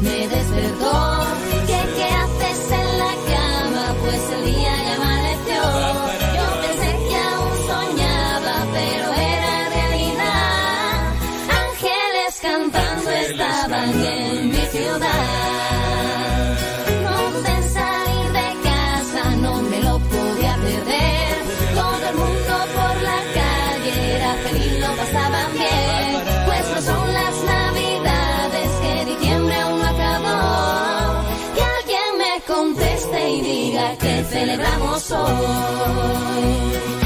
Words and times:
me 0.00 0.28
despertó. 0.28 1.01
Que 34.02 34.24
celebramos 34.24 35.10
hoy. 35.12 37.01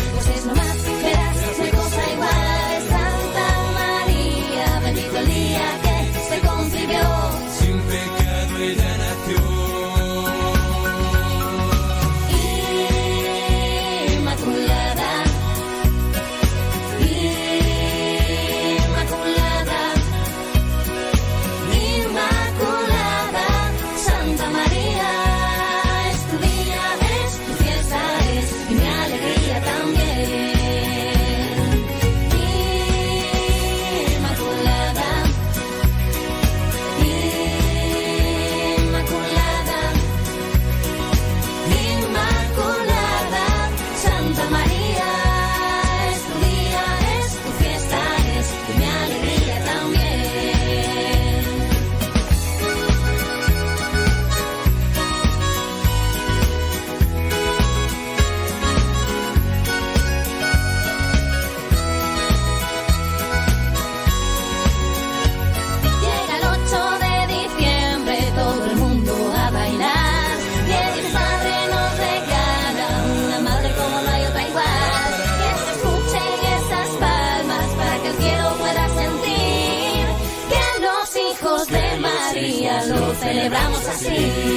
Celebramos 83.98 84.55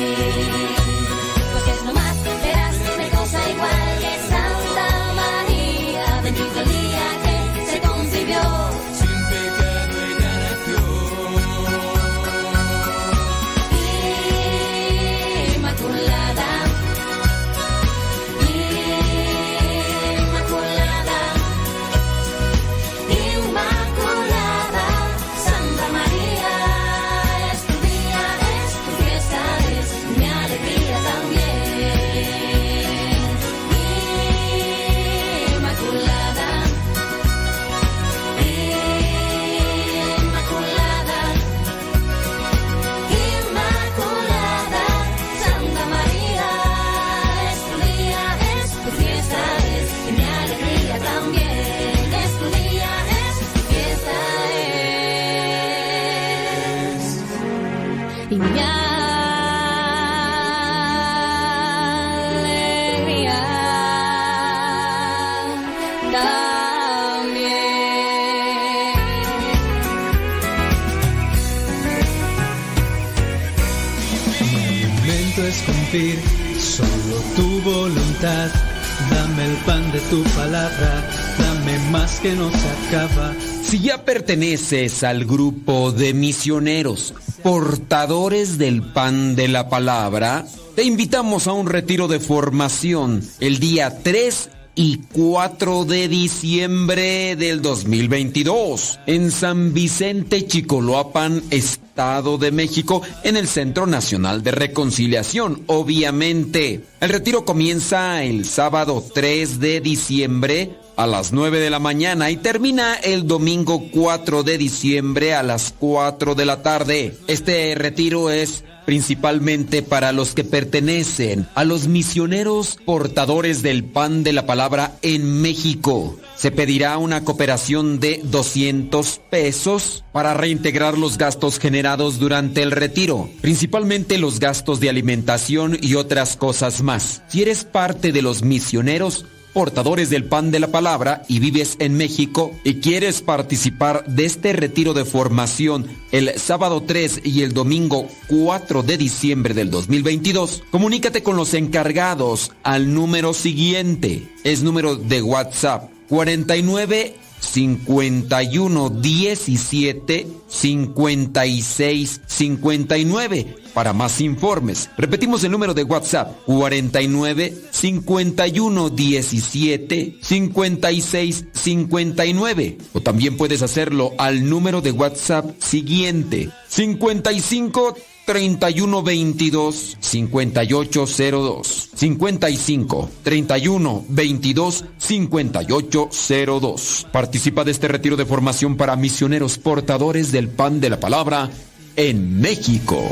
tu 80.10 80.24
palabra, 80.36 81.08
dame 81.38 81.78
más 81.92 82.20
que 82.20 82.32
acaba. 82.32 83.34
Si 83.64 83.80
ya 83.80 84.04
perteneces 84.04 85.04
al 85.04 85.26
grupo 85.26 85.92
de 85.92 86.14
misioneros, 86.14 87.14
portadores 87.44 88.58
del 88.58 88.82
pan 88.82 89.36
de 89.36 89.48
la 89.48 89.70
palabra, 89.70 90.46
te 90.76 90.84
invitamos 90.84 91.48
a 91.48 91.54
un 91.54 91.68
retiro 91.68 92.08
de 92.08 92.20
formación 92.20 93.24
el 93.40 93.60
día 93.60 94.02
3 94.02 94.50
y 94.80 95.02
4 95.12 95.84
de 95.84 96.08
diciembre 96.08 97.36
del 97.36 97.62
2022 97.62 99.02
en 99.08 99.30
San 99.30 99.74
Vicente 99.74 100.48
Chicoloapan, 100.48 101.44
Estado 101.50 102.38
de 102.38 102.54
México, 102.54 103.02
en 103.26 103.36
el 103.36 103.50
Centro 103.50 103.88
Nacional 103.88 104.42
de 104.42 104.52
Reconciliación, 104.52 105.64
obviamente. 105.68 106.86
El 107.02 107.10
retiro 107.10 107.44
comienza 107.44 108.24
el 108.24 108.46
sábado 108.46 109.04
3 109.14 109.60
de 109.60 109.82
diciembre 109.82 110.78
a 110.96 111.06
las 111.08 111.34
9 111.34 111.60
de 111.60 111.70
la 111.70 111.80
mañana 111.80 112.32
y 112.32 112.38
termina 112.38 112.96
el 112.96 113.28
domingo 113.28 113.84
4 113.92 114.44
de 114.44 114.58
diciembre 114.58 115.34
a 115.34 115.44
las 115.44 115.74
4 115.78 116.36
de 116.36 116.46
la 116.46 116.64
tarde. 116.64 117.18
Este 117.28 117.76
retiro 117.76 118.30
es 118.30 118.64
principalmente 118.90 119.84
para 119.84 120.12
los 120.12 120.34
que 120.34 120.44
pertenecen 120.44 121.48
a 121.54 121.64
los 121.64 121.88
misioneros 121.88 122.80
portadores 122.86 123.62
del 123.62 123.84
pan 123.84 124.24
de 124.24 124.34
la 124.34 124.48
palabra 124.48 124.96
en 125.04 125.44
México. 125.44 126.18
Se 126.36 126.50
pedirá 126.50 126.98
una 126.98 127.24
cooperación 127.24 128.00
de 128.00 128.20
200 128.24 129.22
pesos 129.30 130.04
para 130.12 130.34
reintegrar 130.34 130.98
los 130.98 131.20
gastos 131.20 131.60
generados 131.60 132.18
durante 132.18 132.64
el 132.64 132.72
retiro, 132.72 133.30
principalmente 133.42 134.18
los 134.18 134.40
gastos 134.40 134.80
de 134.80 134.90
alimentación 134.90 135.78
y 135.80 135.94
otras 135.94 136.36
cosas 136.36 136.82
más. 136.82 137.22
Si 137.28 137.44
eres 137.44 137.66
parte 137.66 138.12
de 138.12 138.24
los 138.24 138.42
misioneros, 138.42 139.24
portadores 139.54 140.10
del 140.10 140.26
pan 140.26 140.52
de 140.52 140.60
la 140.60 140.68
palabra 140.68 141.24
y 141.28 141.40
vives 141.40 141.76
en 141.80 141.96
México 141.96 142.52
y 142.64 142.76
quieres 142.76 143.22
participar 143.22 144.06
de 144.06 144.26
este 144.26 144.54
retiro 144.54 144.94
de 144.94 145.06
formación 145.06 145.88
el 146.12 146.38
sábado 146.40 146.84
3 146.84 147.22
y 147.24 147.42
el 147.42 147.54
domingo 147.54 148.08
4 148.28 148.84
de 148.84 148.98
diciembre 148.98 149.54
del 149.54 149.72
2022, 149.72 150.64
comunícate 150.72 151.24
con 151.24 151.36
los 151.36 151.54
encargados 151.54 152.52
al 152.64 152.94
número 152.94 153.34
siguiente. 153.34 154.28
Es 154.44 154.64
número 154.64 154.96
de 154.96 155.22
WhatsApp 155.22 155.90
49 156.10 157.16
51 157.40 158.90
17 158.90 160.28
56 160.48 162.22
59 162.26 163.56
para 163.74 163.94
más 163.94 164.20
informes. 164.22 164.90
Repetimos 164.98 165.44
el 165.44 165.52
número 165.52 165.74
de 165.74 165.84
WhatsApp 165.84 166.36
49 166.46 167.54
51 167.72 168.90
17 168.90 170.18
56 170.22 171.46
59 171.54 172.78
o 172.94 173.02
también 173.02 173.38
puedes 173.38 173.62
hacerlo 173.62 174.14
al 174.18 174.50
número 174.50 174.82
de 174.82 174.92
WhatsApp 174.92 175.50
siguiente 175.60 176.50
55 176.68 177.96
31 178.30 179.02
22 179.02 179.98
5802 180.00 181.90
55 181.96 183.10
31 183.24 184.06
22 184.08 184.86
5802 185.00 187.08
Participa 187.12 187.64
de 187.64 187.72
este 187.72 187.88
retiro 187.88 188.16
de 188.18 188.28
formación 188.28 188.78
para 188.78 188.96
misioneros 188.96 189.58
portadores 189.58 190.32
del 190.32 190.48
pan 190.48 190.80
de 190.80 190.92
la 190.92 191.00
palabra 191.00 191.50
en 191.96 192.40
México. 192.40 193.04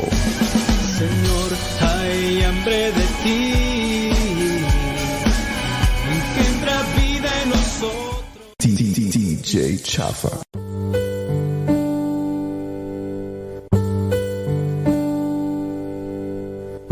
Señor, 0.96 1.50
hay 1.80 2.44
hambre 2.44 2.92
de 2.92 3.06
ti. 3.24 4.12
Engendra 6.12 6.80
vida 6.96 7.42
en 7.42 7.50
nosotros. 7.50 8.22
DJ 8.60 9.82
Chafa. 9.82 10.30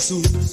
Jesús, 0.00 0.49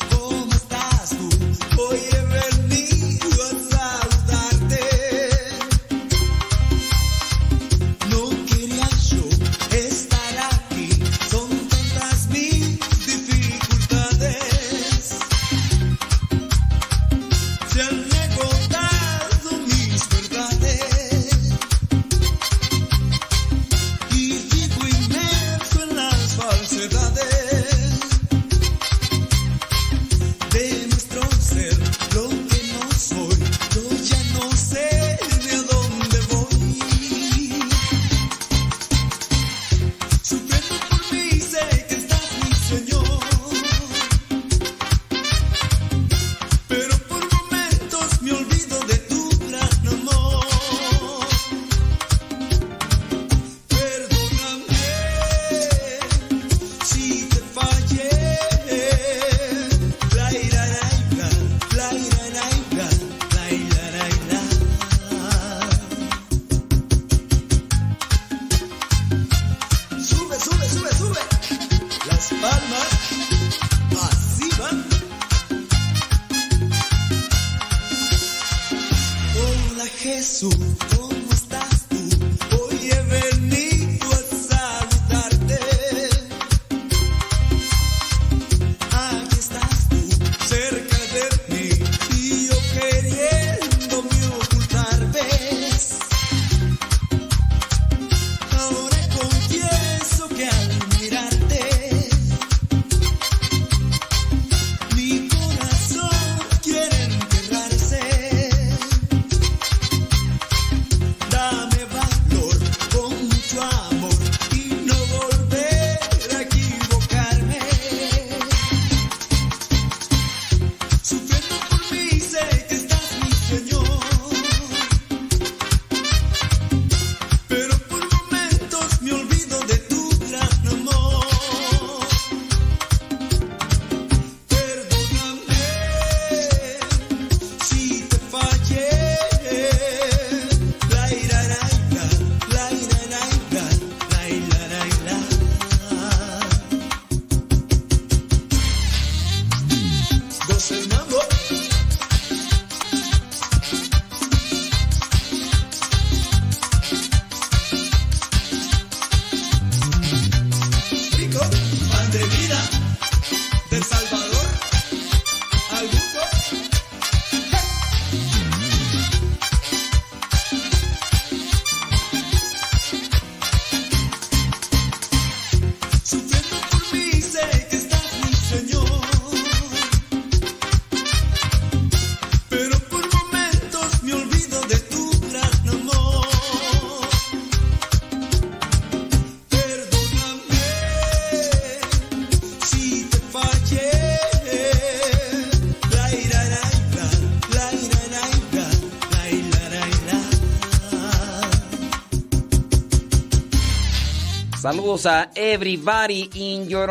Saludos 204.68 205.06
a 205.06 205.32
everybody 205.34 206.30
in 206.34 206.68
your. 206.68 206.90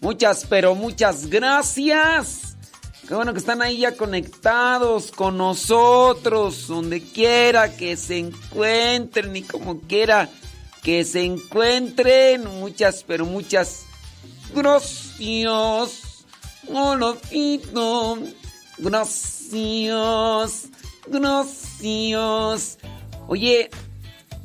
Muchas, 0.00 0.46
pero 0.48 0.76
muchas 0.76 1.26
gracias. 1.26 2.56
Qué 3.08 3.12
bueno 3.12 3.32
que 3.32 3.40
están 3.40 3.60
ahí 3.60 3.78
ya 3.78 3.96
conectados 3.96 5.10
con 5.10 5.36
nosotros, 5.36 6.68
donde 6.68 7.02
quiera 7.02 7.74
que 7.74 7.96
se 7.96 8.18
encuentren 8.18 9.34
y 9.34 9.42
como 9.42 9.80
quiera 9.80 10.30
que 10.84 11.02
se 11.02 11.24
encuentren. 11.24 12.44
Muchas, 12.60 13.02
pero 13.02 13.26
muchas 13.26 13.86
gracias. 14.54 16.24
Olofito. 16.68 18.18
Gracias. 18.78 20.68
Gracias. 21.08 22.78
Oye, 23.26 23.67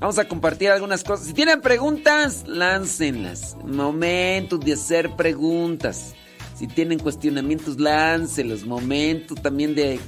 vamos 0.03 0.19
a 0.19 0.27
compartir 0.27 0.69
algunas 0.69 1.01
cosas. 1.01 1.27
Si 1.27 1.33
tienen 1.33 1.61
preguntas, 1.61 2.43
láncenlas. 2.45 3.55
Momentos 3.63 4.59
de 4.59 4.73
hacer 4.73 5.15
preguntas. 5.15 6.13
Si 6.55 6.67
tienen 6.67 6.99
cuestionamientos, 6.99 7.79
láncelos. 7.79 8.65
Momento 8.65 9.33
también 9.33 9.73
de 9.75 10.01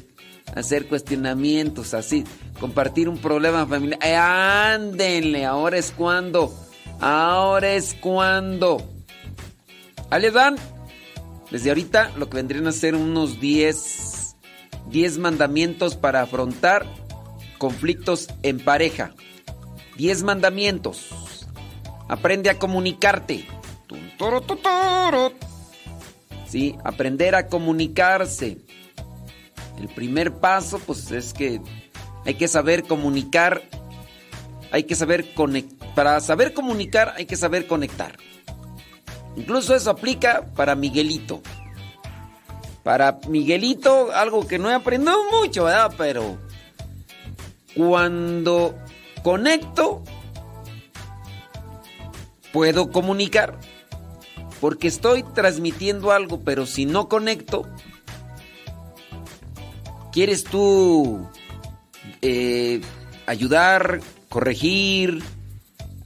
hacer 0.53 0.87
cuestionamientos, 0.87 1.93
así. 1.93 2.25
Compartir 2.59 3.07
un 3.07 3.17
problema 3.19 3.65
familiar. 3.65 3.97
Eh, 4.03 4.17
ándenle, 4.17 5.45
ahora 5.45 5.77
es 5.77 5.91
cuando. 5.91 6.53
Ahora 6.99 7.73
es 7.73 7.93
cuando. 7.93 8.85
Ahí 10.09 10.29
dan. 10.29 10.57
Desde 11.51 11.69
ahorita 11.69 12.11
lo 12.17 12.29
que 12.29 12.35
vendrían 12.35 12.67
a 12.67 12.73
ser 12.73 12.95
unos 12.95 13.39
10, 13.39 14.35
10 14.89 15.17
mandamientos 15.19 15.95
para 15.95 16.21
afrontar 16.21 16.85
conflictos 17.59 18.27
en 18.43 18.59
pareja. 18.59 19.13
10 19.95 20.23
mandamientos. 20.23 21.09
Aprende 22.07 22.49
a 22.49 22.59
comunicarte. 22.59 23.47
Sí, 26.47 26.75
aprender 26.83 27.35
a 27.35 27.47
comunicarse. 27.47 28.57
El 29.77 29.89
primer 29.89 30.33
paso, 30.35 30.79
pues 30.79 31.11
es 31.11 31.33
que 31.33 31.59
hay 32.25 32.35
que 32.35 32.47
saber 32.47 32.83
comunicar. 32.83 33.63
Hay 34.71 34.83
que 34.83 34.95
saber 34.95 35.33
conectar. 35.33 35.93
Para 35.95 36.19
saber 36.19 36.53
comunicar, 36.53 37.13
hay 37.17 37.25
que 37.25 37.37
saber 37.37 37.67
conectar. 37.67 38.17
Incluso 39.37 39.75
eso 39.75 39.89
aplica 39.89 40.45
para 40.55 40.75
Miguelito. 40.75 41.41
Para 42.83 43.19
Miguelito, 43.27 44.11
algo 44.13 44.45
que 44.45 44.59
no 44.59 44.69
he 44.69 44.73
aprendido 44.73 45.17
mucho, 45.31 45.65
¿verdad? 45.65 45.93
Pero 45.97 46.37
cuando 47.75 48.75
conecto, 49.25 50.03
puedo 52.53 52.91
comunicar. 52.91 53.59
Porque 54.61 54.87
estoy 54.87 55.23
transmitiendo 55.23 56.11
algo, 56.11 56.41
pero 56.41 56.67
si 56.67 56.85
no 56.85 57.09
conecto, 57.09 57.63
¿quieres 60.11 60.43
tú 60.43 61.27
eh, 62.21 62.81
ayudar, 63.25 63.99
corregir, 64.29 65.23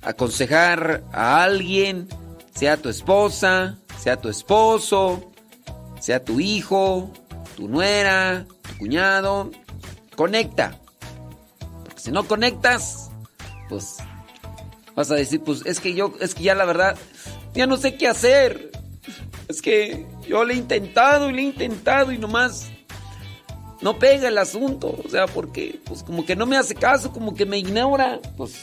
aconsejar 0.02 1.04
a 1.12 1.44
alguien? 1.44 2.08
Sea 2.56 2.78
tu 2.78 2.88
esposa, 2.88 3.80
sea 3.98 4.16
tu 4.16 4.30
esposo, 4.30 5.30
sea 6.00 6.24
tu 6.24 6.40
hijo, 6.40 7.12
tu 7.58 7.68
nuera, 7.68 8.46
tu 8.62 8.78
cuñado. 8.78 9.52
Conecta. 10.16 10.80
Porque 11.84 12.00
si 12.00 12.12
no 12.12 12.26
conectas, 12.26 13.09
pues 13.70 13.98
vas 14.96 15.12
a 15.12 15.16
decir, 15.16 15.42
pues 15.42 15.62
es 15.66 15.80
que 15.80 15.94
yo, 15.94 16.14
es 16.20 16.36
que 16.36 16.44
ya 16.44 16.56
la 16.56 16.66
verdad, 16.66 16.98
ya 17.54 17.68
no 17.68 17.78
sé 17.78 17.96
qué 17.96 18.08
hacer. 18.08 18.72
Es 19.48 19.62
que 19.62 20.06
yo 20.28 20.44
le 20.44 20.56
he 20.56 20.58
intentado 20.58 21.30
y 21.30 21.34
le 21.34 21.42
he 21.42 21.46
intentado 21.46 22.12
y 22.12 22.18
nomás 22.18 22.70
no 23.82 23.98
pega 23.98 24.28
el 24.28 24.38
asunto. 24.38 25.00
O 25.06 25.10
sea, 25.10 25.28
porque 25.28 25.80
pues 25.86 26.04
como 26.04 26.26
que 26.26 26.36
no 26.36 26.46
me 26.46 26.58
hace 26.58 26.76
caso, 26.76 27.12
como 27.12 27.34
que 27.34 27.46
me 27.46 27.58
ignora. 27.58 28.20
Pues 28.36 28.54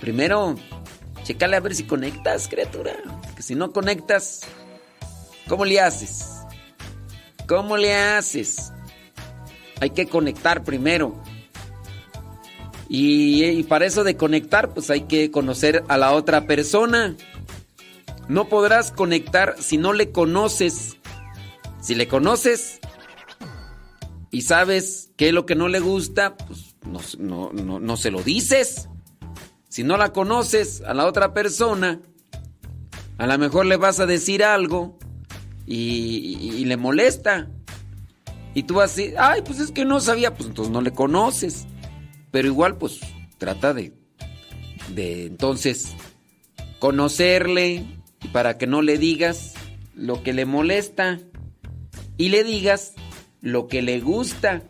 primero, 0.00 0.56
chécale 1.22 1.56
a 1.56 1.60
ver 1.60 1.74
si 1.74 1.84
conectas, 1.84 2.48
criatura. 2.48 2.94
Que 3.36 3.42
si 3.42 3.54
no 3.54 3.72
conectas, 3.72 4.42
¿cómo 5.48 5.64
le 5.64 5.80
haces? 5.80 6.30
¿Cómo 7.46 7.76
le 7.76 7.94
haces? 7.94 8.72
Hay 9.80 9.90
que 9.90 10.06
conectar 10.06 10.64
primero. 10.64 11.22
Y, 12.96 13.64
para 13.64 13.86
eso 13.86 14.04
de 14.04 14.16
conectar, 14.16 14.72
pues 14.72 14.88
hay 14.88 15.02
que 15.02 15.32
conocer 15.32 15.82
a 15.88 15.98
la 15.98 16.12
otra 16.12 16.46
persona. 16.46 17.16
No 18.28 18.48
podrás 18.48 18.92
conectar 18.92 19.56
si 19.58 19.78
no 19.78 19.92
le 19.92 20.12
conoces. 20.12 20.96
Si 21.80 21.96
le 21.96 22.06
conoces 22.06 22.78
y 24.30 24.42
sabes 24.42 25.10
qué 25.16 25.28
es 25.28 25.34
lo 25.34 25.44
que 25.44 25.56
no 25.56 25.66
le 25.66 25.80
gusta, 25.80 26.36
pues 26.36 26.76
no, 26.86 27.00
no, 27.18 27.52
no, 27.52 27.80
no 27.80 27.96
se 27.96 28.12
lo 28.12 28.22
dices. 28.22 28.88
Si 29.68 29.82
no 29.82 29.96
la 29.96 30.12
conoces 30.12 30.80
a 30.82 30.94
la 30.94 31.06
otra 31.06 31.34
persona, 31.34 32.00
a 33.18 33.26
lo 33.26 33.38
mejor 33.38 33.66
le 33.66 33.76
vas 33.76 33.98
a 33.98 34.06
decir 34.06 34.44
algo 34.44 35.00
y, 35.66 36.38
y, 36.40 36.64
le 36.64 36.76
molesta. 36.76 37.50
Y 38.54 38.62
tú 38.62 38.74
vas 38.74 38.92
a 38.92 38.94
decir, 38.94 39.14
ay, 39.18 39.42
pues 39.44 39.58
es 39.58 39.72
que 39.72 39.84
no 39.84 39.98
sabía, 39.98 40.32
pues 40.32 40.48
entonces 40.48 40.72
no 40.72 40.80
le 40.80 40.92
conoces. 40.92 41.66
Pero 42.34 42.48
igual, 42.48 42.78
pues 42.78 42.98
trata 43.38 43.72
de, 43.72 43.92
de 44.88 45.26
entonces 45.26 45.94
conocerle 46.80 47.84
para 48.32 48.58
que 48.58 48.66
no 48.66 48.82
le 48.82 48.98
digas 48.98 49.54
lo 49.94 50.24
que 50.24 50.32
le 50.32 50.44
molesta 50.44 51.20
y 52.16 52.30
le 52.30 52.42
digas 52.42 52.94
lo 53.40 53.68
que 53.68 53.82
le 53.82 54.00
gusta. 54.00 54.64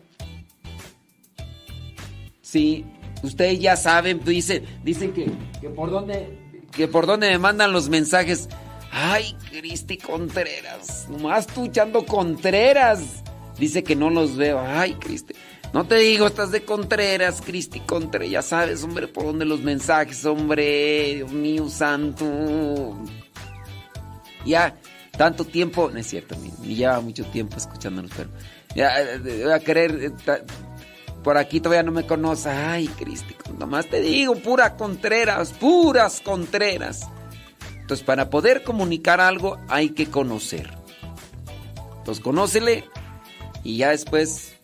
Sí, 2.42 2.84
ustedes 3.22 3.60
ya 3.60 3.76
saben, 3.76 4.22
dicen, 4.22 4.66
dicen 4.84 5.14
que, 5.14 5.32
que 5.62 5.70
por 5.70 5.90
dónde 5.90 6.38
que 6.70 6.86
por 6.86 7.06
dónde 7.06 7.30
me 7.30 7.38
mandan 7.38 7.72
los 7.72 7.88
mensajes. 7.88 8.46
Ay, 8.92 9.34
Cristi 9.48 9.96
Contreras, 9.96 11.08
nomás 11.08 11.46
tú 11.46 11.64
echando 11.64 12.04
Contreras. 12.04 13.22
Dice 13.58 13.82
que 13.82 13.96
no 13.96 14.10
los 14.10 14.36
veo. 14.36 14.60
Ay, 14.60 14.96
Cristi. 14.96 15.34
No 15.74 15.84
te 15.84 15.96
digo, 15.96 16.28
estás 16.28 16.52
de 16.52 16.64
Contreras, 16.64 17.42
Cristi 17.42 17.80
Contreras. 17.80 18.30
Ya 18.30 18.42
sabes, 18.42 18.84
hombre, 18.84 19.08
por 19.08 19.24
dónde 19.24 19.44
los 19.44 19.60
mensajes, 19.60 20.24
hombre. 20.24 21.16
Dios 21.16 21.32
mío, 21.32 21.68
santo. 21.68 22.96
Ya, 24.46 24.78
tanto 25.18 25.44
tiempo. 25.44 25.90
No 25.92 25.98
es 25.98 26.06
cierto, 26.06 26.36
ni 26.62 26.76
lleva 26.76 27.00
mucho 27.00 27.24
tiempo 27.24 27.56
escuchándonos, 27.56 28.12
pero. 28.16 28.30
Ya, 28.76 28.94
voy 29.20 29.50
a 29.50 29.58
querer. 29.58 30.12
Por 31.24 31.36
aquí 31.36 31.58
todavía 31.58 31.82
no 31.82 31.90
me 31.90 32.06
conoce. 32.06 32.50
Ay, 32.50 32.86
Cristi, 32.86 33.34
nomás 33.58 33.90
te 33.90 34.00
digo, 34.00 34.36
pura 34.36 34.76
Contreras, 34.76 35.52
puras 35.54 36.20
Contreras. 36.20 37.08
Entonces, 37.80 38.06
para 38.06 38.30
poder 38.30 38.62
comunicar 38.62 39.20
algo, 39.20 39.58
hay 39.66 39.90
que 39.90 40.06
conocer. 40.06 40.72
Entonces, 41.98 42.22
conócele 42.22 42.84
y 43.64 43.78
ya 43.78 43.90
después 43.90 44.54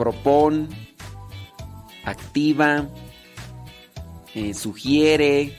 propon, 0.00 0.66
activa, 2.04 2.88
eh, 4.34 4.54
sugiere, 4.54 5.58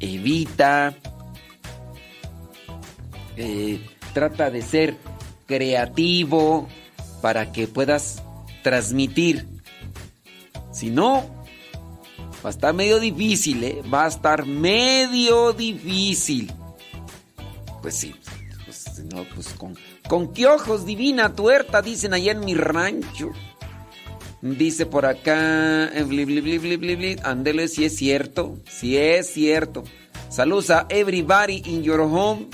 evita, 0.00 0.94
eh, 3.36 3.78
trata 4.14 4.50
de 4.50 4.62
ser 4.62 4.96
creativo 5.46 6.66
para 7.20 7.52
que 7.52 7.68
puedas 7.68 8.22
transmitir. 8.62 9.46
Si 10.72 10.88
no, 10.88 11.22
va 12.42 12.48
a 12.48 12.50
estar 12.52 12.72
medio 12.72 13.00
difícil, 13.00 13.62
¿eh? 13.64 13.82
Va 13.92 14.06
a 14.06 14.08
estar 14.08 14.46
medio 14.46 15.52
difícil. 15.52 16.50
Pues 17.82 17.96
sí, 17.96 18.14
pues, 18.64 19.04
no, 19.12 19.24
pues 19.34 19.48
con, 19.48 19.76
con 20.12 20.34
qué 20.34 20.46
ojos 20.46 20.84
divina 20.84 21.34
tuerta, 21.34 21.80
dicen 21.80 22.12
allá 22.12 22.32
en 22.32 22.40
mi 22.40 22.52
rancho. 22.52 23.30
Dice 24.42 24.84
por 24.84 25.06
acá, 25.06 25.90
andele 27.22 27.66
si 27.66 27.86
es 27.86 27.96
cierto, 27.96 28.58
si 28.68 28.98
es 28.98 29.32
cierto. 29.32 29.84
Saludos 30.28 30.68
a 30.68 30.86
everybody 30.90 31.62
in 31.64 31.82
your 31.82 32.00
home. 32.00 32.48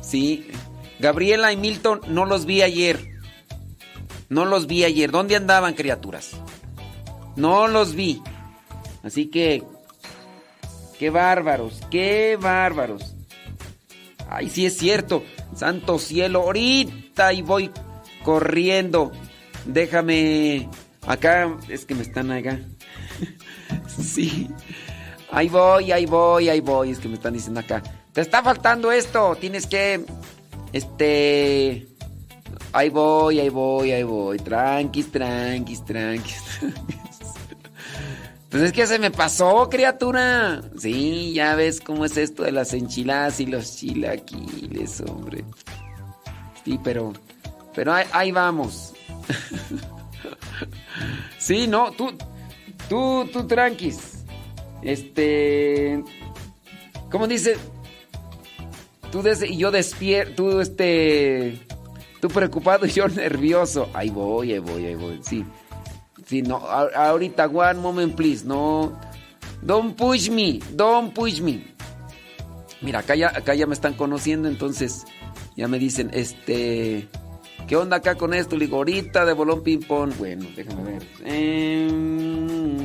Sí, 0.00 0.48
Gabriela 0.98 1.52
y 1.52 1.58
Milton 1.58 2.00
no 2.08 2.24
los 2.24 2.46
vi 2.46 2.62
ayer. 2.62 3.10
No 4.30 4.46
los 4.46 4.66
vi 4.66 4.82
ayer. 4.82 5.10
¿Dónde 5.10 5.36
andaban, 5.36 5.74
criaturas? 5.74 6.38
No 7.36 7.68
los 7.68 7.94
vi. 7.94 8.22
Así 9.02 9.26
que, 9.26 9.62
qué 10.98 11.10
bárbaros, 11.10 11.82
qué 11.90 12.38
bárbaros. 12.40 13.15
Ay, 14.28 14.50
sí 14.50 14.66
es 14.66 14.76
cierto. 14.76 15.24
Santo 15.54 15.98
cielo, 15.98 16.42
ahorita 16.42 17.32
y 17.32 17.42
voy 17.42 17.70
corriendo. 18.22 19.12
Déjame 19.64 20.68
acá, 21.06 21.56
es 21.68 21.84
que 21.84 21.94
me 21.94 22.02
están 22.02 22.30
acá. 22.30 22.58
sí. 23.88 24.48
Ahí 25.30 25.48
voy, 25.48 25.92
ahí 25.92 26.06
voy, 26.06 26.48
ahí 26.48 26.60
voy. 26.60 26.90
Es 26.90 26.98
que 26.98 27.08
me 27.08 27.14
están 27.14 27.34
diciendo 27.34 27.60
acá. 27.60 27.82
Te 28.12 28.20
está 28.20 28.42
faltando 28.42 28.92
esto. 28.92 29.36
Tienes 29.36 29.66
que. 29.66 30.04
Este. 30.72 31.86
Ahí 32.72 32.90
voy, 32.90 33.40
ahí 33.40 33.48
voy, 33.48 33.90
ahí 33.92 34.02
voy. 34.02 34.38
Tranquis, 34.38 35.10
tranquis, 35.10 35.84
tranquis. 35.84 36.42
Pues 38.56 38.68
es 38.68 38.72
que 38.72 38.86
se 38.86 38.98
me 38.98 39.10
pasó, 39.10 39.68
criatura. 39.68 40.62
Sí, 40.78 41.34
ya 41.34 41.54
ves 41.56 41.78
cómo 41.78 42.06
es 42.06 42.16
esto 42.16 42.42
de 42.42 42.52
las 42.52 42.72
enchiladas 42.72 43.38
y 43.38 43.44
los 43.44 43.76
chilaquiles, 43.76 45.02
hombre. 45.02 45.44
Sí, 46.64 46.80
pero. 46.82 47.12
Pero 47.74 47.92
ahí, 47.92 48.32
vamos. 48.32 48.94
sí, 51.38 51.66
no, 51.66 51.92
tú. 51.92 52.16
Tú, 52.88 53.28
tú, 53.30 53.46
tranquis. 53.46 54.24
Este. 54.80 56.02
¿Cómo 57.10 57.26
dice? 57.26 57.58
Tú 59.12 59.20
des 59.20 59.42
y 59.42 59.58
yo 59.58 59.70
despierto. 59.70 60.34
Tú, 60.34 60.60
este. 60.60 61.60
Tú 62.22 62.28
preocupado 62.28 62.86
y 62.86 62.90
yo 62.90 63.06
nervioso. 63.08 63.90
Ahí 63.92 64.08
voy, 64.08 64.54
ahí 64.54 64.60
voy, 64.60 64.86
ahí 64.86 64.94
voy. 64.94 65.20
Sí. 65.22 65.44
Sí, 66.26 66.42
no. 66.42 66.56
ahorita, 66.56 67.46
one 67.46 67.80
moment, 67.80 68.14
please. 68.16 68.44
No. 68.44 68.92
Don't 69.62 69.96
push 69.96 70.28
me. 70.28 70.60
Don't 70.74 71.14
push 71.14 71.40
me. 71.40 71.74
Mira, 72.82 72.98
acá 73.00 73.14
ya, 73.14 73.28
acá 73.28 73.54
ya 73.54 73.66
me 73.66 73.74
están 73.74 73.94
conociendo, 73.94 74.48
entonces 74.48 75.04
ya 75.56 75.68
me 75.68 75.78
dicen, 75.78 76.10
este. 76.12 77.08
¿Qué 77.66 77.76
onda 77.76 77.96
acá 77.96 78.14
con 78.16 78.34
esto? 78.34 78.56
Le 78.56 78.66
digo, 78.66 78.76
ahorita 78.76 79.24
de 79.24 79.32
bolón 79.32 79.62
ping-pong. 79.62 80.12
Bueno, 80.18 80.46
déjame 80.54 80.92
ver. 80.92 81.02
Em, 81.24 82.76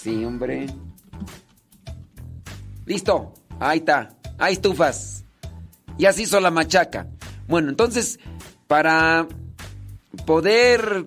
Sí, 0.00 0.24
hombre. 0.24 0.66
Listo. 2.86 3.34
Ahí 3.60 3.78
está. 3.78 4.16
Ahí 4.38 4.54
estufas. 4.54 5.26
Y 5.98 6.06
así 6.06 6.22
hizo 6.22 6.40
la 6.40 6.50
machaca. 6.50 7.06
Bueno, 7.46 7.68
entonces, 7.68 8.18
para 8.66 9.28
poder 10.26 11.06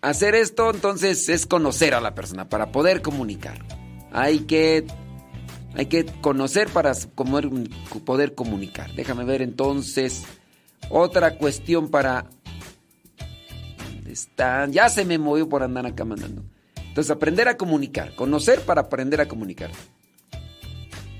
hacer 0.00 0.34
esto, 0.34 0.70
entonces 0.70 1.28
es 1.28 1.46
conocer 1.46 1.94
a 1.94 2.00
la 2.00 2.14
persona, 2.14 2.48
para 2.48 2.72
poder 2.72 3.02
comunicar. 3.02 3.58
Hay 4.12 4.40
que, 4.40 4.86
hay 5.74 5.86
que 5.86 6.06
conocer 6.06 6.68
para 6.68 6.92
comer- 7.14 7.50
poder 8.04 8.34
comunicar. 8.34 8.92
Déjame 8.94 9.24
ver 9.24 9.42
entonces 9.42 10.24
otra 10.90 11.36
cuestión 11.36 11.88
para... 11.90 12.26
¿Dónde 13.92 14.12
están? 14.12 14.72
Ya 14.72 14.88
se 14.88 15.04
me 15.04 15.18
movió 15.18 15.48
por 15.48 15.62
andar 15.62 15.84
acá 15.86 16.04
mandando. 16.04 16.42
Entonces, 16.86 17.10
aprender 17.10 17.46
a 17.48 17.56
comunicar. 17.56 18.14
Conocer 18.16 18.62
para 18.62 18.80
aprender 18.82 19.20
a 19.20 19.28
comunicar. 19.28 19.70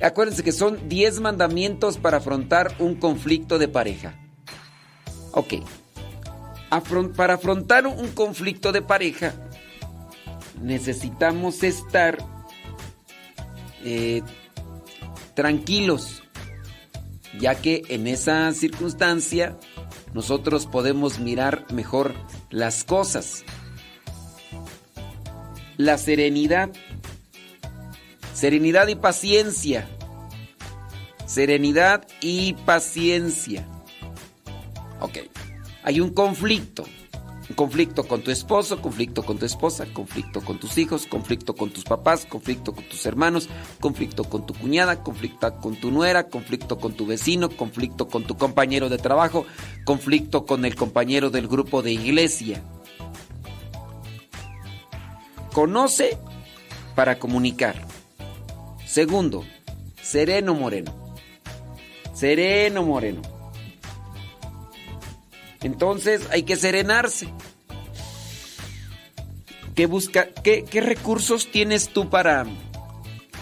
Acuérdense 0.01 0.43
que 0.43 0.53
son 0.53 0.89
10 0.89 1.21
mandamientos 1.21 1.99
para 1.99 2.17
afrontar 2.19 2.75
un 2.79 2.95
conflicto 2.95 3.59
de 3.59 3.69
pareja. 3.69 4.19
Ok. 5.33 5.55
Para 6.71 7.35
afrontar 7.35 7.87
un 7.87 8.09
conflicto 8.09 8.73
de 8.73 8.83
pareja, 8.83 9.35
necesitamos 10.61 11.63
estar 11.63 12.19
eh, 13.85 14.23
tranquilos, 15.35 16.23
ya 17.39 17.55
que 17.55 17.83
en 17.89 18.07
esa 18.07 18.53
circunstancia 18.53 19.57
nosotros 20.13 20.67
podemos 20.67 21.19
mirar 21.19 21.65
mejor 21.73 22.15
las 22.51 22.85
cosas. 22.85 23.45
La 25.77 25.97
serenidad, 25.97 26.71
serenidad 28.35 28.89
y 28.89 28.97
paciencia, 28.97 29.89
serenidad 31.25 32.07
y 32.21 32.55
paciencia. 32.55 33.67
Ok. 35.01 35.19
Hay 35.89 36.01
un 36.01 36.11
conflicto. 36.11 36.85
Un 37.49 37.57
conflicto 37.57 38.07
con 38.07 38.21
tu 38.21 38.31
esposo, 38.31 38.83
conflicto 38.83 39.23
con 39.23 39.39
tu 39.39 39.47
esposa, 39.47 39.87
conflicto 39.91 40.43
con 40.43 40.61
tus 40.61 40.77
hijos, 40.77 41.07
conflicto 41.07 41.55
con 41.55 41.71
tus 41.71 41.85
papás, 41.85 42.27
conflicto 42.27 42.75
con 42.75 42.85
tus 42.85 43.07
hermanos, 43.07 43.49
conflicto 43.81 44.25
con 44.25 44.45
tu 44.45 44.53
cuñada, 44.53 45.03
conflicto 45.03 45.51
con 45.57 45.77
tu 45.77 45.91
nuera, 45.91 46.29
conflicto 46.29 46.77
con 46.77 46.93
tu 46.93 47.07
vecino, 47.07 47.49
conflicto 47.49 48.07
con 48.07 48.25
tu 48.25 48.37
compañero 48.37 48.91
de 48.91 48.99
trabajo, 48.99 49.47
conflicto 49.87 50.45
con 50.45 50.67
el 50.67 50.75
compañero 50.75 51.31
del 51.31 51.49
grupo 51.49 51.81
de 51.81 51.93
iglesia. 51.93 52.63
Conoce 55.55 56.19
para 56.95 57.19
comunicar. 57.19 57.83
Segundo, 58.85 59.43
sereno 60.03 60.53
moreno. 60.53 60.93
Sereno 62.13 62.83
moreno. 62.83 63.38
Entonces 65.63 66.23
hay 66.31 66.45
que 66.45 66.57
serenarse. 66.57 67.29
¿Qué, 69.75 69.87
busca, 69.87 70.29
qué, 70.43 70.65
recursos 70.81 71.51
tienes 71.51 71.91
tú 71.91 72.11
para 72.11 72.47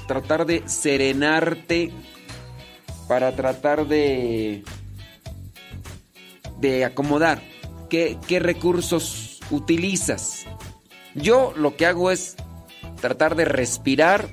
tratar 0.07 0.45
de 0.45 0.63
serenarte? 0.69 1.93
Para 3.09 3.35
tratar 3.35 3.87
de, 3.87 4.65
de 6.59 6.85
acomodar. 6.85 7.41
¿Qué, 7.89 8.19
¿Qué 8.27 8.39
recursos 8.39 9.41
utilizas? 9.51 10.45
Yo 11.15 11.55
lo 11.57 11.77
que 11.77 11.87
hago 11.87 12.11
es 12.11 12.37
tratar 13.01 13.37
de 13.37 13.47
respirar, 13.47 14.29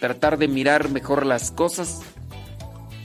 tratar 0.00 0.38
de 0.38 0.48
mirar 0.48 0.88
mejor 0.88 1.26
las 1.26 1.50
cosas. 1.50 2.00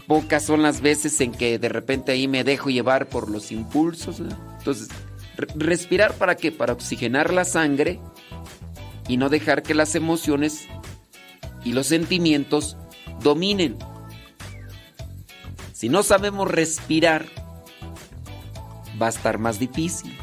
Pocas 0.10 0.44
son 0.44 0.64
las 0.64 0.82
veces 0.82 1.22
en 1.22 1.32
que 1.32 1.60
de 1.60 1.70
repente 1.70 2.12
ahí 2.12 2.28
me 2.28 2.44
dejo 2.44 2.72
llevar 2.72 3.10
por 3.10 3.30
los 3.30 3.52
impulsos. 3.52 4.20
Entonces, 4.58 4.88
re- 5.38 5.48
respirar 5.56 6.16
para 6.16 6.34
qué? 6.34 6.52
Para 6.52 6.74
oxigenar 6.74 7.32
la 7.32 7.46
sangre 7.46 8.00
y 9.08 9.18
no 9.18 9.30
dejar 9.30 9.62
que 9.62 9.76
las 9.76 9.94
emociones 9.94 10.68
y 11.64 11.74
los 11.74 11.86
sentimientos 11.86 12.76
dominen. 13.22 13.78
Si 15.74 15.90
no 15.90 16.02
sabemos 16.02 16.50
respirar, 16.50 17.28
va 19.00 19.06
a 19.06 19.10
estar 19.10 19.38
más 19.38 19.60
difícil. 19.60 20.18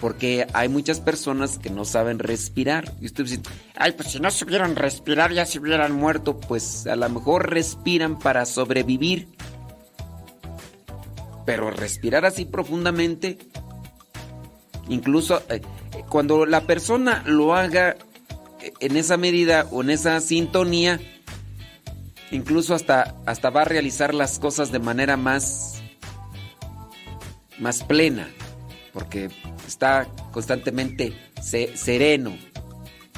Porque 0.00 0.46
hay 0.52 0.68
muchas 0.68 1.00
personas 1.00 1.58
que 1.58 1.70
no 1.70 1.84
saben 1.84 2.18
respirar. 2.18 2.92
Y 3.00 3.06
usted 3.06 3.24
dice, 3.24 3.40
ay, 3.76 3.92
pues 3.92 4.10
si 4.10 4.20
no 4.20 4.30
supieran 4.30 4.76
respirar 4.76 5.32
ya 5.32 5.46
se 5.46 5.58
hubieran 5.58 5.92
muerto. 5.92 6.38
Pues 6.38 6.86
a 6.86 6.96
lo 6.96 7.08
mejor 7.08 7.50
respiran 7.50 8.18
para 8.18 8.44
sobrevivir. 8.44 9.28
Pero 11.46 11.70
respirar 11.70 12.24
así 12.26 12.44
profundamente, 12.44 13.38
incluso 14.88 15.38
eh, 15.48 15.62
eh, 15.92 16.04
cuando 16.08 16.44
la 16.44 16.62
persona 16.62 17.22
lo 17.24 17.54
haga 17.54 17.96
eh, 18.60 18.72
en 18.80 18.96
esa 18.96 19.16
medida 19.16 19.68
o 19.70 19.82
en 19.82 19.90
esa 19.90 20.18
sintonía, 20.20 21.00
incluso 22.32 22.74
hasta, 22.74 23.14
hasta 23.26 23.50
va 23.50 23.62
a 23.62 23.64
realizar 23.64 24.12
las 24.12 24.38
cosas 24.40 24.72
de 24.72 24.80
manera 24.80 25.16
más, 25.16 25.80
más 27.60 27.84
plena, 27.84 28.28
porque 28.92 29.30
está 29.68 30.06
constantemente 30.32 31.12
se- 31.42 31.76
sereno. 31.76 32.32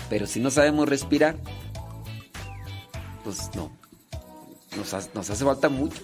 Pero 0.09 0.27
si 0.27 0.41
no 0.41 0.51
sabemos 0.51 0.89
respirar, 0.89 1.37
pues 3.25 3.51
no, 3.55 3.71
nos, 4.77 5.15
nos 5.15 5.31
hace 5.31 5.45
falta 5.45 5.69
mucho. 5.69 6.03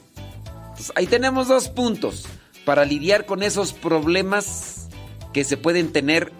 Entonces, 0.70 0.92
ahí 0.96 1.06
tenemos 1.06 1.48
dos 1.48 1.68
puntos 1.68 2.26
para 2.64 2.84
lidiar 2.84 3.26
con 3.26 3.42
esos 3.42 3.72
problemas 3.72 4.88
que 5.32 5.44
se 5.44 5.56
pueden 5.56 5.92
tener 5.92 6.32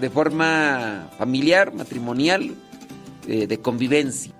de 0.00 0.10
forma 0.10 1.10
familiar, 1.18 1.74
matrimonial, 1.74 2.54
eh, 3.28 3.46
de 3.46 3.58
convivencia. 3.60 4.32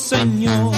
Señor, 0.00 0.72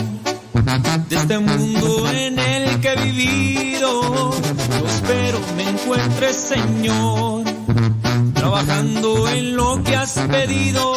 de 1.09 1.17
este 1.17 1.39
mundo 1.39 2.11
en 2.11 2.39
el 2.39 2.81
que 2.81 2.93
he 2.93 2.97
vivido, 3.05 4.33
yo 4.33 4.89
espero 4.89 5.41
me 5.57 5.71
encuentres, 5.71 6.37
Señor, 6.37 7.45
trabajando 8.35 9.29
en 9.29 9.57
lo 9.57 9.83
que 9.83 9.97
has 9.97 10.13
pedido. 10.13 10.92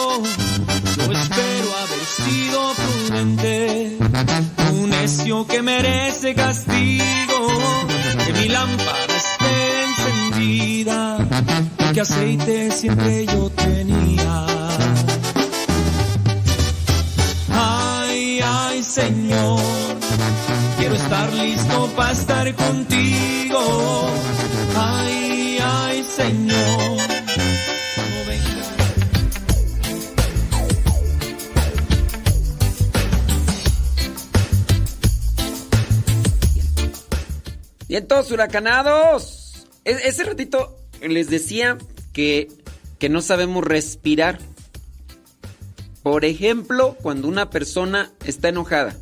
Huracanados. 38.45 39.65
E- 39.83 40.07
ese 40.07 40.23
ratito 40.23 40.77
les 41.01 41.29
decía 41.29 41.77
que, 42.13 42.47
que 42.99 43.09
no 43.09 43.21
sabemos 43.21 43.63
respirar. 43.63 44.39
Por 46.03 46.25
ejemplo, 46.25 46.95
cuando 47.01 47.27
una 47.27 47.49
persona 47.49 48.11
está 48.25 48.49
enojada. 48.49 48.95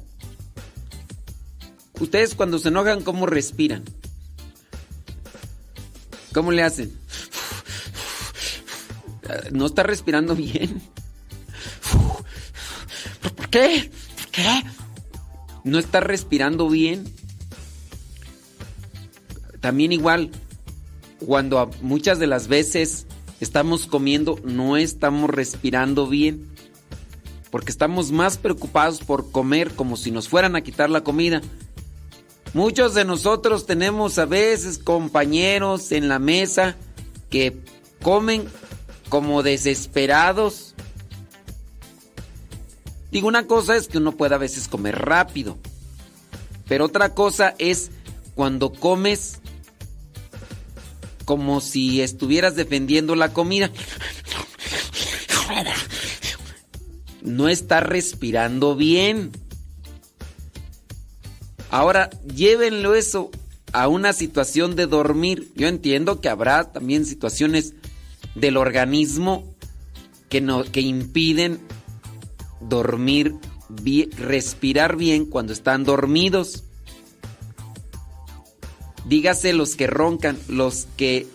Ustedes 1.99 2.35
cuando 2.35 2.57
se 2.57 2.69
enojan, 2.69 3.03
¿cómo 3.03 3.25
respiran? 3.25 3.83
¿Cómo 6.33 6.51
le 6.51 6.63
hacen? 6.63 6.97
No 9.51 9.65
está 9.65 9.83
respirando 9.83 10.35
bien. 10.35 10.81
¿Por 13.21 13.49
qué? 13.49 13.91
¿Por 14.15 14.27
qué? 14.31 14.63
No 15.63 15.79
está 15.79 15.99
respirando 15.99 16.69
bien. 16.69 17.13
También 19.63 19.93
igual, 19.93 20.29
cuando 21.25 21.71
muchas 21.81 22.19
de 22.19 22.27
las 22.27 22.49
veces 22.49 23.07
estamos 23.39 23.87
comiendo, 23.87 24.37
no 24.43 24.75
estamos 24.75 25.29
respirando 25.29 26.05
bien. 26.05 26.53
Porque 27.49 27.71
estamos 27.71 28.11
más 28.11 28.37
preocupados 28.37 28.99
por 28.99 29.31
comer 29.31 29.71
como 29.71 29.95
si 29.95 30.11
nos 30.11 30.27
fueran 30.27 30.57
a 30.57 30.63
quitar 30.63 30.89
la 30.89 31.05
comida. 31.05 31.41
Muchos 32.53 32.93
de 32.93 33.05
nosotros 33.05 33.65
tenemos 33.65 34.19
a 34.19 34.25
veces 34.25 34.79
compañeros 34.79 35.93
en 35.93 36.09
la 36.09 36.19
mesa 36.19 36.75
que 37.29 37.57
comen 38.01 38.43
como 39.07 39.43
desesperados. 39.43 40.75
Digo, 43.11 43.29
una 43.29 43.47
cosa 43.47 43.77
es 43.77 43.87
que 43.87 43.99
uno 43.99 44.11
puede 44.11 44.35
a 44.35 44.39
veces 44.39 44.67
comer 44.67 44.99
rápido, 44.99 45.57
pero 46.67 46.83
otra 46.83 47.13
cosa 47.13 47.55
es 47.59 47.91
cuando 48.35 48.73
comes 48.73 49.39
como 51.25 51.61
si 51.61 52.01
estuvieras 52.01 52.55
defendiendo 52.55 53.15
la 53.15 53.33
comida. 53.33 53.71
No 57.21 57.47
estás 57.47 57.83
respirando 57.83 58.75
bien. 58.75 59.31
Ahora, 61.69 62.09
llévenlo 62.35 62.95
eso 62.95 63.31
a 63.71 63.87
una 63.87 64.13
situación 64.13 64.75
de 64.75 64.87
dormir. 64.87 65.51
Yo 65.55 65.67
entiendo 65.67 66.21
que 66.21 66.29
habrá 66.29 66.71
también 66.71 67.05
situaciones 67.05 67.73
del 68.35 68.57
organismo 68.57 69.55
que, 70.29 70.41
no, 70.41 70.63
que 70.63 70.81
impiden 70.81 71.59
dormir 72.61 73.35
respirar 74.17 74.95
bien 74.95 75.25
cuando 75.25 75.53
están 75.53 75.83
dormidos. 75.83 76.63
Dígase 79.05 79.53
los 79.53 79.75
que 79.75 79.87
roncan, 79.87 80.37
los 80.47 80.87
que 80.97 81.27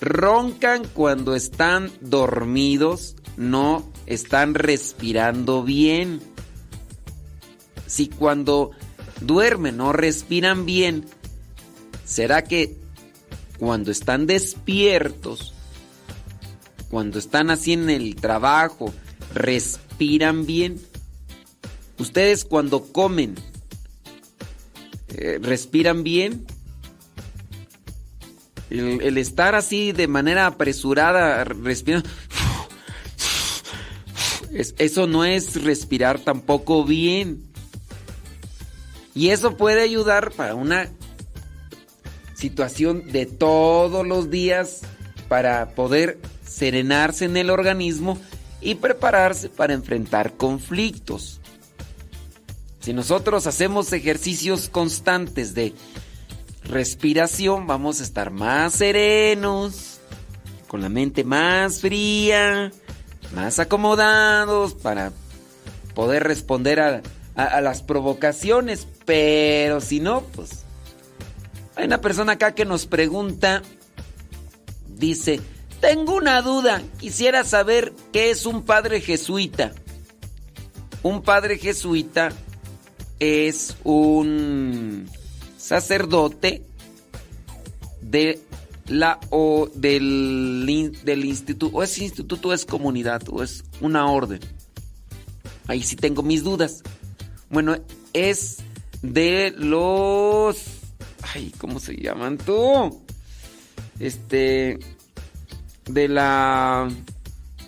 roncan 0.00 0.86
cuando 0.92 1.34
están 1.34 1.90
dormidos 2.00 3.16
no 3.36 3.90
están 4.06 4.54
respirando 4.54 5.62
bien. 5.62 6.20
Si 7.86 8.08
cuando 8.08 8.72
duermen 9.20 9.78
no 9.78 9.92
respiran 9.92 10.66
bien, 10.66 11.06
¿será 12.04 12.44
que 12.44 12.76
cuando 13.58 13.90
están 13.90 14.26
despiertos, 14.26 15.54
cuando 16.90 17.18
están 17.18 17.50
así 17.50 17.72
en 17.72 17.88
el 17.88 18.16
trabajo, 18.16 18.92
respiran 19.34 20.46
bien? 20.46 20.80
Ustedes 21.98 22.44
cuando 22.44 22.92
comen, 22.92 23.34
eh, 25.08 25.38
¿respiran 25.40 26.04
bien? 26.04 26.46
El, 28.70 29.16
estar 29.18 29.54
así 29.54 29.92
de 29.92 30.08
manera 30.08 30.46
apresurada, 30.46 31.44
respirando. 31.44 32.08
es- 34.52 34.74
eso 34.78 35.06
no 35.06 35.24
es 35.24 35.62
respirar 35.62 36.18
tampoco 36.20 36.84
bien. 36.84 37.42
Y 39.14 39.30
eso 39.30 39.56
puede 39.56 39.82
ayudar 39.82 40.30
para 40.32 40.54
una 40.54 40.88
situación 42.34 43.10
de 43.10 43.26
todos 43.26 44.06
los 44.06 44.30
días 44.30 44.82
para 45.28 45.70
poder 45.70 46.18
serenarse 46.46 47.24
en 47.24 47.36
el 47.36 47.50
organismo 47.50 48.18
y 48.60 48.76
prepararse 48.76 49.48
para 49.48 49.74
enfrentar 49.74 50.34
conflictos. 50.36 51.40
Si 52.80 52.92
nosotros 52.92 53.46
hacemos 53.46 53.92
ejercicios 53.92 54.68
constantes 54.68 55.52
de 55.54 55.74
respiración, 56.64 57.66
vamos 57.66 58.00
a 58.00 58.04
estar 58.04 58.30
más 58.30 58.74
serenos, 58.74 60.00
con 60.66 60.82
la 60.82 60.88
mente 60.88 61.24
más 61.24 61.80
fría, 61.80 62.70
más 63.34 63.58
acomodados 63.58 64.74
para 64.74 65.12
poder 65.94 66.24
responder 66.24 66.80
a, 66.80 67.02
las 67.60 67.82
provocaciones. 67.82 68.86
Pero 69.04 69.80
si 69.80 70.00
no, 70.00 70.22
pues... 70.34 70.64
Hay 71.76 71.86
una 71.86 72.00
persona 72.00 72.32
acá 72.32 72.56
que 72.56 72.64
nos 72.64 72.86
pregunta, 72.86 73.62
dice, 74.88 75.40
tengo 75.80 76.16
una 76.16 76.42
duda, 76.42 76.82
quisiera 76.98 77.44
saber 77.44 77.92
qué 78.12 78.30
es 78.30 78.46
un 78.46 78.64
padre 78.64 79.00
jesuita. 79.00 79.72
Un 81.04 81.22
padre 81.22 81.56
jesuita 81.56 82.30
es 83.20 83.76
un 83.84 85.08
sacerdote 85.58 86.62
de 88.00 88.40
la 88.86 89.20
o 89.28 89.68
del, 89.74 90.96
del 91.04 91.24
instituto, 91.26 91.76
o 91.76 91.82
es 91.82 91.98
instituto, 91.98 92.48
o 92.48 92.52
es 92.54 92.64
comunidad, 92.64 93.22
o 93.28 93.42
es 93.42 93.64
una 93.82 94.10
orden. 94.10 94.40
Ahí 95.66 95.82
sí 95.82 95.96
tengo 95.96 96.22
mis 96.22 96.42
dudas. 96.42 96.82
Bueno, 97.50 97.76
es 98.14 98.58
de 99.02 99.52
los. 99.56 100.56
Ay, 101.34 101.52
¿cómo 101.58 101.80
se 101.80 101.94
llaman 101.96 102.38
tú? 102.38 103.02
Este. 103.98 104.78
De 105.84 106.08
la. 106.08 106.88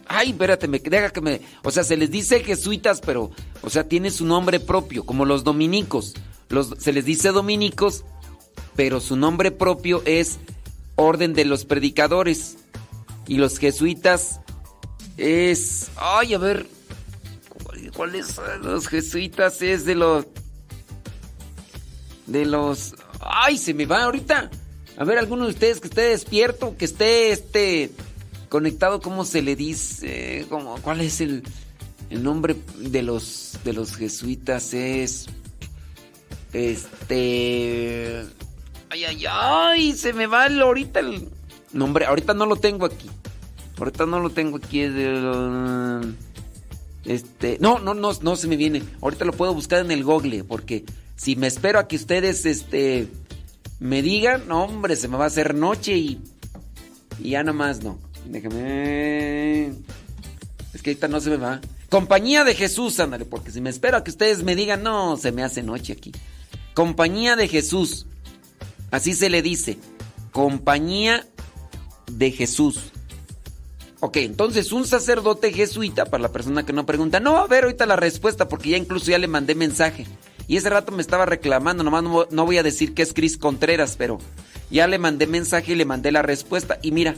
Ay, 0.07 0.31
espérate, 0.31 0.67
me 0.67 0.79
deja 0.79 1.11
que 1.11 1.21
me. 1.21 1.41
O 1.63 1.71
sea, 1.71 1.85
se 1.85 1.97
les 1.99 2.11
dice 2.11 2.41
jesuitas, 2.41 3.03
pero. 3.03 3.31
O 3.63 3.69
sea, 3.69 3.87
tiene 3.87 4.11
su 4.11 4.25
nombre 4.25 4.61
propio, 4.61 5.05
como 5.05 5.27
los 5.27 5.45
dominicos. 5.45 6.15
Los, 6.51 6.75
se 6.79 6.93
les 6.93 7.05
dice 7.05 7.31
dominicos, 7.31 8.05
pero 8.77 9.01
su 9.01 9.17
nombre 9.17 9.51
propio 9.51 10.03
es 10.05 10.39
Orden 10.97 11.33
de 11.33 11.45
los 11.47 11.65
Predicadores. 11.65 12.57
Y 13.27 13.37
los 13.37 13.59
jesuitas 13.59 14.41
es. 15.17 15.89
Ay, 15.97 16.35
a 16.35 16.39
ver. 16.39 16.67
¿cuál- 17.63 17.93
¿Cuáles 17.93 18.27
son 18.27 18.63
los 18.63 18.89
jesuitas? 18.89 19.63
Es 19.63 19.85
de 19.85 19.95
los. 19.95 20.27
De 22.27 22.45
los. 22.47 22.95
Ay, 23.21 23.57
se 23.59 23.75
me 23.75 23.87
va 23.87 24.05
ahorita. 24.05 24.51
A 24.97 25.05
ver, 25.05 25.19
alguno 25.19 25.45
de 25.45 25.51
ustedes 25.53 25.81
que 25.81 25.89
esté 25.89 26.03
despierto, 26.03 26.77
que 26.77 26.85
esté 26.85 27.31
este 27.33 27.91
conectado, 28.49 29.01
¿cómo 29.01 29.25
se 29.25 29.43
le 29.43 29.57
dice? 29.57 30.47
¿Cómo, 30.49 30.77
¿Cuál 30.83 31.01
es 31.01 31.21
el, 31.21 31.43
el 32.11 32.23
nombre 32.23 32.57
de 32.79 33.03
los 33.03 33.59
de 33.65 33.73
los 33.73 33.95
jesuitas? 33.97 34.75
Es 34.75 35.27
este 36.53 38.25
ay 38.91 39.05
ay 39.05 39.25
ay, 39.29 39.93
se 39.93 40.13
me 40.13 40.27
va 40.27 40.47
el- 40.47 40.61
ahorita 40.61 41.01
el 41.01 41.29
nombre, 41.73 42.07
ahorita 42.07 42.35
no 42.35 42.47
lo 42.47 42.57
tengo 42.57 42.87
aquí. 42.87 43.09
Ahorita 43.79 44.05
no 44.05 44.21
lo 44.21 44.31
tengo 44.31 44.59
aquí 44.59 44.81
este, 47.07 47.57
no, 47.61 47.79
no, 47.79 47.95
no, 47.95 48.13
no 48.21 48.37
se 48.37 48.47
me 48.47 48.57
viene. 48.57 48.83
Ahorita 49.01 49.25
lo 49.25 49.33
puedo 49.33 49.55
buscar 49.55 49.81
en 49.85 49.91
el 49.91 50.05
Google 50.05 50.45
porque 50.45 50.85
si 51.17 51.35
me 51.37 51.47
espero 51.47 51.79
a 51.79 51.89
que 51.89 51.97
ustedes 51.97 52.45
este 52.45 53.09
me 53.79 54.03
digan, 54.03 54.47
no, 54.49 54.65
hombre, 54.65 54.97
se 54.97 55.09
me 55.09 55.17
va 55.17 55.25
a 55.25 55.29
hacer 55.29 55.55
noche 55.55 55.97
y 55.97 56.21
y 57.19 57.31
ya 57.31 57.43
nomás 57.43 57.83
no. 57.83 57.99
Déjame. 58.27 59.69
Es 60.75 60.83
que 60.83 60.91
ahorita 60.91 61.09
no 61.09 61.21
se 61.21 61.31
me 61.31 61.37
va. 61.37 61.61
Compañía 61.89 62.45
de 62.45 62.55
Jesús, 62.55 63.01
ándale, 63.01 63.25
porque 63.25 63.51
si 63.51 63.61
me 63.61 63.71
espero 63.71 63.97
a 63.97 64.05
que 64.05 64.11
ustedes 64.11 64.43
me 64.45 64.55
digan, 64.55 64.83
no, 64.83 65.17
se 65.17 65.33
me 65.33 65.43
hace 65.43 65.63
noche 65.63 65.93
aquí. 65.95 66.13
Compañía 66.75 67.37
de 67.37 67.49
Jesús. 67.49 68.07
Así 68.91 69.15
se 69.15 69.31
le 69.31 69.43
dice. 69.43 69.79
Compañía 70.33 71.27
de 72.11 72.31
Jesús. 72.31 72.93
Ok, 74.03 74.17
entonces 74.17 74.73
un 74.73 74.87
sacerdote 74.87 75.53
jesuita, 75.53 76.07
para 76.07 76.23
la 76.23 76.33
persona 76.33 76.65
que 76.65 76.73
no 76.73 76.87
pregunta, 76.87 77.21
no 77.21 77.35
va 77.35 77.43
a 77.43 77.47
ver 77.47 77.65
ahorita 77.65 77.85
la 77.85 77.97
respuesta 77.97 78.49
porque 78.49 78.71
ya 78.71 78.79
incluso 78.79 79.11
ya 79.11 79.19
le 79.19 79.29
mandé 79.29 79.55
mensaje. 79.55 80.07
Y 80.49 80.57
ese 80.57 80.71
rato 80.71 80.91
me 80.91 81.03
estaba 81.03 81.27
reclamando, 81.27 81.85
nomás 81.85 82.03
no, 82.03 82.27
no 82.31 82.47
voy 82.47 82.57
a 82.57 82.63
decir 82.63 82.95
que 82.95 83.03
es 83.03 83.13
Cris 83.13 83.37
Contreras, 83.37 83.97
pero 83.99 84.19
ya 84.71 84.87
le 84.87 84.99
mandé 84.99 85.27
mensaje 85.27 85.73
y 85.73 85.77
le 85.77 85.85
mandé 85.85 86.13
la 86.13 86.23
respuesta. 86.23 86.79
Y 86.83 86.93
mira, 86.93 87.15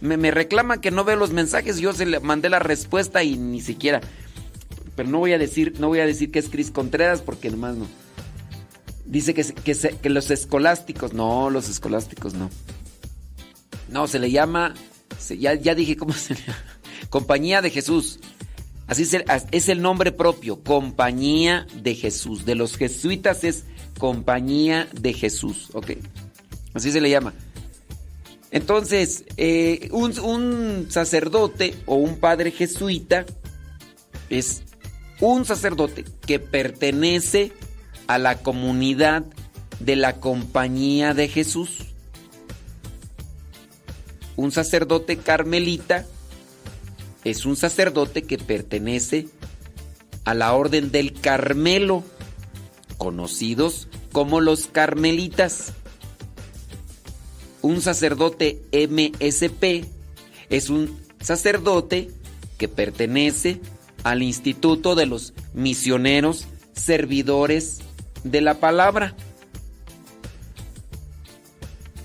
me, 0.00 0.16
me 0.16 0.30
reclama 0.30 0.80
que 0.80 0.90
no 0.90 1.04
veo 1.04 1.16
los 1.16 1.32
mensajes, 1.32 1.78
yo 1.78 1.92
se 1.92 2.06
le 2.06 2.18
mandé 2.18 2.48
la 2.48 2.60
respuesta 2.60 3.22
y 3.22 3.36
ni 3.36 3.60
siquiera. 3.60 4.00
Pero 4.96 5.10
no 5.10 5.18
voy 5.18 5.32
a 5.32 5.38
decir, 5.38 5.74
no 5.78 5.88
voy 5.88 6.00
a 6.00 6.06
decir 6.06 6.30
que 6.30 6.38
es 6.38 6.48
Cris 6.48 6.70
Contreras 6.70 7.20
porque 7.20 7.50
nomás 7.50 7.76
no. 7.76 7.86
Dice 9.04 9.34
que, 9.34 9.44
que, 10.00 10.10
los 10.10 10.30
escolásticos, 10.30 11.12
no, 11.12 11.50
los 11.50 11.68
escolásticos 11.68 12.34
no. 12.34 12.50
No, 13.90 14.06
se 14.06 14.18
le 14.18 14.30
llama, 14.30 14.74
ya, 15.38 15.54
ya 15.54 15.74
dije 15.74 15.96
cómo 15.96 16.12
se 16.14 16.34
llama. 16.34 16.58
Compañía 17.10 17.60
de 17.62 17.70
Jesús. 17.70 18.18
Así 18.86 19.04
se- 19.04 19.24
es 19.50 19.68
el 19.68 19.82
nombre 19.82 20.10
propio, 20.12 20.62
Compañía 20.62 21.66
de 21.82 21.94
Jesús. 21.94 22.44
De 22.44 22.54
los 22.54 22.76
jesuitas 22.76 23.44
es 23.44 23.64
Compañía 23.98 24.88
de 25.00 25.12
Jesús, 25.12 25.68
ok. 25.74 25.92
Así 26.72 26.90
se 26.90 27.00
le 27.00 27.10
llama. 27.10 27.34
Entonces, 28.50 29.24
eh, 29.36 29.88
un, 29.92 30.18
un 30.20 30.86
sacerdote 30.88 31.74
o 31.86 31.96
un 31.96 32.18
padre 32.18 32.50
jesuita 32.52 33.26
es 34.30 34.62
un 35.20 35.44
sacerdote 35.44 36.04
que 36.26 36.38
pertenece 36.38 37.52
a 38.06 38.18
la 38.18 38.38
comunidad 38.38 39.24
de 39.80 39.96
la 39.96 40.20
Compañía 40.20 41.14
de 41.14 41.28
Jesús. 41.28 41.78
Un 44.36 44.50
sacerdote 44.50 45.16
carmelita 45.16 46.06
es 47.24 47.46
un 47.46 47.56
sacerdote 47.56 48.22
que 48.22 48.38
pertenece 48.38 49.28
a 50.24 50.34
la 50.34 50.52
Orden 50.54 50.90
del 50.90 51.12
Carmelo, 51.12 52.02
conocidos 52.98 53.88
como 54.12 54.40
los 54.40 54.66
carmelitas. 54.66 55.72
Un 57.62 57.80
sacerdote 57.80 58.62
MSP 58.72 59.86
es 60.50 60.68
un 60.68 60.98
sacerdote 61.20 62.10
que 62.58 62.68
pertenece 62.68 63.60
al 64.02 64.22
Instituto 64.22 64.94
de 64.94 65.06
los 65.06 65.32
Misioneros 65.54 66.46
Servidores 66.74 67.78
de 68.24 68.40
la 68.40 68.54
Palabra. 68.54 69.14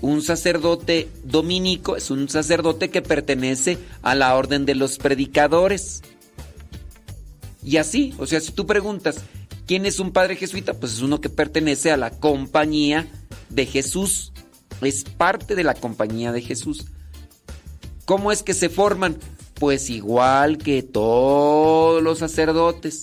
Un 0.02 0.22
sacerdote 0.22 1.08
dominico 1.24 1.96
es 1.96 2.10
un 2.10 2.28
sacerdote 2.28 2.88
que 2.88 3.02
pertenece 3.02 3.78
a 4.02 4.14
la 4.14 4.34
orden 4.34 4.64
de 4.64 4.74
los 4.74 4.98
predicadores. 4.98 6.02
Y 7.62 7.76
así, 7.76 8.14
o 8.18 8.26
sea, 8.26 8.40
si 8.40 8.52
tú 8.52 8.66
preguntas, 8.66 9.22
¿quién 9.66 9.84
es 9.84 10.00
un 10.00 10.12
padre 10.12 10.36
jesuita? 10.36 10.74
Pues 10.74 10.92
es 10.92 11.02
uno 11.02 11.20
que 11.20 11.28
pertenece 11.28 11.90
a 11.90 11.98
la 11.98 12.10
compañía 12.10 13.08
de 13.50 13.66
Jesús. 13.66 14.32
Es 14.80 15.04
parte 15.04 15.54
de 15.54 15.64
la 15.64 15.74
compañía 15.74 16.32
de 16.32 16.40
Jesús. 16.40 16.86
¿Cómo 18.06 18.32
es 18.32 18.42
que 18.42 18.54
se 18.54 18.70
forman? 18.70 19.18
Pues 19.54 19.90
igual 19.90 20.56
que 20.56 20.82
todos 20.82 22.02
los 22.02 22.18
sacerdotes, 22.18 23.02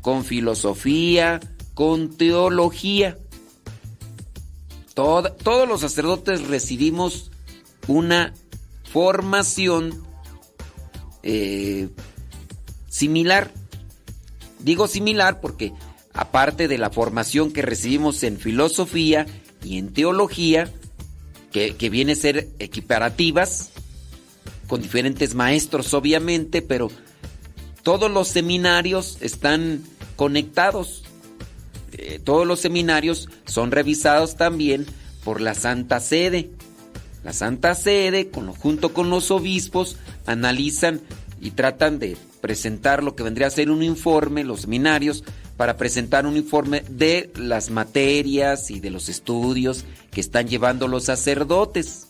con 0.00 0.24
filosofía, 0.24 1.40
con 1.78 2.08
teología. 2.08 3.18
Todos 4.94 5.68
los 5.68 5.80
sacerdotes 5.80 6.48
recibimos 6.48 7.30
una 7.86 8.34
formación 8.90 10.02
eh, 11.22 11.88
similar. 12.88 13.52
Digo 14.58 14.88
similar 14.88 15.40
porque 15.40 15.72
aparte 16.14 16.66
de 16.66 16.78
la 16.78 16.90
formación 16.90 17.52
que 17.52 17.62
recibimos 17.62 18.24
en 18.24 18.38
filosofía 18.38 19.26
y 19.62 19.78
en 19.78 19.92
teología, 19.92 20.68
que, 21.52 21.76
que 21.76 21.90
viene 21.90 22.14
a 22.14 22.16
ser 22.16 22.48
equiparativas, 22.58 23.70
con 24.66 24.82
diferentes 24.82 25.36
maestros 25.36 25.94
obviamente, 25.94 26.60
pero 26.60 26.90
todos 27.84 28.10
los 28.10 28.26
seminarios 28.26 29.18
están 29.20 29.84
conectados. 30.16 31.04
Eh, 31.92 32.20
todos 32.22 32.46
los 32.46 32.60
seminarios 32.60 33.28
son 33.46 33.70
revisados 33.70 34.36
también 34.36 34.86
por 35.24 35.40
la 35.40 35.54
Santa 35.54 36.00
Sede. 36.00 36.50
La 37.24 37.32
Santa 37.32 37.74
Sede, 37.74 38.30
junto 38.58 38.92
con 38.92 39.10
los 39.10 39.30
obispos, 39.30 39.96
analizan 40.26 41.00
y 41.40 41.50
tratan 41.52 41.98
de 41.98 42.16
presentar 42.40 43.02
lo 43.02 43.16
que 43.16 43.22
vendría 43.22 43.48
a 43.48 43.50
ser 43.50 43.70
un 43.70 43.82
informe, 43.82 44.44
los 44.44 44.62
seminarios, 44.62 45.24
para 45.56 45.76
presentar 45.76 46.24
un 46.26 46.36
informe 46.36 46.84
de 46.88 47.32
las 47.36 47.70
materias 47.70 48.70
y 48.70 48.78
de 48.78 48.90
los 48.90 49.08
estudios 49.08 49.84
que 50.12 50.20
están 50.20 50.48
llevando 50.48 50.86
los 50.86 51.04
sacerdotes. 51.04 52.06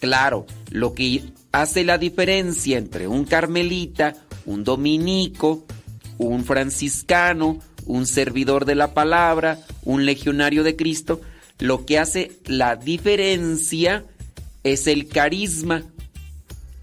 Claro, 0.00 0.46
lo 0.70 0.94
que 0.94 1.24
hace 1.50 1.82
la 1.82 1.98
diferencia 1.98 2.78
entre 2.78 3.08
un 3.08 3.24
carmelita, 3.24 4.14
un 4.46 4.62
dominico, 4.62 5.64
un 6.18 6.44
franciscano, 6.44 7.58
un 7.86 8.06
servidor 8.06 8.64
de 8.64 8.74
la 8.74 8.94
palabra, 8.94 9.60
un 9.84 10.06
legionario 10.06 10.62
de 10.62 10.76
Cristo, 10.76 11.20
lo 11.58 11.86
que 11.86 11.98
hace 11.98 12.32
la 12.46 12.76
diferencia 12.76 14.04
es 14.62 14.86
el 14.86 15.08
carisma. 15.08 15.84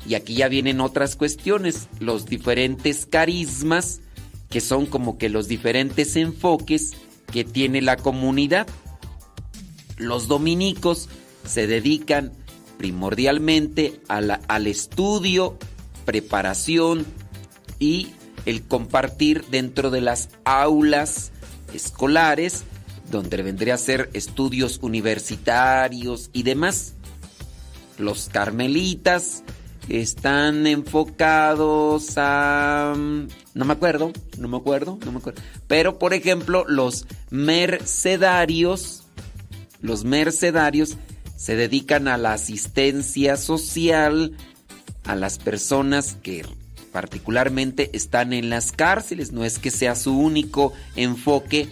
Y 0.07 0.15
aquí 0.15 0.35
ya 0.35 0.47
vienen 0.47 0.81
otras 0.81 1.15
cuestiones, 1.15 1.87
los 1.99 2.25
diferentes 2.25 3.05
carismas, 3.05 4.01
que 4.49 4.61
son 4.61 4.85
como 4.85 5.17
que 5.17 5.29
los 5.29 5.47
diferentes 5.47 6.15
enfoques 6.15 6.93
que 7.31 7.43
tiene 7.43 7.81
la 7.81 7.97
comunidad. 7.97 8.67
Los 9.97 10.27
dominicos 10.27 11.09
se 11.45 11.67
dedican 11.67 12.31
primordialmente 12.77 13.99
al 14.07 14.67
estudio, 14.67 15.57
preparación 16.05 17.05
y 17.79 18.09
el 18.45 18.63
compartir 18.63 19.45
dentro 19.49 19.91
de 19.91 20.01
las 20.01 20.29
aulas 20.43 21.31
escolares, 21.73 22.63
donde 23.09 23.41
vendría 23.41 23.75
a 23.75 23.77
ser 23.77 24.09
estudios 24.13 24.79
universitarios 24.81 26.29
y 26.33 26.43
demás. 26.43 26.93
Los 27.97 28.29
carmelitas 28.29 29.43
están 29.89 30.65
enfocados 30.67 32.13
a... 32.17 32.93
No 33.53 33.65
me 33.65 33.73
acuerdo, 33.73 34.11
no 34.37 34.47
me 34.47 34.57
acuerdo, 34.57 34.97
no 35.05 35.11
me 35.11 35.17
acuerdo. 35.19 35.41
Pero, 35.67 35.99
por 35.99 36.13
ejemplo, 36.13 36.65
los 36.67 37.05
mercedarios, 37.29 39.03
los 39.81 40.03
mercedarios 40.03 40.97
se 41.35 41.55
dedican 41.55 42.07
a 42.07 42.17
la 42.17 42.33
asistencia 42.33 43.35
social 43.35 44.37
a 45.03 45.15
las 45.15 45.39
personas 45.39 46.15
que 46.21 46.45
particularmente 46.91 47.89
están 47.93 48.33
en 48.33 48.49
las 48.49 48.71
cárceles. 48.71 49.31
No 49.31 49.45
es 49.45 49.59
que 49.59 49.71
sea 49.71 49.95
su 49.95 50.17
único 50.17 50.73
enfoque 50.95 51.69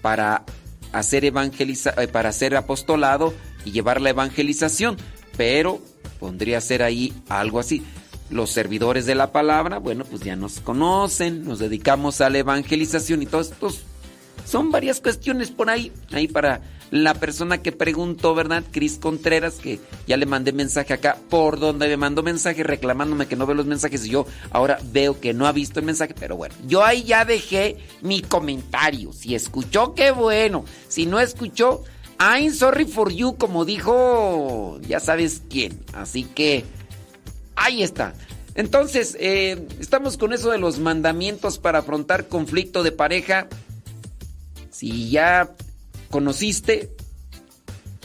para 0.00 0.44
hacer 0.92 1.24
evangeliza 1.24 1.94
eh, 1.98 2.08
para 2.08 2.28
hacer 2.28 2.54
apostolado 2.56 3.34
y 3.64 3.72
llevar 3.72 4.00
la 4.00 4.10
evangelización, 4.10 4.96
pero 5.36 5.80
pondría 6.20 6.60
ser 6.60 6.82
ahí 6.82 7.12
algo 7.28 7.58
así. 7.58 7.82
Los 8.30 8.50
servidores 8.50 9.04
de 9.04 9.14
la 9.14 9.32
palabra, 9.32 9.78
bueno, 9.78 10.04
pues 10.04 10.22
ya 10.22 10.36
nos 10.36 10.60
conocen, 10.60 11.44
nos 11.44 11.58
dedicamos 11.58 12.20
a 12.20 12.30
la 12.30 12.38
evangelización 12.38 13.22
y 13.22 13.26
todos 13.26 13.52
estos 13.52 13.82
son 14.46 14.70
varias 14.70 15.00
cuestiones 15.00 15.50
por 15.50 15.70
ahí, 15.70 15.92
ahí 16.12 16.28
para 16.28 16.62
la 16.92 17.14
persona 17.14 17.62
que 17.62 17.72
preguntó, 17.72 18.34
¿verdad? 18.34 18.62
Cris 18.70 18.98
Contreras, 18.98 19.54
que 19.54 19.80
ya 20.06 20.18
le 20.18 20.26
mandé 20.26 20.52
mensaje 20.52 20.92
acá, 20.92 21.16
por 21.30 21.58
donde 21.58 21.88
me 21.88 21.96
mandó 21.96 22.22
mensaje 22.22 22.62
reclamándome 22.62 23.26
que 23.26 23.34
no 23.34 23.46
ve 23.46 23.54
los 23.54 23.64
mensajes 23.64 24.04
y 24.04 24.10
yo 24.10 24.26
ahora 24.50 24.78
veo 24.92 25.18
que 25.18 25.32
no 25.32 25.46
ha 25.46 25.52
visto 25.52 25.80
el 25.80 25.86
mensaje, 25.86 26.14
pero 26.18 26.36
bueno, 26.36 26.54
yo 26.66 26.84
ahí 26.84 27.02
ya 27.04 27.24
dejé 27.24 27.78
mi 28.02 28.20
comentario. 28.20 29.14
Si 29.14 29.34
escuchó, 29.34 29.94
qué 29.94 30.10
bueno. 30.10 30.66
Si 30.86 31.06
no 31.06 31.18
escuchó, 31.18 31.82
I'm 32.20 32.52
sorry 32.52 32.84
for 32.84 33.10
you, 33.10 33.36
como 33.38 33.64
dijo, 33.64 34.78
ya 34.86 35.00
sabes 35.00 35.40
quién. 35.48 35.80
Así 35.94 36.24
que, 36.24 36.66
ahí 37.56 37.82
está. 37.82 38.12
Entonces, 38.54 39.16
eh, 39.18 39.66
estamos 39.80 40.18
con 40.18 40.34
eso 40.34 40.50
de 40.50 40.58
los 40.58 40.78
mandamientos 40.78 41.58
para 41.58 41.78
afrontar 41.78 42.28
conflicto 42.28 42.82
de 42.82 42.92
pareja. 42.92 43.46
Si 44.70 45.08
ya 45.08 45.48
conociste 46.12 46.94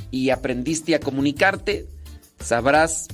y 0.09 0.31
aprendiste 0.31 0.95
a 0.95 0.99
comunicarte, 0.99 1.87
sabrás 2.39 3.07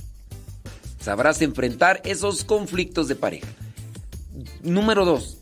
sabrás 1.00 1.42
enfrentar 1.42 2.00
esos 2.04 2.44
conflictos 2.44 3.08
de 3.08 3.16
pareja. 3.16 3.48
Número 4.62 5.04
dos, 5.04 5.38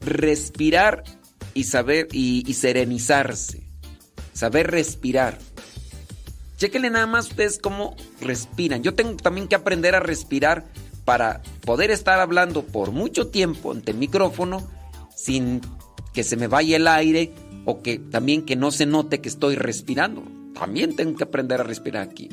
respirar 0.00 1.02
y 1.54 1.64
saber 1.64 2.06
y, 2.12 2.52
serenizarse. 2.54 3.66
Saber 4.32 4.70
respirar. 4.70 5.38
Chequenle 6.58 6.90
nada 6.90 7.06
más 7.06 7.30
ustedes 7.30 7.58
cómo 7.58 7.96
respiran. 8.20 8.82
Yo 8.82 8.94
tengo 8.94 9.16
también 9.16 9.48
que 9.48 9.56
aprender 9.56 9.94
a 9.94 10.00
respirar 10.00 10.66
para 11.04 11.42
poder 11.64 11.90
estar 11.90 12.20
hablando 12.20 12.62
por 12.62 12.92
mucho 12.92 13.28
tiempo 13.28 13.72
ante 13.72 13.92
el 13.92 13.96
micrófono 13.96 14.68
sin 15.16 15.62
que 16.12 16.22
se 16.22 16.36
me 16.36 16.46
vaya 16.46 16.76
el 16.76 16.86
aire 16.88 17.32
o 17.66 17.82
que 17.82 17.98
también 17.98 18.42
que 18.42 18.56
no 18.56 18.70
se 18.70 18.86
note 18.86 19.20
que 19.20 19.28
estoy 19.28 19.56
respirando. 19.56 20.22
También 20.54 20.96
tengo 20.96 21.16
que 21.16 21.24
aprender 21.24 21.60
a 21.60 21.64
respirar 21.64 22.02
aquí. 22.02 22.30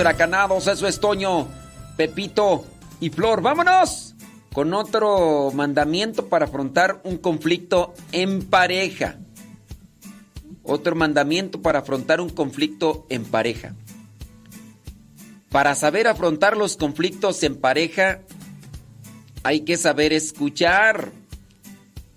Huracanados, 0.00 0.66
eso 0.66 0.86
es 0.86 0.98
Toño, 0.98 1.48
Pepito 1.96 2.64
y 3.00 3.10
Flor. 3.10 3.42
¡Vámonos! 3.42 4.14
Con 4.52 4.74
otro 4.74 5.52
mandamiento 5.54 6.26
para 6.26 6.46
afrontar 6.46 7.00
un 7.04 7.18
conflicto 7.18 7.94
en 8.10 8.42
pareja. 8.42 9.18
Otro 10.62 10.96
mandamiento 10.96 11.62
para 11.62 11.80
afrontar 11.80 12.20
un 12.20 12.30
conflicto 12.30 13.06
en 13.08 13.24
pareja. 13.24 13.74
Para 15.50 15.74
saber 15.74 16.06
afrontar 16.06 16.56
los 16.56 16.76
conflictos 16.76 17.42
en 17.42 17.56
pareja, 17.56 18.20
hay 19.42 19.60
que 19.60 19.76
saber 19.76 20.12
escuchar. 20.12 21.12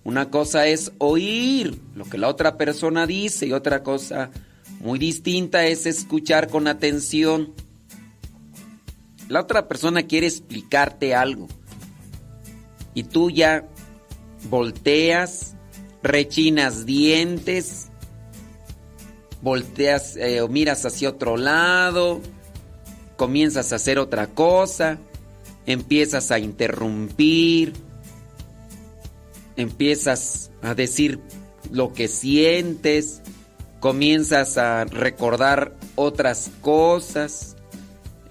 Una 0.03 0.29
cosa 0.29 0.67
es 0.67 0.91
oír 0.97 1.79
lo 1.95 2.05
que 2.05 2.17
la 2.17 2.27
otra 2.27 2.57
persona 2.57 3.07
dice 3.07 3.45
y 3.45 3.53
otra 3.53 3.83
cosa 3.83 4.31
muy 4.79 4.99
distinta 4.99 5.65
es 5.65 5.85
escuchar 5.85 6.49
con 6.49 6.67
atención. 6.67 7.53
La 9.33 9.39
otra 9.39 9.67
persona 9.67 10.03
quiere 10.03 10.27
explicarte 10.27 11.15
algo. 11.15 11.47
Y 12.93 13.01
tú 13.01 13.31
ya 13.31 13.67
volteas, 14.47 15.55
rechinas 16.03 16.85
dientes, 16.85 17.87
volteas 19.41 20.17
eh, 20.17 20.41
o 20.41 20.49
miras 20.49 20.85
hacia 20.85 21.09
otro 21.09 21.35
lado, 21.35 22.21
comienzas 23.17 23.73
a 23.73 23.77
hacer 23.77 23.97
otra 23.97 24.27
cosa, 24.27 24.99
empiezas 25.65 26.29
a 26.29 26.37
interrumpir, 26.37 27.73
empiezas 29.55 30.51
a 30.61 30.75
decir 30.75 31.19
lo 31.71 31.91
que 31.91 32.07
sientes, 32.07 33.23
comienzas 33.79 34.59
a 34.59 34.85
recordar 34.85 35.75
otras 35.95 36.51
cosas, 36.61 37.52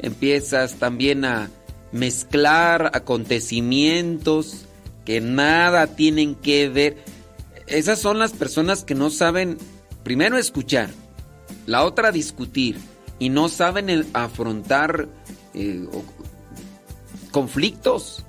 empiezas 0.02 0.74
también 0.74 1.24
a 1.24 1.50
mezclar 1.92 2.90
acontecimientos 2.94 4.66
que 5.04 5.20
nada 5.20 5.86
tienen 5.88 6.34
que 6.34 6.68
ver. 6.68 7.04
Esas 7.66 8.00
son 8.00 8.18
las 8.18 8.32
personas 8.32 8.84
que 8.84 8.94
no 8.94 9.10
saben, 9.10 9.58
primero 10.02 10.36
escuchar, 10.36 10.90
la 11.66 11.84
otra 11.84 12.12
discutir 12.12 12.78
y 13.18 13.28
no 13.28 13.48
saben 13.48 14.06
afrontar 14.12 15.08
eh, 15.54 15.86
conflictos. 17.30 18.24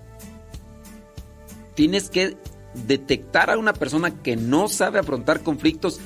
Tienes 1.76 2.10
que 2.10 2.38
detectar 2.74 3.50
a 3.50 3.58
una 3.58 3.74
persona 3.74 4.22
que 4.22 4.36
no 4.36 4.68
sabe 4.68 5.00
afrontar 5.00 5.42
conflictos 5.42 6.00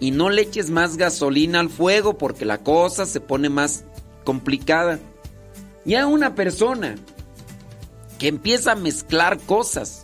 y 0.00 0.12
no 0.12 0.30
le 0.30 0.42
eches 0.42 0.70
más 0.70 0.96
gasolina 0.96 1.60
al 1.60 1.68
fuego 1.68 2.16
porque 2.16 2.44
la 2.44 2.58
cosa 2.58 3.06
se 3.06 3.20
pone 3.20 3.48
más 3.48 3.84
complicada. 4.24 4.98
Y 5.84 5.94
a 5.94 6.06
una 6.06 6.34
persona 6.34 6.96
que 8.18 8.28
empieza 8.28 8.72
a 8.72 8.76
mezclar 8.76 9.38
cosas 9.40 10.02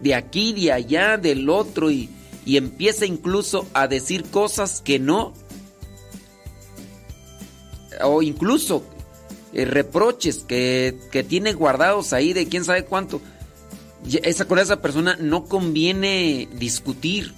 de 0.00 0.14
aquí, 0.14 0.52
de 0.52 0.72
allá, 0.72 1.18
del 1.18 1.50
otro 1.50 1.90
y, 1.90 2.08
y 2.44 2.56
empieza 2.56 3.04
incluso 3.04 3.66
a 3.74 3.86
decir 3.86 4.24
cosas 4.30 4.80
que 4.80 4.98
no, 4.98 5.34
o 8.02 8.22
incluso 8.22 8.84
eh, 9.52 9.64
reproches 9.64 10.44
que, 10.46 10.98
que 11.10 11.22
tiene 11.24 11.52
guardados 11.52 12.12
ahí 12.12 12.32
de 12.32 12.48
quién 12.48 12.64
sabe 12.64 12.84
cuánto. 12.84 13.20
Esa, 14.22 14.46
con 14.46 14.58
esa 14.58 14.80
persona 14.80 15.16
no 15.20 15.44
conviene 15.44 16.48
discutir. 16.54 17.34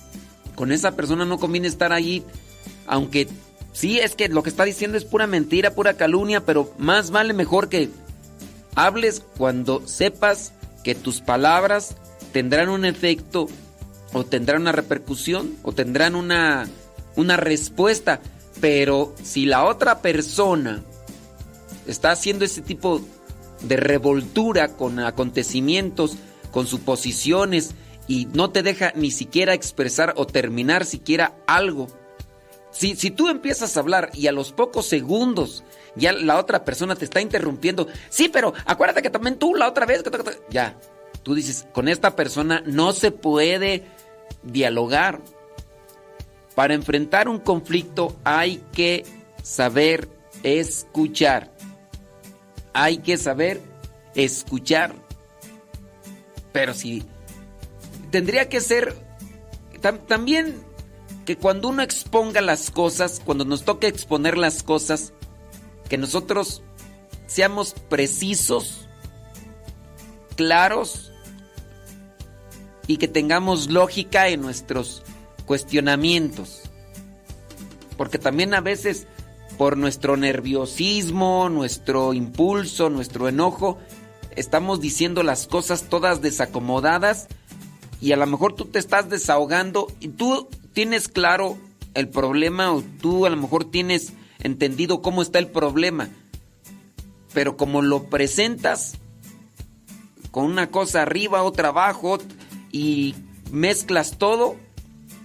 Con 0.55 0.72
esa 0.72 0.93
persona 0.93 1.24
no 1.24 1.38
conviene 1.38 1.68
estar 1.68 1.93
allí. 1.93 2.24
Aunque 2.86 3.28
sí 3.73 4.01
es 4.01 4.14
que 4.14 4.29
lo 4.29 4.43
que 4.43 4.51
está 4.51 4.64
diciendo 4.64 4.97
es 4.97 5.05
pura 5.05 5.27
mentira, 5.27 5.75
pura 5.75 5.95
calumnia, 5.95 6.45
pero 6.45 6.73
más 6.79 7.11
vale 7.11 7.33
mejor 7.33 7.68
que 7.68 7.91
hables 8.75 9.23
cuando 9.37 9.87
sepas 9.87 10.53
que 10.83 10.95
tus 10.95 11.21
palabras 11.21 11.97
tendrán 12.33 12.68
un 12.68 12.85
efecto 12.85 13.49
o 14.12 14.25
tendrán 14.25 14.62
una 14.62 14.73
repercusión 14.73 15.57
o 15.62 15.73
tendrán 15.73 16.14
una, 16.14 16.68
una 17.16 17.37
respuesta. 17.37 18.21
Pero 18.61 19.14
si 19.23 19.47
la 19.47 19.64
otra 19.64 20.03
persona 20.03 20.83
está 21.87 22.11
haciendo 22.11 22.45
ese 22.45 22.62
tipo 22.62 23.01
de 23.62 23.77
revoltura 23.77 24.68
con 24.68 24.99
acontecimientos, 25.01 26.16
con 26.51 26.66
suposiciones 26.66 27.75
y 28.09 28.27
no 28.33 28.51
te 28.51 28.62
deja 28.62 28.93
ni 28.97 29.11
siquiera 29.11 29.55
expresar 29.55 30.14
o 30.16 30.27
terminar 30.27 30.85
siquiera 30.85 31.35
algo. 31.47 31.89
Si, 32.71 32.95
si 32.97 33.11
tú 33.11 33.29
empiezas 33.29 33.77
a 33.77 33.81
hablar 33.81 34.11
y 34.14 34.27
a 34.29 34.33
los 34.33 34.53
pocos 34.53 34.87
segundos 34.87 35.64
ya 35.97 36.12
la 36.12 36.39
otra 36.39 36.64
persona 36.64 36.95
te 36.95 37.05
está 37.05 37.21
interrumpiendo, 37.21 37.89
sí, 38.11 38.29
pero 38.29 38.53
acuérdate 38.64 39.03
que 39.03 39.11
también 39.11 39.37
tú 39.39 39.55
la 39.57 39.68
otra 39.68 39.87
vez, 39.87 40.05
ya, 40.49 40.79
tú 41.25 41.35
dices, 41.35 41.66
con 41.73 41.89
esta 41.89 42.14
persona 42.14 42.62
no 42.64 42.93
se 42.93 43.11
puede 43.11 43.85
dialogar. 44.45 45.21
Para 46.55 46.75
enfrentar 46.75 47.29
un 47.29 47.39
conflicto 47.41 48.16
hay 48.23 48.62
que 48.73 49.05
saber 49.43 50.09
escuchar. 50.43 51.51
Hay 52.73 52.99
que 52.99 53.16
saber 53.16 53.61
escuchar. 54.14 54.95
Pero 56.53 56.75
si 56.75 57.05
tendría 58.11 58.49
que 58.49 58.61
ser 58.61 58.95
tam- 59.81 60.07
también 60.07 60.62
que 61.25 61.37
cuando 61.37 61.68
uno 61.68 61.83
exponga 61.83 62.41
las 62.41 62.71
cosas, 62.71 63.21
cuando 63.25 63.45
nos 63.45 63.64
toque 63.64 63.87
exponer 63.87 64.37
las 64.37 64.62
cosas, 64.62 65.12
que 65.89 65.99
nosotros 65.99 66.62
seamos 67.27 67.75
precisos, 67.89 68.89
claros 70.37 71.12
y 72.87 72.97
que 72.97 73.09
tengamos 73.09 73.71
lógica 73.71 74.29
en 74.29 74.41
nuestros 74.41 75.03
cuestionamientos. 75.47 76.62
Porque 77.97 78.18
también 78.18 78.55
a 78.55 78.61
veces 78.61 79.07
por 79.59 79.77
nuestro 79.77 80.16
nerviosismo, 80.16 81.51
nuestro 81.51 82.14
impulso, 82.14 82.89
nuestro 82.89 83.29
enojo, 83.29 83.79
estamos 84.35 84.81
diciendo 84.81 85.23
las 85.23 85.47
cosas 85.47 85.85
todas 85.91 86.23
desacomodadas 86.23 87.29
y 88.01 88.12
a 88.12 88.16
lo 88.16 88.27
mejor 88.27 88.55
tú 88.55 88.64
te 88.64 88.79
estás 88.79 89.11
desahogando 89.11 89.87
y 90.01 90.09
tú 90.09 90.49
tienes 90.73 91.09
claro 91.09 91.59
el 91.95 92.09
problema 92.09 92.73
o 92.73 92.83
tú 93.01 93.27
a 93.27 93.31
lo 93.31 93.37
mejor 93.37 93.71
tienes 93.71 94.12
entendido 94.39 95.03
cómo 95.03 95.23
está 95.23 95.39
el 95.39 95.49
problema. 95.49 96.09
Pero 97.33 97.57
como 97.57 97.83
lo 97.83 98.05
presentas 98.05 98.95
con 100.31 100.47
una 100.47 100.71
cosa 100.71 101.03
arriba, 101.03 101.43
otra 101.43 101.68
abajo 101.68 102.18
y 102.73 103.14
mezclas 103.51 104.18
todo, 104.18 104.57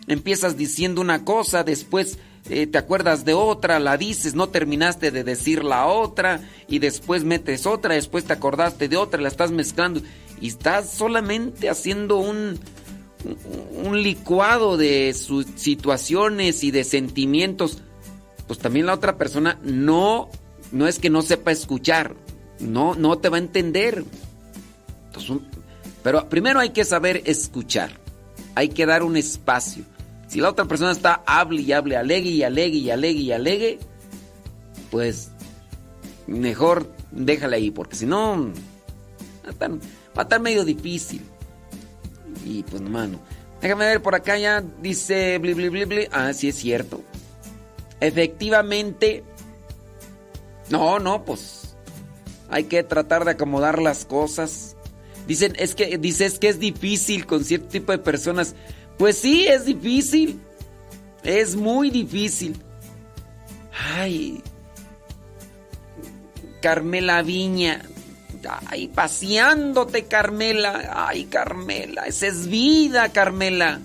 empiezas 0.07 0.57
diciendo 0.57 1.01
una 1.01 1.23
cosa, 1.25 1.63
después 1.63 2.17
eh, 2.49 2.67
te 2.67 2.77
acuerdas 2.77 3.25
de 3.25 3.33
otra, 3.33 3.79
la 3.79 3.97
dices, 3.97 4.35
no 4.35 4.49
terminaste 4.49 5.11
de 5.11 5.23
decir 5.23 5.63
la 5.63 5.87
otra 5.87 6.41
y 6.67 6.79
después 6.79 7.23
metes 7.23 7.65
otra, 7.65 7.95
después 7.95 8.25
te 8.25 8.33
acordaste 8.33 8.87
de 8.87 8.97
otra, 8.97 9.21
la 9.21 9.29
estás 9.29 9.51
mezclando 9.51 10.01
y 10.39 10.49
estás 10.49 10.91
solamente 10.91 11.69
haciendo 11.69 12.17
un, 12.17 12.59
un- 13.83 14.01
licuado 14.03 14.77
de 14.77 15.13
sus 15.13 15.45
situaciones 15.55 16.63
y 16.63 16.71
de 16.71 16.83
sentimientos. 16.83 17.79
Pues 18.47 18.59
también 18.59 18.85
la 18.85 18.93
otra 18.93 19.17
persona 19.17 19.59
no, 19.63 20.29
no 20.71 20.87
es 20.87 20.99
que 20.99 21.09
no 21.09 21.21
sepa 21.21 21.51
escuchar, 21.51 22.15
no, 22.59 22.93
no 22.95 23.17
te 23.17 23.29
va 23.29 23.37
a 23.37 23.39
entender. 23.39 24.03
Entonces, 25.07 25.37
pero 26.03 26.27
primero 26.29 26.59
hay 26.59 26.69
que 26.71 26.83
saber 26.83 27.21
escuchar. 27.25 27.99
Hay 28.53 28.69
que 28.69 28.85
dar 28.85 29.01
un 29.03 29.17
espacio. 29.17 29.83
Si 30.27 30.39
la 30.41 30.49
otra 30.49 30.65
persona 30.65 30.91
está 30.91 31.23
hable 31.25 31.61
y 31.61 31.71
hable, 31.71 31.95
alegue 31.97 32.29
y 32.29 32.43
alegue 32.43 32.77
y 32.77 32.89
alegue 32.91 33.19
y 33.19 33.31
alegue, 33.31 33.79
pues 34.91 35.31
mejor 36.27 36.91
déjala 37.11 37.55
ahí, 37.57 37.71
porque 37.71 37.95
si 37.95 38.05
no, 38.05 38.51
va 39.45 39.65
a 39.65 39.69
va 39.69 39.77
a 40.15 40.21
estar 40.23 40.39
medio 40.41 40.63
difícil. 40.65 41.21
Y 42.45 42.63
pues, 42.63 42.81
mano, 42.81 43.19
déjame 43.61 43.85
ver 43.85 44.01
por 44.01 44.15
acá 44.15 44.37
ya, 44.37 44.61
dice 44.61 45.37
bli, 45.39 45.53
bli, 45.53 45.69
bli, 45.69 45.85
bli. 45.85 46.07
Ah, 46.11 46.31
sí 46.31 46.47
es 46.47 46.55
cierto. 46.55 47.01
Efectivamente, 47.99 49.23
no, 50.69 50.99
no, 50.99 51.25
pues 51.25 51.75
hay 52.49 52.65
que 52.65 52.83
tratar 52.83 53.25
de 53.25 53.31
acomodar 53.31 53.81
las 53.81 54.05
cosas. 54.05 54.75
Dicen, 55.27 55.53
es 55.57 55.73
que, 55.73 55.97
dices 55.97 56.37
que 56.37 56.49
es 56.49 56.59
difícil 56.59 57.25
con 57.25 57.43
cierto 57.43 57.67
tipo 57.67 57.91
de 57.91 57.97
personas. 57.97 58.55
Pues 58.97 59.17
sí, 59.17 59.47
es 59.47 59.65
difícil. 59.65 60.39
Es 61.23 61.55
muy 61.55 61.89
difícil. 61.89 62.61
Ay. 63.95 64.43
Carmela 66.61 67.23
Viña. 67.23 67.81
Ay, 68.47 68.87
paseándote, 68.87 70.05
Carmela. 70.05 70.91
Ay, 71.07 71.25
Carmela. 71.25 72.03
Esa 72.03 72.27
es 72.27 72.47
vida, 72.47 73.09
Carmela. 73.09 73.79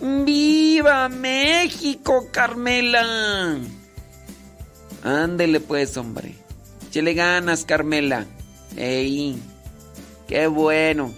¡Viva 0.00 1.08
México, 1.10 2.28
Carmela! 2.32 3.58
Ándele 5.02 5.60
pues, 5.60 5.96
hombre. 5.96 6.34
Échele 6.88 7.14
ganas, 7.14 7.64
Carmela. 7.64 8.26
Ey, 8.76 9.38
qué 10.26 10.46
bueno. 10.46 11.12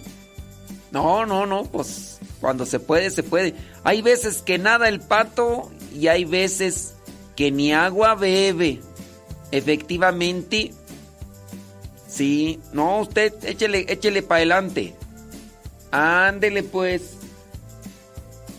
No, 0.91 1.25
no, 1.25 1.45
no, 1.45 1.63
pues 1.63 2.19
cuando 2.39 2.65
se 2.65 2.79
puede, 2.79 3.09
se 3.09 3.23
puede. 3.23 3.55
Hay 3.83 4.01
veces 4.01 4.41
que 4.41 4.57
nada 4.57 4.89
el 4.89 4.99
pato 4.99 5.71
y 5.93 6.07
hay 6.07 6.25
veces 6.25 6.93
que 7.35 7.51
ni 7.51 7.73
agua 7.73 8.15
bebe. 8.15 8.81
Efectivamente. 9.51 10.73
Sí, 12.13 12.59
no, 12.73 12.99
usted 12.99 13.33
échele, 13.43 13.85
échele 13.89 14.21
para 14.21 14.37
adelante. 14.37 14.93
Ándele 15.89 16.61
pues. 16.61 17.15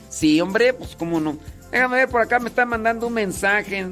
Sí, 0.09 0.41
hombre, 0.41 0.73
pues 0.75 0.97
cómo 0.97 1.21
no. 1.21 1.39
Déjame 1.71 1.99
ver, 1.99 2.09
por 2.09 2.21
acá 2.21 2.41
me 2.41 2.49
está 2.49 2.67
mandando 2.67 3.07
un 3.07 3.13
mensaje. 3.15 3.87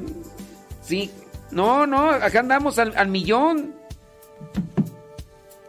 Sí. 0.85 1.09
No, 1.51 1.85
no, 1.87 2.09
acá 2.09 2.39
andamos 2.41 2.77
al, 2.77 2.93
al 2.97 3.07
millón. 3.07 3.73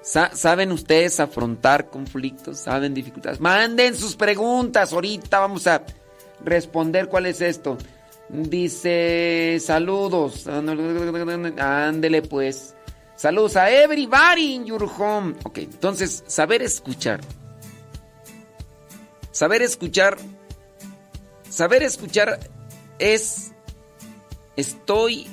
Sa- 0.03 0.35
¿Saben 0.35 0.73
ustedes 0.73 1.21
afrontar 1.21 1.89
conflictos? 1.89 2.59
¿Saben 2.59 2.95
dificultades? 2.95 3.39
Manden 3.41 3.95
sus 3.95 4.17
preguntas. 4.17 4.93
Ahorita 4.93 5.39
vamos 5.39 5.67
a 5.69 5.83
responder 6.45 7.09
cuál 7.09 7.27
es 7.27 7.41
esto. 7.41 7.79
Dice, 8.29 9.59
saludos. 9.61 10.47
Ándele 10.49 12.23
pues. 12.23 12.75
Saludos 13.25 13.57
a 13.57 13.71
everybody 13.71 14.55
in 14.55 14.67
your 14.67 14.85
home. 14.85 15.35
Ok, 15.45 15.57
entonces, 15.57 16.25
saber 16.27 16.61
escuchar. 16.61 17.23
Saber 19.31 19.63
escuchar. 19.63 20.19
Saber 21.49 21.83
escuchar 21.83 22.39
es. 22.99 23.53
Estoy 24.57 25.27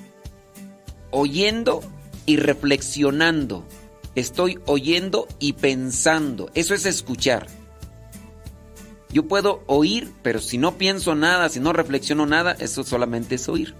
oyendo 1.09 1.81
y 2.25 2.37
reflexionando. 2.37 3.67
Estoy 4.15 4.61
oyendo 4.67 5.27
y 5.37 5.51
pensando. 5.51 6.49
Eso 6.53 6.73
es 6.73 6.85
escuchar. 6.85 7.47
Yo 9.09 9.27
puedo 9.27 9.63
oír, 9.67 10.13
pero 10.23 10.39
si 10.39 10.57
no 10.57 10.77
pienso 10.77 11.13
nada, 11.13 11.49
si 11.49 11.59
no 11.59 11.73
reflexiono 11.73 12.25
nada, 12.25 12.55
eso 12.57 12.85
solamente 12.85 13.35
es 13.35 13.49
oír. 13.49 13.75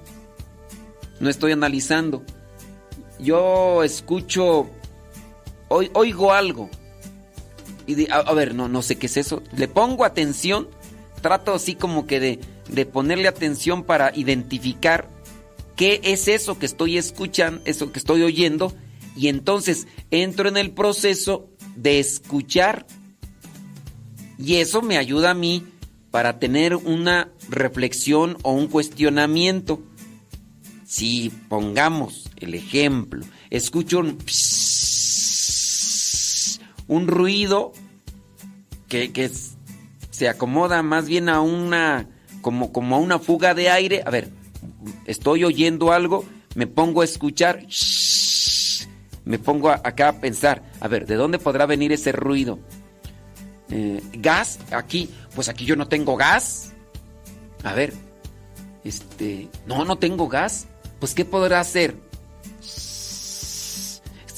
No 1.21 1.29
estoy 1.29 1.53
analizando. 1.53 2.25
Yo 3.21 3.83
escucho, 3.83 4.67
oi- 5.69 5.91
oigo 5.93 6.33
algo. 6.33 6.69
Y 7.87 8.09
a, 8.11 8.15
a 8.17 8.33
ver, 8.33 8.55
no, 8.55 8.67
no 8.67 8.81
sé 8.81 8.97
qué 8.97 9.05
es 9.07 9.17
eso. 9.17 9.43
Le 9.55 9.67
pongo 9.67 10.05
atención, 10.05 10.67
trato 11.21 11.53
así 11.53 11.75
como 11.75 12.07
que 12.07 12.19
de, 12.19 12.39
de 12.69 12.85
ponerle 12.85 13.27
atención 13.27 13.83
para 13.83 14.11
identificar 14.15 15.09
qué 15.75 15.99
es 16.03 16.27
eso 16.27 16.57
que 16.59 16.65
estoy 16.65 16.97
escuchando, 16.97 17.61
eso 17.65 17.91
que 17.91 17.99
estoy 17.99 18.23
oyendo, 18.23 18.73
y 19.15 19.27
entonces 19.27 19.87
entro 20.09 20.47
en 20.49 20.57
el 20.57 20.71
proceso 20.71 21.47
de 21.75 21.99
escuchar. 21.99 22.85
Y 24.37 24.55
eso 24.55 24.81
me 24.81 24.97
ayuda 24.97 25.31
a 25.31 25.35
mí 25.35 25.65
para 26.09 26.39
tener 26.39 26.75
una 26.75 27.29
reflexión 27.49 28.37
o 28.41 28.51
un 28.53 28.67
cuestionamiento. 28.67 29.81
Si 30.85 31.31
pongamos 31.47 32.30
el 32.45 32.53
ejemplo, 32.55 33.25
escucho 33.49 33.99
un, 33.99 34.17
pss, 35.31 36.59
un 36.87 37.07
ruido 37.07 37.71
que, 38.87 39.11
que 39.11 39.29
se 40.09 40.27
acomoda 40.29 40.81
más 40.83 41.07
bien 41.07 41.29
a 41.29 41.41
una 41.41 42.07
como, 42.41 42.71
como 42.73 42.95
a 42.95 42.99
una 42.99 43.19
fuga 43.19 43.53
de 43.53 43.69
aire. 43.69 44.01
A 44.05 44.09
ver, 44.09 44.29
estoy 45.05 45.43
oyendo 45.43 45.91
algo, 45.91 46.25
me 46.55 46.67
pongo 46.67 47.01
a 47.01 47.05
escuchar, 47.05 47.65
me 49.25 49.37
pongo 49.39 49.69
a- 49.69 49.81
acá 49.83 50.09
a 50.09 50.19
pensar, 50.19 50.63
a 50.79 50.87
ver, 50.87 51.05
¿de 51.05 51.15
dónde 51.15 51.39
podrá 51.39 51.65
venir 51.65 51.91
ese 51.91 52.11
ruido? 52.11 52.59
Eh, 53.69 54.01
gas, 54.13 54.59
aquí, 54.71 55.09
pues 55.33 55.47
aquí 55.47 55.63
yo 55.65 55.75
no 55.75 55.87
tengo 55.87 56.17
gas. 56.17 56.73
A 57.63 57.73
ver, 57.73 57.93
este, 58.83 59.47
no, 59.65 59.85
no 59.85 59.97
tengo 59.97 60.27
gas. 60.27 60.67
Pues 60.99 61.13
¿qué 61.13 61.23
podrá 61.25 61.59
hacer? 61.61 61.95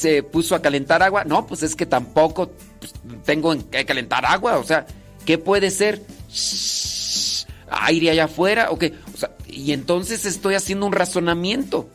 Se 0.03 0.21
puso 0.21 0.53
a 0.53 0.61
calentar 0.61 1.01
agua. 1.01 1.23
No, 1.23 1.47
pues 1.47 1.63
es 1.63 1.75
que 1.75 1.85
tampoco 1.85 2.51
pues, 2.79 2.93
tengo 3.23 3.53
en 3.53 3.63
qué 3.63 3.85
calentar 3.85 4.25
agua. 4.25 4.57
O 4.57 4.63
sea, 4.63 4.85
¿Qué 5.25 5.37
puede 5.37 5.71
ser? 5.71 6.01
Aire 7.69 8.11
allá 8.11 8.25
afuera, 8.25 8.69
o 8.71 8.77
qué? 8.77 8.93
O 9.13 9.17
sea, 9.17 9.35
y 9.47 9.71
entonces 9.71 10.25
estoy 10.25 10.55
haciendo 10.55 10.85
un 10.85 10.91
razonamiento 10.91 11.89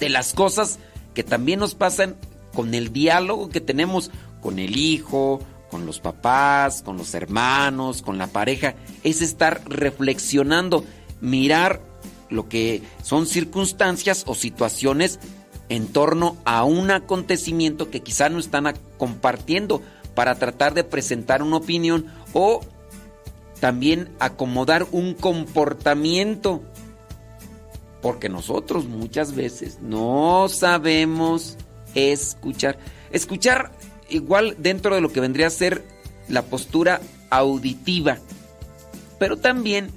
de 0.00 0.08
las 0.08 0.32
cosas 0.32 0.78
que 1.14 1.22
también 1.22 1.60
nos 1.60 1.74
pasan 1.74 2.16
con 2.54 2.74
el 2.74 2.92
diálogo 2.92 3.48
que 3.48 3.60
tenemos 3.60 4.10
con 4.40 4.58
el 4.58 4.76
hijo, 4.76 5.40
con 5.70 5.86
los 5.86 6.00
papás, 6.00 6.82
con 6.82 6.96
los 6.96 7.14
hermanos, 7.14 8.02
con 8.02 8.18
la 8.18 8.26
pareja, 8.26 8.74
es 9.04 9.22
estar 9.22 9.62
reflexionando, 9.66 10.84
mirar 11.20 11.80
lo 12.28 12.48
que 12.48 12.82
son 13.02 13.26
circunstancias 13.26 14.24
o 14.26 14.34
situaciones 14.34 15.20
en 15.72 15.86
torno 15.86 16.36
a 16.44 16.64
un 16.64 16.90
acontecimiento 16.90 17.90
que 17.90 18.02
quizá 18.02 18.28
no 18.28 18.38
están 18.38 18.74
compartiendo 18.98 19.80
para 20.14 20.34
tratar 20.34 20.74
de 20.74 20.84
presentar 20.84 21.42
una 21.42 21.56
opinión 21.56 22.08
o 22.34 22.60
también 23.58 24.10
acomodar 24.18 24.86
un 24.92 25.14
comportamiento. 25.14 26.62
Porque 28.02 28.28
nosotros 28.28 28.84
muchas 28.84 29.34
veces 29.34 29.78
no 29.80 30.46
sabemos 30.50 31.56
escuchar. 31.94 32.76
Escuchar 33.10 33.72
igual 34.10 34.56
dentro 34.58 34.94
de 34.94 35.00
lo 35.00 35.10
que 35.10 35.20
vendría 35.20 35.46
a 35.46 35.50
ser 35.50 35.86
la 36.28 36.42
postura 36.42 37.00
auditiva, 37.30 38.18
pero 39.18 39.38
también 39.38 39.88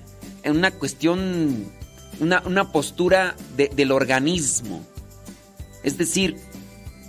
en 0.43 0.55
una 0.55 0.71
cuestión, 0.71 1.65
una, 2.21 2.71
postura 2.71 3.35
del 3.57 3.91
organismo. 3.91 4.81
Es 5.85 5.97
decir, 5.97 6.35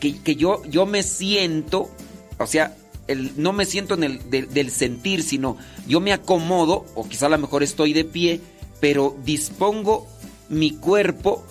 que, 0.00 0.36
yo, 0.36 0.62
yo 0.66 0.86
me 0.86 1.02
siento, 1.02 1.90
o 2.38 2.46
sea, 2.46 2.76
el, 3.08 3.32
no 3.40 3.52
me 3.52 3.64
siento 3.64 3.94
en 3.94 4.04
el 4.04 4.30
del 4.30 4.70
sentir, 4.70 5.22
sino 5.22 5.56
yo 5.88 5.98
me 5.98 6.12
acomodo, 6.12 6.84
o 6.94 7.08
quizá 7.08 7.26
a 7.26 7.30
lo 7.30 7.38
mejor 7.38 7.62
estoy 7.62 7.94
de 7.94 8.04
pie, 8.04 8.40
pero 8.78 9.16
dispongo 9.24 10.06
mi 10.48 10.72
cuerpo 10.72 11.44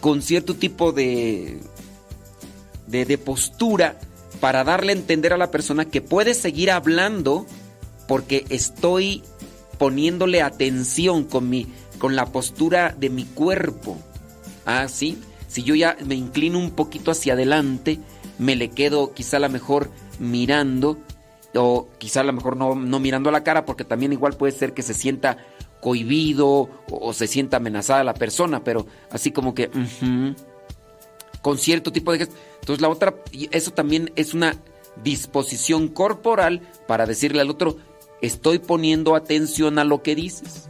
con 0.00 0.22
cierto 0.22 0.56
tipo 0.56 0.92
de, 0.92 1.60
de, 2.88 3.04
de 3.04 3.16
postura 3.18 3.98
para 4.40 4.64
darle 4.64 4.92
a 4.92 4.96
entender 4.96 5.32
a 5.32 5.38
la 5.38 5.52
persona 5.52 5.84
que 5.84 6.00
puede 6.00 6.34
seguir 6.34 6.72
hablando 6.72 7.46
porque 8.08 8.44
estoy 8.48 9.22
poniéndole 9.78 10.42
atención 10.42 11.24
con 11.24 11.48
mi 11.48 11.68
con 12.00 12.16
la 12.16 12.26
postura 12.26 12.96
de 12.98 13.10
mi 13.10 13.24
cuerpo. 13.24 13.98
Ah, 14.64 14.88
sí. 14.88 15.18
Si 15.50 15.64
yo 15.64 15.74
ya 15.74 15.96
me 16.06 16.14
inclino 16.14 16.60
un 16.60 16.70
poquito 16.70 17.10
hacia 17.10 17.32
adelante, 17.32 17.98
me 18.38 18.54
le 18.54 18.70
quedo 18.70 19.12
quizá 19.12 19.38
a 19.38 19.40
lo 19.40 19.48
mejor 19.48 19.90
mirando 20.20 20.96
o 21.56 21.88
quizá 21.98 22.20
a 22.20 22.24
lo 22.24 22.32
mejor 22.32 22.56
no, 22.56 22.76
no 22.76 23.00
mirando 23.00 23.30
a 23.30 23.32
la 23.32 23.42
cara 23.42 23.64
porque 23.64 23.82
también 23.82 24.12
igual 24.12 24.34
puede 24.34 24.52
ser 24.52 24.74
que 24.74 24.82
se 24.82 24.94
sienta 24.94 25.38
cohibido 25.80 26.70
o, 26.88 27.12
se 27.12 27.26
sienta 27.26 27.56
amenazada 27.56 28.04
la 28.04 28.14
persona, 28.14 28.62
pero 28.62 28.86
así 29.10 29.32
como 29.32 29.52
que 29.52 29.70
con 31.42 31.58
cierto 31.58 31.90
tipo 31.90 32.12
de 32.12 32.28
Entonces 32.60 32.80
la 32.80 32.88
otra, 32.88 33.16
eso 33.50 33.72
también 33.72 34.12
es 34.14 34.34
una 34.34 34.54
disposición 35.02 35.88
corporal 35.88 36.60
para 36.86 37.06
decirle 37.06 37.40
al 37.40 37.50
otro, 37.50 37.76
estoy 38.20 38.60
poniendo 38.60 39.16
atención 39.16 39.80
a 39.80 39.84
lo 39.84 40.00
que 40.00 40.14
dices. 40.14 40.68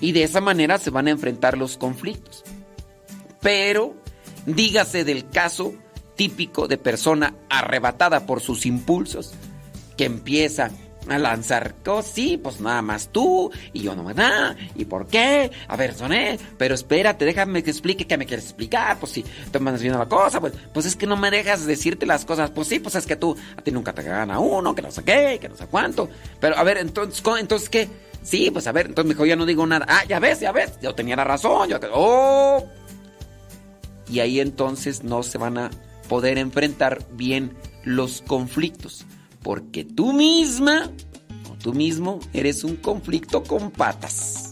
Y 0.00 0.12
de 0.12 0.22
esa 0.22 0.40
manera 0.40 0.78
se 0.78 0.88
van 0.88 1.08
a 1.08 1.10
enfrentar 1.10 1.58
los 1.58 1.76
conflictos. 1.76 2.42
Pero 3.40 3.94
dígase 4.46 5.04
del 5.04 5.28
caso 5.28 5.74
típico 6.16 6.68
de 6.68 6.78
persona 6.78 7.34
arrebatada 7.48 8.26
por 8.26 8.40
sus 8.40 8.66
impulsos, 8.66 9.32
que 9.96 10.04
empieza 10.04 10.70
a 11.08 11.18
lanzar 11.18 11.74
cosas, 11.84 12.12
sí, 12.12 12.38
pues 12.42 12.60
nada 12.60 12.82
más 12.82 13.08
tú, 13.08 13.50
y 13.72 13.82
yo 13.82 13.94
no 13.94 14.02
me 14.02 14.14
da, 14.14 14.56
¿y 14.74 14.84
por 14.86 15.06
qué? 15.06 15.50
A 15.68 15.76
ver, 15.76 15.94
soné, 15.94 16.38
pero 16.56 16.74
espérate, 16.74 17.24
déjame 17.24 17.62
que 17.62 17.70
explique 17.70 18.06
qué 18.06 18.16
me 18.16 18.26
quieres 18.26 18.46
explicar, 18.46 18.98
pues 18.98 19.12
si 19.12 19.24
te 19.50 19.58
mandas 19.58 19.82
viendo 19.82 19.98
la 19.98 20.06
cosa, 20.06 20.40
pues, 20.40 20.54
pues 20.72 20.86
es 20.86 20.96
que 20.96 21.06
no 21.06 21.16
me 21.16 21.30
dejas 21.30 21.66
decirte 21.66 22.06
las 22.06 22.24
cosas, 22.24 22.50
pues 22.50 22.68
sí, 22.68 22.78
pues 22.78 22.94
es 22.94 23.06
que 23.06 23.16
tú, 23.16 23.36
a 23.56 23.62
ti 23.62 23.70
nunca 23.70 23.92
te 23.92 24.02
gana 24.02 24.38
uno, 24.38 24.74
que 24.74 24.82
no 24.82 24.90
sé 24.90 25.02
qué, 25.04 25.38
que 25.40 25.48
no 25.48 25.56
sé 25.56 25.66
cuánto, 25.66 26.08
pero 26.40 26.56
a 26.56 26.62
ver, 26.62 26.78
entonces, 26.78 27.22
entonces 27.38 27.68
¿qué? 27.68 27.88
Sí, 28.22 28.50
pues 28.50 28.66
a 28.66 28.72
ver, 28.72 28.86
entonces 28.86 29.08
mejor 29.08 29.26
ya 29.26 29.36
no 29.36 29.44
digo 29.44 29.66
nada, 29.66 29.84
ah, 29.86 30.04
ya 30.08 30.18
ves, 30.18 30.40
ya 30.40 30.52
ves, 30.52 30.78
yo 30.80 30.94
tenía 30.94 31.16
la 31.16 31.24
razón, 31.24 31.68
yo, 31.68 31.78
oh, 31.92 32.66
y 34.08 34.20
ahí 34.20 34.40
entonces 34.40 35.04
no 35.04 35.22
se 35.22 35.38
van 35.38 35.58
a 35.58 35.70
poder 36.08 36.38
enfrentar 36.38 37.06
bien 37.12 37.52
los 37.84 38.22
conflictos 38.22 39.04
porque 39.42 39.84
tú 39.84 40.12
misma 40.12 40.90
o 41.50 41.56
tú 41.56 41.74
mismo 41.74 42.18
eres 42.32 42.64
un 42.64 42.76
conflicto 42.76 43.44
con 43.44 43.70
patas. 43.70 44.50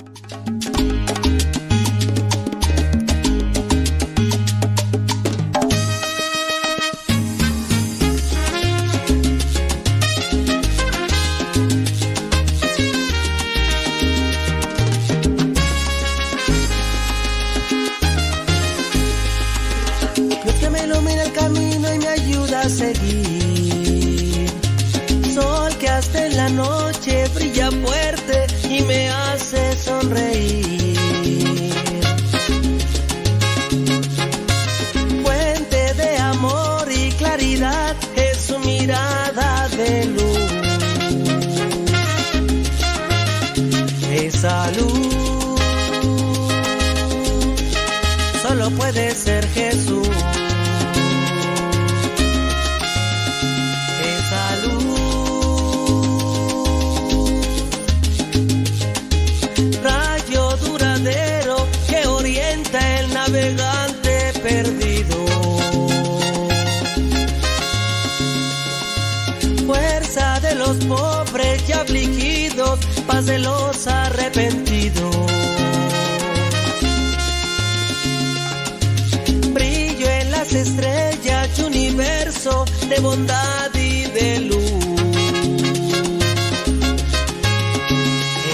Estrellas 80.72 81.58
y 81.58 81.62
universo 81.62 82.64
de 82.88 83.00
bondad 83.00 83.74
y 83.74 84.04
de 84.04 84.40
luz. 84.40 84.72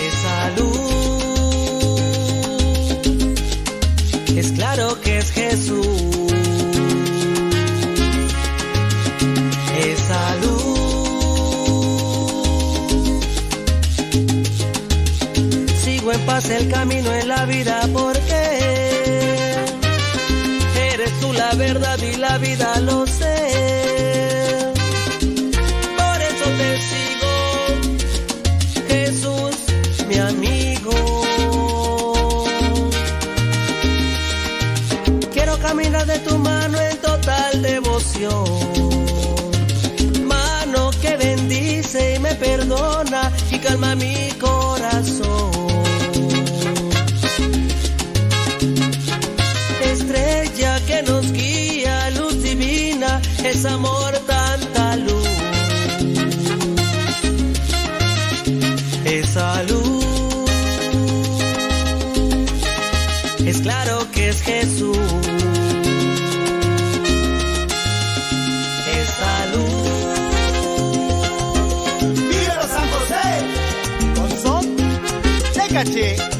Esa 0.06 0.50
luz 0.56 0.80
es 4.36 4.52
claro 4.52 5.00
que 5.00 5.18
es 5.18 5.30
Jesús. 5.30 6.08
paz 16.26 16.48
el 16.50 16.68
camino 16.68 17.12
en 17.12 17.28
la 17.28 17.44
vida 17.44 17.80
porque 17.92 18.40
eres 20.92 21.20
tú 21.20 21.32
la 21.32 21.54
verdad 21.54 21.97
la 22.28 22.38
vida 22.38 22.80
lo 22.80 23.06
sé. 23.06 23.36
Por 26.00 26.18
eso 26.30 26.46
te 26.60 26.70
sigo, 26.88 27.34
Jesús, 28.88 29.56
mi 30.08 30.16
amigo. 30.32 30.96
Quiero 35.32 35.58
caminar 35.58 36.06
de 36.06 36.18
tu 36.20 36.38
mano 36.38 36.78
en 36.80 36.96
total 36.98 37.62
devoción. 37.62 38.44
Mano 40.24 40.90
que 41.02 41.16
bendice 41.16 42.14
y 42.16 42.18
me 42.18 42.34
perdona 42.34 43.32
y 43.50 43.58
calma 43.58 43.94
mi 43.94 44.27
es 64.38 64.42
Jesús. 64.42 64.98
Es 68.94 69.08
salud. 69.22 69.84
¡Viva 72.30 72.66
San 72.68 72.88
José! 72.94 73.26
Con 74.14 74.30
son 74.42 74.76
de 74.76 75.74
caché. 75.74 76.37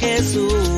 Jesús. 0.00 0.77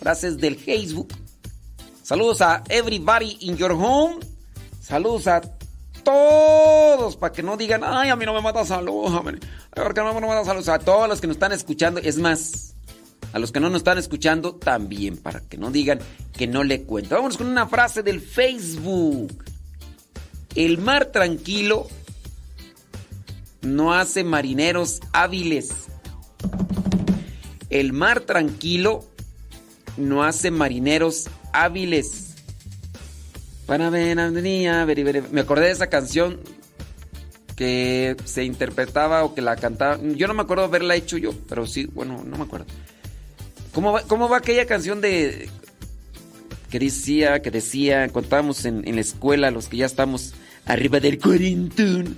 Frases 0.00 0.38
del 0.38 0.56
Facebook. 0.56 1.12
Saludos 2.02 2.40
a 2.40 2.64
everybody 2.70 3.36
in 3.40 3.56
your 3.56 3.72
home. 3.72 4.18
Saludos 4.80 5.26
a 5.26 5.42
todos 6.02 7.16
para 7.16 7.32
que 7.32 7.42
no 7.42 7.56
digan, 7.58 7.82
ay, 7.84 8.08
a 8.08 8.16
mí 8.16 8.24
no 8.24 8.32
me 8.32 8.40
mata 8.40 8.64
saludos. 8.64 9.22
¿Por 9.70 9.94
qué 9.94 10.00
no 10.00 10.14
me 10.14 10.20
mata 10.22 10.44
saludos? 10.44 10.68
A 10.70 10.78
todos 10.78 11.08
los 11.08 11.20
que 11.20 11.26
nos 11.26 11.36
están 11.36 11.52
escuchando. 11.52 12.00
Es 12.00 12.16
más, 12.16 12.74
a 13.34 13.38
los 13.38 13.52
que 13.52 13.60
no 13.60 13.68
nos 13.68 13.80
están 13.80 13.98
escuchando 13.98 14.54
también, 14.54 15.18
para 15.18 15.40
que 15.40 15.58
no 15.58 15.70
digan 15.70 16.00
que 16.32 16.46
no 16.46 16.64
le 16.64 16.82
cuento. 16.82 17.14
Vámonos 17.14 17.36
con 17.36 17.46
una 17.46 17.66
frase 17.68 18.02
del 18.02 18.22
Facebook. 18.22 19.44
El 20.54 20.78
mar 20.78 21.06
tranquilo 21.06 21.86
no 23.60 23.92
hace 23.92 24.24
marineros 24.24 25.00
hábiles. 25.12 25.88
El 27.68 27.92
mar 27.92 28.20
tranquilo 28.20 29.04
no 29.96 30.22
hace 30.24 30.50
marineros 30.50 31.28
hábiles. 31.52 32.34
Me 35.30 35.40
acordé 35.40 35.66
de 35.66 35.70
esa 35.72 35.88
canción 35.88 36.40
que 37.56 38.16
se 38.24 38.44
interpretaba 38.44 39.22
o 39.22 39.34
que 39.34 39.42
la 39.42 39.56
cantaba. 39.56 39.98
Yo 40.02 40.26
no 40.26 40.34
me 40.34 40.42
acuerdo 40.42 40.64
haberla 40.64 40.96
hecho 40.96 41.18
yo, 41.18 41.32
pero 41.48 41.66
sí, 41.66 41.86
bueno, 41.92 42.24
no 42.24 42.36
me 42.36 42.44
acuerdo. 42.44 42.66
¿Cómo 43.72 43.92
va, 43.92 44.02
cómo 44.02 44.28
va 44.28 44.38
aquella 44.38 44.66
canción 44.66 45.00
de 45.00 45.48
que 46.70 46.78
decía, 46.78 47.42
que 47.42 47.50
decía, 47.50 48.08
contábamos 48.08 48.64
en, 48.64 48.86
en 48.88 48.94
la 48.94 49.00
escuela, 49.00 49.50
los 49.50 49.68
que 49.68 49.76
ya 49.76 49.86
estamos 49.86 50.34
arriba 50.64 51.00
del 51.00 51.18
cuarentón? 51.18 52.16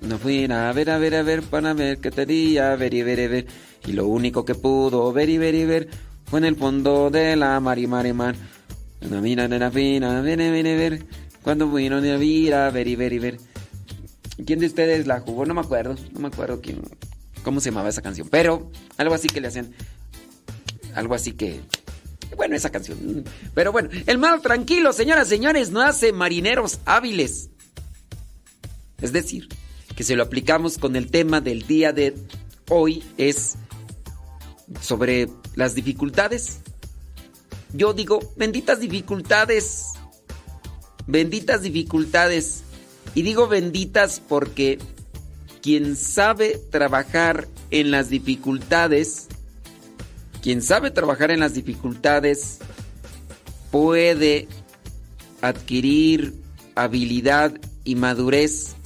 No 0.00 0.18
fui 0.18 0.44
a 0.50 0.72
ver, 0.72 0.90
a 0.90 0.98
ver, 0.98 1.14
a 1.14 1.22
ver, 1.22 1.42
para 1.42 1.74
ver 1.74 1.98
qué 1.98 2.10
te 2.10 2.26
di, 2.26 2.58
a 2.58 2.76
ver 2.76 2.94
y 2.94 3.02
ver 3.02 3.18
y 3.18 3.26
ver. 3.26 3.46
Y 3.86 3.92
lo 3.92 4.06
único 4.06 4.44
que 4.44 4.54
pudo 4.54 5.12
ver 5.12 5.28
y 5.28 5.38
ver 5.38 5.54
y 5.54 5.64
ver 5.64 5.88
fue 6.24 6.38
en 6.38 6.46
el 6.46 6.56
fondo 6.56 7.10
de 7.10 7.36
la 7.36 7.58
mar 7.60 7.78
y 7.78 7.86
mar 7.86 8.06
y 8.06 8.12
mar. 8.12 8.34
Una 9.02 9.20
mina 9.20 9.48
de 9.48 9.58
la 9.58 9.70
fina, 9.70 10.20
viene, 10.22 10.50
viene, 10.50 10.76
ver. 10.76 11.04
Cuando 11.42 11.70
vino 11.70 12.00
de 12.00 12.16
vida, 12.16 12.70
ver 12.70 12.88
y 12.88 12.96
ver 12.96 13.12
y 13.12 13.18
ver. 13.18 13.38
¿Quién 14.46 14.58
de 14.58 14.66
ustedes 14.66 15.06
la 15.06 15.20
jugó? 15.20 15.44
No 15.46 15.54
me 15.54 15.60
acuerdo, 15.60 15.94
no 16.12 16.20
me 16.20 16.28
acuerdo 16.28 16.60
quién, 16.60 16.80
cómo 17.42 17.60
se 17.60 17.70
llamaba 17.70 17.90
esa 17.90 18.02
canción. 18.02 18.28
Pero 18.30 18.70
algo 18.96 19.14
así 19.14 19.28
que 19.28 19.40
le 19.40 19.48
hacían, 19.48 19.72
algo 20.94 21.14
así 21.14 21.32
que, 21.32 21.60
bueno, 22.36 22.56
esa 22.56 22.70
canción. 22.70 23.24
Pero 23.54 23.70
bueno, 23.72 23.90
el 24.06 24.18
mar 24.18 24.40
tranquilo, 24.40 24.92
señoras, 24.92 25.28
señores, 25.28 25.70
no 25.70 25.82
hace 25.82 26.12
marineros 26.12 26.80
hábiles. 26.84 27.50
Es 29.04 29.12
decir, 29.12 29.48
que 29.94 30.02
si 30.02 30.14
lo 30.14 30.22
aplicamos 30.22 30.78
con 30.78 30.96
el 30.96 31.10
tema 31.10 31.42
del 31.42 31.66
día 31.66 31.92
de 31.92 32.14
hoy 32.70 33.04
es 33.18 33.56
sobre 34.80 35.28
las 35.56 35.74
dificultades. 35.74 36.60
Yo 37.74 37.92
digo, 37.92 38.20
benditas 38.38 38.80
dificultades. 38.80 39.88
Benditas 41.06 41.60
dificultades. 41.60 42.62
Y 43.14 43.20
digo 43.20 43.46
benditas 43.46 44.22
porque 44.26 44.78
quien 45.60 45.96
sabe 45.96 46.58
trabajar 46.70 47.46
en 47.70 47.90
las 47.90 48.08
dificultades, 48.08 49.28
quien 50.40 50.62
sabe 50.62 50.90
trabajar 50.90 51.30
en 51.30 51.40
las 51.40 51.52
dificultades, 51.52 52.60
puede 53.70 54.48
adquirir 55.42 56.32
habilidad 56.74 57.52
y 57.84 57.96
madurez. 57.96 58.76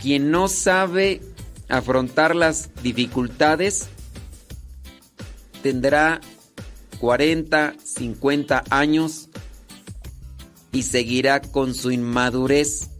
Quien 0.00 0.30
no 0.30 0.48
sabe 0.48 1.20
afrontar 1.68 2.36
las 2.36 2.70
dificultades, 2.82 3.88
tendrá 5.62 6.20
40, 7.00 7.74
50 7.82 8.64
años 8.70 9.28
y 10.72 10.82
seguirá 10.82 11.40
con 11.40 11.74
su 11.74 11.90
inmadurez. 11.90 12.90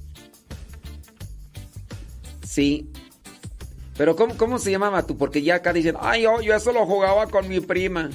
Sí. 2.46 2.90
Pero 3.96 4.16
¿cómo, 4.16 4.36
cómo 4.36 4.58
se 4.58 4.70
llamaba 4.70 5.06
tú? 5.06 5.16
Porque 5.16 5.42
ya 5.42 5.56
acá 5.56 5.72
dicen, 5.72 5.96
ay, 6.00 6.22
yo, 6.22 6.40
yo 6.40 6.54
eso 6.54 6.72
lo 6.72 6.86
jugaba 6.86 7.26
con 7.26 7.48
mi 7.48 7.60
prima. 7.60 8.10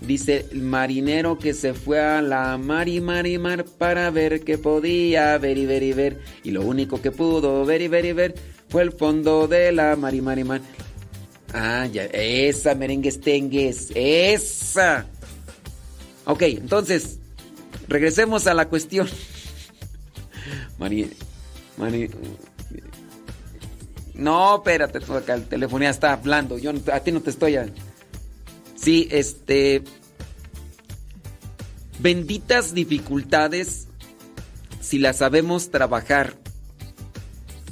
Dice 0.00 0.46
el 0.50 0.62
marinero 0.62 1.38
que 1.38 1.52
se 1.52 1.74
fue 1.74 2.00
a 2.00 2.22
la 2.22 2.56
mar 2.56 2.88
y 2.88 3.00
mar 3.00 3.26
y 3.26 3.38
mar 3.38 3.64
para 3.64 4.10
ver 4.10 4.40
qué 4.40 4.56
podía 4.56 5.36
ver 5.38 5.58
y 5.58 5.66
ver 5.66 5.82
y 5.82 5.92
ver. 5.92 6.20
Y 6.42 6.52
lo 6.52 6.62
único 6.62 7.02
que 7.02 7.10
pudo 7.10 7.64
ver 7.64 7.82
y 7.82 7.88
ver 7.88 8.04
y 8.06 8.12
ver 8.12 8.34
fue 8.68 8.82
el 8.82 8.92
fondo 8.92 9.46
de 9.46 9.72
la 9.72 9.96
mar 9.96 10.14
y 10.14 10.20
mar 10.20 10.38
y 10.38 10.44
mar. 10.44 10.60
Ah, 11.52 11.86
ya, 11.92 12.04
esa 12.04 12.74
merengues 12.74 13.20
tengues, 13.20 13.90
esa. 13.94 15.06
Ok, 16.24 16.42
entonces, 16.42 17.18
regresemos 17.88 18.46
a 18.46 18.54
la 18.54 18.68
cuestión. 18.68 19.08
Mari, 20.78 21.10
Mari, 21.76 22.08
no, 24.14 24.56
espérate, 24.56 24.98
acá 24.98 25.34
el 25.34 25.46
teléfono 25.46 25.82
ya 25.82 25.90
está 25.90 26.12
hablando. 26.12 26.58
Yo 26.58 26.72
a 26.92 27.00
ti 27.00 27.10
no 27.10 27.20
te 27.20 27.30
estoy. 27.30 27.56
Sí, 28.80 29.08
este. 29.10 29.82
Benditas 31.98 32.72
dificultades 32.72 33.88
si 34.80 34.98
las 34.98 35.18
sabemos 35.18 35.70
trabajar, 35.70 36.38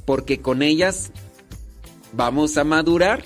porque 0.05 0.43
con 0.43 0.63
ellas 0.63 1.11
vamos 2.13 2.59
a 2.59 2.65
madurar. 2.65 3.25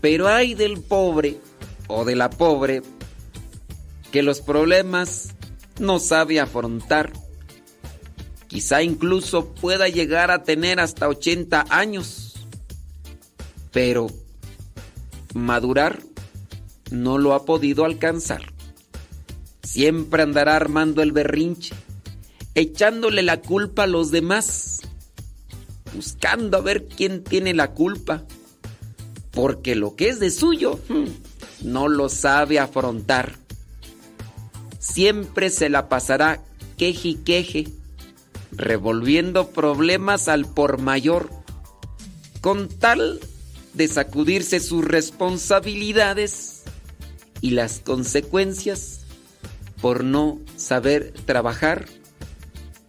Pero 0.00 0.26
hay 0.26 0.54
del 0.54 0.80
pobre 0.80 1.38
o 1.86 2.04
de 2.04 2.16
la 2.16 2.30
pobre 2.30 2.82
que 4.10 4.22
los 4.22 4.40
problemas 4.40 5.34
no 5.78 6.00
sabe 6.00 6.40
afrontar. 6.40 7.12
Quizá 8.48 8.82
incluso 8.82 9.54
pueda 9.54 9.88
llegar 9.88 10.32
a 10.32 10.42
tener 10.42 10.80
hasta 10.80 11.08
80 11.08 11.66
años. 11.70 12.34
Pero 13.70 14.08
madurar 15.32 16.00
no 16.90 17.18
lo 17.18 17.34
ha 17.34 17.44
podido 17.44 17.84
alcanzar. 17.84 18.52
Siempre 19.62 20.22
andará 20.22 20.56
armando 20.56 21.02
el 21.02 21.12
berrinche, 21.12 21.74
echándole 22.54 23.22
la 23.22 23.40
culpa 23.40 23.84
a 23.84 23.88
los 23.88 24.10
demás, 24.10 24.82
buscando 25.94 26.58
a 26.58 26.60
ver 26.60 26.86
quién 26.86 27.24
tiene 27.24 27.54
la 27.54 27.72
culpa, 27.72 28.24
porque 29.30 29.74
lo 29.74 29.96
que 29.96 30.08
es 30.08 30.20
de 30.20 30.30
suyo 30.30 30.78
hmm, 30.88 31.06
no 31.62 31.88
lo 31.88 32.08
sabe 32.08 32.58
afrontar. 32.58 33.36
Siempre 34.78 35.50
se 35.50 35.68
la 35.70 35.88
pasará 35.88 36.44
queje 36.76 37.08
y 37.08 37.14
queje, 37.16 37.68
revolviendo 38.52 39.48
problemas 39.50 40.28
al 40.28 40.46
por 40.46 40.78
mayor, 40.78 41.30
con 42.40 42.68
tal 42.68 43.18
de 43.72 43.88
sacudirse 43.88 44.60
sus 44.60 44.84
responsabilidades 44.84 46.53
y 47.44 47.50
las 47.50 47.80
consecuencias 47.80 49.00
por 49.82 50.02
no 50.02 50.38
saber 50.56 51.12
trabajar 51.26 51.84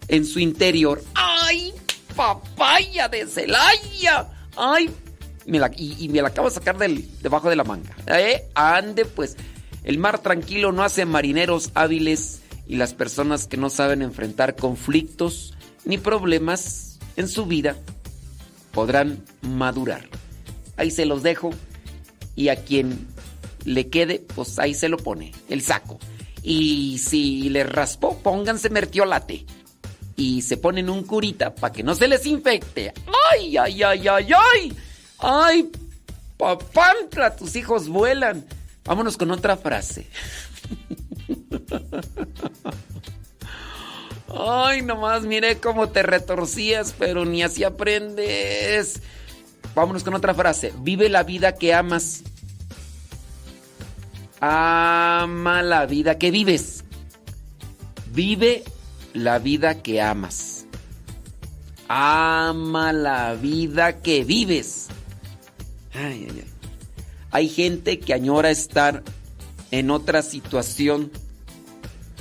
en 0.08 0.26
su 0.26 0.40
interior. 0.40 1.04
¡Ay, 1.14 1.74
papaya 2.16 3.10
de 3.10 3.28
Celaya! 3.28 4.30
¡Ay! 4.56 4.90
Me 5.46 5.60
la- 5.60 5.72
y, 5.76 6.08
me 6.08 6.22
la 6.22 6.30
acabo 6.30 6.48
de 6.48 6.56
sacar 6.56 6.78
del, 6.78 7.06
debajo 7.22 7.50
de 7.50 7.58
la 7.58 7.66
manga. 7.66 7.98
¿Eh? 8.08 8.48
Ande 8.56 9.04
pues. 9.04 9.36
El 9.84 9.98
mar 9.98 10.20
tranquilo 10.20 10.72
no 10.72 10.84
hace 10.86 11.04
marineros 11.04 11.72
hábiles 11.74 12.40
y 12.66 12.78
las 12.78 12.94
personas 12.94 13.48
que 13.48 13.58
no 13.58 13.70
saben 13.70 14.02
enfrentar 14.02 14.56
conflictos 14.56 15.54
ni 15.84 15.98
problemas 15.98 16.98
en 17.18 17.28
su 17.28 17.46
vida 17.46 17.76
podrán 18.72 19.22
madurar. 19.42 20.08
Ahí 20.78 20.92
se 20.92 21.06
los 21.06 21.24
dejo 21.24 21.52
y 22.38 22.48
a 22.48 22.56
quien 22.56 23.06
le 23.66 23.90
quede, 23.90 24.26
pues 24.36 24.58
ahí 24.60 24.74
se 24.74 24.88
lo 24.90 24.98
pone, 24.98 25.34
el 25.50 25.62
saco. 25.62 26.00
Y 26.42 27.00
si 27.00 27.50
le 27.50 27.64
raspó, 27.64 28.20
pónganse 28.20 28.70
mertiolate. 28.70 29.46
Y 30.16 30.44
se 30.44 30.58
ponen 30.58 30.90
un 30.90 31.04
curita 31.04 31.54
para 31.54 31.74
que 31.74 31.84
no 31.84 31.94
se 31.96 32.08
les 32.08 32.26
infecte. 32.26 32.94
¡Ay, 33.32 33.58
ay, 33.58 33.84
ay, 33.84 34.08
ay, 34.08 34.30
ay! 34.34 34.78
¡Ay, 35.18 35.70
papantla! 36.38 37.36
Tus 37.36 37.56
hijos 37.56 37.90
vuelan. 37.90 38.46
Vámonos 38.86 39.18
con 39.18 39.32
otra 39.32 39.58
frase. 39.58 40.08
Ay, 44.38 44.82
nomás 44.82 45.24
miré 45.24 45.60
cómo 45.60 45.90
te 45.90 46.04
retorcías, 46.04 46.94
pero 46.98 47.24
ni 47.24 47.42
así 47.42 47.64
aprendes. 47.64 49.02
Vámonos 49.74 50.04
con 50.04 50.14
otra 50.14 50.34
frase. 50.34 50.74
Vive 50.80 51.08
la 51.10 51.24
vida 51.24 51.56
que 51.56 51.74
amas. 51.74 52.24
Ama 54.40 55.62
la 55.64 55.86
vida 55.86 56.18
que 56.18 56.32
vives. 56.32 56.84
Vive 58.14 58.64
la 59.14 59.40
vida 59.40 59.82
que 59.82 60.02
amas. 60.02 60.66
Ama 61.88 62.94
la 62.94 63.34
vida 63.36 64.02
que 64.02 64.24
vives. 64.24 64.88
Ay, 65.94 66.28
ay, 66.30 66.44
ay. 66.44 66.52
Hay 67.32 67.50
gente 67.50 68.00
que 68.00 68.14
añora 68.14 68.50
estar 68.50 69.04
en 69.72 69.92
otra 69.92 70.22
situación 70.22 71.12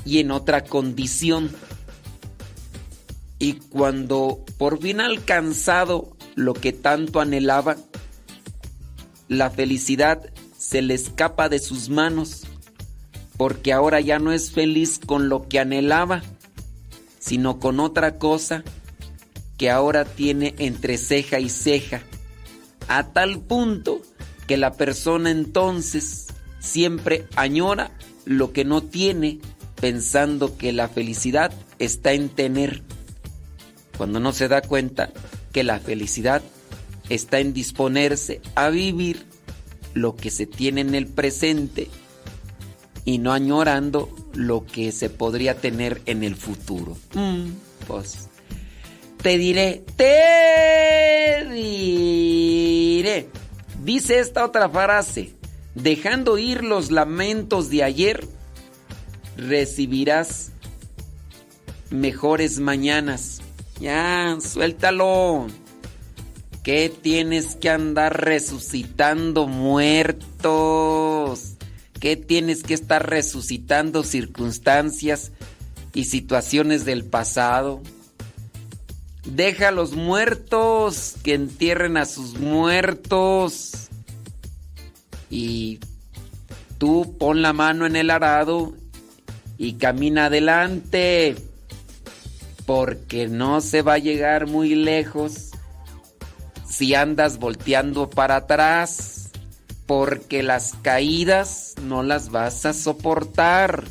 y 0.05 0.19
en 0.19 0.31
otra 0.31 0.65
condición. 0.65 1.51
Y 3.39 3.55
cuando 3.55 4.45
por 4.59 4.81
fin 4.81 5.01
ha 5.01 5.07
alcanzado 5.07 6.17
lo 6.35 6.55
que 6.55 6.73
tanto 6.73 7.21
anhelaba, 7.21 7.77
la 9.29 9.51
felicidad 9.51 10.31
se 10.75 10.83
le 10.83 10.95
escapa 10.95 11.49
de 11.49 11.61
sus 11.61 11.89
manos, 11.89 12.49
porque 13.37 13.73
ahora 13.73 14.01
ya 14.01 14.19
no 14.19 14.33
es 14.33 14.51
feliz 14.51 14.99
con 14.99 15.29
lo 15.29 15.47
que 15.49 15.61
anhelaba, 15.61 16.25
sino 17.21 17.61
con 17.61 17.79
otra 17.79 18.19
cosa 18.19 18.65
que 19.57 19.71
ahora 19.71 20.05
tiene 20.05 20.57
entre 20.59 20.99
ceja 20.99 21.39
y 21.39 21.49
ceja, 21.49 22.03
a 22.89 23.13
tal 23.13 23.39
punto 23.39 24.03
que 24.49 24.57
la 24.57 24.73
persona 24.73 25.31
entonces 25.31 26.27
siempre 26.59 27.29
añora 27.37 27.93
lo 28.25 28.53
que 28.53 28.65
no 28.65 28.83
tiene, 28.83 29.39
pensando 29.81 30.57
que 30.59 30.73
la 30.73 30.89
felicidad 30.89 31.53
está 31.79 32.15
en 32.15 32.29
tener, 32.29 32.83
cuando 33.97 34.19
no 34.19 34.33
se 34.33 34.49
da 34.49 34.61
cuenta 34.61 35.13
que 35.53 35.63
la 35.63 35.79
felicidad 35.79 36.43
está 37.11 37.39
en 37.39 37.53
disponerse 37.53 38.41
a 38.57 38.71
vivir 38.71 39.34
lo 39.95 40.17
que 40.17 40.31
se 40.31 40.47
tiene 40.47 40.83
en 40.83 40.95
el 40.95 41.07
presente 41.07 41.89
y 43.05 43.19
no 43.19 43.33
añorando 43.33 44.15
lo 44.35 44.67
que 44.67 44.93
se 44.93 45.11
podría 45.11 45.57
tener 45.57 46.03
en 46.07 46.23
el 46.25 46.37
futuro. 46.37 46.97
Mm, 47.15 47.51
pues 47.87 48.29
te 49.23 49.39
diré, 49.39 49.85
te 49.97 51.47
diré. 51.51 53.29
Dice 53.83 54.19
esta 54.19 54.45
otra 54.45 54.69
frase, 54.69 55.35
dejando 55.75 56.37
ir 56.39 56.65
los 56.65 56.91
lamentos 56.91 57.71
de 57.71 57.85
ayer, 57.85 58.27
recibirás 59.37 60.53
mejores 61.91 62.61
mañanas. 62.61 63.41
Ya, 63.81 64.37
suéltalo. 64.41 65.47
¿Qué 66.65 66.89
tienes 66.89 67.55
que 67.57 67.69
andar 67.69 68.25
resucitando 68.25 69.47
muertos? 69.47 70.47
¿Qué 72.01 72.17
tienes 72.17 72.63
que 72.63 72.73
estar 72.73 73.07
resucitando 73.07 74.03
circunstancias 74.03 75.31
y 75.93 76.07
situaciones 76.07 76.87
del 76.87 77.05
pasado? 77.05 77.83
Deja 79.27 79.69
a 79.69 79.73
los 79.73 79.93
muertos 79.93 81.17
que 81.23 81.35
entierren 81.35 81.99
a 81.99 82.07
sus 82.07 82.39
muertos. 82.39 83.91
Y 85.29 85.81
tú 86.79 87.15
pon 87.19 87.43
la 87.43 87.53
mano 87.53 87.85
en 87.85 87.95
el 87.95 88.09
arado 88.09 88.73
y 89.59 89.75
camina 89.75 90.25
adelante. 90.27 91.37
Porque 92.65 93.29
no 93.29 93.61
se 93.61 93.83
va 93.83 93.93
a 93.95 93.99
llegar 93.99 94.47
muy 94.47 94.75
lejos 94.75 95.51
si 96.77 96.95
andas 96.95 97.39
volteando 97.39 98.11
para 98.11 98.37
atrás. 98.37 99.31
Porque 99.87 100.43
las 100.43 100.75
caídas 100.83 101.75
no 101.83 102.03
las 102.03 102.31
vas 102.31 102.65
a 102.65 102.73
soportar. 102.73 103.85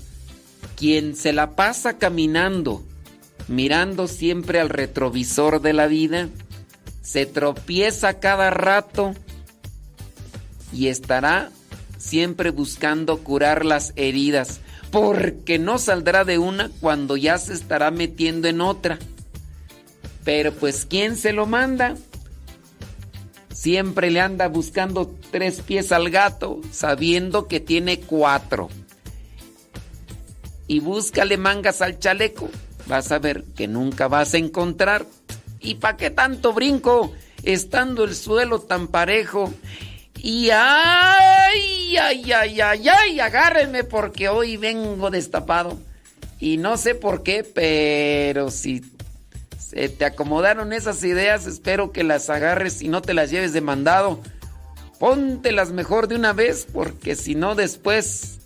Quien 0.76 1.16
se 1.16 1.34
la 1.34 1.52
pasa 1.52 1.98
caminando, 2.00 2.84
mirando 3.48 4.08
siempre 4.08 4.60
al 4.60 4.70
retrovisor 4.70 5.62
de 5.62 5.74
la 5.74 5.86
vida, 5.86 6.30
se 7.04 7.26
tropieza 7.28 8.20
cada 8.20 8.50
rato 8.50 9.14
y 10.72 10.88
estará 10.88 11.52
siempre 11.98 12.50
buscando 12.50 13.20
curar 13.20 13.64
las 13.64 13.94
heridas, 13.96 14.62
porque 14.92 15.60
no 15.60 15.78
saldrá 15.78 16.26
de 16.26 16.40
una 16.40 16.72
cuando 16.82 17.18
ya 17.18 17.38
se 17.38 17.54
estará 17.54 17.92
metiendo 17.92 18.48
en 18.48 18.62
otra. 18.62 18.98
Pero 20.24 20.54
pues 20.54 20.86
¿quién 20.86 21.16
se 21.18 21.34
lo 21.34 21.46
manda? 21.46 21.96
Siempre 23.64 24.11
le 24.11 24.20
anda 24.20 24.49
buscando 24.49 25.09
tres 25.32 25.61
pies 25.61 25.93
al 25.93 26.09
gato, 26.09 26.59
sabiendo 26.70 27.47
que 27.47 27.61
tiene 27.61 27.97
cuatro. 27.97 28.68
Y 30.68 30.82
búscale 30.82 31.38
mangas 31.38 31.82
al 31.82 31.97
chaleco, 31.97 32.49
vas 32.88 33.14
a 33.14 33.20
ver 33.20 33.45
que 33.55 33.70
nunca 33.70 34.09
vas 34.09 34.34
a 34.34 34.38
encontrar. 34.38 35.05
¿Y 35.61 35.76
para 35.76 35.95
qué 35.95 36.09
tanto 36.09 36.51
brinco? 36.51 37.14
Estando 37.43 38.03
el 38.03 38.16
suelo 38.16 38.59
tan 38.59 38.89
parejo. 38.89 39.53
Y 40.22 40.49
ay, 40.49 41.95
ay, 41.95 42.34
ay, 42.34 42.59
ay, 42.59 42.89
ay, 42.89 43.20
agárrenme 43.22 43.86
porque 43.86 44.28
hoy 44.28 44.57
vengo 44.57 45.09
destapado. 45.09 45.80
Y 46.38 46.57
no 46.57 46.76
sé 46.76 46.95
por 46.95 47.24
qué, 47.24 47.45
pero 47.45 48.51
si 48.51 48.82
se 49.74 49.89
te 49.89 50.05
acomodaron 50.05 50.71
esas 50.71 51.03
ideas, 51.03 51.47
espero 51.47 51.91
que 51.91 52.03
las 52.03 52.30
agarres 52.30 52.82
y 52.82 52.89
no 52.89 53.01
te 53.01 53.13
las 53.13 53.32
lleves 53.32 53.53
de 53.53 53.61
mandado. 53.61 54.19
Póntelas 54.99 55.71
mejor 55.71 56.07
de 56.07 56.15
una 56.15 56.32
vez 56.32 56.67
porque 56.71 57.15
si 57.15 57.34
no 57.34 57.55
después 57.55 58.39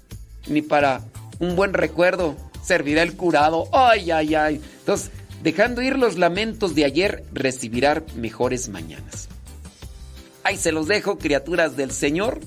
ni 0.48 0.62
para 0.62 1.02
un 1.40 1.56
buen 1.56 1.74
recuerdo 1.74 2.36
servirá 2.64 3.04
el 3.04 3.16
curado. 3.16 3.68
Ay, 3.74 4.10
ay, 4.12 4.36
ay. 4.36 4.62
Entonces, 4.80 5.12
dejando 5.44 5.82
ir 5.82 5.98
los 5.98 6.18
lamentos 6.18 6.76
de 6.76 6.86
ayer, 6.86 7.26
recibirá 7.34 8.04
mejores 8.16 8.70
mañanas. 8.70 9.28
Ahí 10.44 10.56
se 10.56 10.72
los 10.72 10.88
dejo, 10.88 11.18
criaturas 11.18 11.76
del 11.76 11.92
Señor, 11.92 12.40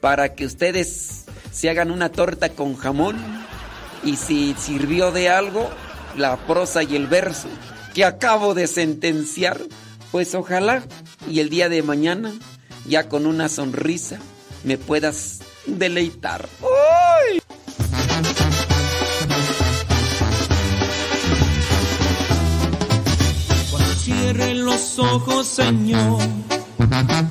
para 0.00 0.34
que 0.34 0.44
ustedes 0.44 1.24
se 1.50 1.70
hagan 1.70 1.90
una 1.90 2.10
torta 2.10 2.50
con 2.50 2.76
jamón 2.76 3.16
y 4.04 4.16
si 4.16 4.54
sirvió 4.58 5.10
de 5.10 5.30
algo 5.30 5.70
la 6.18 6.36
prosa 6.36 6.82
y 6.82 6.94
el 6.96 7.06
verso 7.06 7.48
que 7.94 8.04
acabo 8.04 8.54
de 8.54 8.66
sentenciar, 8.66 9.60
pues 10.10 10.34
ojalá 10.34 10.82
y 11.30 11.38
el 11.38 11.48
día 11.48 11.68
de 11.68 11.82
mañana, 11.82 12.32
ya 12.86 13.08
con 13.08 13.24
una 13.24 13.48
sonrisa, 13.48 14.18
me 14.64 14.76
puedas 14.76 15.38
deleitar. 15.64 16.48
¡Uy! 16.60 17.40
Cuando 23.70 23.94
cierren 23.94 24.64
los 24.64 24.98
ojos, 24.98 25.46
Señor, 25.46 26.18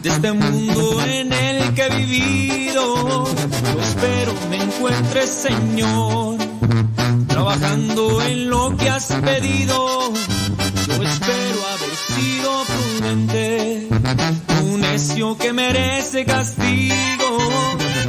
de 0.01 0.09
este 0.09 0.31
mundo 0.31 1.03
en 1.05 1.33
el 1.33 1.73
que 1.73 1.81
he 1.83 1.95
vivido, 1.97 3.25
yo 3.25 3.81
espero 3.81 4.33
me 4.49 4.63
encuentres, 4.63 5.29
Señor, 5.29 6.37
trabajando 7.27 8.21
en 8.21 8.49
lo 8.49 8.75
que 8.77 8.89
has 8.89 9.05
pedido. 9.05 10.13
Yo 10.87 11.03
espero 11.03 11.59
haber 11.73 11.95
sido 12.15 12.63
prudente, 12.65 13.87
un 14.63 14.81
necio 14.81 15.37
que 15.37 15.53
merece 15.53 16.25
castigo, 16.25 17.37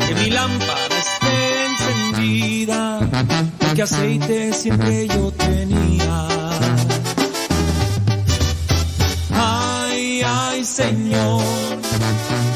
que 0.06 0.14
mi 0.14 0.30
lámpara 0.30 0.98
esté 0.98 1.66
encendida, 1.66 3.00
porque 3.58 3.82
aceite 3.82 4.52
siempre 4.52 5.08
yo 5.08 5.32
tenía. 5.32 6.28
Ay, 9.30 10.22
ay, 10.24 10.64
Señor, 10.64 11.42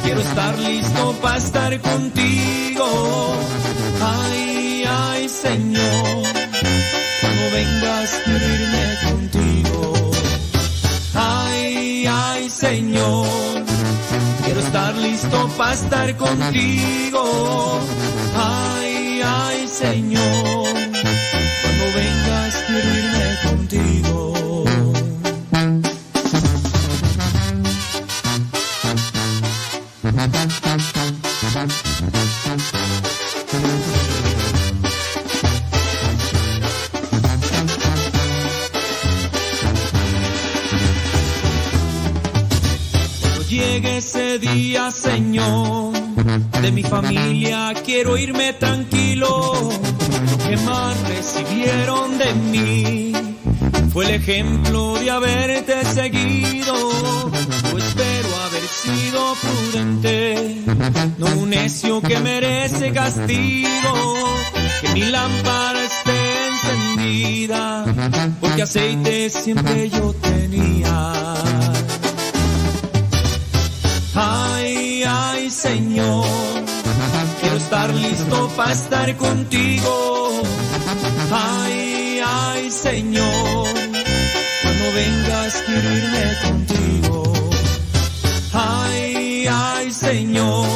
quiero 0.04 0.20
estar 0.20 0.58
listo 0.58 1.12
para 1.20 1.38
estar 1.38 1.80
contigo. 1.80 3.36
Ay, 4.00 4.57
Señor, 5.28 6.22
cuando 7.20 7.50
vengas 7.52 8.10
quiero 8.24 8.46
irme 8.46 8.98
contigo. 9.04 10.10
Ay, 11.14 12.06
ay, 12.10 12.48
Señor, 12.48 13.26
quiero 14.44 14.60
estar 14.60 14.94
listo 14.96 15.48
para 15.58 15.74
estar 15.74 16.16
contigo. 16.16 17.78
Ay, 18.34 19.20
ay, 19.22 19.68
Señor, 19.68 20.72
cuando 21.62 21.84
vengas 21.94 22.64
quiero 22.66 22.88
irme 22.96 23.36
contigo. 23.44 24.64
Ese 44.08 44.38
día, 44.38 44.90
Señor, 44.90 45.92
de 46.62 46.72
mi 46.72 46.82
familia 46.82 47.74
quiero 47.84 48.16
irme 48.16 48.54
tranquilo. 48.54 49.52
Lo 50.30 50.38
que 50.48 50.56
más 50.56 50.96
recibieron 51.08 52.16
de 52.16 52.34
mí 52.34 53.12
fue 53.92 54.06
el 54.06 54.14
ejemplo 54.14 54.94
de 54.98 55.10
haberte 55.10 55.84
seguido. 55.84 56.74
Yo 57.70 57.78
espero 57.78 58.28
haber 58.46 58.66
sido 58.66 59.34
prudente, 59.42 60.56
no 61.18 61.26
un 61.26 61.50
necio 61.50 62.00
que 62.00 62.18
merece 62.18 62.92
castigo. 62.92 63.94
Que 64.80 64.88
mi 64.94 65.02
lámpara 65.02 65.80
esté 65.84 66.46
encendida, 66.48 67.84
porque 68.40 68.62
aceite 68.62 69.28
siempre 69.28 69.90
yo 69.90 70.14
tenía. 70.14 71.28
Ay, 75.48 75.54
Señor, 75.54 76.26
quiero 77.40 77.56
estar 77.56 77.94
listo 77.94 78.50
para 78.54 78.72
estar 78.72 79.16
contigo. 79.16 80.42
Ay, 81.32 82.20
ay, 82.22 82.70
Señor, 82.70 83.66
cuando 84.62 84.92
vengas 84.94 85.64
quiero 85.64 85.90
irme 85.96 86.36
contigo. 86.44 87.22
Ay, 88.52 89.46
ay, 89.50 89.90
Señor, 89.90 90.66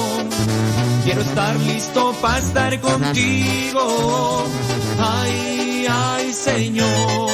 quiero 1.05 1.21
estar 1.21 1.55
listo 1.57 2.15
para 2.23 2.39
estar 2.39 2.81
contigo. 2.81 4.47
Ay, 4.99 5.87
ay, 5.87 6.33
Señor, 6.33 7.29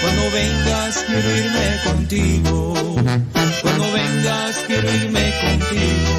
cuando 0.00 0.30
vengas 0.30 1.04
quiero 1.06 1.36
irme 1.36 1.76
contigo. 1.84 2.74
Cuando 3.62 3.92
vengas 3.92 4.56
quiero 4.66 4.94
irme 4.94 5.32
contigo. 5.42 6.12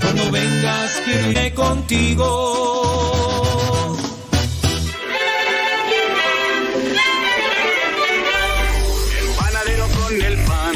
Cuando 0.00 0.30
vengas 0.30 0.90
quiero 1.04 1.30
irme 1.30 1.54
contigo. 1.54 2.26
El 9.20 9.28
panadero 9.36 9.86
con 9.88 10.22
el 10.22 10.36
pan, 10.44 10.74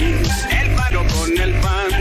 el 0.60 0.74
pano 0.74 1.06
con 1.14 1.38
el 1.40 1.52
pan, 1.60 1.92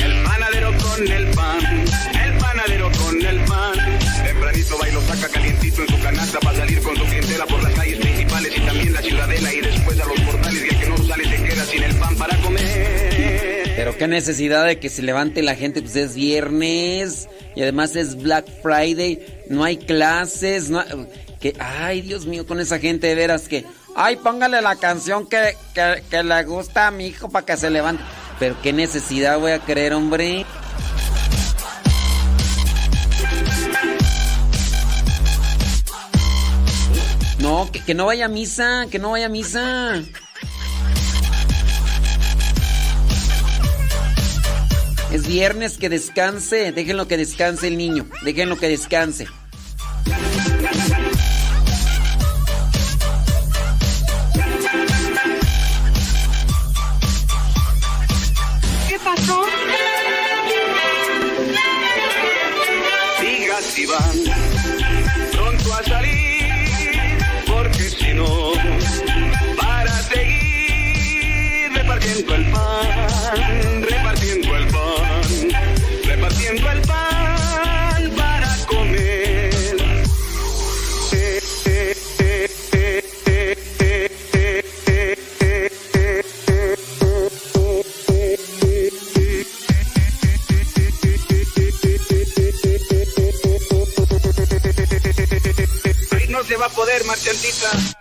el 0.00 0.22
panadero 0.24 0.72
con 0.78 1.08
el 1.08 1.26
pan, 1.30 1.84
el 2.24 2.38
panadero 2.38 2.90
con 2.92 3.26
el 3.26 3.44
pan. 3.44 3.98
Tempranito 4.24 4.78
va 4.78 4.88
y 4.88 4.92
lo 4.92 5.00
saca 5.02 5.28
calientito 5.28 5.82
en 5.82 5.88
su 5.88 5.98
canasta 6.00 6.40
para 6.40 6.64
qué 13.98 14.06
necesidad 14.06 14.64
de 14.64 14.78
que 14.78 14.88
se 14.88 15.02
levante 15.02 15.42
la 15.42 15.56
gente, 15.56 15.82
pues 15.82 15.96
es 15.96 16.14
viernes 16.14 17.28
y 17.56 17.62
además 17.62 17.96
es 17.96 18.16
Black 18.16 18.46
Friday, 18.62 19.44
no 19.50 19.64
hay 19.64 19.76
clases, 19.76 20.70
no 20.70 20.84
que 21.40 21.54
ay 21.58 22.02
Dios 22.02 22.26
mío 22.26 22.46
con 22.46 22.60
esa 22.60 22.78
gente 22.78 23.08
de 23.08 23.14
veras 23.14 23.48
que 23.48 23.64
ay 23.94 24.16
póngale 24.16 24.60
la 24.62 24.76
canción 24.76 25.28
que, 25.28 25.56
que, 25.74 26.02
que 26.08 26.22
le 26.22 26.44
gusta 26.44 26.86
a 26.86 26.90
mi 26.92 27.06
hijo 27.08 27.28
para 27.28 27.44
que 27.44 27.56
se 27.56 27.70
levante. 27.70 28.02
Pero 28.38 28.56
qué 28.62 28.72
necesidad 28.72 29.38
voy 29.40 29.50
a 29.50 29.58
creer, 29.58 29.92
hombre. 29.92 30.46
No, 37.40 37.68
que, 37.72 37.80
que 37.84 37.94
no 37.94 38.06
vaya 38.06 38.26
a 38.26 38.28
misa, 38.28 38.86
que 38.90 39.00
no 39.00 39.10
vaya 39.10 39.26
a 39.26 39.28
misa. 39.28 40.02
Es 45.12 45.26
viernes 45.26 45.78
que 45.78 45.88
descanse. 45.88 46.72
Déjenlo 46.72 47.08
que 47.08 47.16
descanse 47.16 47.68
el 47.68 47.78
niño. 47.78 48.06
Déjenlo 48.22 48.58
que 48.58 48.68
descanse. 48.68 49.26
¿Qué 58.88 58.98
pasó? 59.02 59.44
Diga 63.22 63.62
si. 63.62 64.27
Va 96.58 96.66
a 96.66 96.70
poder, 96.70 97.04
marchantita. 97.04 97.97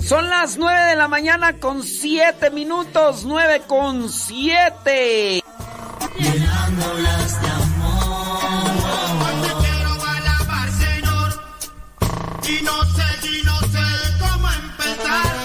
Son 0.00 0.28
las 0.30 0.56
9 0.56 0.90
de 0.90 0.96
la 0.96 1.08
mañana 1.08 1.58
con 1.58 1.82
7 1.82 2.50
minutos. 2.50 3.24
9 3.24 3.62
con 3.66 4.08
7. 4.08 5.42
llenándolas 6.18 7.42
de 7.42 7.48
amor. 7.48 8.40
Quiero 9.60 9.92
alabar, 10.04 10.70
Señor, 10.70 11.42
y 12.48 12.62
no 12.62 12.84
sé, 12.94 13.28
y 13.28 13.42
no 13.42 13.58
sé 13.60 13.84
cómo 14.20 14.48
empezar, 14.48 15.35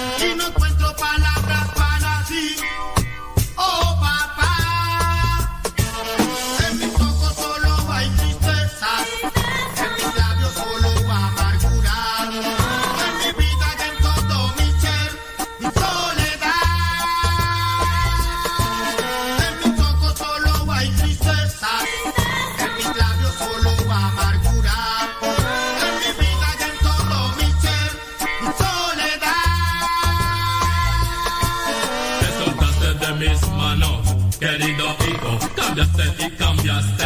cambiaste 35.56 36.26
y 36.26 36.32
cambiaste 36.32 37.06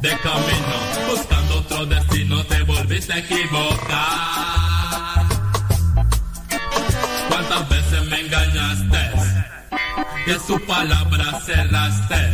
de 0.00 0.18
camino, 0.18 0.74
buscando 1.10 1.58
otro 1.58 1.86
destino 1.86 2.44
te 2.44 2.62
volviste 2.62 3.12
a 3.12 3.18
equivocar. 3.18 3.98
¿Cuántas 7.28 7.68
veces 7.68 8.04
me 8.06 8.20
engañaste? 8.20 9.10
Que 10.24 10.38
su 10.38 10.60
palabra 10.66 11.40
cerraste. 11.44 12.32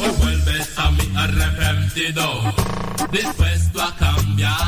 Hoy 0.00 0.10
vuelves 0.18 0.78
a 0.78 0.90
mí 0.90 1.12
arrepentido, 1.16 2.54
dispuesto 3.10 3.82
a 3.82 3.96
cambiar. 3.96 4.66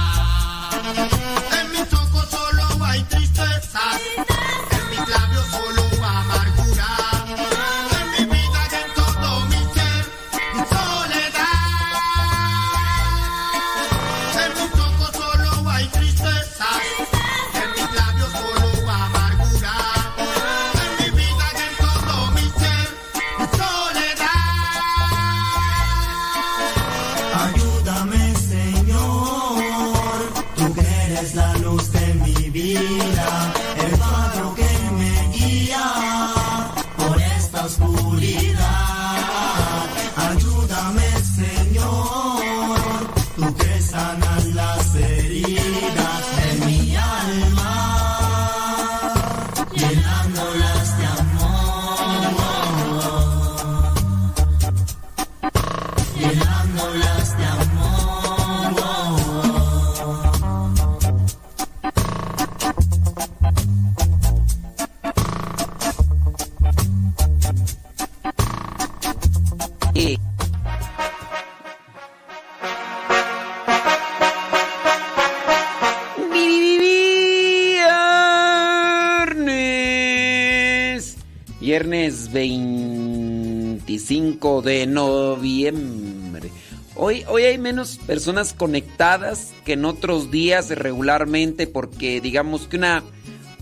Personas 88.09 88.55
conectadas 88.55 89.53
que 89.67 89.75
en 89.75 89.85
otros 89.85 90.31
días 90.31 90.71
regularmente 90.71 91.67
porque 91.67 92.23
digamos 92.23 92.67
que 92.67 92.79
una, 92.79 93.03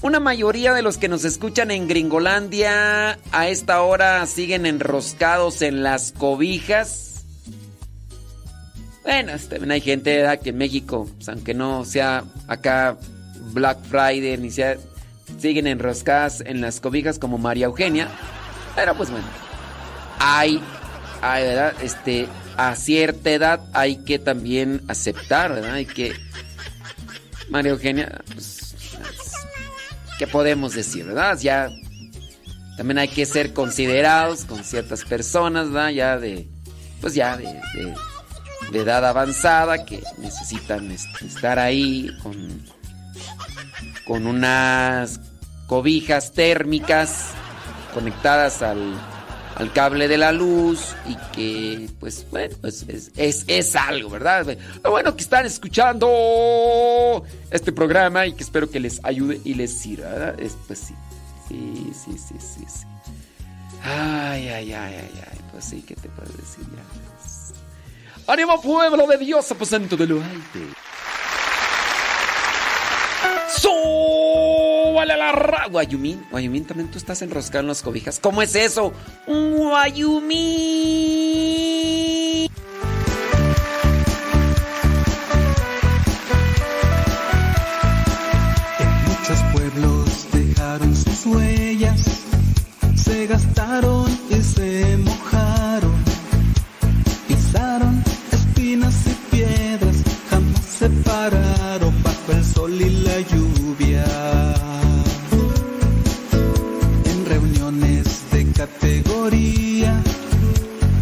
una 0.03 0.21
mayoría 0.21 0.73
de 0.73 0.83
los 0.83 0.99
que 0.99 1.09
nos 1.09 1.25
escuchan 1.25 1.73
en 1.73 1.89
Gringolandia 1.89 3.19
a 3.33 3.49
esta 3.49 3.83
hora 3.83 4.25
siguen 4.27 4.65
enroscados 4.65 5.63
en 5.63 5.83
las 5.83 6.13
cobijas. 6.13 7.25
Bueno, 9.03 9.33
también 9.51 9.73
hay 9.73 9.81
gente 9.81 10.19
¿verdad? 10.19 10.39
que 10.39 10.51
en 10.51 10.59
México, 10.59 11.11
pues, 11.17 11.29
aunque 11.29 11.53
no 11.53 11.85
sea 11.85 12.23
acá 12.47 12.97
Black 13.53 13.83
Friday, 13.91 14.39
ni 14.39 14.53
sea, 14.53 14.77
siguen 15.41 15.67
enroscadas 15.67 16.41
en 16.47 16.61
las 16.61 16.79
cobijas 16.79 17.19
como 17.19 17.37
María 17.37 17.67
Eugenia. 17.67 18.09
Pero 18.77 18.95
pues 18.95 19.11
bueno, 19.11 19.27
hay, 20.21 20.63
hay, 21.21 21.43
¿verdad? 21.43 21.75
Este, 21.83 22.29
a 22.57 22.75
cierta 22.77 23.31
edad 23.31 23.61
hay 23.73 23.97
que 24.05 24.19
también 24.19 24.83
aceptar, 24.89 25.53
¿verdad? 25.55 25.75
Hay 25.75 25.87
que... 25.87 26.15
María 27.49 27.73
Eugenia, 27.73 28.21
pues, 28.33 28.75
¿qué 30.19 30.27
podemos 30.27 30.75
decir, 30.75 31.05
verdad? 31.05 31.39
Ya 31.41 31.71
también 32.77 32.99
hay 32.99 33.09
que 33.09 33.25
ser 33.25 33.53
considerados 33.53 34.45
con 34.45 34.65
ciertas 34.65 35.05
personas, 35.05 35.71
¿verdad? 35.71 35.91
Ya 35.91 36.19
de, 36.19 36.49
pues 37.01 37.15
ya 37.15 37.37
de, 37.37 37.45
de- 37.45 38.81
edad 38.81 39.07
avanzada 39.07 39.85
que 39.87 40.03
necesitan 40.19 40.91
este, 40.91 41.25
estar 41.27 41.59
ahí 41.59 42.11
con, 42.23 42.63
con 44.05 44.27
unas 44.27 45.21
cobijas 45.67 46.33
térmicas 46.33 47.29
conectadas 47.95 48.61
al, 48.63 48.95
al 49.57 49.73
cable 49.73 50.07
de 50.07 50.19
la 50.19 50.33
luz 50.33 50.95
y 51.07 51.17
que, 51.35 51.89
pues, 51.99 52.27
bueno, 52.31 52.55
pues, 52.61 52.85
es, 52.89 53.11
es, 53.17 53.45
es 53.49 53.75
algo, 53.75 54.11
¿verdad? 54.11 54.57
Lo 54.85 54.91
bueno 54.91 55.17
que 55.17 55.23
están 55.23 55.47
escuchando 55.47 57.25
este 57.51 57.73
programa 57.73 58.27
y 58.27 58.35
que 58.35 58.43
espero 58.43 58.71
que 58.71 58.81
les 58.81 59.03
ayude 59.03 59.41
y 59.45 59.55
les 59.55 59.73
sirva, 59.73 60.11
¿verdad? 60.11 60.41
Es, 60.41 60.57
pues 60.67 60.79
sí, 60.81 60.95
sí, 61.49 61.91
sí, 61.95 62.19
sí, 62.19 62.35
sí, 62.39 62.65
sí. 62.69 62.87
Ay, 63.83 64.49
ay, 64.49 64.73
ay, 64.73 64.95
ay, 64.95 65.23
ay, 65.33 65.39
pues 65.53 65.65
sí, 65.65 65.83
¿qué 65.87 65.95
te 65.95 66.09
puedo 66.11 66.31
decir 66.33 66.65
ya? 66.75 68.33
¡Ánimo 68.33 68.61
pueblo 68.61 69.07
de 69.07 69.19
Dios, 69.19 69.51
aposento 69.53 69.97
de 69.97 70.07
lo 70.07 70.17
alto! 70.17 70.59
¡Súbale 73.49 74.66
a 75.01 75.05
la 75.05 75.33
ra... 75.33 75.67
Guayumín, 75.71 76.27
Guayumín, 76.31 76.65
también 76.65 76.91
tú 76.91 76.99
estás 76.99 77.21
enroscado 77.23 77.61
en 77.61 77.69
las 77.69 77.83
cobijas. 77.83 78.19
¿Cómo 78.19 78.43
es 78.43 78.55
eso? 78.55 78.93
¡Un 79.27 79.57
Guayumín! 79.57 80.37
Muchos 89.07 89.39
pueblos 89.53 90.27
dejaron 90.33 90.97
sus 90.97 91.27
huellas, 91.27 92.01
se 92.95 93.27
gastaron 93.27 94.07
y 94.31 94.41
se 94.43 94.97
mojaron, 94.99 96.05
pisaron 97.27 98.03
espinas 98.33 98.95
y 99.07 99.35
piedras, 99.35 99.97
jamás 100.31 100.65
se 100.65 100.89
pararon 100.89 102.03
bajo 102.03 102.33
el 102.33 102.45
sol 102.45 102.81
y 102.81 102.91
la 103.03 103.21
lluvia. 103.21 104.56
Categoría, 108.67 110.03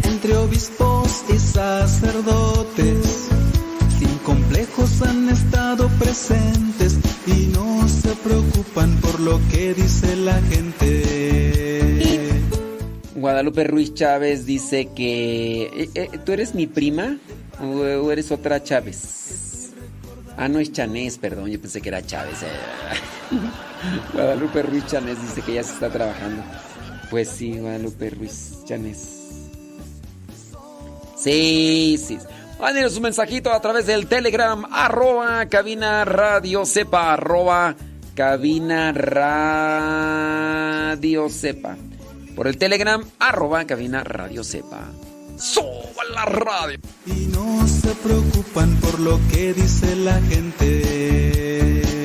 entre 0.03 0.35
obispos 0.37 1.23
y 1.33 1.37
sacerdotes, 1.39 3.29
sin 3.97 4.17
complejos 4.19 5.01
han 5.01 5.29
estado 5.29 5.87
presentes 5.99 6.97
y 7.27 7.47
no 7.53 7.87
se 7.87 8.09
preocupan 8.15 8.95
por 8.97 9.19
lo 9.19 9.39
que 9.49 9.73
dice 9.73 10.15
la 10.15 10.39
gente. 10.43 12.41
Guadalupe 13.15 13.63
Ruiz 13.63 13.93
Chávez 13.93 14.45
dice 14.45 14.89
que... 14.95 15.63
eh, 15.63 15.89
eh, 15.95 16.09
¿Tú 16.23 16.31
eres 16.33 16.53
mi 16.53 16.67
prima 16.67 17.17
o, 17.61 18.11
eres 18.11 18.31
otra 18.31 18.61
Chávez? 18.61 19.71
Ah, 20.37 20.49
no 20.49 20.59
es 20.59 20.71
Chanés, 20.71 21.17
perdón, 21.17 21.49
yo 21.49 21.59
pensé 21.59 21.81
que 21.81 21.89
era 21.89 22.05
Chávez. 22.05 22.43
eh. 22.43 22.47
Guadalupe 24.13 24.61
Ruiz 24.63 24.85
Chanés 24.85 25.19
dice 25.21 25.41
que 25.41 25.53
ya 25.55 25.63
se 25.63 25.73
está 25.73 25.89
trabajando. 25.89 26.43
Pues 27.09 27.29
sí, 27.29 27.57
Guadalupe 27.57 28.09
Ruiz 28.09 28.63
Chanés. 28.65 29.15
Sí, 31.17 31.97
sí. 31.97 32.17
Mándenos 32.59 32.95
un 32.95 33.03
mensajito 33.03 33.51
a 33.51 33.59
través 33.61 33.85
del 33.85 34.07
Telegram, 34.07 34.65
arroba 34.71 35.45
cabina 35.47 36.05
radio 36.05 36.65
sepa, 36.65 37.13
arroba 37.13 37.75
cabina 38.15 38.91
radio 38.93 39.29
sepa. 41.29 41.75
Por 42.35 42.47
el 42.47 42.57
Telegram, 42.57 43.03
arroba 43.19 43.65
cabina 43.65 44.03
radio 44.03 44.43
sepa. 44.43 44.89
¡Suba 45.37 46.03
la 46.13 46.25
radio! 46.25 46.79
Y 47.05 47.27
no 47.27 47.67
se 47.67 47.89
preocupan 47.95 48.75
por 48.77 48.99
lo 48.99 49.19
que 49.31 49.53
dice 49.53 49.95
la 49.97 50.19
gente. 50.21 52.04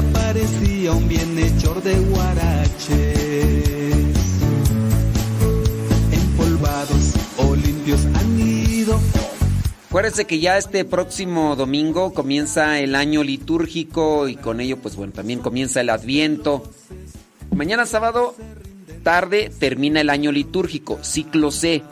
Siempre 0.00 0.20
aparecía 0.20 0.92
un 0.92 1.08
bienhechor 1.08 1.82
de 1.82 1.98
guaraches 1.98 2.88
empolvados 6.12 7.14
o 7.38 7.54
limpios 7.54 8.04
han 8.14 8.40
ido 8.40 8.98
Acuérdense 9.88 10.26
que 10.26 10.38
ya 10.38 10.56
este 10.56 10.84
próximo 10.84 11.56
domingo 11.56 12.14
comienza 12.14 12.78
el 12.78 12.94
año 12.94 13.24
litúrgico 13.24 14.28
y 14.28 14.36
con 14.36 14.60
ello, 14.60 14.76
pues 14.76 14.94
bueno, 14.94 15.12
también 15.12 15.40
comienza 15.40 15.80
el 15.80 15.90
Adviento. 15.90 16.62
Mañana 17.52 17.86
sábado, 17.86 18.36
tarde, 19.02 19.50
termina 19.58 20.00
el 20.00 20.08
año 20.08 20.30
litúrgico, 20.30 21.00
ciclo 21.02 21.50
C. 21.50 21.82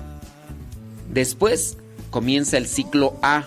Después 1.13 1.77
comienza 2.11 2.57
el 2.57 2.69
ciclo 2.69 3.17
A. 3.21 3.47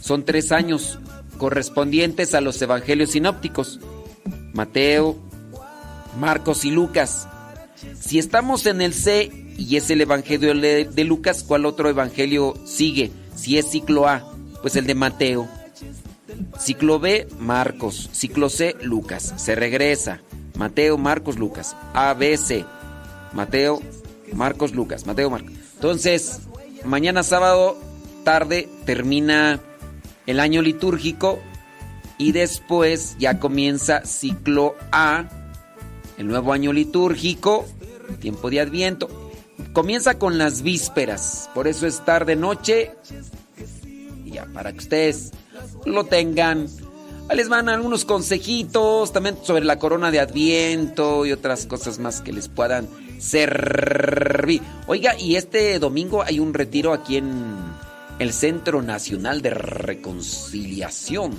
Son 0.00 0.24
tres 0.24 0.50
años 0.50 0.98
correspondientes 1.42 2.36
a 2.36 2.40
los 2.40 2.62
evangelios 2.62 3.10
sinópticos. 3.10 3.80
Mateo, 4.52 5.18
Marcos 6.20 6.64
y 6.64 6.70
Lucas. 6.70 7.26
Si 7.98 8.20
estamos 8.20 8.64
en 8.66 8.80
el 8.80 8.94
C 8.94 9.32
y 9.58 9.74
es 9.74 9.90
el 9.90 10.02
evangelio 10.02 10.54
de, 10.54 11.04
Lucas, 11.04 11.42
¿cuál 11.42 11.66
otro 11.66 11.88
evangelio 11.88 12.54
sigue? 12.64 13.10
Si 13.34 13.58
es 13.58 13.68
ciclo 13.68 14.06
A, 14.06 14.24
pues 14.62 14.76
el 14.76 14.86
de 14.86 14.94
Mateo. 14.94 15.48
Ciclo 16.60 17.00
B, 17.00 17.26
Marcos. 17.40 18.08
Ciclo 18.12 18.48
C, 18.48 18.76
Lucas. 18.80 19.34
Se 19.36 19.56
regresa. 19.56 20.20
Mateo, 20.54 20.96
Marcos, 20.96 21.40
Lucas. 21.40 21.74
A, 21.92 22.14
B, 22.14 22.36
C. 22.36 22.64
Mateo, 23.32 23.80
Marcos, 24.32 24.76
Lucas. 24.76 25.06
Mateo, 25.06 25.28
Marcos. 25.28 25.50
Entonces, 25.74 26.42
mañana 26.84 27.24
sábado, 27.24 27.76
tarde, 28.22 28.68
termina 28.86 29.58
el 30.26 30.40
año 30.40 30.62
litúrgico 30.62 31.40
y 32.18 32.32
después 32.32 33.16
ya 33.18 33.38
comienza 33.38 34.04
ciclo 34.04 34.76
A, 34.92 35.28
el 36.18 36.28
nuevo 36.28 36.52
año 36.52 36.72
litúrgico, 36.72 37.66
tiempo 38.20 38.50
de 38.50 38.60
Adviento. 38.60 39.08
Comienza 39.72 40.18
con 40.18 40.38
las 40.38 40.62
vísperas, 40.62 41.50
por 41.54 41.66
eso 41.66 41.86
es 41.86 42.04
tarde 42.04 42.36
noche. 42.36 42.92
Y 44.24 44.32
ya 44.32 44.46
para 44.46 44.72
que 44.72 44.78
ustedes 44.78 45.32
lo 45.84 46.04
tengan. 46.04 46.68
Les 47.34 47.48
van 47.48 47.68
algunos 47.68 48.04
consejitos 48.04 49.12
también 49.12 49.38
sobre 49.42 49.64
la 49.64 49.78
corona 49.78 50.10
de 50.10 50.20
Adviento 50.20 51.24
y 51.24 51.32
otras 51.32 51.66
cosas 51.66 51.98
más 51.98 52.20
que 52.20 52.32
les 52.32 52.48
puedan 52.48 52.86
servir. 53.18 54.60
Oiga, 54.86 55.18
y 55.18 55.36
este 55.36 55.78
domingo 55.78 56.22
hay 56.22 56.40
un 56.40 56.52
retiro 56.52 56.92
aquí 56.92 57.16
en 57.16 57.56
el 58.18 58.32
Centro 58.32 58.82
Nacional 58.82 59.42
de 59.42 59.50
Reconciliación. 59.50 61.32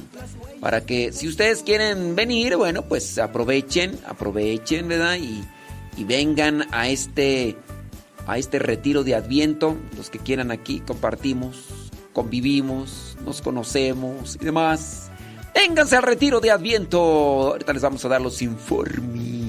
Para 0.59 0.85
que 0.85 1.11
si 1.11 1.27
ustedes 1.27 1.63
quieren 1.63 2.15
venir, 2.15 2.55
bueno, 2.55 2.83
pues 2.83 3.17
aprovechen, 3.17 3.99
aprovechen, 4.07 4.87
¿verdad? 4.87 5.17
Y, 5.17 5.43
y 5.97 6.03
vengan 6.03 6.65
a 6.71 6.89
este, 6.89 7.57
a 8.27 8.37
este 8.37 8.59
retiro 8.59 9.03
de 9.03 9.15
Adviento. 9.15 9.77
Los 9.97 10.09
que 10.09 10.19
quieran 10.19 10.51
aquí, 10.51 10.79
compartimos, 10.79 11.57
convivimos, 12.13 13.17
nos 13.25 13.41
conocemos 13.41 14.37
y 14.41 14.45
demás. 14.45 15.09
Vénganse 15.53 15.95
al 15.95 16.03
retiro 16.03 16.39
de 16.39 16.51
Adviento. 16.51 16.99
Ahorita 16.99 17.73
les 17.73 17.81
vamos 17.81 18.03
a 18.05 18.09
dar 18.09 18.21
los 18.21 18.41
informes. 18.41 19.42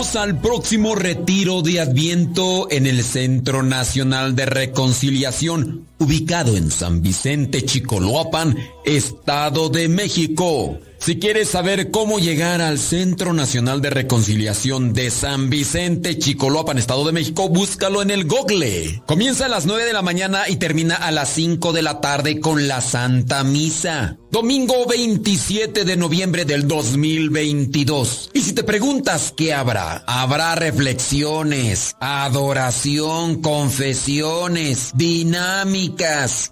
Al 0.00 0.40
próximo 0.40 0.94
retiro 0.94 1.60
de 1.60 1.78
Adviento 1.78 2.68
en 2.70 2.86
el 2.86 3.04
Centro 3.04 3.62
Nacional 3.62 4.34
de 4.34 4.46
Reconciliación, 4.46 5.86
ubicado 6.00 6.56
en 6.56 6.70
San 6.70 7.02
Vicente, 7.02 7.64
Chicoloapan, 7.64 8.56
Estado 8.84 9.68
de 9.68 9.88
México. 9.88 10.80
Si 10.98 11.18
quieres 11.18 11.48
saber 11.48 11.90
cómo 11.90 12.18
llegar 12.18 12.60
al 12.60 12.78
Centro 12.78 13.32
Nacional 13.32 13.80
de 13.80 13.88
Reconciliación 13.88 14.92
de 14.92 15.10
San 15.10 15.48
Vicente, 15.48 16.18
Chicoloapan, 16.18 16.76
Estado 16.76 17.06
de 17.06 17.12
México, 17.12 17.48
búscalo 17.48 18.02
en 18.02 18.10
el 18.10 18.26
Google. 18.26 19.02
Comienza 19.06 19.46
a 19.46 19.48
las 19.48 19.64
9 19.64 19.84
de 19.84 19.94
la 19.94 20.02
mañana 20.02 20.46
y 20.48 20.56
termina 20.56 20.96
a 20.96 21.10
las 21.10 21.30
5 21.30 21.72
de 21.72 21.80
la 21.80 22.02
tarde 22.02 22.38
con 22.40 22.68
la 22.68 22.82
Santa 22.82 23.44
Misa. 23.44 24.18
Domingo 24.30 24.86
27 24.86 25.84
de 25.84 25.96
noviembre 25.96 26.44
del 26.44 26.68
2022. 26.68 28.30
Y 28.32 28.42
si 28.42 28.52
te 28.52 28.62
preguntas 28.62 29.32
qué 29.36 29.54
habrá, 29.54 30.04
habrá 30.06 30.54
reflexiones, 30.54 31.96
adoración, 31.98 33.40
confesiones, 33.42 34.90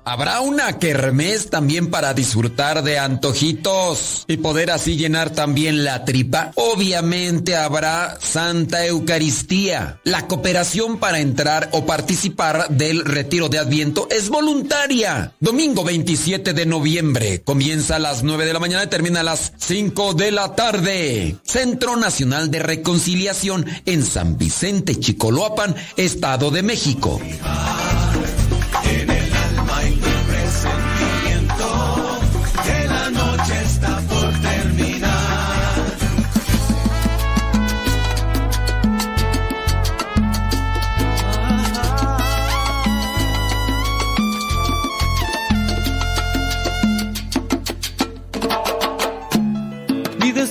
Habrá 0.04 0.40
una 0.40 0.78
kermés 0.78 1.50
también 1.50 1.90
para 1.90 2.14
disfrutar 2.14 2.82
de 2.82 2.98
antojitos 2.98 4.24
y 4.26 4.36
poder 4.38 4.70
así 4.70 4.96
llenar 4.96 5.30
también 5.30 5.84
la 5.84 6.04
tripa. 6.04 6.50
Obviamente 6.54 7.56
habrá 7.56 8.18
Santa 8.20 8.84
Eucaristía. 8.86 10.00
La 10.04 10.26
cooperación 10.26 10.98
para 10.98 11.20
entrar 11.20 11.68
o 11.72 11.86
participar 11.86 12.68
del 12.68 13.04
retiro 13.04 13.48
de 13.48 13.58
Adviento 13.58 14.08
es 14.10 14.28
voluntaria. 14.28 15.32
Domingo 15.40 15.84
27 15.84 16.52
de 16.52 16.66
noviembre. 16.66 17.42
Comienza 17.42 17.96
a 17.96 18.00
las 18.00 18.22
9 18.22 18.44
de 18.44 18.52
la 18.52 18.60
mañana 18.60 18.84
y 18.84 18.88
termina 18.88 19.20
a 19.20 19.24
las 19.24 19.52
5 19.56 20.14
de 20.14 20.30
la 20.32 20.54
tarde. 20.54 21.36
Centro 21.44 21.96
Nacional 21.96 22.50
de 22.50 22.58
Reconciliación 22.58 23.66
en 23.86 24.04
San 24.04 24.36
Vicente, 24.36 24.96
Chicoloapan, 24.96 25.74
Estado 25.96 26.50
de 26.50 26.62
México. 26.62 27.20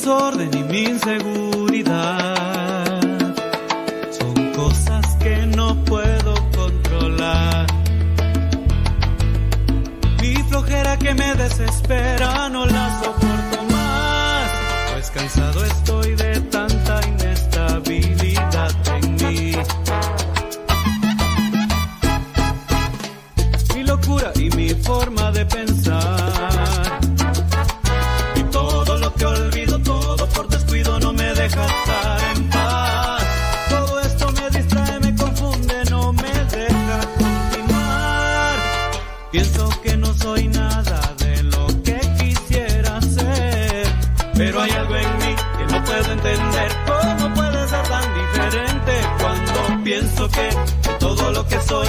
Y 0.09 0.63
mi 0.63 0.83
inseguridad 0.83 1.85
son 4.17 4.53
cosas 4.53 5.05
que 5.17 5.35
no 5.47 5.83
puedo 5.83 6.33
controlar. 6.55 7.67
Mi 10.21 10.35
flojera 10.43 10.97
que 10.97 11.13
me 11.13 11.35
desespera 11.35 12.47
no 12.47 12.65
la 12.65 12.99
soporto 13.03 13.63
más, 13.69 14.49
pues 14.93 15.11
cansado 15.11 15.65
de 50.37 50.49
todo 50.99 51.31
lo 51.31 51.47
que 51.47 51.59
soy 51.61 51.87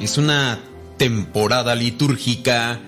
Es 0.00 0.18
una 0.18 0.58
temporada 0.96 1.76
litúrgica 1.76 2.80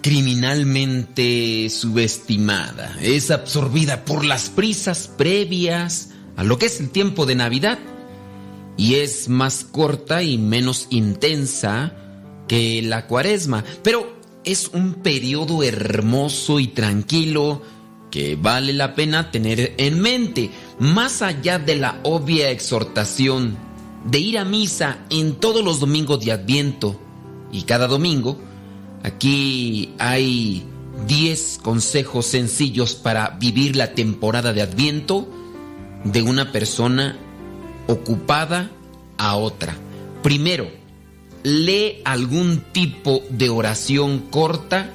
criminalmente 0.00 1.68
subestimada. 1.68 2.96
Es 3.02 3.30
absorbida 3.30 4.06
por 4.06 4.24
las 4.24 4.48
prisas 4.48 5.08
previas 5.18 6.12
a 6.36 6.44
lo 6.44 6.56
que 6.58 6.64
es 6.64 6.80
el 6.80 6.88
tiempo 6.88 7.26
de 7.26 7.34
Navidad 7.34 7.78
y 8.78 8.94
es 8.94 9.28
más 9.28 9.64
corta 9.64 10.22
y 10.22 10.38
menos 10.38 10.86
intensa 10.88 11.92
que 12.48 12.80
la 12.80 13.06
cuaresma, 13.06 13.62
pero 13.82 14.16
es 14.44 14.68
un 14.68 14.94
periodo 14.94 15.62
hermoso 15.62 16.58
y 16.58 16.68
tranquilo 16.68 17.60
que 18.10 18.34
vale 18.34 18.72
la 18.72 18.94
pena 18.94 19.30
tener 19.30 19.74
en 19.76 20.00
mente, 20.00 20.50
más 20.78 21.20
allá 21.20 21.58
de 21.58 21.76
la 21.76 22.00
obvia 22.02 22.48
exhortación 22.48 23.69
de 24.04 24.18
ir 24.18 24.38
a 24.38 24.44
misa 24.44 24.98
en 25.10 25.34
todos 25.34 25.64
los 25.64 25.80
domingos 25.80 26.24
de 26.24 26.32
Adviento 26.32 26.98
y 27.52 27.62
cada 27.62 27.86
domingo, 27.86 28.38
aquí 29.02 29.94
hay 29.98 30.64
10 31.06 31.60
consejos 31.62 32.26
sencillos 32.26 32.94
para 32.94 33.30
vivir 33.40 33.76
la 33.76 33.92
temporada 33.94 34.52
de 34.52 34.62
Adviento 34.62 35.28
de 36.04 36.22
una 36.22 36.52
persona 36.52 37.18
ocupada 37.86 38.70
a 39.18 39.36
otra. 39.36 39.76
Primero, 40.22 40.70
lee 41.42 42.00
algún 42.04 42.62
tipo 42.72 43.22
de 43.30 43.48
oración 43.48 44.20
corta 44.30 44.90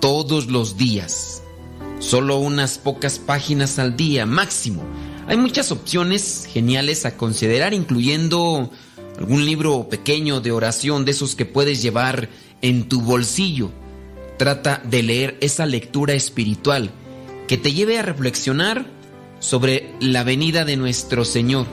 todos 0.00 0.46
los 0.46 0.76
días. 0.76 1.42
Solo 1.98 2.38
unas 2.38 2.78
pocas 2.78 3.18
páginas 3.18 3.78
al 3.78 3.96
día 3.96 4.26
máximo. 4.26 4.82
Hay 5.28 5.36
muchas 5.36 5.72
opciones 5.72 6.48
geniales 6.52 7.04
a 7.04 7.16
considerar, 7.16 7.74
incluyendo 7.74 8.70
algún 9.18 9.44
libro 9.44 9.88
pequeño 9.88 10.40
de 10.40 10.52
oración 10.52 11.04
de 11.04 11.10
esos 11.10 11.34
que 11.34 11.44
puedes 11.44 11.82
llevar 11.82 12.28
en 12.62 12.88
tu 12.88 13.00
bolsillo. 13.00 13.72
Trata 14.38 14.80
de 14.84 15.02
leer 15.02 15.36
esa 15.40 15.66
lectura 15.66 16.14
espiritual 16.14 16.90
que 17.48 17.56
te 17.56 17.72
lleve 17.72 17.98
a 17.98 18.02
reflexionar 18.02 18.86
sobre 19.40 19.92
la 20.00 20.22
venida 20.22 20.64
de 20.64 20.76
nuestro 20.76 21.24
Señor. 21.24 21.66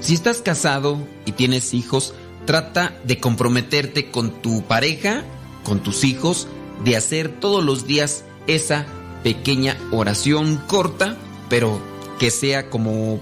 Si 0.00 0.14
estás 0.14 0.42
casado 0.42 0.98
y 1.24 1.32
tienes 1.32 1.72
hijos, 1.72 2.12
trata 2.44 2.94
de 3.04 3.18
comprometerte 3.18 4.10
con 4.10 4.42
tu 4.42 4.62
pareja, 4.62 5.24
con 5.64 5.82
tus 5.82 6.04
hijos, 6.04 6.48
de 6.84 6.96
hacer 6.96 7.40
todos 7.40 7.64
los 7.64 7.86
días 7.86 8.24
esa 8.46 8.86
pequeña 9.22 9.76
oración 9.90 10.60
corta, 10.66 11.16
pero 11.48 11.89
que 12.20 12.30
sea 12.30 12.68
como 12.68 13.18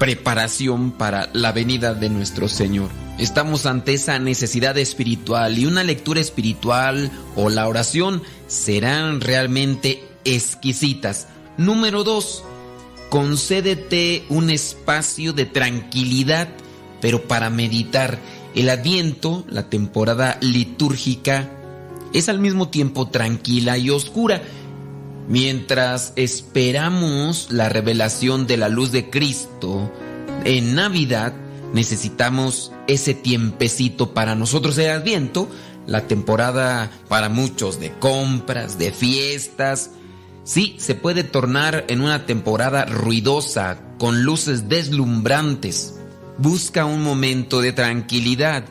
preparación 0.00 0.90
para 0.90 1.30
la 1.32 1.52
venida 1.52 1.94
de 1.94 2.10
nuestro 2.10 2.48
Señor. 2.48 2.90
Estamos 3.16 3.64
ante 3.64 3.94
esa 3.94 4.18
necesidad 4.18 4.76
espiritual 4.76 5.56
y 5.56 5.66
una 5.66 5.84
lectura 5.84 6.20
espiritual 6.20 7.12
o 7.36 7.48
la 7.48 7.68
oración 7.68 8.24
serán 8.48 9.20
realmente 9.20 10.02
exquisitas. 10.24 11.28
Número 11.58 12.02
dos, 12.02 12.42
concédete 13.08 14.24
un 14.28 14.50
espacio 14.50 15.32
de 15.32 15.46
tranquilidad, 15.46 16.48
pero 17.00 17.28
para 17.28 17.50
meditar. 17.50 18.18
El 18.56 18.68
adviento, 18.68 19.44
la 19.48 19.70
temporada 19.70 20.38
litúrgica, 20.40 21.48
es 22.12 22.28
al 22.28 22.40
mismo 22.40 22.68
tiempo 22.68 23.08
tranquila 23.08 23.78
y 23.78 23.90
oscura. 23.90 24.42
Mientras 25.30 26.12
esperamos 26.16 27.46
la 27.50 27.70
revelación 27.70 28.46
de 28.46 28.58
la 28.58 28.68
luz 28.68 28.92
de 28.92 29.08
Cristo, 29.08 29.90
en 30.44 30.74
Navidad 30.74 31.32
necesitamos 31.72 32.72
ese 32.86 33.14
tiempecito 33.14 34.12
para 34.12 34.34
nosotros 34.34 34.76
el 34.76 34.90
adviento, 34.90 35.48
la 35.86 36.06
temporada 36.06 36.90
para 37.08 37.30
muchos 37.30 37.80
de 37.80 37.92
compras, 37.92 38.76
de 38.76 38.92
fiestas, 38.92 39.92
Sí, 40.50 40.74
se 40.78 40.96
puede 40.96 41.22
tornar 41.22 41.84
en 41.88 42.00
una 42.00 42.26
temporada 42.26 42.84
ruidosa, 42.84 43.78
con 43.98 44.24
luces 44.24 44.68
deslumbrantes. 44.68 45.94
Busca 46.38 46.86
un 46.86 47.02
momento 47.02 47.60
de 47.60 47.72
tranquilidad. 47.72 48.64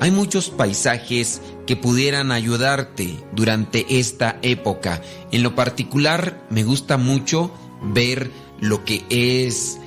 Hay 0.00 0.10
muchos 0.10 0.48
paisajes 0.48 1.42
que 1.68 1.76
pudieran 1.76 2.32
ayudarte 2.32 3.22
durante 3.32 4.00
esta 4.00 4.38
época. 4.40 5.02
En 5.30 5.42
lo 5.42 5.54
particular, 5.54 6.42
me 6.48 6.64
gusta 6.64 6.96
mucho 6.96 7.52
ver 7.82 8.30
lo 8.58 8.86
que 8.86 9.04
es 9.10 9.78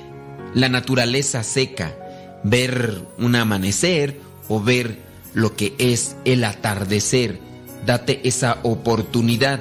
la 0.54 0.68
naturaleza 0.68 1.42
seca, 1.42 1.92
ver 2.44 3.02
un 3.18 3.34
amanecer 3.34 4.20
o 4.48 4.62
ver 4.62 5.00
lo 5.34 5.56
que 5.56 5.74
es 5.78 6.14
el 6.24 6.44
atardecer. 6.44 7.40
Date 7.84 8.20
esa 8.28 8.60
oportunidad. 8.62 9.58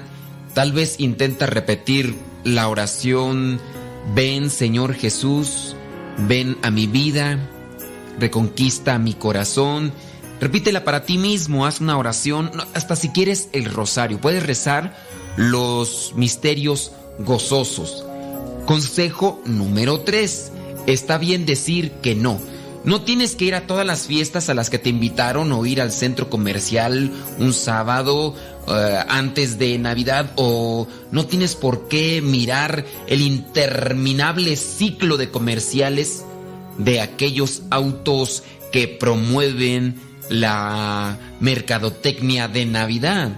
Tal 0.54 0.74
vez 0.74 1.00
intenta 1.00 1.48
repetir 1.48 2.14
la 2.44 2.68
oración, 2.68 3.60
ven 4.14 4.52
Señor 4.52 4.94
Jesús, 4.94 5.76
ven 6.28 6.56
a 6.62 6.70
mi 6.70 6.86
vida, 6.86 7.40
reconquista 8.20 9.00
mi 9.00 9.16
corazón. 9.16 9.92
Repítela 10.42 10.84
para 10.84 11.06
ti 11.06 11.20
mismo, 11.20 11.68
haz 11.68 11.82
una 11.82 12.00
oración, 12.00 12.50
hasta 12.74 12.96
si 12.96 13.10
quieres 13.10 13.50
el 13.54 13.66
rosario. 13.66 14.20
Puedes 14.20 14.44
rezar 14.44 14.98
los 15.38 16.14
misterios 16.16 16.94
gozosos. 17.20 18.04
Consejo 18.66 19.40
número 19.46 20.00
3. 20.00 20.52
Está 20.88 21.20
bien 21.20 21.46
decir 21.46 21.92
que 22.02 22.16
no. 22.16 22.40
No 22.84 23.02
tienes 23.02 23.36
que 23.36 23.46
ir 23.46 23.54
a 23.54 23.68
todas 23.68 23.86
las 23.86 24.08
fiestas 24.08 24.50
a 24.50 24.56
las 24.56 24.72
que 24.72 24.80
te 24.80 24.90
invitaron 24.90 25.52
o 25.52 25.64
ir 25.68 25.80
al 25.80 25.92
centro 25.92 26.32
comercial 26.32 27.12
un 27.38 27.54
sábado 27.54 28.34
eh, 28.68 29.00
antes 29.08 29.60
de 29.60 29.78
Navidad 29.78 30.32
o 30.38 30.88
no 31.12 31.28
tienes 31.28 31.54
por 31.54 31.88
qué 31.88 32.24
mirar 32.24 32.84
el 33.06 33.22
interminable 33.22 34.56
ciclo 34.56 35.18
de 35.18 35.30
comerciales 35.30 36.26
de 36.80 37.02
aquellos 37.02 37.62
autos 37.70 38.42
que 38.72 38.88
promueven 38.88 40.11
la 40.32 41.20
mercadotecnia 41.40 42.48
de 42.48 42.66
Navidad. 42.66 43.32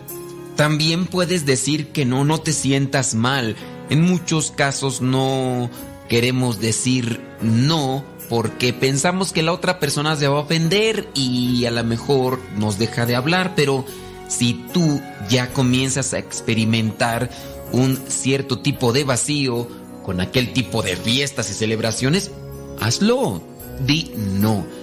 También 0.56 1.07
puedes 1.07 1.45
decir 1.45 1.88
que 1.88 2.06
no, 2.06 2.24
no 2.24 2.40
te 2.40 2.53
sientas 2.53 3.15
mal. 3.15 3.56
En 3.90 4.02
muchos 4.02 4.52
casos 4.52 5.02
no 5.02 5.70
queremos 6.07 6.60
decir 6.60 7.20
no 7.41 8.03
porque 8.30 8.74
pensamos 8.74 9.34
que 9.34 9.44
la 9.44 9.52
otra 9.52 9.80
persona 9.80 10.15
se 10.15 10.28
va 10.28 10.38
a 10.38 10.41
ofender 10.41 11.10
y 11.14 11.65
a 11.65 11.72
lo 11.72 11.84
mejor 11.84 12.40
nos 12.57 12.78
deja 12.78 13.06
de 13.06 13.15
hablar, 13.15 13.53
pero 13.56 13.86
si 14.28 14.53
tú 14.74 15.02
ya 15.30 15.52
comienzas 15.52 16.14
a 16.14 16.20
experimentar 16.20 17.30
un 17.72 17.99
cierto 18.07 18.60
tipo 18.60 18.94
de 18.94 19.03
vacío 19.03 19.68
con 20.03 20.22
aquel 20.22 20.53
tipo 20.53 20.82
de 20.82 20.95
fiestas 20.95 21.49
y 21.49 21.53
celebraciones, 21.53 22.32
hazlo. 22.80 23.41
Di 23.86 24.11
no. 24.15 24.82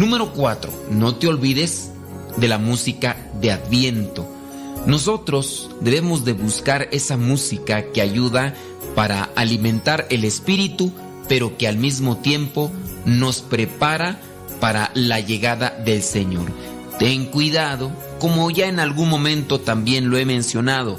Número 0.00 0.32
4. 0.32 0.72
No 0.92 1.16
te 1.16 1.28
olvides 1.28 1.90
de 2.38 2.48
la 2.48 2.56
música 2.56 3.18
de 3.38 3.52
Adviento. 3.52 4.26
Nosotros 4.86 5.68
debemos 5.82 6.24
de 6.24 6.32
buscar 6.32 6.88
esa 6.90 7.18
música 7.18 7.92
que 7.92 8.00
ayuda 8.00 8.54
para 8.94 9.24
alimentar 9.36 10.06
el 10.08 10.24
espíritu, 10.24 10.90
pero 11.28 11.58
que 11.58 11.68
al 11.68 11.76
mismo 11.76 12.16
tiempo 12.16 12.72
nos 13.04 13.42
prepara 13.42 14.18
para 14.58 14.90
la 14.94 15.20
llegada 15.20 15.68
del 15.84 16.02
Señor. 16.02 16.50
Ten 16.98 17.26
cuidado, 17.26 17.92
como 18.20 18.50
ya 18.50 18.68
en 18.68 18.80
algún 18.80 19.10
momento 19.10 19.60
también 19.60 20.08
lo 20.08 20.16
he 20.16 20.24
mencionado, 20.24 20.98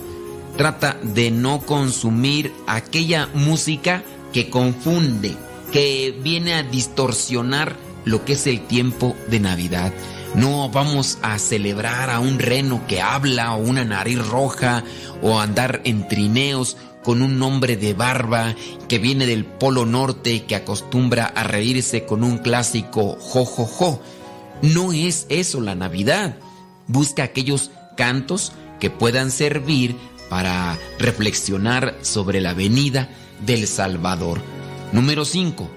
trata 0.57 0.95
de 1.01 1.31
no 1.31 1.61
consumir 1.61 2.53
aquella 2.67 3.29
música 3.33 4.03
que 4.31 4.51
confunde, 4.51 5.35
que 5.71 6.15
viene 6.21 6.53
a 6.53 6.61
distorsionar 6.61 7.89
lo 8.05 8.25
que 8.25 8.33
es 8.33 8.47
el 8.47 8.61
tiempo 8.67 9.15
de 9.29 9.39
Navidad. 9.39 9.93
No 10.33 10.69
vamos 10.69 11.17
a 11.21 11.37
celebrar 11.39 12.09
a 12.09 12.19
un 12.19 12.39
reno 12.39 12.81
que 12.87 13.01
habla 13.01 13.53
o 13.53 13.61
una 13.61 13.83
nariz 13.83 14.25
roja 14.25 14.83
o 15.21 15.39
andar 15.39 15.81
en 15.83 16.07
trineos 16.07 16.77
con 17.03 17.21
un 17.21 17.41
hombre 17.41 17.77
de 17.77 17.93
barba 17.93 18.55
que 18.87 18.99
viene 18.99 19.25
del 19.25 19.45
Polo 19.45 19.85
Norte 19.85 20.45
que 20.45 20.55
acostumbra 20.55 21.25
a 21.25 21.43
reírse 21.43 22.05
con 22.05 22.23
un 22.23 22.37
clásico 22.37 23.17
jo 23.19 23.45
jo 23.45 23.65
jo. 23.65 24.01
No 24.61 24.93
es 24.93 25.25
eso 25.29 25.59
la 25.59 25.75
Navidad. 25.75 26.37
Busca 26.87 27.23
aquellos 27.23 27.71
cantos 27.97 28.53
que 28.79 28.89
puedan 28.89 29.31
servir 29.31 29.95
para 30.29 30.77
reflexionar 30.97 31.97
sobre 32.01 32.39
la 32.39 32.53
venida 32.53 33.09
del 33.45 33.67
Salvador. 33.67 34.41
Número 34.93 35.25
5. 35.25 35.69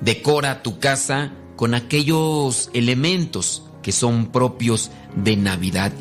Decora 0.00 0.62
tu 0.62 0.78
casa 0.78 1.32
con 1.56 1.74
aquellos 1.74 2.70
elementos 2.74 3.62
que 3.82 3.92
son 3.92 4.26
propios 4.26 4.90
de 5.16 5.36
Navidad. 5.36 5.92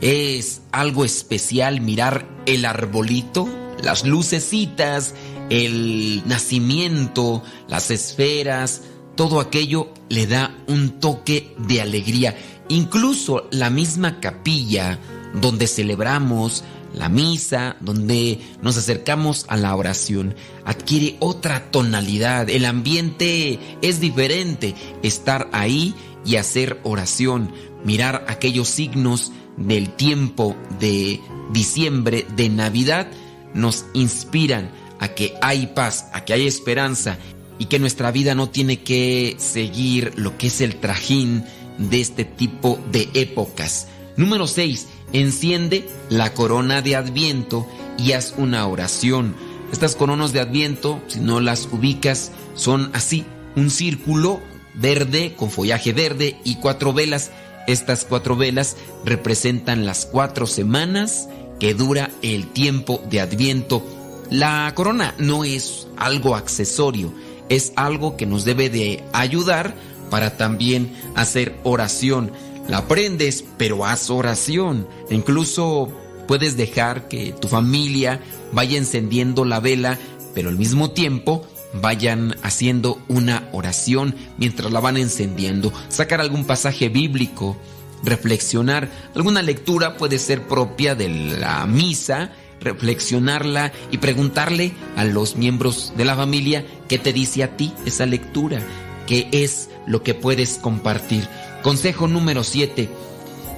Es 0.00 0.62
algo 0.72 1.04
especial 1.04 1.80
mirar 1.80 2.28
el 2.46 2.64
arbolito, 2.64 3.48
las 3.82 4.04
lucecitas, 4.04 5.14
el 5.48 6.22
nacimiento, 6.26 7.42
las 7.68 7.90
esferas, 7.90 8.82
todo 9.16 9.40
aquello 9.40 9.88
le 10.08 10.26
da 10.26 10.56
un 10.66 11.00
toque 11.00 11.54
de 11.58 11.80
alegría. 11.80 12.36
Incluso 12.68 13.48
la 13.50 13.70
misma 13.70 14.20
capilla 14.20 14.98
donde 15.34 15.66
celebramos 15.66 16.64
la 16.92 17.08
misa, 17.08 17.76
donde 17.80 18.40
nos 18.62 18.76
acercamos 18.76 19.44
a 19.48 19.56
la 19.56 19.74
oración, 19.74 20.34
adquiere 20.64 21.16
otra 21.20 21.70
tonalidad. 21.70 22.48
El 22.48 22.64
ambiente 22.64 23.58
es 23.82 24.00
diferente. 24.00 24.74
Estar 25.02 25.48
ahí 25.52 25.94
y 26.24 26.36
hacer 26.36 26.80
oración, 26.82 27.52
mirar 27.84 28.24
aquellos 28.28 28.68
signos 28.68 29.32
del 29.56 29.90
tiempo 29.90 30.56
de 30.80 31.20
diciembre, 31.52 32.26
de 32.36 32.48
Navidad, 32.48 33.08
nos 33.54 33.86
inspiran 33.94 34.70
a 34.98 35.08
que 35.08 35.34
hay 35.42 35.68
paz, 35.68 36.06
a 36.12 36.24
que 36.24 36.32
hay 36.32 36.46
esperanza 36.46 37.18
y 37.58 37.66
que 37.66 37.78
nuestra 37.78 38.10
vida 38.10 38.34
no 38.34 38.50
tiene 38.50 38.80
que 38.80 39.36
seguir 39.38 40.12
lo 40.16 40.36
que 40.36 40.48
es 40.48 40.60
el 40.60 40.76
trajín 40.76 41.44
de 41.78 42.00
este 42.00 42.24
tipo 42.24 42.78
de 42.90 43.08
épocas. 43.14 43.88
Número 44.16 44.46
6. 44.46 44.88
Enciende 45.12 45.88
la 46.10 46.34
corona 46.34 46.82
de 46.82 46.96
Adviento 46.96 47.66
y 47.98 48.12
haz 48.12 48.34
una 48.36 48.66
oración. 48.66 49.34
Estas 49.72 49.96
coronas 49.96 50.32
de 50.32 50.40
Adviento, 50.40 51.00
si 51.06 51.20
no 51.20 51.40
las 51.40 51.68
ubicas, 51.72 52.32
son 52.54 52.90
así, 52.92 53.24
un 53.56 53.70
círculo 53.70 54.40
verde 54.74 55.34
con 55.36 55.50
follaje 55.50 55.92
verde 55.92 56.38
y 56.44 56.56
cuatro 56.56 56.92
velas. 56.92 57.30
Estas 57.66 58.04
cuatro 58.04 58.36
velas 58.36 58.76
representan 59.04 59.86
las 59.86 60.06
cuatro 60.06 60.46
semanas 60.46 61.28
que 61.58 61.74
dura 61.74 62.10
el 62.22 62.48
tiempo 62.48 63.02
de 63.10 63.20
Adviento. 63.20 63.84
La 64.30 64.70
corona 64.74 65.14
no 65.18 65.44
es 65.44 65.86
algo 65.96 66.36
accesorio, 66.36 67.12
es 67.48 67.72
algo 67.76 68.16
que 68.16 68.26
nos 68.26 68.44
debe 68.44 68.70
de 68.70 69.04
ayudar 69.12 69.74
para 70.10 70.36
también 70.36 70.94
hacer 71.14 71.56
oración. 71.64 72.32
La 72.68 72.78
aprendes, 72.78 73.44
pero 73.56 73.84
haz 73.84 74.10
oración. 74.10 74.86
Incluso 75.10 75.92
puedes 76.26 76.56
dejar 76.56 77.08
que 77.08 77.32
tu 77.32 77.48
familia 77.48 78.20
vaya 78.52 78.76
encendiendo 78.76 79.44
la 79.44 79.60
vela, 79.60 79.98
pero 80.34 80.48
al 80.48 80.56
mismo 80.56 80.90
tiempo 80.90 81.46
vayan 81.80 82.36
haciendo 82.42 82.98
una 83.08 83.48
oración 83.52 84.14
mientras 84.38 84.72
la 84.72 84.80
van 84.80 84.96
encendiendo. 84.96 85.72
Sacar 85.88 86.20
algún 86.20 86.44
pasaje 86.44 86.88
bíblico, 86.88 87.56
reflexionar. 88.02 88.90
Alguna 89.14 89.42
lectura 89.42 89.96
puede 89.96 90.18
ser 90.18 90.42
propia 90.46 90.94
de 90.94 91.08
la 91.08 91.66
misa, 91.66 92.32
reflexionarla 92.60 93.72
y 93.90 93.98
preguntarle 93.98 94.72
a 94.96 95.04
los 95.04 95.36
miembros 95.36 95.92
de 95.96 96.04
la 96.04 96.16
familia 96.16 96.64
qué 96.88 96.98
te 96.98 97.12
dice 97.12 97.42
a 97.42 97.56
ti 97.56 97.72
esa 97.84 98.06
lectura, 98.06 98.60
qué 99.06 99.28
es 99.30 99.70
lo 99.86 100.02
que 100.02 100.14
puedes 100.14 100.58
compartir. 100.58 101.28
Consejo 101.62 102.08
número 102.08 102.44
7. 102.44 102.88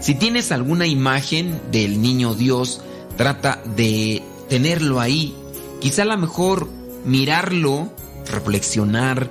Si 0.01 0.15
tienes 0.15 0.53
alguna 0.53 0.87
imagen 0.87 1.61
del 1.73 2.01
niño 2.01 2.35
Dios, 2.35 2.81
trata 3.17 3.63
de 3.77 4.23
tenerlo 4.49 5.01
ahí. 5.01 5.35
Quizá 5.81 6.03
a 6.03 6.07
lo 6.07 6.17
mejor 6.17 6.69
mirarlo, 7.05 7.93
reflexionar, 8.31 9.31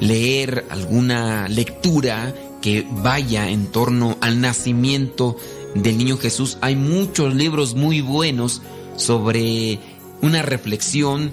leer 0.00 0.66
alguna 0.70 1.48
lectura 1.48 2.34
que 2.60 2.86
vaya 2.90 3.48
en 3.48 3.66
torno 3.66 4.16
al 4.20 4.40
nacimiento 4.40 5.36
del 5.74 5.98
niño 5.98 6.16
Jesús. 6.18 6.58
Hay 6.60 6.76
muchos 6.76 7.34
libros 7.34 7.74
muy 7.74 8.00
buenos 8.00 8.62
sobre 8.96 9.78
una 10.20 10.42
reflexión 10.42 11.30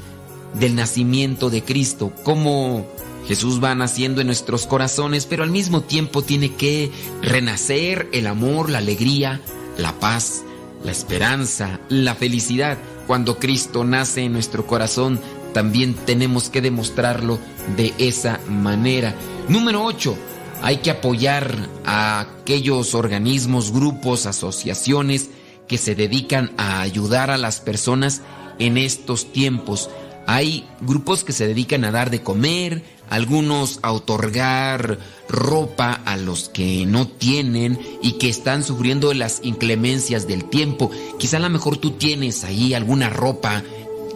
del 0.60 0.76
nacimiento 0.76 1.50
de 1.50 1.64
Cristo, 1.64 2.12
cómo 2.24 2.86
Jesús 3.28 3.62
va 3.62 3.76
naciendo 3.76 4.22
en 4.22 4.28
nuestros 4.28 4.66
corazones, 4.68 5.26
pero 5.26 5.44
al 5.44 5.52
mismo 5.52 5.82
tiempo 5.82 6.22
tiene 6.22 6.56
que 6.56 6.92
renacer 7.22 8.08
el 8.14 8.26
amor, 8.28 8.70
la 8.70 8.78
alegría, 8.78 9.42
la 9.78 10.00
paz, 10.00 10.44
la 10.84 10.92
esperanza, 10.92 11.80
la 11.90 12.16
felicidad. 12.16 12.78
Cuando 13.06 13.38
Cristo 13.38 13.84
nace 13.84 14.24
en 14.24 14.34
nuestro 14.34 14.66
corazón, 14.66 15.20
también 15.54 15.94
tenemos 15.94 16.50
que 16.50 16.62
demostrarlo 16.62 17.40
de 17.76 17.94
esa 17.98 18.40
manera. 18.48 19.16
Número 19.50 19.84
8. 19.84 20.18
Hay 20.62 20.78
que 20.78 20.92
apoyar 20.92 21.54
a 21.86 22.22
aquellos 22.22 22.96
organismos, 22.96 23.72
grupos, 23.72 24.26
asociaciones 24.26 25.30
que 25.68 25.78
se 25.78 25.96
dedican 25.96 26.52
a 26.58 26.82
ayudar 26.82 27.30
a 27.30 27.38
las 27.38 27.60
personas 27.60 28.22
en 28.60 28.78
estos 28.78 29.32
tiempos. 29.32 29.90
Hay 30.26 30.68
grupos 30.82 31.24
que 31.24 31.34
se 31.34 31.48
dedican 31.48 31.86
a 31.86 31.92
dar 31.92 32.10
de 32.10 32.22
comer, 32.22 32.84
algunos 33.10 33.80
a 33.82 33.92
otorgar 33.92 35.00
ropa 35.30 35.94
a 36.06 36.18
los 36.18 36.50
que 36.50 36.86
no 36.86 37.08
tienen 37.08 37.80
y 38.02 38.14
que 38.14 38.30
están 38.30 38.64
sufriendo 38.64 39.14
las 39.14 39.40
inclemencias 39.44 40.28
del 40.28 40.46
tiempo. 40.46 40.92
Quizá 41.20 41.38
a 41.38 41.42
lo 41.42 41.50
mejor 41.50 41.78
tú 41.78 41.92
tienes 41.92 42.44
ahí 42.44 42.74
alguna 42.74 43.10
ropa 43.10 43.64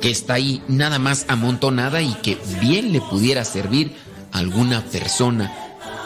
que 0.01 0.09
está 0.09 0.33
ahí 0.33 0.61
nada 0.67 0.99
más 0.99 1.25
amontonada 1.27 2.01
y 2.01 2.13
que 2.15 2.37
bien 2.59 2.91
le 2.91 3.01
pudiera 3.01 3.45
servir 3.45 3.95
a 4.31 4.39
alguna 4.39 4.83
persona. 4.85 5.53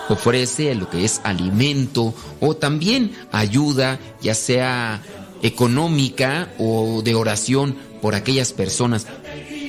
Ofrece 0.09 0.75
lo 0.75 0.89
que 0.89 1.05
es 1.05 1.21
alimento 1.23 2.13
o 2.39 2.55
también 2.55 3.15
ayuda, 3.31 3.99
ya 4.21 4.35
sea 4.35 5.01
económica 5.41 6.49
o 6.59 7.01
de 7.03 7.15
oración 7.15 7.75
por 8.01 8.15
aquellas 8.15 8.53
personas. 8.53 9.07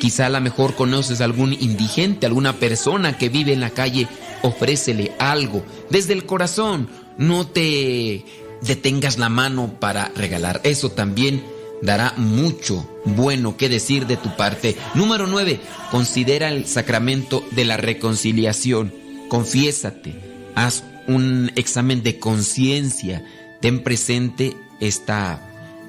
Quizá 0.06 0.26
a 0.26 0.30
lo 0.30 0.40
mejor 0.40 0.76
conoces 0.76 1.20
algún 1.20 1.52
indigente, 1.52 2.26
alguna 2.26 2.60
persona 2.60 3.18
que 3.18 3.28
vive 3.28 3.52
en 3.52 3.58
la 3.58 3.70
calle, 3.70 4.06
ofrécele 4.42 5.10
algo 5.18 5.66
desde 5.90 6.12
el 6.12 6.26
corazón. 6.26 6.88
No 7.18 7.48
te 7.48 8.24
detengas 8.62 9.18
la 9.18 9.30
mano 9.30 9.80
para 9.80 10.12
regalar. 10.14 10.60
Eso 10.62 10.92
también 10.92 11.42
dará 11.82 12.14
mucho 12.18 12.88
bueno 13.04 13.56
que 13.56 13.68
decir 13.68 14.06
de 14.06 14.16
tu 14.16 14.36
parte. 14.36 14.76
Número 14.94 15.26
9. 15.26 15.58
Considera 15.90 16.50
el 16.50 16.68
sacramento 16.68 17.44
de 17.50 17.64
la 17.64 17.76
reconciliación. 17.76 18.94
Confiésate. 19.28 20.14
Haz 20.54 20.84
un 21.08 21.50
examen 21.56 22.04
de 22.04 22.20
conciencia. 22.20 23.24
Ten 23.60 23.82
presente 23.82 24.56
esta 24.78 25.42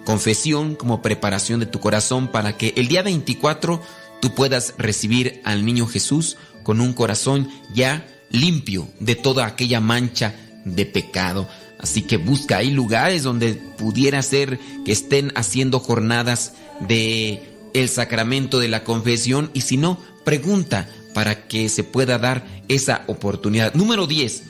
confesión 0.06 0.74
como 0.76 1.04
preparación 1.04 1.60
de 1.60 1.66
tu 1.68 1.80
corazón 1.80 2.30
para 2.30 2.58
que 2.58 2.74
el 2.78 2.88
día 2.88 3.04
24 3.04 3.80
tú 4.22 4.34
puedas 4.34 4.74
recibir 4.78 5.42
al 5.44 5.66
niño 5.66 5.88
Jesús 5.88 6.38
con 6.64 6.82
un 6.82 6.94
corazón 6.94 7.50
ya 7.74 8.06
limpio 8.30 8.88
de 9.00 9.16
toda 9.16 9.46
aquella 9.46 9.80
mancha 9.80 10.36
de 10.66 10.86
pecado. 10.86 11.48
Así 11.80 12.02
que 12.02 12.18
busca, 12.18 12.58
hay 12.58 12.72
lugares 12.72 13.24
donde 13.24 13.54
pudiera 13.54 14.22
ser 14.22 14.60
que 14.84 14.92
estén 14.92 15.32
haciendo 15.36 15.80
jornadas 15.80 16.54
de 16.88 17.44
el 17.74 17.90
sacramento 17.90 18.60
de 18.60 18.68
la 18.68 18.84
confesión 18.84 19.52
y 19.54 19.62
si 19.62 19.78
no, 19.78 20.00
pregunta 20.26 20.90
para 21.14 21.48
que 21.48 21.70
se 21.70 21.84
pueda 21.84 22.18
dar 22.18 22.46
esa 22.68 23.04
oportunidad. 23.08 23.74
Número 23.74 24.08
10. 24.08 24.44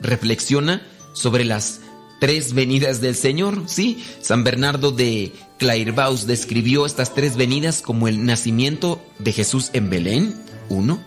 Reflexiona 0.00 0.82
sobre 1.14 1.44
las 1.44 1.80
tres 2.20 2.54
venidas 2.54 3.00
del 3.00 3.16
Señor, 3.16 3.64
¿sí? 3.66 4.04
San 4.20 4.44
Bernardo 4.44 4.92
de 4.92 5.32
Clairvaux 5.62 6.26
describió 6.26 6.86
estas 6.86 7.14
tres 7.14 7.36
venidas 7.36 7.82
como 7.82 8.08
el 8.08 8.26
nacimiento 8.26 9.00
de 9.20 9.32
Jesús 9.32 9.70
en 9.74 9.90
Belén, 9.90 10.34
uno, 10.68 11.00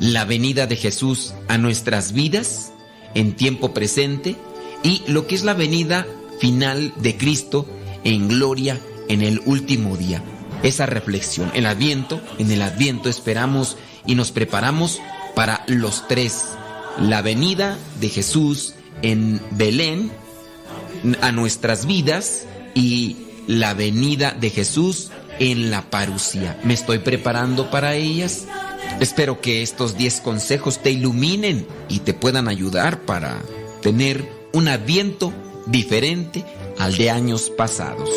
la 0.00 0.26
venida 0.26 0.66
de 0.66 0.76
Jesús 0.76 1.32
a 1.48 1.56
nuestras 1.56 2.12
vidas 2.12 2.72
en 3.14 3.32
tiempo 3.32 3.72
presente 3.72 4.36
y 4.82 5.02
lo 5.06 5.26
que 5.26 5.34
es 5.34 5.44
la 5.44 5.54
venida 5.54 6.06
final 6.40 6.92
de 6.96 7.16
Cristo 7.16 7.66
en 8.04 8.28
gloria 8.28 8.78
en 9.08 9.22
el 9.22 9.40
último 9.46 9.96
día. 9.96 10.22
Esa 10.62 10.84
reflexión, 10.84 11.50
el 11.54 11.64
adviento, 11.64 12.20
en 12.36 12.50
el 12.50 12.60
adviento 12.60 13.08
esperamos 13.08 13.78
y 14.04 14.14
nos 14.14 14.30
preparamos 14.30 15.00
para 15.34 15.64
los 15.68 16.06
tres. 16.06 16.44
La 17.00 17.22
venida 17.22 17.78
de 17.98 18.10
Jesús 18.10 18.74
en 19.00 19.40
Belén, 19.52 20.10
a 21.22 21.32
nuestras 21.32 21.86
vidas 21.86 22.44
y 22.74 23.25
la 23.46 23.74
venida 23.74 24.32
de 24.32 24.50
Jesús 24.50 25.10
en 25.38 25.70
la 25.70 25.82
parucía. 25.90 26.58
¿Me 26.64 26.74
estoy 26.74 26.98
preparando 26.98 27.70
para 27.70 27.94
ellas? 27.94 28.46
Espero 29.00 29.40
que 29.40 29.62
estos 29.62 29.96
10 29.96 30.20
consejos 30.20 30.78
te 30.82 30.90
iluminen 30.90 31.66
y 31.88 32.00
te 32.00 32.14
puedan 32.14 32.48
ayudar 32.48 33.00
para 33.02 33.42
tener 33.82 34.26
un 34.52 34.68
adviento 34.68 35.32
diferente 35.66 36.44
al 36.78 36.96
de 36.96 37.10
años 37.10 37.50
pasados. 37.50 38.10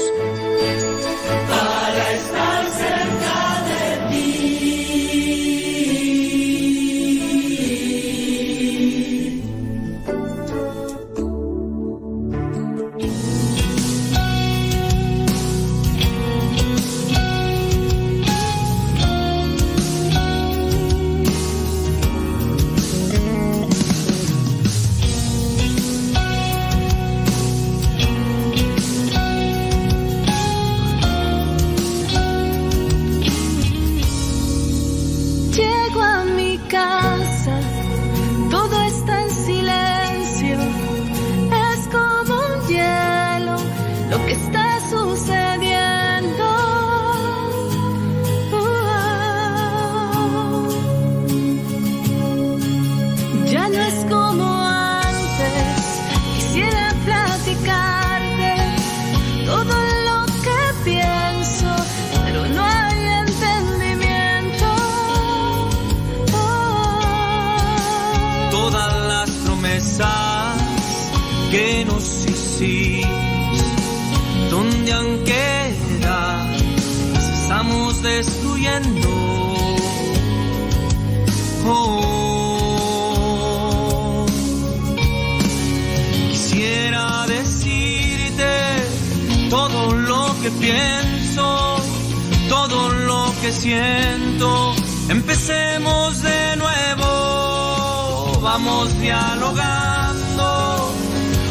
Siento. 93.51 94.75
Empecemos 95.09 96.21
de 96.21 96.55
nuevo, 96.57 98.39
vamos 98.41 98.99
dialogando, 98.99 100.93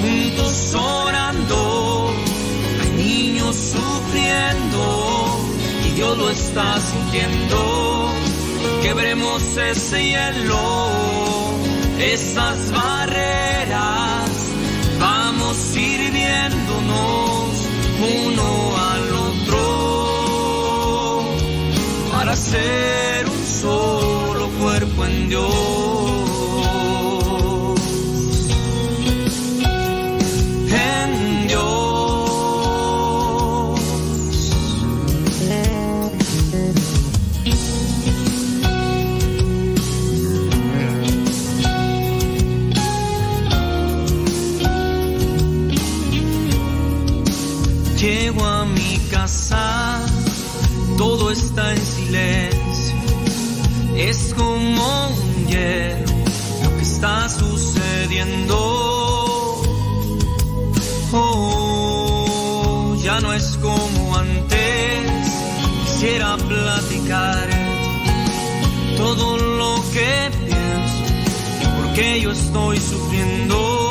juntos 0.00 0.74
orando. 0.74 2.12
Hay 2.80 2.90
niños 2.90 3.56
sufriendo 3.56 5.38
y 5.86 5.90
Dios 5.90 6.18
lo 6.18 6.30
está 6.30 6.80
sintiendo. 6.80 8.12
Quebremos 8.82 9.42
ese 9.56 10.04
hielo, 10.04 10.90
esas 11.98 12.70
barreras. 12.70 14.30
Vamos 15.00 15.56
sirviéndonos 15.56 17.27
ser 22.38 23.26
un 23.28 23.44
solo 23.44 24.48
cuerpo 24.60 25.04
en 25.04 25.28
Dios. 25.28 26.07
Como 54.38 55.08
un 55.08 55.46
hielo 55.48 56.12
lo 56.62 56.76
que 56.76 56.82
está 56.82 57.28
sucediendo. 57.28 58.56
Oh, 61.12 62.94
ya 63.02 63.20
no 63.20 63.32
es 63.32 63.58
como 63.60 64.16
antes. 64.16 65.10
Quisiera 65.84 66.36
platicar 66.36 67.48
todo 68.96 69.36
lo 69.36 69.82
que 69.92 70.30
pienso, 70.46 71.04
porque 71.76 72.20
yo 72.20 72.30
estoy 72.30 72.78
sufriendo. 72.78 73.87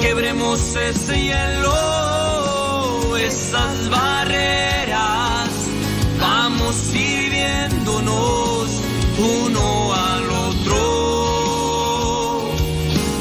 Quebremos 0.01 0.75
ese 0.75 1.21
hielo, 1.21 3.17
esas 3.17 3.89
barreras. 3.89 5.49
Vamos 6.19 6.75
sirviéndonos 6.75 8.69
uno 9.17 9.93
al 9.93 10.29
otro 10.29 10.75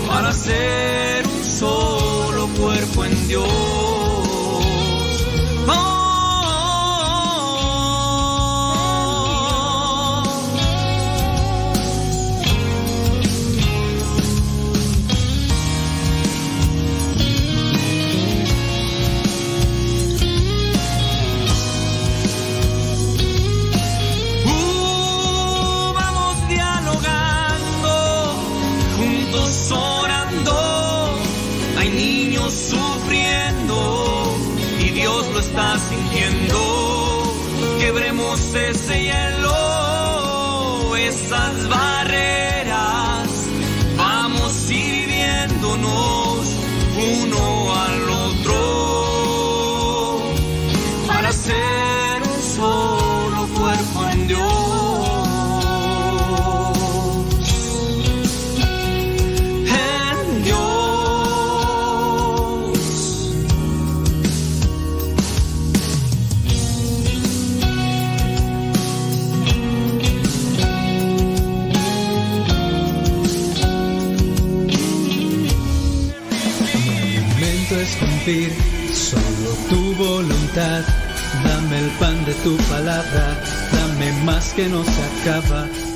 para 0.09 0.33
ser 0.33 1.27
un 1.27 1.45
solo 1.45 2.49
cuerpo 2.59 3.05
en 3.05 3.29
Dios. 3.29 3.66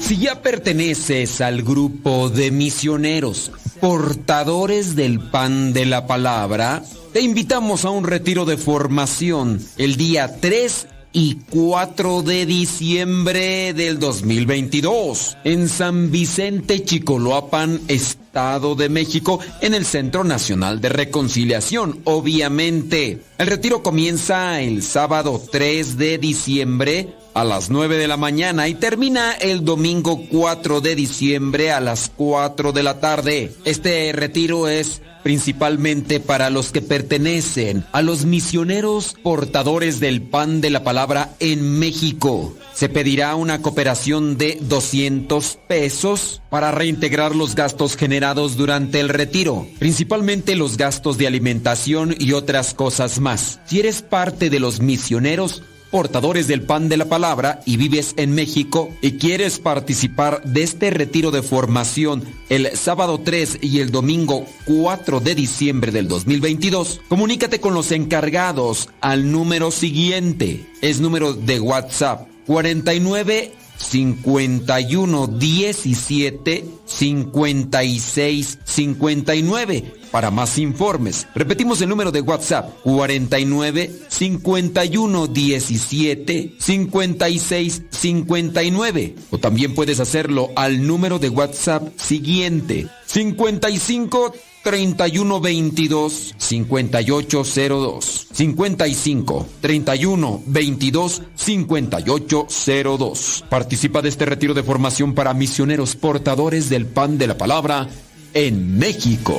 Si 0.03 0.19
ya 0.19 0.43
perteneces 0.43 1.41
al 1.41 1.62
grupo 1.62 2.28
de 2.28 2.51
misioneros, 2.51 3.53
portadores 3.81 4.95
del 4.95 5.19
pan 5.19 5.73
de 5.73 5.87
la 5.87 6.07
palabra, 6.07 6.82
te 7.15 7.23
invitamos 7.23 7.87
a 7.87 7.91
un 7.91 8.05
retiro 8.05 8.45
de 8.45 8.59
formación 8.59 9.61
el 9.78 9.97
día 9.97 10.37
3 10.41 10.89
y 11.12 11.37
4 11.49 12.20
de 12.20 12.45
diciembre 12.45 13.73
del 13.73 13.99
2022 13.99 15.39
en 15.45 15.66
San 15.66 16.11
Vicente 16.11 16.85
Chicoloapan, 16.85 17.81
Estado 17.89 18.74
de 18.74 18.91
México, 18.91 19.41
en 19.62 19.73
el 19.73 19.87
Centro 19.87 20.23
Nacional 20.23 20.82
de 20.82 20.91
Reconciliación, 20.91 22.01
obviamente. 22.05 23.23
El 23.39 23.47
retiro 23.47 23.82
comienza 23.82 24.61
el 24.61 24.82
sábado 24.82 25.43
3 25.51 25.97
de 25.97 26.19
diciembre 26.19 27.15
a 27.35 27.44
las 27.44 27.70
9 27.70 27.97
de 27.97 28.09
la 28.09 28.16
mañana 28.16 28.69
y 28.69 28.74
termina 28.74 29.32
el 29.32 29.65
domingo 29.65 30.24
4 30.31 30.81
de 30.81 30.94
diciembre 30.94 31.73
a 31.73 31.81
las 31.81 32.11
4 32.16 32.73
de 32.73 32.82
la 32.82 33.01
tarde. 33.01 33.52
Este 33.65 34.12
retiro 34.12 34.69
es 34.69 35.02
principalmente 35.23 36.20
para 36.20 36.51
los 36.51 36.73
que 36.73 36.82
pertenecen 36.82 37.85
a 37.93 38.02
los 38.02 38.24
misioneros 38.24 39.16
portadores 39.23 40.01
del 40.01 40.23
pan 40.23 40.61
de 40.61 40.70
la 40.70 40.82
palabra 40.82 41.35
en 41.40 41.78
México. 41.78 42.55
Se 42.74 42.89
pedirá 42.89 43.35
una 43.35 43.61
cooperación 43.61 44.39
de 44.39 44.59
200 44.62 45.59
pesos 45.69 46.40
para 46.48 46.70
reintegrar 46.70 47.36
los 47.36 47.55
gastos 47.55 47.97
generados 47.97 48.57
durante 48.57 49.01
el 49.01 49.09
retiro, 49.09 49.66
principalmente 49.78 50.57
los 50.57 50.77
gastos 50.77 51.19
de 51.19 51.27
alimentación 51.27 52.15
y 52.19 52.32
otras 52.32 52.74
cosas 52.74 53.20
más. 53.20 53.61
Si 53.66 53.81
eres 53.81 54.02
parte 54.02 54.51
de 54.51 54.61
los 54.61 54.81
misioneros, 54.81 55.62
portadores 55.91 56.47
del 56.47 56.62
pan 56.62 56.89
de 56.89 56.97
la 56.97 57.07
palabra 57.07 57.61
y 57.65 57.77
vives 57.77 58.15
en 58.17 58.33
México 58.33 58.95
y 59.01 59.12
quieres 59.12 59.59
participar 59.59 60.43
de 60.45 60.62
este 60.62 60.91
retiro 60.91 61.31
de 61.31 61.43
formación 61.43 62.25
el 62.49 62.77
sábado 62.77 63.21
3 63.21 63.59
y 63.61 63.81
el 63.81 63.91
domingo 63.91 64.47
4 64.65 65.21
de 65.21 65.35
diciembre 65.35 65.93
del 65.93 66.09
2022, 66.09 67.01
comunícate 67.09 67.61
con 67.61 67.75
los 67.75 67.93
encargados 67.93 68.89
al 69.01 69.31
número 69.31 69.71
siguiente. 69.71 70.67
Es 70.81 71.01
número 71.01 71.35
de 71.35 71.61
WhatsApp 71.61 72.29
49 72.47 73.53
51 73.81 75.27
17 75.27 76.65
56 76.85 78.59
59 78.65 79.94
para 80.11 80.31
más 80.31 80.59
informes. 80.59 81.27
Repetimos 81.35 81.81
el 81.81 81.89
número 81.89 82.12
de 82.12 82.20
WhatsApp 82.20 82.70
49 82.82 83.90
51 84.09 85.27
17 85.27 86.55
56 86.59 87.82
59 87.90 89.15
o 89.31 89.39
también 89.39 89.74
puedes 89.74 90.01
hacerlo 90.01 90.51
al 90.57 90.86
número 90.86 91.19
de 91.19 91.28
WhatsApp 91.28 91.89
siguiente 91.97 92.89
55 93.07 94.35
31 94.62 95.41
22 95.41 96.35
5802 96.37 98.27
55 98.32 99.47
31 99.61 100.43
22 100.47 101.23
5802 101.35 103.45
Participa 103.49 104.03
de 104.03 104.09
este 104.09 104.27
retiro 104.27 104.55
de 104.55 104.62
formación 104.62 105.15
para 105.15 105.35
misioneros 105.35 105.97
portadores 105.97 106.69
del 106.69 106.87
pan 106.87 107.19
de 107.19 107.27
la 107.27 107.37
palabra 107.39 107.89
en 108.35 108.78
México. 108.78 109.37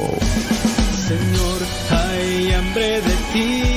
Señor, 1.08 1.62
hay 1.90 2.52
hambre 2.54 3.02
de 3.02 3.16
ti. 3.34 3.71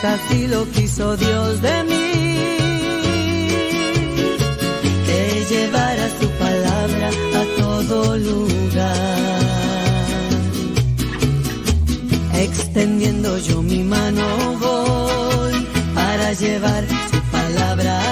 Pues 0.00 0.12
así 0.12 0.46
lo 0.46 0.64
quiso 0.70 1.16
Dios 1.16 1.60
de 1.60 1.84
mí. 1.84 2.36
Que 5.06 5.46
llevara 5.50 6.08
su 6.20 6.28
palabra 6.44 7.10
a 7.40 7.60
todo 7.60 8.16
lugar. 8.16 9.40
Extendiendo 12.34 13.38
yo 13.38 13.62
mi 13.62 13.82
mano 13.82 14.24
voy 14.60 15.66
para 15.94 16.32
llevar 16.32 16.84
su 17.10 17.20
palabra 17.32 18.07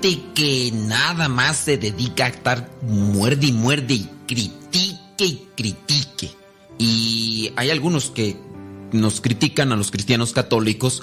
que 0.00 0.70
nada 0.72 1.28
más 1.28 1.56
se 1.56 1.76
dedica 1.76 2.26
a 2.26 2.28
estar 2.28 2.70
muerde 2.82 3.46
y 3.46 3.52
muerde 3.52 3.94
y 3.94 4.08
critique 4.26 5.24
y 5.24 5.46
critique. 5.56 6.30
Y 6.78 7.52
hay 7.56 7.70
algunos 7.70 8.10
que 8.10 8.36
nos 8.92 9.20
critican 9.20 9.72
a 9.72 9.76
los 9.76 9.90
cristianos 9.90 10.32
católicos 10.32 11.02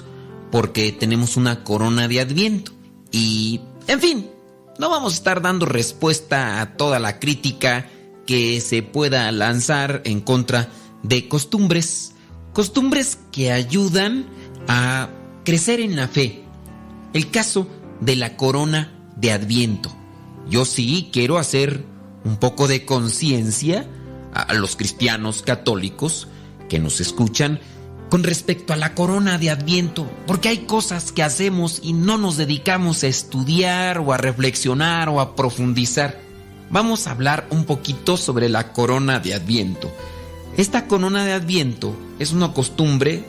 porque 0.50 0.92
tenemos 0.92 1.36
una 1.36 1.64
corona 1.64 2.08
de 2.08 2.20
adviento. 2.20 2.72
Y, 3.12 3.60
en 3.86 4.00
fin, 4.00 4.30
no 4.78 4.88
vamos 4.88 5.12
a 5.12 5.16
estar 5.16 5.42
dando 5.42 5.66
respuesta 5.66 6.60
a 6.60 6.76
toda 6.76 6.98
la 6.98 7.18
crítica 7.18 7.88
que 8.26 8.60
se 8.60 8.82
pueda 8.82 9.30
lanzar 9.32 10.02
en 10.04 10.20
contra 10.20 10.68
de 11.02 11.28
costumbres. 11.28 12.14
Costumbres 12.52 13.18
que 13.30 13.52
ayudan 13.52 14.26
a 14.68 15.10
crecer 15.44 15.80
en 15.80 15.96
la 15.96 16.08
fe. 16.08 16.42
El 17.12 17.30
caso 17.30 17.68
de 18.00 18.16
la 18.16 18.36
corona 18.36 18.92
de 19.16 19.32
Adviento. 19.32 19.94
Yo 20.48 20.64
sí 20.64 21.10
quiero 21.12 21.38
hacer 21.38 21.84
un 22.24 22.36
poco 22.36 22.68
de 22.68 22.84
conciencia 22.84 23.86
a 24.32 24.52
los 24.54 24.76
cristianos 24.76 25.42
católicos 25.42 26.28
que 26.68 26.78
nos 26.78 27.00
escuchan 27.00 27.60
con 28.10 28.22
respecto 28.22 28.72
a 28.72 28.76
la 28.76 28.94
corona 28.94 29.38
de 29.38 29.50
Adviento, 29.50 30.08
porque 30.26 30.48
hay 30.48 30.58
cosas 30.58 31.10
que 31.10 31.22
hacemos 31.22 31.80
y 31.82 31.92
no 31.92 32.18
nos 32.18 32.36
dedicamos 32.36 33.02
a 33.02 33.08
estudiar 33.08 33.98
o 33.98 34.12
a 34.12 34.16
reflexionar 34.16 35.08
o 35.08 35.20
a 35.20 35.34
profundizar. 35.34 36.20
Vamos 36.70 37.06
a 37.06 37.12
hablar 37.12 37.46
un 37.50 37.64
poquito 37.64 38.16
sobre 38.16 38.48
la 38.48 38.72
corona 38.72 39.18
de 39.20 39.34
Adviento. 39.34 39.90
Esta 40.56 40.86
corona 40.86 41.24
de 41.24 41.32
Adviento 41.32 41.96
es 42.18 42.32
una 42.32 42.52
costumbre 42.52 43.24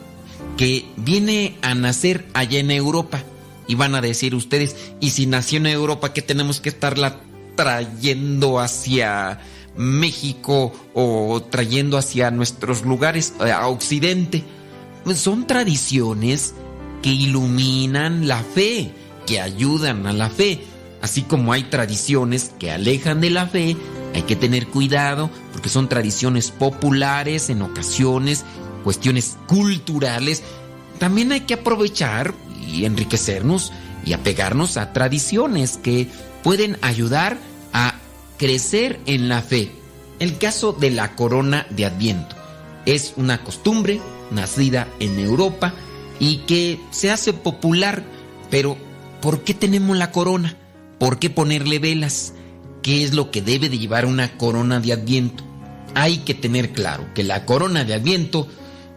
que 0.56 0.86
viene 0.96 1.58
a 1.62 1.74
nacer 1.74 2.26
allá 2.34 2.58
en 2.58 2.70
Europa. 2.70 3.22
Y 3.68 3.74
van 3.74 3.94
a 3.94 4.00
decir 4.00 4.34
ustedes, 4.34 4.74
¿y 4.98 5.10
si 5.10 5.26
nació 5.26 5.58
en 5.58 5.66
Europa, 5.66 6.12
qué 6.12 6.22
tenemos 6.22 6.60
que 6.60 6.70
estarla 6.70 7.20
trayendo 7.54 8.58
hacia 8.58 9.40
México 9.76 10.72
o 10.94 11.42
trayendo 11.42 11.98
hacia 11.98 12.30
nuestros 12.30 12.82
lugares, 12.82 13.34
eh, 13.44 13.52
a 13.52 13.68
Occidente? 13.68 14.42
Pues 15.04 15.20
son 15.20 15.46
tradiciones 15.46 16.54
que 17.02 17.10
iluminan 17.10 18.26
la 18.26 18.42
fe, 18.42 18.90
que 19.26 19.40
ayudan 19.40 20.06
a 20.06 20.12
la 20.14 20.30
fe. 20.30 20.64
Así 21.02 21.22
como 21.22 21.52
hay 21.52 21.64
tradiciones 21.64 22.52
que 22.58 22.70
alejan 22.70 23.20
de 23.20 23.30
la 23.30 23.46
fe, 23.46 23.76
hay 24.14 24.22
que 24.22 24.34
tener 24.34 24.66
cuidado 24.66 25.30
porque 25.52 25.68
son 25.68 25.88
tradiciones 25.88 26.50
populares 26.50 27.50
en 27.50 27.62
ocasiones, 27.62 28.44
cuestiones 28.82 29.36
culturales. 29.46 30.42
También 30.98 31.32
hay 31.32 31.40
que 31.40 31.54
aprovechar 31.54 32.34
y 32.66 32.84
enriquecernos 32.84 33.72
y 34.04 34.12
apegarnos 34.12 34.76
a 34.76 34.92
tradiciones 34.92 35.76
que 35.76 36.08
pueden 36.42 36.78
ayudar 36.82 37.38
a 37.72 37.94
crecer 38.38 39.00
en 39.06 39.28
la 39.28 39.42
fe. 39.42 39.72
El 40.18 40.38
caso 40.38 40.72
de 40.72 40.90
la 40.90 41.14
corona 41.14 41.66
de 41.70 41.86
Adviento 41.86 42.36
es 42.86 43.12
una 43.16 43.44
costumbre 43.44 44.00
nacida 44.30 44.88
en 45.00 45.18
Europa 45.18 45.74
y 46.18 46.38
que 46.38 46.80
se 46.90 47.10
hace 47.10 47.32
popular, 47.32 48.02
pero 48.50 48.76
¿por 49.20 49.42
qué 49.42 49.54
tenemos 49.54 49.96
la 49.96 50.10
corona? 50.10 50.56
¿Por 50.98 51.18
qué 51.18 51.30
ponerle 51.30 51.78
velas? 51.78 52.32
¿Qué 52.82 53.04
es 53.04 53.14
lo 53.14 53.30
que 53.30 53.42
debe 53.42 53.68
de 53.68 53.78
llevar 53.78 54.06
una 54.06 54.36
corona 54.36 54.80
de 54.80 54.92
Adviento? 54.92 55.44
Hay 55.94 56.18
que 56.18 56.34
tener 56.34 56.72
claro 56.72 57.06
que 57.14 57.24
la 57.24 57.44
corona 57.44 57.84
de 57.84 57.94
Adviento 57.94 58.48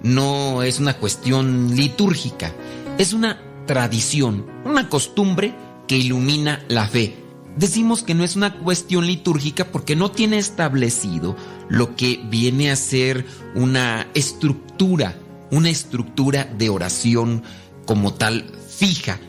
no 0.03 0.63
es 0.63 0.79
una 0.79 0.95
cuestión 0.95 1.75
litúrgica, 1.75 2.53
es 2.97 3.13
una 3.13 3.39
tradición, 3.71 4.45
una 4.65 4.89
costumbre 4.89 5.55
que 5.87 5.95
ilumina 5.95 6.61
la 6.67 6.89
fe. 6.89 7.15
Decimos 7.55 8.03
que 8.03 8.13
no 8.13 8.25
es 8.25 8.35
una 8.35 8.57
cuestión 8.57 9.07
litúrgica 9.07 9.71
porque 9.71 9.95
no 9.95 10.11
tiene 10.11 10.39
establecido 10.39 11.37
lo 11.69 11.95
que 11.95 12.19
viene 12.29 12.69
a 12.69 12.75
ser 12.75 13.25
una 13.55 14.07
estructura, 14.13 15.15
una 15.51 15.69
estructura 15.69 16.43
de 16.43 16.67
oración 16.67 17.43
como 17.85 18.13
tal 18.13 18.43
fija. 18.77 19.21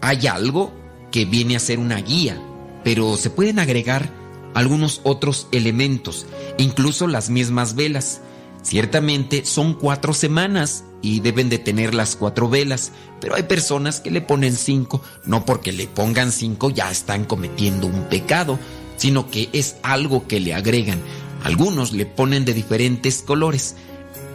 Hay 0.00 0.28
algo 0.28 0.72
que 1.10 1.24
viene 1.24 1.56
a 1.56 1.58
ser 1.58 1.80
una 1.80 1.96
guía, 1.96 2.40
pero 2.84 3.16
se 3.16 3.30
pueden 3.30 3.58
agregar 3.58 4.12
algunos 4.54 5.00
otros 5.02 5.48
elementos, 5.50 6.24
incluso 6.56 7.08
las 7.08 7.30
mismas 7.30 7.74
velas. 7.74 8.20
Ciertamente 8.62 9.44
son 9.44 9.74
cuatro 9.74 10.14
semanas 10.14 10.84
y 11.06 11.20
deben 11.20 11.48
de 11.48 11.58
tener 11.58 11.94
las 11.94 12.16
cuatro 12.16 12.48
velas, 12.48 12.90
pero 13.20 13.36
hay 13.36 13.44
personas 13.44 14.00
que 14.00 14.10
le 14.10 14.22
ponen 14.22 14.56
cinco, 14.56 15.02
no 15.24 15.44
porque 15.44 15.70
le 15.70 15.86
pongan 15.86 16.32
cinco 16.32 16.68
ya 16.68 16.90
están 16.90 17.24
cometiendo 17.24 17.86
un 17.86 18.08
pecado, 18.08 18.58
sino 18.96 19.30
que 19.30 19.48
es 19.52 19.76
algo 19.84 20.26
que 20.26 20.40
le 20.40 20.52
agregan. 20.52 20.98
Algunos 21.44 21.92
le 21.92 22.06
ponen 22.06 22.44
de 22.44 22.54
diferentes 22.54 23.22
colores. 23.22 23.76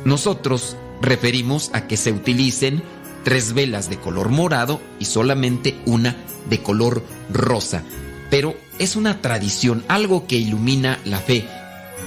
Nosotros 0.05 0.77
referimos 1.01 1.71
a 1.73 1.87
que 1.87 1.97
se 1.97 2.13
utilicen 2.13 2.81
tres 3.25 3.51
velas 3.51 3.89
de 3.89 3.97
color 3.97 4.29
morado 4.29 4.79
y 4.97 5.05
solamente 5.05 5.75
una 5.85 6.15
de 6.49 6.59
color 6.59 7.03
rosa. 7.33 7.83
Pero 8.29 8.55
es 8.79 8.95
una 8.95 9.21
tradición, 9.21 9.83
algo 9.89 10.25
que 10.25 10.37
ilumina 10.37 10.99
la 11.03 11.19
fe. 11.19 11.45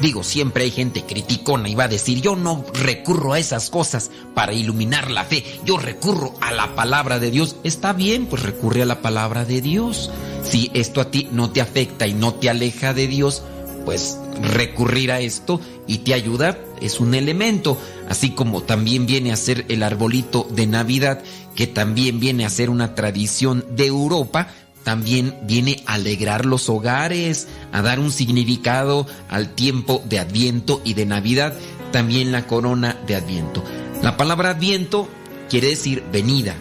Digo, 0.01 0.23
siempre 0.23 0.65
hay 0.65 0.71
gente 0.71 1.05
criticona 1.05 1.69
y 1.69 1.75
va 1.75 1.85
a 1.85 1.89
decir, 1.89 2.21
yo 2.21 2.37
no 2.37 2.65
recurro 2.75 3.33
a 3.33 3.39
esas 3.39 3.71
cosas 3.71 4.11
para 4.35 4.53
iluminar 4.53 5.11
la 5.11 5.25
fe, 5.25 5.45
yo 5.65 5.79
recurro 5.79 6.35
a 6.41 6.53
la 6.53 6.75
palabra 6.75 7.19
de 7.19 7.31
Dios. 7.31 7.57
Está 7.65 7.93
bien, 7.93 8.27
pues 8.27 8.43
recurre 8.43 8.83
a 8.83 8.87
la 8.87 9.01
palabra 9.03 9.45
de 9.45 9.61
Dios. 9.61 10.11
Si 10.43 10.71
esto 10.75 11.01
a 11.01 11.11
ti 11.11 11.29
no 11.33 11.51
te 11.51 11.61
afecta 11.61 12.07
y 12.07 12.15
no 12.15 12.35
te 12.35 12.51
aleja 12.51 12.93
de 12.93 13.07
Dios, 13.07 13.43
pues 13.85 14.19
recurrir 14.43 15.13
a 15.13 15.21
esto 15.21 15.61
y 15.87 15.99
te 15.99 16.15
ayuda 16.15 16.59
es 16.81 17.01
un 17.01 17.15
elemento, 17.15 17.79
así 18.09 18.31
como 18.31 18.63
también 18.63 19.07
viene 19.07 19.33
a 19.33 19.37
ser 19.37 19.65
el 19.69 19.83
arbolito 19.83 20.47
de 20.51 20.67
Navidad, 20.67 21.23
que 21.55 21.67
también 21.67 22.21
viene 22.21 22.45
a 22.45 22.51
ser 22.51 22.69
una 22.69 22.95
tradición 22.95 23.65
de 23.71 23.87
Europa, 23.87 24.49
también 24.85 25.37
viene 25.43 25.83
a 25.87 25.95
alegrar 25.95 26.47
los 26.47 26.69
hogares, 26.69 27.49
a 27.73 27.83
dar 27.83 27.99
un 27.99 28.13
significado 28.13 29.07
al 29.29 29.55
tiempo 29.55 30.03
de 30.05 30.19
Adviento 30.19 30.81
y 30.85 30.95
de 30.95 31.07
Navidad, 31.07 31.55
también 31.91 32.31
la 32.31 32.47
corona 32.47 32.97
de 33.07 33.17
Adviento. 33.17 33.65
La 34.03 34.17
palabra 34.17 34.51
Adviento 34.51 35.09
quiere 35.49 35.69
decir 35.69 36.05
venida, 36.13 36.55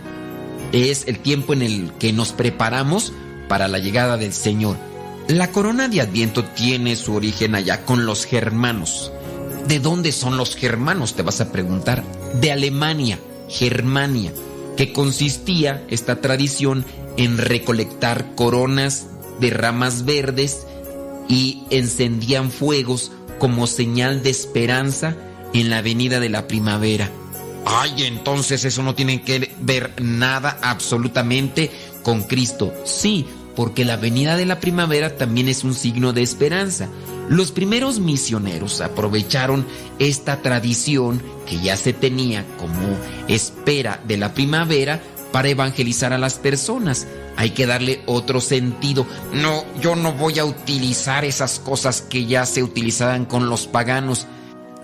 es 0.71 1.07
el 1.07 1.19
tiempo 1.19 1.53
en 1.53 1.61
el 1.61 1.91
que 1.99 2.13
nos 2.13 2.31
preparamos 2.31 3.13
para 3.47 3.67
la 3.67 3.77
llegada 3.77 4.17
del 4.17 4.33
Señor. 4.33 4.77
La 5.27 5.51
corona 5.51 5.87
de 5.87 6.01
Adviento 6.01 6.43
tiene 6.43 6.95
su 6.95 7.13
origen 7.13 7.55
allá 7.55 7.85
con 7.85 8.05
los 8.05 8.25
germanos. 8.25 9.11
¿De 9.67 9.79
dónde 9.79 10.11
son 10.11 10.37
los 10.37 10.55
germanos? 10.55 11.13
Te 11.13 11.21
vas 11.21 11.39
a 11.41 11.51
preguntar. 11.51 12.03
De 12.41 12.51
Alemania, 12.51 13.19
Germania, 13.49 14.33
que 14.75 14.91
consistía 14.91 15.85
esta 15.89 16.19
tradición 16.19 16.85
en 17.17 17.37
recolectar 17.37 18.35
coronas 18.35 19.07
de 19.39 19.49
ramas 19.49 20.05
verdes 20.05 20.65
y 21.27 21.63
encendían 21.69 22.51
fuegos 22.51 23.11
como 23.39 23.67
señal 23.67 24.23
de 24.23 24.29
esperanza 24.29 25.15
en 25.53 25.69
la 25.69 25.81
venida 25.81 26.19
de 26.19 26.29
la 26.29 26.47
primavera. 26.47 27.09
Ay, 27.65 28.03
entonces 28.03 28.65
eso 28.65 28.83
no 28.83 28.95
tiene 28.95 29.21
que 29.21 29.53
ver 29.61 29.93
nada 30.01 30.59
absolutamente 30.61 31.71
con 32.03 32.23
Cristo. 32.23 32.73
Sí, 32.85 33.25
porque 33.55 33.85
la 33.85 33.97
venida 33.97 34.35
de 34.35 34.45
la 34.45 34.59
primavera 34.59 35.15
también 35.15 35.47
es 35.47 35.63
un 35.63 35.73
signo 35.73 36.13
de 36.13 36.23
esperanza. 36.23 36.89
Los 37.29 37.51
primeros 37.51 37.99
misioneros 37.99 38.81
aprovecharon 38.81 39.65
esta 39.99 40.41
tradición 40.41 41.21
que 41.47 41.59
ya 41.59 41.77
se 41.77 41.93
tenía 41.93 42.45
como 42.57 42.97
espera 43.27 44.01
de 44.07 44.17
la 44.17 44.33
primavera 44.33 45.01
para 45.33 45.49
evangelizar 45.49 46.13
a 46.13 46.19
las 46.19 46.35
personas. 46.35 47.07
Hay 47.35 47.49
que 47.49 47.65
darle 47.65 48.03
otro 48.05 48.39
sentido. 48.39 49.05
No, 49.33 49.65
yo 49.81 49.95
no 49.95 50.13
voy 50.13 50.37
a 50.37 50.45
utilizar 50.45 51.25
esas 51.25 51.59
cosas 51.59 52.01
que 52.01 52.27
ya 52.27 52.45
se 52.45 52.61
utilizaban 52.61 53.25
con 53.25 53.49
los 53.49 53.65
paganos. 53.65 54.27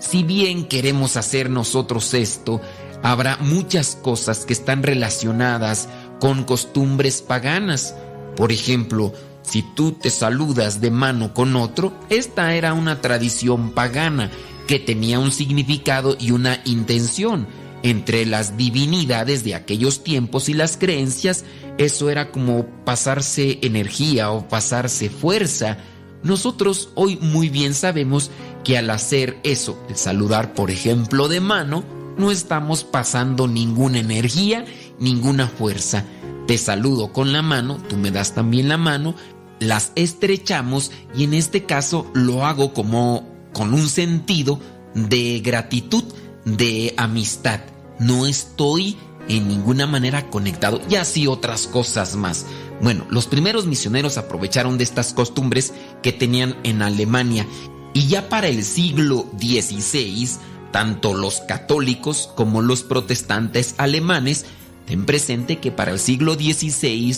Si 0.00 0.24
bien 0.24 0.66
queremos 0.66 1.16
hacer 1.16 1.48
nosotros 1.50 2.12
esto, 2.14 2.60
habrá 3.02 3.36
muchas 3.38 3.96
cosas 4.02 4.44
que 4.44 4.52
están 4.52 4.82
relacionadas 4.82 5.88
con 6.18 6.42
costumbres 6.42 7.22
paganas. 7.22 7.94
Por 8.36 8.50
ejemplo, 8.50 9.12
si 9.42 9.62
tú 9.62 9.92
te 9.92 10.10
saludas 10.10 10.80
de 10.80 10.90
mano 10.90 11.32
con 11.32 11.54
otro, 11.54 11.92
esta 12.08 12.54
era 12.54 12.74
una 12.74 13.00
tradición 13.00 13.70
pagana 13.70 14.32
que 14.66 14.80
tenía 14.80 15.20
un 15.20 15.30
significado 15.30 16.16
y 16.18 16.32
una 16.32 16.60
intención. 16.64 17.46
Entre 17.82 18.26
las 18.26 18.56
divinidades 18.56 19.44
de 19.44 19.54
aquellos 19.54 20.04
tiempos 20.04 20.48
y 20.48 20.54
las 20.54 20.76
creencias, 20.76 21.44
eso 21.78 22.10
era 22.10 22.30
como 22.30 22.66
pasarse 22.84 23.58
energía 23.62 24.30
o 24.30 24.48
pasarse 24.48 25.08
fuerza. 25.08 25.78
Nosotros 26.22 26.90
hoy 26.94 27.16
muy 27.22 27.48
bien 27.48 27.72
sabemos 27.72 28.30
que 28.64 28.76
al 28.76 28.90
hacer 28.90 29.38
eso, 29.42 29.82
el 29.88 29.96
saludar 29.96 30.52
por 30.52 30.70
ejemplo 30.70 31.28
de 31.28 31.40
mano, 31.40 31.82
no 32.18 32.30
estamos 32.30 32.84
pasando 32.84 33.48
ninguna 33.48 33.98
energía, 33.98 34.66
ninguna 34.98 35.48
fuerza 35.48 36.04
te 36.50 36.58
saludo 36.58 37.12
con 37.12 37.32
la 37.32 37.42
mano, 37.42 37.78
tú 37.88 37.96
me 37.96 38.10
das 38.10 38.34
también 38.34 38.68
la 38.68 38.76
mano, 38.76 39.14
las 39.60 39.92
estrechamos 39.94 40.90
y 41.14 41.22
en 41.22 41.32
este 41.32 41.64
caso 41.64 42.10
lo 42.12 42.44
hago 42.44 42.74
como 42.74 43.24
con 43.52 43.72
un 43.72 43.88
sentido 43.88 44.58
de 44.94 45.40
gratitud, 45.44 46.02
de 46.44 46.94
amistad. 46.96 47.60
No 47.98 48.26
estoy 48.26 48.96
en 49.28 49.48
ninguna 49.48 49.86
manera 49.86 50.30
conectado 50.30 50.80
y 50.88 50.96
así 50.96 51.26
otras 51.26 51.66
cosas 51.66 52.16
más. 52.16 52.46
Bueno, 52.80 53.06
los 53.10 53.26
primeros 53.26 53.66
misioneros 53.66 54.16
aprovecharon 54.16 54.78
de 54.78 54.84
estas 54.84 55.12
costumbres 55.12 55.72
que 56.02 56.12
tenían 56.12 56.56
en 56.64 56.82
Alemania 56.82 57.46
y 57.92 58.06
ya 58.06 58.28
para 58.28 58.48
el 58.48 58.64
siglo 58.64 59.26
XVI, 59.38 60.28
tanto 60.72 61.14
los 61.14 61.40
católicos 61.40 62.30
como 62.34 62.62
los 62.62 62.82
protestantes 62.82 63.74
alemanes 63.76 64.46
Ten 64.90 65.06
presente 65.06 65.58
que 65.58 65.70
para 65.70 65.92
el 65.92 66.00
siglo 66.00 66.34
XVI 66.34 67.14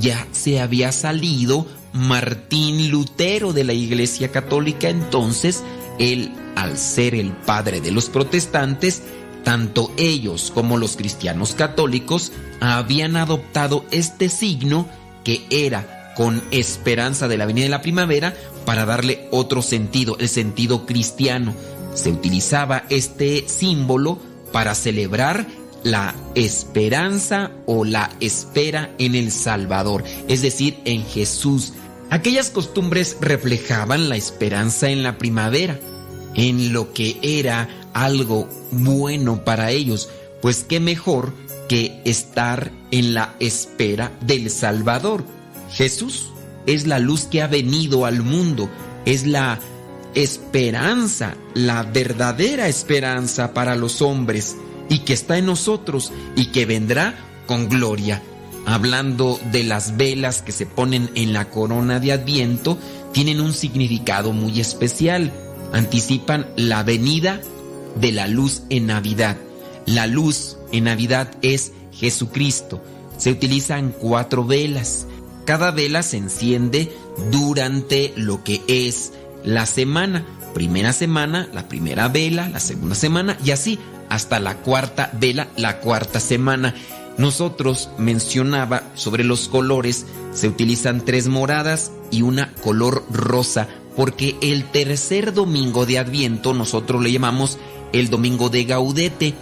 ya 0.00 0.26
se 0.32 0.58
había 0.58 0.90
salido 0.90 1.66
Martín 1.92 2.90
Lutero 2.90 3.52
de 3.52 3.62
la 3.62 3.74
Iglesia 3.74 4.32
Católica, 4.32 4.88
entonces 4.88 5.62
él, 5.98 6.32
al 6.56 6.78
ser 6.78 7.14
el 7.14 7.32
padre 7.32 7.80
de 7.80 7.90
los 7.90 8.08
protestantes, 8.08 9.02
tanto 9.44 9.92
ellos 9.96 10.52
como 10.54 10.76
los 10.76 10.96
cristianos 10.96 11.54
católicos 11.54 12.32
habían 12.60 13.16
adoptado 13.16 13.84
este 13.90 14.28
signo 14.28 14.88
que 15.24 15.46
era 15.50 16.12
con 16.16 16.42
esperanza 16.50 17.28
de 17.28 17.38
la 17.38 17.46
venida 17.46 17.64
de 17.64 17.70
la 17.70 17.82
primavera 17.82 18.34
para 18.66 18.84
darle 18.84 19.28
otro 19.30 19.62
sentido, 19.62 20.16
el 20.18 20.28
sentido 20.28 20.86
cristiano. 20.86 21.54
Se 21.94 22.10
utilizaba 22.10 22.84
este 22.90 23.48
símbolo 23.48 24.18
para 24.52 24.74
celebrar 24.74 25.46
la 25.82 26.14
esperanza 26.34 27.52
o 27.66 27.84
la 27.84 28.10
espera 28.20 28.90
en 28.98 29.14
el 29.14 29.32
Salvador, 29.32 30.04
es 30.28 30.42
decir, 30.42 30.78
en 30.84 31.04
Jesús. 31.04 31.72
Aquellas 32.10 32.50
costumbres 32.50 33.16
reflejaban 33.20 34.08
la 34.08 34.16
esperanza 34.16 34.90
en 34.90 35.04
la 35.04 35.16
primavera, 35.16 35.78
en 36.34 36.72
lo 36.72 36.92
que 36.92 37.18
era 37.22 37.68
algo 37.94 38.48
bueno 38.72 39.44
para 39.44 39.70
ellos, 39.70 40.08
pues 40.42 40.64
qué 40.68 40.80
mejor 40.80 41.32
que 41.68 42.00
estar 42.04 42.72
en 42.90 43.14
la 43.14 43.36
espera 43.38 44.10
del 44.22 44.50
Salvador. 44.50 45.24
Jesús 45.70 46.30
es 46.66 46.88
la 46.88 46.98
luz 46.98 47.26
que 47.26 47.42
ha 47.42 47.46
venido 47.46 48.04
al 48.06 48.22
mundo, 48.22 48.68
es 49.04 49.24
la 49.24 49.60
esperanza, 50.14 51.36
la 51.54 51.84
verdadera 51.84 52.66
esperanza 52.66 53.54
para 53.54 53.76
los 53.76 54.02
hombres 54.02 54.56
y 54.88 55.00
que 55.00 55.12
está 55.12 55.38
en 55.38 55.46
nosotros 55.46 56.12
y 56.34 56.46
que 56.46 56.66
vendrá 56.66 57.14
con 57.46 57.68
gloria. 57.68 58.20
Hablando 58.70 59.40
de 59.50 59.64
las 59.64 59.96
velas 59.96 60.42
que 60.42 60.52
se 60.52 60.64
ponen 60.64 61.10
en 61.16 61.32
la 61.32 61.50
corona 61.50 61.98
de 61.98 62.12
Adviento, 62.12 62.78
tienen 63.12 63.40
un 63.40 63.52
significado 63.52 64.32
muy 64.32 64.60
especial. 64.60 65.32
Anticipan 65.72 66.46
la 66.54 66.84
venida 66.84 67.40
de 67.96 68.12
la 68.12 68.28
luz 68.28 68.62
en 68.70 68.86
Navidad. 68.86 69.36
La 69.86 70.06
luz 70.06 70.56
en 70.70 70.84
Navidad 70.84 71.32
es 71.42 71.72
Jesucristo. 71.92 72.80
Se 73.18 73.32
utilizan 73.32 73.90
cuatro 73.90 74.44
velas. 74.44 75.08
Cada 75.46 75.72
vela 75.72 76.04
se 76.04 76.18
enciende 76.18 76.96
durante 77.32 78.12
lo 78.14 78.44
que 78.44 78.62
es 78.68 79.14
la 79.42 79.66
semana. 79.66 80.24
Primera 80.54 80.92
semana, 80.92 81.48
la 81.52 81.66
primera 81.66 82.06
vela, 82.06 82.48
la 82.48 82.60
segunda 82.60 82.94
semana 82.94 83.36
y 83.44 83.50
así 83.50 83.80
hasta 84.10 84.38
la 84.38 84.58
cuarta 84.58 85.10
vela, 85.14 85.48
la 85.56 85.80
cuarta 85.80 86.20
semana. 86.20 86.72
Nosotros 87.20 87.90
mencionaba 87.98 88.82
sobre 88.94 89.24
los 89.24 89.48
colores, 89.48 90.06
se 90.32 90.48
utilizan 90.48 91.04
tres 91.04 91.28
moradas 91.28 91.92
y 92.10 92.22
una 92.22 92.54
color 92.54 93.04
rosa, 93.10 93.68
porque 93.94 94.38
el 94.40 94.64
tercer 94.64 95.34
domingo 95.34 95.84
de 95.84 95.98
Adviento 95.98 96.54
nosotros 96.54 97.02
le 97.02 97.12
llamamos 97.12 97.58
el 97.92 98.08
domingo 98.08 98.48
de 98.48 98.64
Gaudete 98.64 99.34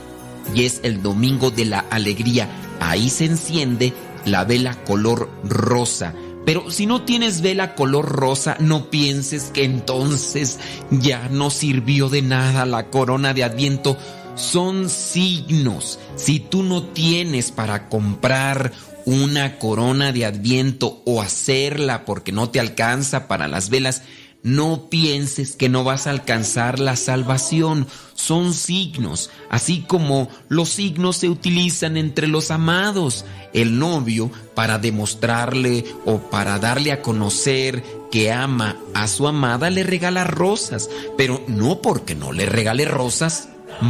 y 0.57 0.65
es 0.65 0.81
el 0.83 1.03
domingo 1.03 1.53
de 1.53 1.67
la 1.67 1.79
alegría. 1.79 2.49
Ahí 2.81 3.11
se 3.11 3.27
enciende 3.27 3.93
la 4.25 4.43
vela 4.43 4.75
color 4.83 5.31
rosa. 5.45 6.15
Pero 6.45 6.73
si 6.73 6.85
no 6.87 7.03
tienes 7.03 7.43
vela 7.43 7.77
color 7.77 8.07
rosa, 8.07 8.57
no 8.59 8.91
pienses 8.91 9.53
que 9.55 9.63
entonces 9.63 10.59
ya 10.91 11.29
no 11.29 11.49
sirvió 11.51 12.09
de 12.09 12.23
nada 12.23 12.67
la 12.67 12.91
corona 12.91 13.35
de 13.35 13.45
Adviento. 13.45 13.97
Son 14.39 14.89
signos. 14.89 15.99
Si 16.15 16.39
tú 16.39 16.63
no 16.63 16.85
tienes 16.85 17.51
para 17.51 17.89
comprar 17.89 18.73
una 19.05 19.59
corona 19.59 20.13
de 20.13 20.27
Adviento 20.27 21.03
o 21.05 21.21
hacerla 21.21 22.05
porque 22.05 22.31
no 22.31 22.49
te 22.49 22.61
alcanza 22.61 23.27
para 23.27 23.49
las 23.49 23.69
velas, 23.69 24.03
no 24.45 24.89
pienses 24.89 25.57
que 25.57 25.69
no 25.69 25.83
vas 25.83 26.07
a 26.07 26.11
alcanzar 26.11 26.79
la 26.79 26.95
salvación. 26.95 27.89
Son 28.15 28.55
signos, 28.55 29.31
así 29.51 29.85
como 29.89 30.29
los 30.49 30.69
signos 30.69 31.17
se 31.17 31.29
utilizan 31.29 31.97
entre 31.97 32.29
los 32.29 32.53
amados. 32.53 33.25
El 33.53 33.81
novio, 33.81 34.31
para 34.55 34.79
demostrarle 34.79 35.85
o 36.05 36.19
para 36.31 36.61
darle 36.61 36.93
a 36.93 37.03
conocer 37.03 37.83
que 38.13 38.31
ama 38.31 38.77
a 38.95 39.09
su 39.09 39.27
amada, 39.27 39.69
le 39.69 39.83
regala 39.83 40.23
rosas, 40.23 40.89
pero 41.17 41.43
no 41.49 41.83
porque 41.83 42.15
no 42.15 42.33
le 42.33 42.47
regale 42.47 42.85
rosas. 42.85 43.49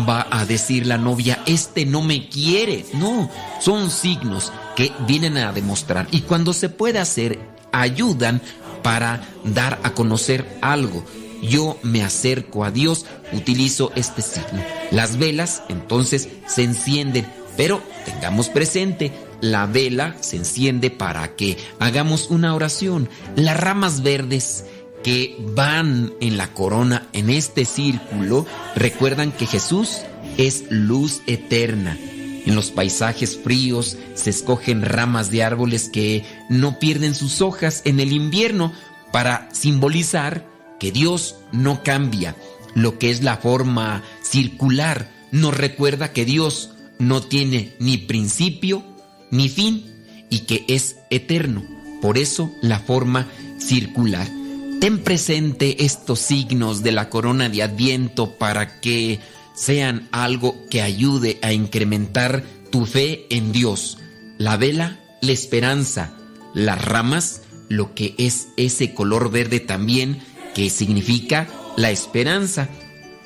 Va 0.09 0.27
a 0.31 0.45
decir 0.45 0.87
la 0.87 0.99
novia, 0.99 1.43
este 1.47 1.87
no 1.87 2.03
me 2.03 2.29
quiere. 2.29 2.85
No, 2.95 3.31
son 3.61 3.91
signos 3.91 4.53
que 4.77 4.93
vienen 5.07 5.37
a 5.39 5.53
demostrar. 5.53 6.07
Y 6.11 6.23
cuando 6.23 6.53
se 6.53 6.69
puede 6.69 6.99
hacer, 6.99 7.39
ayudan 7.73 8.43
para 8.83 9.23
dar 9.45 9.81
a 9.83 9.91
conocer 9.91 10.59
algo. 10.61 11.05
Yo 11.43 11.79
me 11.83 12.03
acerco 12.03 12.65
a 12.65 12.71
Dios, 12.71 13.07
utilizo 13.33 13.93
este 13.95 14.23
signo. 14.23 14.63
Las 14.91 15.19
velas 15.19 15.63
entonces 15.69 16.29
se 16.47 16.65
encienden, 16.65 17.27
pero 17.57 17.83
tengamos 18.05 18.49
presente, 18.49 19.13
la 19.41 19.67
vela 19.67 20.17
se 20.21 20.37
enciende 20.37 20.91
para 20.91 21.37
que 21.37 21.57
hagamos 21.79 22.29
una 22.31 22.55
oración. 22.55 23.09
Las 23.37 23.59
ramas 23.59 24.03
verdes 24.03 24.65
que 25.09 25.39
van 25.55 26.13
en 26.21 26.37
la 26.37 26.53
corona, 26.53 27.09
en 27.15 27.31
este 27.31 27.65
círculo, 27.65 28.45
recuerdan 28.77 29.33
que 29.33 29.47
Jesús 29.47 30.01
es 30.37 30.65
luz 30.69 31.23
eterna. 31.27 31.97
En 32.45 32.55
los 32.55 32.71
paisajes 32.71 33.39
fríos 33.43 33.97
se 34.13 34.29
escogen 34.29 34.83
ramas 34.83 35.31
de 35.31 35.43
árboles 35.43 35.89
que 35.89 36.27
no 36.51 36.79
pierden 36.79 37.15
sus 37.15 37.41
hojas 37.41 37.81
en 37.87 38.01
el 38.01 38.13
invierno 38.13 38.71
para 39.11 39.49
simbolizar 39.51 40.47
que 40.79 40.93
Dios 40.93 41.37
no 41.53 41.83
cambia. 41.83 42.37
Lo 42.75 42.99
que 42.99 43.09
es 43.09 43.23
la 43.23 43.39
forma 43.39 44.03
circular 44.21 45.11
nos 45.33 45.57
recuerda 45.57 46.13
que 46.13 46.27
Dios 46.27 46.73
no 46.99 47.23
tiene 47.23 47.73
ni 47.79 47.97
principio 47.97 48.85
ni 49.31 49.49
fin 49.49 50.05
y 50.29 50.41
que 50.41 50.67
es 50.69 50.97
eterno. 51.09 51.65
Por 52.03 52.19
eso 52.19 52.53
la 52.61 52.79
forma 52.79 53.27
circular. 53.59 54.38
Ten 54.81 55.03
presente 55.03 55.85
estos 55.85 56.21
signos 56.21 56.85
de 56.85 56.93
la 56.93 57.11
corona 57.11 57.49
de 57.49 57.65
Adviento 57.65 58.39
para 58.39 58.81
que 58.81 59.19
sean 59.53 60.09
algo 60.13 60.55
que 60.71 60.83
ayude 60.83 61.41
a 61.43 61.53
incrementar 61.53 62.45
tu 62.71 62.87
fe 62.87 63.27
en 63.31 63.51
Dios. 63.51 63.99
La 64.39 64.57
vela, 64.57 65.01
la 65.21 65.33
esperanza, 65.33 66.13
las 66.55 66.81
ramas, 66.85 67.43
lo 67.69 67.93
que 67.95 68.15
es 68.19 68.49
ese 68.57 68.95
color 68.95 69.33
verde 69.33 69.59
también, 69.59 70.21
que 70.55 70.71
significa 70.71 71.49
la 71.77 71.91
esperanza. 71.91 72.69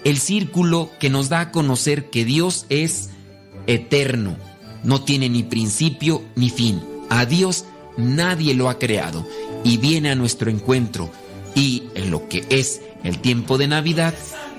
El 0.05 0.19
círculo 0.19 0.91
que 0.99 1.11
nos 1.11 1.29
da 1.29 1.41
a 1.41 1.51
conocer 1.51 2.09
que 2.09 2.25
Dios 2.25 2.65
es 2.71 3.11
eterno, 3.67 4.39
no 4.85 5.03
tiene 5.03 5.29
ni 5.29 5.43
principio 5.43 6.23
ni 6.35 6.49
fin. 6.49 6.81
A 7.11 7.27
Dios 7.27 7.67
nadie 7.99 8.55
lo 8.55 8.71
ha 8.71 8.79
creado 8.79 9.29
y 9.65 9.77
viene 9.77 10.11
a 10.11 10.15
nuestro 10.15 10.51
encuentro. 10.51 11.11
Y 11.55 11.85
en 11.95 12.11
lo 12.11 12.29
que 12.29 12.45
es 12.49 12.81
el 13.05 13.19
tiempo 13.19 13.59
de 13.59 13.69
Navidad, 13.69 14.15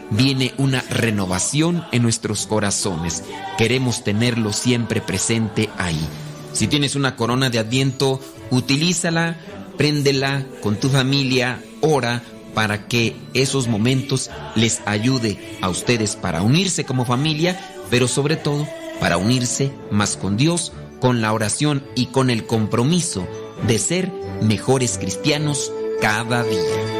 viene 0.10 0.54
una 0.58 0.82
renovación 0.90 1.84
en 1.92 2.04
nuestros 2.04 2.46
corazones. 2.48 3.24
Queremos 3.58 4.04
tenerlo 4.04 4.54
siempre 4.54 5.02
presente 5.02 5.70
ahí. 5.78 6.00
Si 6.54 6.68
tienes 6.68 6.96
una 6.96 7.16
corona 7.16 7.50
de 7.50 7.60
adviento, 7.60 8.20
utilízala, 8.52 9.38
préndela 9.78 10.46
con 10.62 10.80
tu 10.80 10.90
familia, 10.90 11.62
ora 11.82 12.22
para 12.54 12.88
que 12.88 13.16
esos 13.34 13.68
momentos 13.68 14.30
les 14.56 14.82
ayude 14.86 15.58
a 15.62 15.70
ustedes 15.70 16.16
para 16.16 16.44
unirse 16.44 16.86
como 16.86 17.06
familia, 17.06 17.60
pero 17.90 18.08
sobre 18.08 18.36
todo 18.36 18.68
para 19.00 19.18
unirse 19.18 19.72
más 19.90 20.16
con 20.16 20.38
Dios, 20.38 20.72
con 21.00 21.22
la 21.22 21.34
oración 21.34 21.84
y 21.96 22.08
con 22.08 22.30
el 22.30 22.46
compromiso 22.46 23.28
de 23.66 23.80
ser 23.80 24.12
mejores 24.42 25.00
cristianos 25.00 25.72
cada 26.04 26.44
día. 26.44 26.94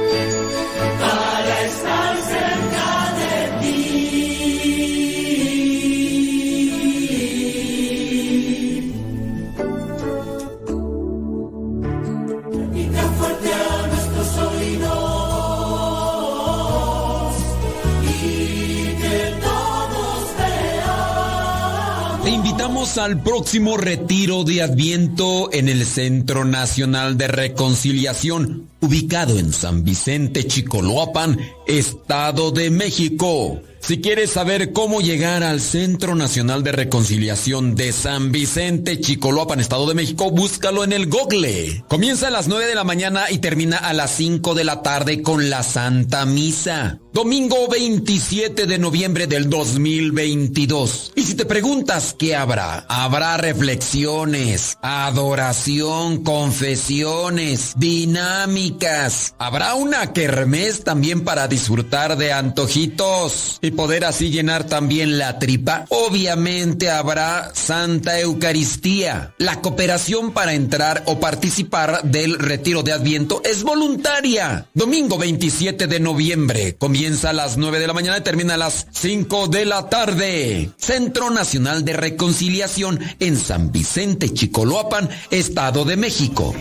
Al 22.84 23.24
próximo 23.24 23.78
retiro 23.78 24.44
de 24.44 24.62
Adviento 24.62 25.50
en 25.54 25.70
el 25.70 25.86
Centro 25.86 26.44
Nacional 26.44 27.18
de 27.18 27.30
Reconciliación, 27.30 28.68
ubicado 28.82 29.40
en 29.40 29.54
San 29.54 29.86
Vicente, 29.86 30.46
Chicoloapan, 30.46 31.40
Estado 31.66 32.52
de 32.52 32.70
México. 32.72 33.62
Si 33.80 34.02
quieres 34.02 34.32
saber 34.32 34.74
cómo 34.74 35.00
llegar 35.00 35.44
al 35.44 35.62
Centro 35.62 36.14
Nacional 36.14 36.62
de 36.62 36.74
Reconciliación 36.74 37.76
de 37.76 37.94
San 37.94 38.34
Vicente, 38.34 39.00
Chicoloapan, 39.00 39.62
Estado 39.62 39.88
de 39.88 39.94
México, 39.96 40.30
búscalo 40.32 40.84
en 40.84 40.92
el 40.92 41.08
Google. 41.08 41.86
Comienza 41.88 42.28
a 42.28 42.32
las 42.32 42.50
9 42.50 42.66
de 42.68 42.76
la 42.76 42.84
mañana 42.84 43.32
y 43.32 43.38
termina 43.38 43.78
a 43.78 43.94
las 43.94 44.12
5 44.12 44.56
de 44.56 44.66
la 44.66 44.82
tarde 44.82 45.22
con 45.22 45.50
la 45.50 45.64
Santa 45.64 46.26
Misa. 46.26 47.00
Domingo 47.14 47.68
27 47.68 48.66
de 48.66 48.80
noviembre 48.80 49.28
del 49.28 49.48
2022. 49.48 51.12
Y 51.16 51.22
si 51.22 51.36
te 51.36 51.46
preguntas 51.46 52.16
qué 52.18 52.36
habrá, 52.36 52.88
habrá 52.90 53.38
reflexiones, 53.38 54.80
adoración, 54.82 56.24
confesiones, 56.24 57.74
dinámicas. 57.78 59.36
Habrá 59.38 59.76
una 59.76 60.12
kermés 60.12 60.84
también 60.84 61.24
para 61.24 61.48
disfrutar 61.48 62.18
de 62.18 62.34
antojitos. 62.34 63.60
Y 63.62 63.70
poder 63.70 64.06
así 64.06 64.32
llenar 64.32 64.64
también 64.64 65.20
la 65.20 65.38
tripa, 65.38 65.86
obviamente 65.90 66.90
habrá 66.90 67.52
Santa 67.54 68.20
Eucaristía. 68.20 69.36
La 69.38 69.62
cooperación 69.62 70.32
para 70.32 70.56
entrar 70.56 71.04
o 71.06 71.20
participar 71.20 72.02
del 72.06 72.40
retiro 72.40 72.82
de 72.82 72.94
Adviento 72.94 73.44
es 73.46 73.62
voluntaria. 73.62 74.66
Domingo 74.74 75.20
27 75.20 75.86
de 75.86 76.00
noviembre. 76.00 76.76
A 77.04 77.34
las 77.34 77.58
9 77.58 77.80
de 77.80 77.88
la 77.88 77.94
mañana 77.94 78.18
y 78.18 78.22
termina 78.22 78.54
a 78.54 78.58
las 78.58 78.88
5 78.92 79.50
de 79.50 79.66
la 79.66 79.90
tarde. 79.90 80.70
Centro 80.78 81.30
Nacional 81.32 81.84
de 81.84 81.92
Reconciliación 81.92 82.98
en 83.20 83.36
San 83.36 83.74
Vicente, 83.74 84.34
Chicoloapan, 84.34 85.10
Estado 85.30 85.84
de 85.84 85.98
México. 85.98 86.54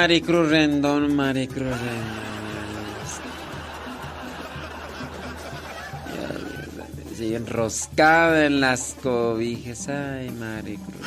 Maricruz 0.00 0.48
Rendón, 0.48 1.14
Maricruz 1.14 1.68
Rendón. 1.68 2.30
Sí, 7.14 7.34
enroscada 7.34 8.46
en 8.46 8.62
las 8.62 8.96
cobijas. 9.02 9.90
Ay, 9.90 10.30
Maricruz. 10.30 11.06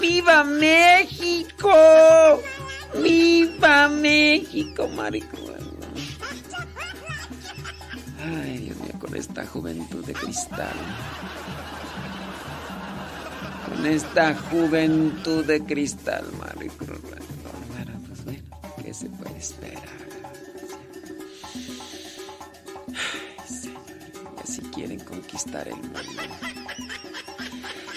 ¡Viva 0.00 0.44
México! 0.44 1.70
¡Viva 3.02 3.88
México, 3.88 4.88
Maricruz! 4.88 5.50
Ay, 8.24 8.58
Dios 8.60 8.78
mío, 8.78 8.94
con 8.98 9.14
esta 9.14 9.44
juventud 9.44 10.02
de 10.06 10.14
cristal. 10.14 10.72
Con 13.68 13.84
esta 13.84 14.34
juventud 14.34 15.44
de 15.44 15.62
cristal, 15.62 16.24
Maricruz 16.38 16.53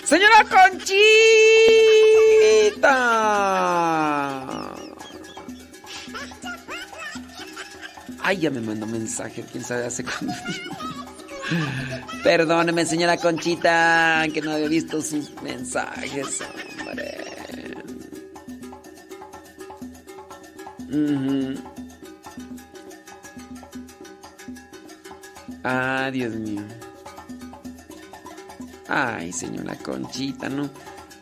¡Señora 0.07 0.45
Conchita! 0.49 0.95
Ay, 8.21 8.37
ya 8.37 8.49
me 8.49 8.61
mandó 8.61 8.85
mensaje, 8.87 9.43
quién 9.51 9.65
sabe 9.65 9.85
hace 9.85 10.05
cuánto. 10.05 10.33
Perdóneme, 12.23 12.85
señora 12.85 13.17
Conchita, 13.17 14.23
que 14.33 14.41
no 14.41 14.53
había 14.53 14.69
visto 14.69 15.01
sus 15.01 15.29
mensajes, 15.41 16.39
hombre. 16.79 17.17
Ujú. 20.89 21.53
Ah, 25.65 26.09
Dios 26.13 26.33
mío. 26.33 26.63
Ay, 28.87 29.33
señora 29.33 29.75
Conchita, 29.75 30.49
no. 30.49 30.69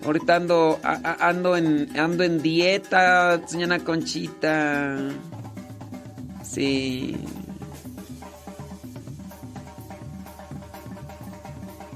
Ahorita 0.06 0.36
ando, 0.36 0.80
ando 0.84 1.58
en, 1.58 1.98
ando 1.98 2.24
en 2.24 2.42
dieta, 2.42 3.42
señora 3.48 3.80
Conchita. 3.80 4.98
Sí. 6.44 7.18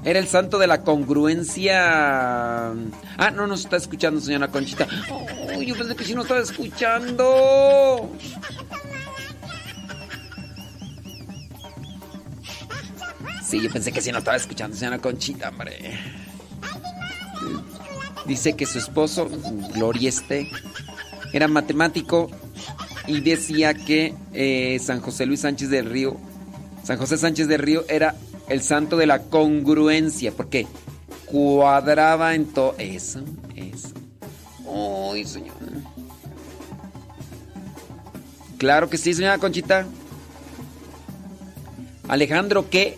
Era 0.02 0.18
el 0.18 0.26
santo 0.26 0.58
de 0.58 0.66
la 0.66 0.82
congruencia. 0.82 2.70
Ah, 2.70 3.30
no 3.34 3.46
nos 3.46 3.60
está 3.60 3.76
escuchando, 3.76 4.20
señora 4.20 4.48
Conchita. 4.48 4.88
Uy, 5.56 5.66
yo 5.66 5.76
pensé 5.76 5.94
que 5.94 6.04
sí 6.04 6.14
nos 6.14 6.24
estaba 6.24 6.40
escuchando. 6.40 8.10
Sí, 13.50 13.60
yo 13.60 13.68
pensé 13.68 13.90
que 13.90 14.00
sí 14.00 14.12
nos 14.12 14.20
estaba 14.20 14.36
escuchando, 14.36 14.76
señora 14.76 15.00
Conchita, 15.00 15.48
hombre. 15.48 15.98
Dice 18.24 18.52
que 18.54 18.64
su 18.64 18.78
esposo, 18.78 19.28
Gloria 19.74 20.08
Este, 20.08 20.48
era 21.32 21.48
matemático 21.48 22.30
y 23.08 23.20
decía 23.22 23.74
que 23.74 24.14
eh, 24.34 24.78
San 24.80 25.00
José 25.00 25.26
Luis 25.26 25.40
Sánchez 25.40 25.68
del 25.68 25.86
Río, 25.86 26.16
San 26.84 26.96
José 26.96 27.18
Sánchez 27.18 27.48
del 27.48 27.60
Río 27.60 27.84
era 27.88 28.14
el 28.48 28.62
santo 28.62 28.96
de 28.96 29.08
la 29.08 29.22
congruencia, 29.22 30.30
porque 30.30 30.68
cuadraba 31.26 32.36
en 32.36 32.46
todo. 32.46 32.76
Eso, 32.78 33.20
eso. 33.56 33.88
Uy, 34.64 35.24
señor. 35.24 35.56
Claro 38.58 38.88
que 38.88 38.96
sí, 38.96 39.12
señora 39.12 39.38
Conchita. 39.38 39.88
Alejandro, 42.06 42.70
¿qué? 42.70 42.96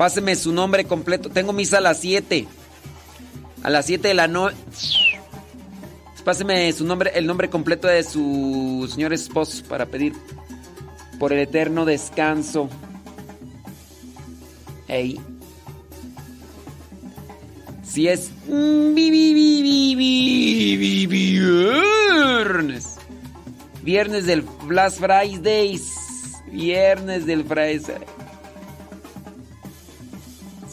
Páseme 0.00 0.34
su 0.34 0.50
nombre 0.50 0.86
completo. 0.86 1.28
Tengo 1.28 1.52
misa 1.52 1.76
a 1.76 1.82
las 1.82 2.00
7. 2.00 2.48
A 3.62 3.68
las 3.68 3.84
7 3.84 4.08
de 4.08 4.14
la 4.14 4.28
noche. 4.28 4.56
Páseme 6.24 6.72
su 6.72 6.86
nombre, 6.86 7.10
el 7.14 7.26
nombre 7.26 7.50
completo 7.50 7.86
de 7.86 8.02
su 8.02 8.88
señor 8.90 9.12
esposo 9.12 9.62
para 9.68 9.84
pedir 9.84 10.14
por 11.18 11.34
el 11.34 11.40
eterno 11.40 11.84
descanso. 11.84 12.70
Ey. 14.88 15.20
Si 17.84 18.08
es 18.08 18.30
vi- 18.46 19.10
vi- 19.10 19.34
vi- 19.34 19.62
vi- 19.62 19.96
vi- 19.96 20.76
vi- 20.78 21.06
viernes. 21.06 22.96
Viernes 23.82 24.24
del 24.24 24.46
Blast 24.64 24.98
Fridays. 24.98 25.92
Viernes 26.50 27.26
del 27.26 27.44
Fridays. 27.44 27.82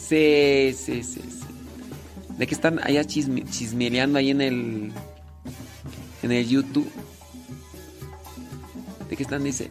Sí, 0.08 0.72
sí, 0.76 1.02
sí, 1.02 1.20
sí. 1.20 2.34
¿De 2.38 2.46
qué 2.46 2.54
están 2.54 2.78
allá 2.82 3.02
chisme- 3.04 3.48
chismeleando 3.50 4.18
ahí 4.18 4.30
en 4.30 4.40
el 4.40 4.92
en 6.22 6.32
el 6.32 6.48
YouTube? 6.48 6.90
¿De 9.10 9.16
qué 9.16 9.22
están 9.22 9.44
dice? 9.44 9.70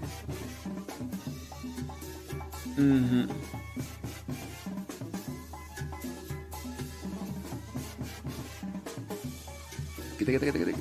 Ujú. 2.78 3.28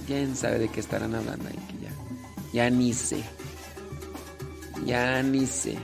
¿Quién 0.06 0.34
sabe 0.36 0.58
de 0.58 0.68
qué 0.68 0.80
estarán 0.80 1.14
hablando 1.14 1.48
ahí? 1.48 1.56
Que 1.68 1.84
ya, 1.84 2.64
Ya 2.64 2.70
ni 2.70 2.92
sé. 2.92 3.22
Ya 4.84 5.22
ni 5.22 5.46
sé. 5.46 5.76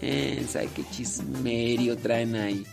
Eh, 0.00 0.46
¿Sabe 0.48 0.68
qué 0.74 0.84
chismerio 0.90 1.96
traen 1.96 2.36
ahí? 2.36 2.64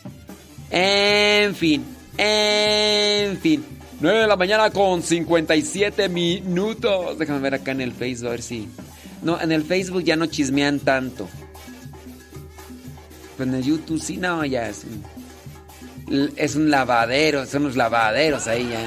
En 0.70 1.56
fin, 1.56 1.84
en 2.18 3.38
fin. 3.40 3.64
9 4.00 4.20
de 4.20 4.28
la 4.28 4.36
mañana 4.36 4.70
con 4.72 5.02
57 5.02 6.10
minutos. 6.10 7.18
Déjame 7.18 7.40
ver 7.40 7.56
acá 7.56 7.72
en 7.72 7.82
el 7.82 7.94
Facebook 7.94 8.28
a 8.28 8.32
ver 8.32 8.42
si. 8.42 8.68
No, 9.22 9.40
en 9.42 9.52
el 9.52 9.64
Facebook 9.64 10.04
ya 10.04 10.16
no 10.16 10.26
chismean 10.26 10.80
tanto. 10.80 11.28
Pues 13.38 13.50
en 13.50 13.56
el 13.56 13.64
YouTube 13.64 14.02
sí, 14.02 14.18
no, 14.18 14.46
ya 14.46 14.70
es 14.70 14.84
un. 14.84 16.36
Es 16.36 16.56
un 16.56 16.70
lavadero, 16.70 17.46
son 17.46 17.64
los 17.64 17.76
lavaderos 17.76 18.46
ahí 18.48 18.70
ya. 18.70 18.80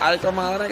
Ay, 0.00 0.18
comadre, 0.18 0.68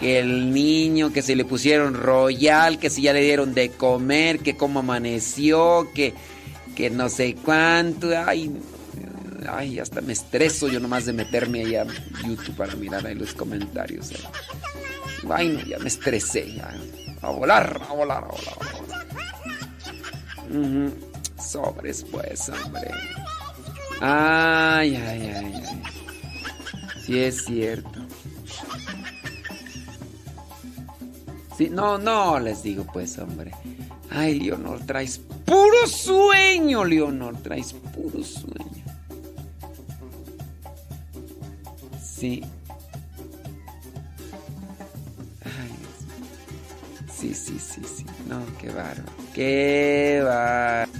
que 0.00 0.18
el 0.18 0.52
niño, 0.52 1.12
que 1.12 1.20
se 1.22 1.36
le 1.36 1.44
pusieron 1.44 1.94
royal, 1.94 2.78
que 2.78 2.88
si 2.90 3.02
ya 3.02 3.12
le 3.12 3.20
dieron 3.20 3.52
de 3.54 3.70
comer, 3.70 4.38
que 4.40 4.56
cómo 4.56 4.80
amaneció, 4.80 5.88
que, 5.94 6.14
que 6.74 6.88
no 6.90 7.08
sé 7.10 7.36
cuánto. 7.44 8.08
Ay, 8.26 8.50
ay, 9.46 9.78
hasta 9.78 10.00
me 10.00 10.14
estreso 10.14 10.68
yo 10.68 10.80
nomás 10.80 11.04
de 11.04 11.12
meterme 11.12 11.60
ahí 11.60 11.76
a 11.76 11.86
YouTube 12.26 12.56
para 12.56 12.74
mirar 12.76 13.06
ahí 13.06 13.14
los 13.14 13.34
comentarios. 13.34 14.10
eh. 14.12 14.16
Ay, 15.30 15.48
no, 15.48 15.60
ya 15.60 15.78
me 15.78 15.88
estresé. 15.88 16.46
A 17.20 17.30
volar, 17.30 17.80
a 17.88 17.92
volar, 17.92 18.24
a 18.24 18.28
volar, 18.28 18.56
a. 21.38 21.42
Sobres, 21.42 22.04
pues, 22.10 22.48
hombre. 22.48 22.90
Ay, 24.00 24.96
ay, 24.96 25.32
ay, 25.36 25.52
ay. 25.54 25.82
Sí 27.04 27.18
es 27.18 27.44
cierto. 27.44 28.00
No, 31.68 31.98
no, 31.98 32.38
les 32.38 32.62
digo 32.62 32.86
pues, 32.90 33.18
hombre. 33.18 33.52
Ay, 34.08 34.40
Leonor, 34.40 34.80
traes 34.86 35.18
puro 35.18 35.86
sueño, 35.86 36.84
Leonor, 36.84 37.36
traes 37.42 37.72
puro 37.72 38.24
sueño. 38.24 38.84
Sí. 42.02 42.42
Ay, 45.44 45.76
sí, 47.12 47.34
sí, 47.34 47.58
sí, 47.58 47.82
sí. 47.84 48.06
No, 48.26 48.40
qué 48.58 48.68
bárbaro. 48.68 49.02
Qué 49.34 50.22
bárbaro. 50.24 50.90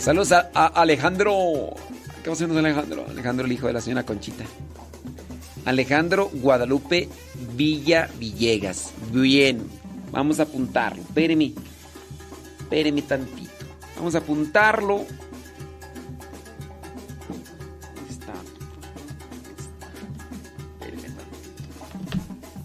Saludos 0.00 0.32
a 0.32 0.66
Alejandro. 0.66 1.89
¿Qué 2.22 2.28
va 2.28 2.32
a 2.32 2.36
hacernos 2.36 2.58
Alejandro? 2.58 3.06
Alejandro, 3.08 3.46
el 3.46 3.52
hijo 3.52 3.66
de 3.66 3.72
la 3.72 3.80
señora 3.80 4.04
Conchita. 4.04 4.44
Alejandro 5.64 6.30
Guadalupe 6.34 7.08
Villa 7.54 8.10
Villegas. 8.18 8.92
Bien, 9.10 9.62
vamos 10.10 10.38
a 10.38 10.42
apuntarlo. 10.42 11.02
Espéreme. 11.02 11.54
Espéreme 12.58 13.02
tantito. 13.02 13.50
Vamos 13.96 14.14
a 14.14 14.18
apuntarlo. 14.18 15.06
¿Dónde 17.94 18.10
está? 18.10 18.34
Espéreme 20.78 21.02
tantito. 21.02 21.86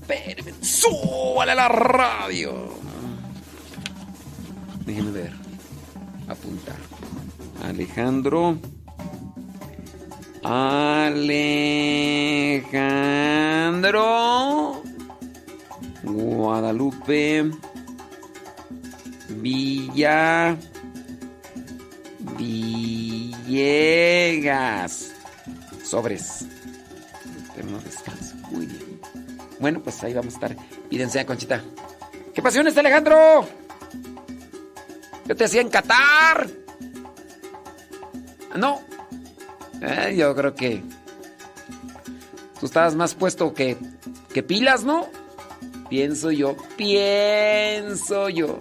Espéreme. 0.01 0.53
¡Súbale 0.61 1.51
a 1.51 1.55
la 1.55 1.67
radio! 1.69 2.73
Déjenme 4.85 5.11
ver. 5.11 5.31
Apuntar. 6.27 6.75
Alejandro. 7.63 8.59
Alejandro 10.47 11.33
Guadalupe 16.03 17.49
Villa 19.29 20.55
Villegas. 22.37 23.55
Sobres. 25.83 26.45
Eterno 27.49 27.79
descanso. 27.79 28.35
Muy 28.51 28.67
bien. 28.67 29.01
Bueno 29.59 29.81
pues 29.81 30.03
ahí 30.03 30.13
vamos 30.13 30.35
a 30.35 30.37
estar. 30.37 30.55
Pídense 30.91 31.21
a 31.21 31.25
Conchita. 31.25 31.63
¿Qué 32.35 32.43
pasiones 32.43 32.77
Alejandro? 32.77 33.47
Yo 35.25 35.35
te 35.35 35.45
hacía 35.45 35.61
en 35.61 35.69
Qatar. 35.69 36.47
No 38.55 38.94
eh, 39.81 40.15
yo 40.17 40.35
creo 40.35 40.55
que 40.55 40.83
tú 42.59 42.65
estabas 42.65 42.95
más 42.95 43.13
puesto 43.15 43.53
que, 43.53 43.77
que 44.33 44.43
pilas, 44.43 44.83
¿no? 44.83 45.07
Pienso 45.89 46.31
yo, 46.31 46.55
pienso 46.77 48.29
yo. 48.29 48.57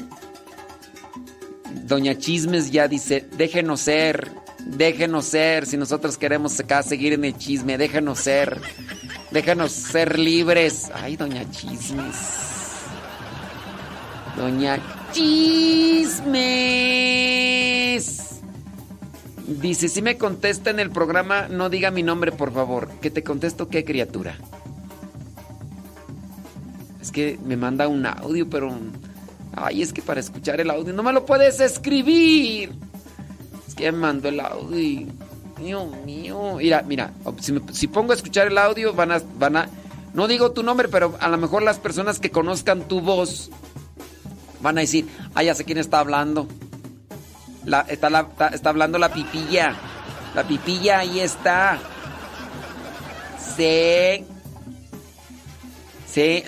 Doña 1.86 2.16
Chismes 2.16 2.70
ya 2.70 2.88
dice, 2.88 3.26
déjenos 3.36 3.80
ser, 3.80 4.30
déjenos 4.64 5.26
ser, 5.26 5.66
si 5.66 5.76
nosotros 5.76 6.16
queremos 6.16 6.58
acá 6.60 6.82
seguir 6.82 7.12
en 7.12 7.24
el 7.24 7.36
chisme, 7.36 7.76
déjenos 7.78 8.20
ser, 8.20 8.60
déjenos 9.30 9.72
ser 9.72 10.18
libres. 10.18 10.90
Ay, 10.94 11.16
Doña 11.16 11.48
Chismes. 11.50 12.16
Doña 14.36 14.78
Chismes. 15.12 16.24
Dice, 19.46 19.88
si 19.88 20.00
me 20.00 20.16
contesta 20.16 20.70
en 20.70 20.80
el 20.80 20.90
programa, 20.90 21.48
no 21.48 21.68
diga 21.68 21.90
mi 21.90 22.02
nombre, 22.02 22.32
por 22.32 22.52
favor. 22.52 22.88
¿Que 23.02 23.10
te 23.10 23.22
contesto 23.22 23.68
qué 23.68 23.84
criatura? 23.84 24.36
Es 27.00 27.10
que 27.12 27.38
me 27.44 27.56
manda 27.56 27.88
un 27.88 28.06
audio, 28.06 28.48
pero... 28.48 28.74
Ay, 29.56 29.82
es 29.82 29.92
que 29.92 30.02
para 30.02 30.18
escuchar 30.20 30.60
el 30.60 30.70
audio 30.70 30.92
no 30.92 31.02
me 31.02 31.12
lo 31.12 31.26
puedes 31.26 31.60
escribir. 31.60 32.72
Es 33.68 33.74
que 33.74 33.92
me 33.92 33.98
mandó 33.98 34.28
el 34.28 34.40
audio. 34.40 35.06
Dios 35.60 35.86
mío. 36.04 36.56
Mira, 36.56 36.82
mira, 36.82 37.12
si, 37.40 37.52
me- 37.52 37.72
si 37.72 37.86
pongo 37.86 38.12
a 38.12 38.16
escuchar 38.16 38.48
el 38.48 38.58
audio, 38.58 38.94
van 38.94 39.12
a, 39.12 39.22
van 39.38 39.56
a... 39.56 39.68
No 40.14 40.26
digo 40.26 40.52
tu 40.52 40.62
nombre, 40.62 40.88
pero 40.88 41.16
a 41.20 41.28
lo 41.28 41.36
mejor 41.38 41.62
las 41.62 41.78
personas 41.78 42.18
que 42.18 42.30
conozcan 42.30 42.88
tu 42.88 43.00
voz 43.00 43.50
van 44.62 44.78
a 44.78 44.80
decir, 44.80 45.06
ah, 45.34 45.42
ya 45.42 45.54
sé 45.54 45.64
quién 45.64 45.78
está 45.78 45.98
hablando. 46.00 46.48
La- 47.64 47.84
está, 47.88 48.10
la- 48.10 48.28
está- 48.52 48.68
hablando 48.70 48.98
la 48.98 49.12
pipilla. 49.12 49.74
La 50.34 50.44
pipilla 50.44 50.98
ahí 50.98 51.20
está. 51.20 51.78
Sí. 53.56 54.24
Sí. 56.06 56.44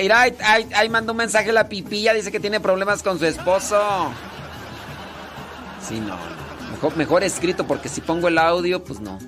Mira, 0.00 0.20
ahí, 0.22 0.34
ahí- 0.44 0.68
ahí 0.74 0.88
mandó 0.88 1.12
un 1.12 1.18
mensaje 1.18 1.52
la 1.52 1.68
pipilla. 1.68 2.12
Dice 2.14 2.30
que 2.32 2.40
tiene 2.40 2.60
problemas 2.60 3.02
con 3.02 3.18
su 3.18 3.26
esposo. 3.26 4.10
Sí, 5.86 6.00
no. 6.00 6.16
Mejor, 6.96 7.22
escrito 7.24 7.66
porque 7.66 7.88
si 7.88 8.00
pongo 8.00 8.28
el 8.28 8.38
audio, 8.38 8.82
pues 8.84 9.00
no. 9.00 9.18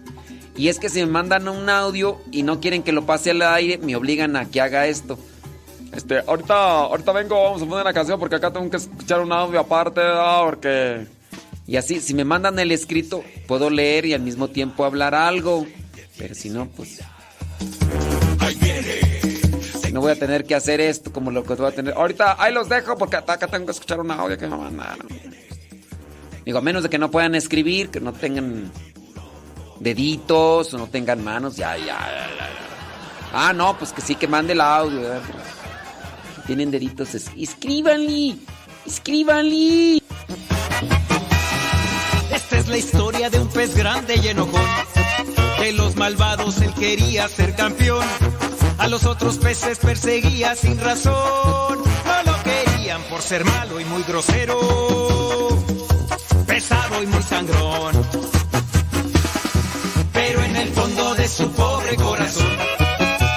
Y 0.56 0.68
es 0.68 0.78
que 0.78 0.88
si 0.88 1.00
me 1.00 1.06
mandan 1.06 1.48
un 1.48 1.68
audio 1.68 2.20
y 2.30 2.42
no 2.42 2.60
quieren 2.60 2.82
que 2.82 2.92
lo 2.92 3.04
pase 3.04 3.30
al 3.30 3.42
aire, 3.42 3.78
me 3.78 3.96
obligan 3.96 4.36
a 4.36 4.46
que 4.46 4.60
haga 4.60 4.86
esto. 4.86 5.18
Este, 5.92 6.20
ahorita, 6.26 6.54
ahorita 6.54 7.12
vengo, 7.12 7.42
vamos 7.42 7.62
a 7.62 7.66
poner 7.66 7.84
la 7.84 7.92
canción 7.92 8.18
porque 8.18 8.36
acá 8.36 8.50
tengo 8.50 8.70
que 8.70 8.76
escuchar 8.78 9.20
un 9.20 9.32
audio 9.32 9.60
aparte, 9.60 10.00
¿verdad? 10.00 10.40
porque... 10.44 11.06
Y 11.72 11.78
así, 11.78 12.02
si 12.02 12.12
me 12.12 12.22
mandan 12.26 12.58
el 12.58 12.70
escrito, 12.70 13.24
puedo 13.46 13.70
leer 13.70 14.04
y 14.04 14.12
al 14.12 14.20
mismo 14.20 14.48
tiempo 14.48 14.84
hablar 14.84 15.14
algo. 15.14 15.66
Pero 16.18 16.34
si 16.34 16.50
no, 16.50 16.68
pues... 16.68 17.00
No 19.90 20.02
voy 20.02 20.12
a 20.12 20.16
tener 20.18 20.44
que 20.44 20.54
hacer 20.54 20.82
esto 20.82 21.10
como 21.14 21.30
lo 21.30 21.44
que 21.44 21.54
voy 21.54 21.68
a 21.68 21.74
tener. 21.74 21.94
Ahorita 21.94 22.36
ahí 22.38 22.52
los 22.52 22.68
dejo 22.68 22.98
porque 22.98 23.16
acá 23.16 23.38
tengo 23.38 23.64
que 23.64 23.72
escuchar 23.72 24.00
un 24.00 24.10
audio 24.10 24.36
que 24.36 24.46
me 24.46 24.54
mandaron. 24.54 25.06
Digo, 26.44 26.58
a 26.58 26.60
menos 26.60 26.82
de 26.82 26.90
que 26.90 26.98
no 26.98 27.10
puedan 27.10 27.34
escribir, 27.34 27.88
que 27.88 28.00
no 28.00 28.12
tengan 28.12 28.70
deditos 29.80 30.74
o 30.74 30.76
no 30.78 30.88
tengan 30.88 31.24
manos, 31.24 31.56
ya, 31.56 31.74
ya, 31.78 31.86
ya, 31.86 31.86
ya. 31.86 32.50
Ah, 33.32 33.54
no, 33.54 33.78
pues 33.78 33.92
que 33.94 34.02
sí 34.02 34.14
que 34.14 34.28
mande 34.28 34.52
el 34.52 34.60
audio. 34.60 35.00
tienen 36.46 36.70
deditos, 36.70 37.14
es- 37.14 37.30
escríbanle, 37.34 38.36
escríbanle. 38.84 40.02
Esta 42.32 42.58
es 42.58 42.68
la 42.68 42.78
historia 42.78 43.30
de 43.30 43.38
un 43.38 43.48
pez 43.48 43.74
grande 43.74 44.16
y 44.16 44.28
enojón. 44.28 44.64
De 45.60 45.72
los 45.72 45.96
malvados 45.96 46.60
él 46.60 46.72
quería 46.74 47.28
ser 47.28 47.54
campeón. 47.54 48.06
A 48.78 48.88
los 48.88 49.04
otros 49.04 49.38
peces 49.38 49.78
perseguía 49.78 50.56
sin 50.56 50.80
razón. 50.80 51.78
No 51.78 52.32
lo 52.32 52.42
querían 52.42 53.02
por 53.02 53.22
ser 53.22 53.44
malo 53.44 53.78
y 53.78 53.84
muy 53.84 54.02
grosero. 54.02 54.58
Pesado 56.46 57.02
y 57.02 57.06
muy 57.06 57.22
sangrón. 57.22 58.06
Pero 60.12 60.42
en 60.42 60.56
el 60.56 60.68
fondo 60.72 61.14
de 61.14 61.28
su 61.28 61.50
pobre 61.52 61.96
corazón, 61.96 62.56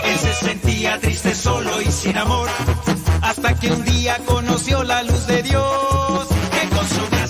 él 0.04 0.18
se 0.18 0.34
sentía 0.34 1.00
triste, 1.00 1.36
solo 1.36 1.82
y 1.82 1.92
sin 1.92 2.18
amor. 2.18 2.50
Hasta 3.22 3.56
que 3.60 3.72
un 3.72 3.84
día 3.84 4.18
conoció 4.26 4.84
la 4.84 5.04
luz 5.04 5.28
de 5.28 5.44
Dios, 5.44 6.28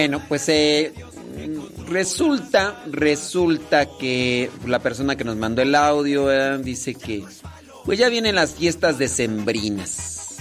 Bueno, 0.00 0.22
pues 0.28 0.48
eh, 0.48 0.94
resulta, 1.86 2.82
resulta 2.90 3.86
que 3.98 4.50
la 4.66 4.78
persona 4.78 5.14
que 5.14 5.24
nos 5.24 5.36
mandó 5.36 5.60
el 5.60 5.74
audio 5.74 6.56
dice 6.56 6.94
que 6.94 7.22
pues 7.84 7.98
ya 7.98 8.08
vienen 8.08 8.34
las 8.34 8.54
fiestas 8.54 8.96
decembrinas 8.96 10.38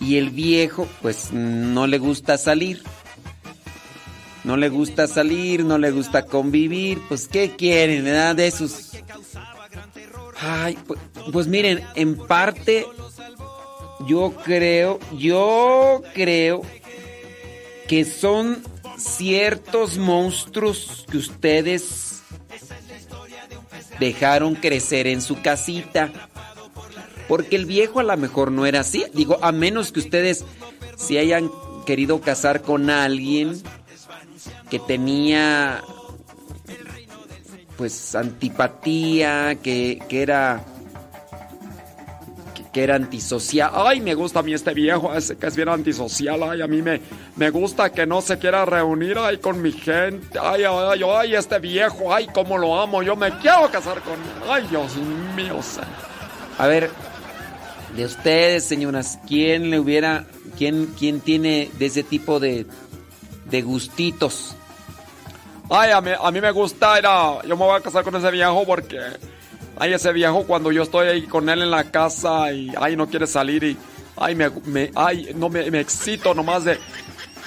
y 0.00 0.16
el 0.16 0.30
viejo 0.30 0.88
pues 1.00 1.32
no 1.32 1.86
le 1.86 1.98
gusta 1.98 2.36
salir. 2.38 2.82
No 4.42 4.56
le 4.56 4.68
gusta 4.68 5.06
salir, 5.06 5.64
no 5.64 5.78
le 5.78 5.92
gusta 5.92 6.24
convivir, 6.24 6.98
pues 7.08 7.28
¿qué 7.28 7.52
quieren, 7.52 8.02
verdad? 8.02 8.34
De 8.34 8.48
esos... 8.48 8.90
Ay, 10.40 10.76
pues, 10.88 10.98
pues 11.32 11.46
miren, 11.46 11.84
en 11.94 12.16
parte 12.16 12.84
yo 14.08 14.34
creo, 14.44 14.98
yo 15.16 16.02
creo 16.14 16.62
que 17.92 18.06
son 18.06 18.71
ciertos 19.02 19.98
monstruos 19.98 21.04
que 21.10 21.18
ustedes 21.18 22.22
dejaron 23.98 24.54
crecer 24.54 25.06
en 25.06 25.20
su 25.20 25.40
casita. 25.42 26.12
Porque 27.28 27.56
el 27.56 27.66
viejo 27.66 28.00
a 28.00 28.02
lo 28.02 28.16
mejor 28.16 28.50
no 28.50 28.66
era 28.66 28.80
así. 28.80 29.04
Digo, 29.14 29.38
a 29.42 29.52
menos 29.52 29.92
que 29.92 30.00
ustedes 30.00 30.44
se 30.96 31.18
hayan 31.18 31.50
querido 31.86 32.20
casar 32.20 32.62
con 32.62 32.90
alguien 32.90 33.62
que 34.70 34.78
tenía 34.78 35.82
pues 37.76 38.14
antipatía, 38.14 39.56
que, 39.62 40.00
que 40.08 40.22
era 40.22 40.64
que, 42.72 42.82
era 42.82 42.96
antisocial. 42.96 43.70
Ay, 43.74 44.00
me 44.00 44.14
gusta 44.14 44.40
a 44.40 44.42
mí 44.42 44.52
este 44.52 44.74
viejo, 44.74 45.14
ese 45.14 45.36
que 45.36 45.46
es 45.46 45.56
bien 45.56 45.68
antisocial. 45.68 46.42
Ay, 46.42 46.62
a 46.62 46.66
mí 46.66 46.82
me, 46.82 47.00
me 47.36 47.50
gusta 47.50 47.90
que 47.90 48.06
no 48.06 48.20
se 48.20 48.38
quiera 48.38 48.64
reunir 48.64 49.18
ahí 49.18 49.38
con 49.38 49.60
mi 49.60 49.72
gente. 49.72 50.38
Ay, 50.40 50.64
ay, 50.64 51.02
ay, 51.04 51.34
este 51.34 51.58
viejo, 51.58 52.14
ay, 52.14 52.26
cómo 52.32 52.58
lo 52.58 52.80
amo. 52.80 53.02
Yo 53.02 53.16
me 53.16 53.30
quiero 53.38 53.70
casar 53.70 54.00
con. 54.02 54.16
Ay, 54.50 54.66
Dios 54.68 54.96
mío. 55.36 55.60
A 56.58 56.66
ver, 56.66 56.90
de 57.96 58.04
ustedes, 58.04 58.64
señoras, 58.64 59.18
¿quién 59.26 59.70
le 59.70 59.78
hubiera, 59.78 60.24
quién, 60.56 60.86
quién 60.98 61.20
tiene 61.20 61.70
de 61.78 61.86
ese 61.86 62.02
tipo 62.02 62.40
de, 62.40 62.66
de 63.46 63.62
gustitos? 63.62 64.56
Ay, 65.68 65.90
a 65.90 66.00
mí, 66.00 66.10
a 66.18 66.30
mí 66.30 66.40
me 66.40 66.50
gusta, 66.50 66.98
era, 66.98 67.42
yo 67.42 67.56
me 67.56 67.64
voy 67.64 67.78
a 67.78 67.80
casar 67.80 68.04
con 68.04 68.14
ese 68.16 68.30
viejo 68.30 68.64
porque, 68.66 68.98
ay, 69.78 69.92
ese 69.92 70.12
viejo 70.12 70.44
cuando 70.44 70.72
yo 70.72 70.82
estoy 70.82 71.08
ahí 71.08 71.22
con 71.22 71.48
él 71.48 71.62
en 71.62 71.70
la 71.70 71.84
casa 71.84 72.52
y, 72.52 72.72
ay, 72.80 72.96
no 72.96 73.08
quiere 73.08 73.26
salir 73.26 73.64
y, 73.64 73.76
ay, 74.16 74.34
me, 74.34 74.90
ay, 74.94 75.32
no 75.34 75.48
me, 75.48 75.70
me 75.70 75.80
excito 75.80 76.34
nomás 76.34 76.64
de, 76.64 76.78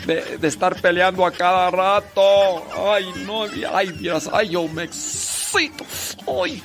de, 0.06 0.38
de 0.38 0.48
estar 0.48 0.80
peleando 0.82 1.26
a 1.26 1.32
cada 1.32 1.72
rato. 1.72 2.22
Ay, 2.94 3.06
no, 3.26 3.44
ay, 3.74 3.92
Dios, 3.92 4.30
ay, 4.32 4.50
yo 4.50 4.68
me 4.68 4.84
excito. 4.84 5.86
Ay, 6.28 6.62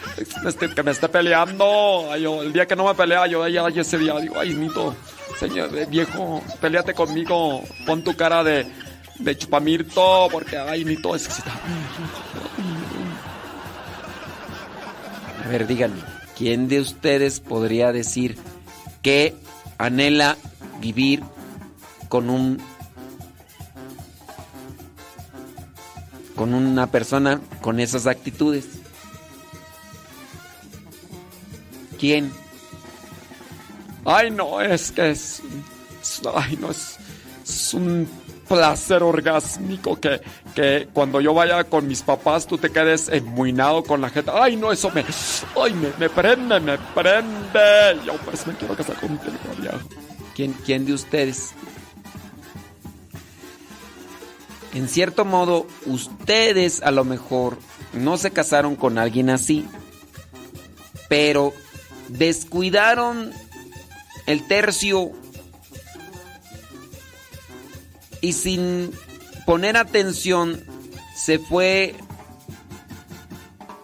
que 0.75 0.83
me 0.83 0.91
esté 0.91 1.09
peleando. 1.09 2.09
Ay, 2.11 2.23
yo, 2.23 2.43
el 2.43 2.53
día 2.53 2.67
que 2.67 2.75
no 2.75 2.87
me 2.87 2.95
pelea, 2.95 3.27
yo, 3.27 3.43
ay, 3.43 3.57
ay, 3.57 3.79
ese 3.79 3.99
día 3.99 4.19
digo, 4.19 4.39
ay, 4.39 4.55
Nito, 4.55 4.95
señor, 5.39 5.77
eh, 5.77 5.87
viejo, 5.89 6.43
peleate 6.61 6.93
conmigo, 6.95 7.63
pon 7.87 8.03
tu 8.03 8.17
cara 8.17 8.43
de, 8.43 8.67
de 9.19 9.37
chupamirto, 9.39 10.29
porque, 10.33 10.59
ay, 10.59 10.85
Nito, 10.85 11.15
es 11.15 11.29
que. 11.29 11.43
A 15.45 15.49
ver, 15.49 15.67
díganme, 15.67 16.01
¿quién 16.37 16.69
de 16.69 16.81
ustedes 16.81 17.41
podría 17.41 17.93
decir 17.93 18.37
que 19.03 19.35
anhela 19.79 20.37
vivir 20.81 21.23
con 22.09 22.31
un 22.31 22.59
con 26.37 26.55
una 26.55 26.87
persona 26.91 27.41
con 27.61 27.81
esas 27.81 28.07
actitudes? 28.07 28.67
¿Quién? 31.99 32.33
Ay, 34.05 34.31
no, 34.31 34.61
es 34.61 34.91
que 34.93 35.11
es, 35.11 35.43
es- 36.03 36.23
ay, 36.35 36.57
no, 36.61 36.71
es, 36.71 36.97
es 37.47 37.75
un 37.75 38.09
placer 38.51 39.05
orgásmico 39.05 40.01
que, 40.01 40.21
que 40.57 40.89
cuando 40.93 41.21
yo 41.21 41.33
vaya 41.33 41.63
con 41.63 41.87
mis 41.87 42.03
papás 42.03 42.49
tú 42.49 42.59
te 42.59 42.71
quedes 42.71 43.09
enmuinado 43.09 43.85
con 43.85 44.01
la 44.01 44.11
gente. 44.11 44.33
Ay, 44.35 44.57
no, 44.57 44.73
eso 44.73 44.91
me, 44.91 45.05
ay, 45.57 45.73
me, 45.75 45.93
me 45.97 46.11
prende, 46.11 46.59
me 46.59 46.77
prende. 46.77 48.05
Yo 48.05 48.15
pues 48.25 48.45
me 48.49 48.55
quiero 48.55 48.75
casar 48.75 48.97
contigo, 48.97 49.37
viejo. 49.57 49.79
¿Quién, 50.35 50.53
¿Quién 50.67 50.85
de 50.85 50.95
ustedes? 50.95 51.53
En 54.75 54.89
cierto 54.89 55.25
modo, 55.25 55.69
ustedes 55.87 56.83
a 56.83 56.91
lo 56.91 57.05
mejor 57.05 57.57
no 57.93 58.17
se 58.17 58.33
casaron 58.33 58.75
con 58.75 58.99
alguien 58.99 59.31
así, 59.31 59.65
pero 61.09 61.53
descuidaron 62.09 63.33
el 64.27 64.45
tercio 64.49 65.13
y 68.21 68.33
sin 68.33 68.91
poner 69.47 69.77
atención 69.77 70.63
se 71.15 71.39
fue 71.39 71.95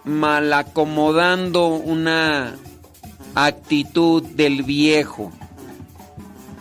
malacomodando 0.04 1.68
una 1.68 2.56
actitud 3.34 4.22
del 4.22 4.62
viejo. 4.62 5.32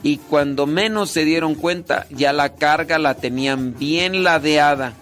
Y 0.03 0.17
cuando 0.17 0.67
menos 0.67 1.09
se 1.09 1.25
dieron 1.25 1.55
cuenta, 1.55 2.05
ya 2.09 2.33
la 2.33 2.55
carga 2.55 2.99
la 2.99 3.15
tenían 3.15 3.75
bien 3.77 4.23
ladeada. 4.23 4.93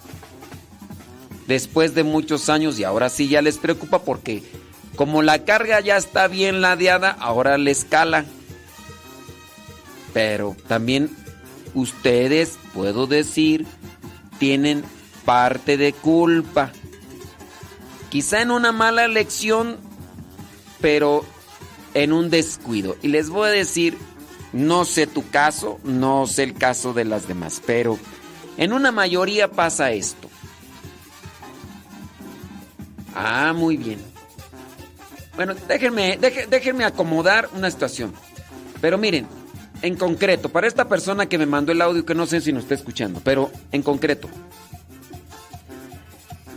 Después 1.47 1.93
de 1.93 2.03
muchos 2.03 2.49
años, 2.49 2.79
y 2.79 2.85
ahora 2.85 3.09
sí 3.09 3.27
ya 3.27 3.41
les 3.41 3.57
preocupa 3.57 3.99
porque 3.99 4.43
como 4.95 5.21
la 5.21 5.43
carga 5.43 5.81
ya 5.81 5.97
está 5.97 6.27
bien 6.27 6.61
ladeada, 6.61 7.09
ahora 7.09 7.57
les 7.57 7.83
cala. 7.83 8.25
Pero 10.13 10.55
también 10.67 11.09
ustedes, 11.73 12.57
puedo 12.73 13.07
decir, 13.07 13.65
tienen 14.39 14.83
parte 15.25 15.77
de 15.77 15.93
culpa. 15.93 16.71
Quizá 18.09 18.41
en 18.41 18.51
una 18.51 18.71
mala 18.71 19.05
elección, 19.05 19.77
pero 20.81 21.25
en 21.93 22.13
un 22.13 22.29
descuido. 22.29 22.95
Y 23.01 23.07
les 23.07 23.29
voy 23.29 23.47
a 23.47 23.51
decir, 23.51 23.97
no 24.51 24.85
sé 24.85 25.07
tu 25.07 25.27
caso, 25.29 25.79
no 25.83 26.27
sé 26.27 26.43
el 26.43 26.53
caso 26.53 26.93
de 26.93 27.05
las 27.05 27.27
demás, 27.27 27.61
pero 27.65 27.97
en 28.57 28.73
una 28.73 28.91
mayoría 28.91 29.49
pasa 29.49 29.91
esto. 29.91 30.29
Ah, 33.15 33.53
muy 33.55 33.77
bien. 33.77 33.99
Bueno, 35.35 35.55
déjenme, 35.67 36.17
déjenme 36.17 36.85
acomodar 36.85 37.49
una 37.53 37.69
situación. 37.71 38.13
Pero 38.81 38.97
miren, 38.97 39.27
en 39.83 39.95
concreto, 39.95 40.49
para 40.49 40.65
esta 40.65 40.87
persona 40.87 41.27
que 41.27 41.37
me 41.37 41.45
mandó 41.45 41.73
el 41.73 41.81
audio, 41.81 42.05
que 42.05 42.15
no 42.15 42.25
sé 42.25 42.39
si 42.39 42.53
nos 42.53 42.63
está 42.63 42.73
escuchando, 42.73 43.21
pero 43.23 43.51
en 43.73 43.83
concreto. 43.83 44.29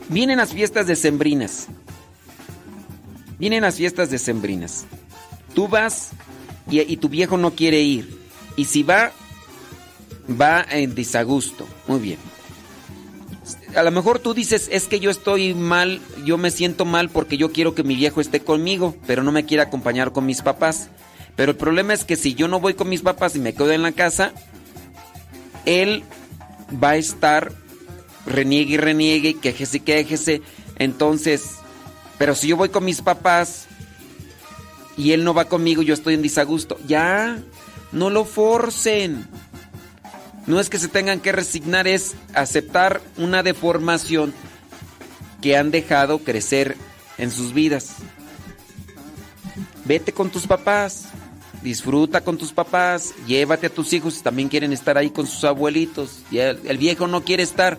Vienen 0.08 0.38
las 0.38 0.52
fiestas 0.52 0.86
decembrinas. 0.86 1.66
Vienen 3.38 3.62
las 3.62 3.74
fiestas 3.74 4.10
decembrinas. 4.10 4.84
Tú 5.54 5.66
vas 5.66 6.10
y, 6.70 6.96
tu 6.98 7.08
viejo 7.08 7.36
no 7.36 7.50
quiere 7.50 7.82
ir. 7.82 8.16
Y 8.54 8.66
si 8.66 8.84
va, 8.84 9.10
va 10.40 10.64
en 10.70 10.94
desagusto. 10.94 11.66
Muy 11.88 11.98
bien. 11.98 12.18
A 13.74 13.82
lo 13.82 13.90
mejor 13.90 14.20
tú 14.20 14.34
dices, 14.34 14.68
es 14.70 14.86
que 14.86 15.00
yo 15.00 15.10
estoy 15.10 15.52
mal, 15.52 16.00
yo 16.24 16.38
me 16.38 16.52
siento 16.52 16.84
mal 16.84 17.10
porque 17.10 17.36
yo 17.36 17.50
quiero 17.50 17.74
que 17.74 17.82
mi 17.82 17.96
viejo 17.96 18.20
esté 18.20 18.38
conmigo, 18.38 18.94
pero 19.04 19.24
no 19.24 19.32
me 19.32 19.44
quiere 19.44 19.64
acompañar 19.64 20.12
con 20.12 20.24
mis 20.24 20.42
papás. 20.42 20.90
Pero 21.36 21.52
el 21.52 21.56
problema 21.56 21.92
es 21.92 22.04
que 22.04 22.16
si 22.16 22.34
yo 22.34 22.48
no 22.48 22.60
voy 22.60 22.74
con 22.74 22.88
mis 22.88 23.02
papás 23.02 23.36
y 23.36 23.38
me 23.38 23.54
quedo 23.54 23.70
en 23.72 23.82
la 23.82 23.92
casa, 23.92 24.32
él 25.66 26.02
va 26.82 26.90
a 26.90 26.96
estar 26.96 27.52
reniegue 28.26 28.74
y 28.74 28.76
reniegue, 28.76 29.38
quejese 29.38 29.76
y 29.78 29.80
quejese. 29.80 30.42
Entonces, 30.78 31.56
pero 32.18 32.34
si 32.34 32.48
yo 32.48 32.56
voy 32.56 32.68
con 32.70 32.84
mis 32.84 33.00
papás 33.00 33.66
y 34.96 35.12
él 35.12 35.24
no 35.24 35.34
va 35.34 35.46
conmigo, 35.46 35.82
yo 35.82 35.94
estoy 35.94 36.14
en 36.14 36.22
disagusto. 36.22 36.78
Ya, 36.86 37.38
no 37.92 38.10
lo 38.10 38.24
forcen. 38.24 39.26
No 40.46 40.60
es 40.60 40.70
que 40.70 40.78
se 40.78 40.88
tengan 40.88 41.20
que 41.20 41.32
resignar, 41.32 41.88
es 41.88 42.14
aceptar 42.34 43.00
una 43.16 43.42
deformación 43.42 44.32
que 45.42 45.56
han 45.56 45.70
dejado 45.70 46.20
crecer 46.20 46.76
en 47.18 47.30
sus 47.30 47.52
vidas. 47.52 47.96
Vete 49.84 50.12
con 50.12 50.30
tus 50.30 50.46
papás, 50.46 51.08
disfruta 51.66 52.20
con 52.20 52.38
tus 52.38 52.52
papás, 52.52 53.12
llévate 53.26 53.66
a 53.66 53.70
tus 53.70 53.92
hijos 53.92 54.14
si 54.14 54.22
también 54.22 54.48
quieren 54.48 54.72
estar 54.72 54.96
ahí 54.96 55.10
con 55.10 55.26
sus 55.26 55.42
abuelitos. 55.42 56.20
Y 56.30 56.38
el, 56.38 56.60
el 56.64 56.78
viejo 56.78 57.08
no 57.08 57.24
quiere 57.24 57.42
estar. 57.42 57.76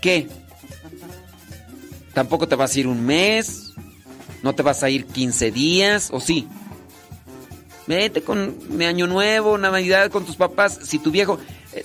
¿Qué? 0.00 0.28
Tampoco 2.14 2.48
te 2.48 2.56
vas 2.56 2.74
a 2.74 2.80
ir 2.80 2.88
un 2.88 3.06
mes, 3.06 3.74
no 4.42 4.56
te 4.56 4.64
vas 4.64 4.82
a 4.82 4.90
ir 4.90 5.06
15 5.06 5.52
días, 5.52 6.10
¿o 6.12 6.18
sí? 6.18 6.48
Vete 7.86 8.22
con 8.22 8.76
de 8.76 8.86
año 8.86 9.06
nuevo, 9.06 9.56
Navidad 9.56 10.10
con 10.10 10.26
tus 10.26 10.34
papás. 10.34 10.80
Si 10.82 10.98
tu 10.98 11.12
viejo, 11.12 11.38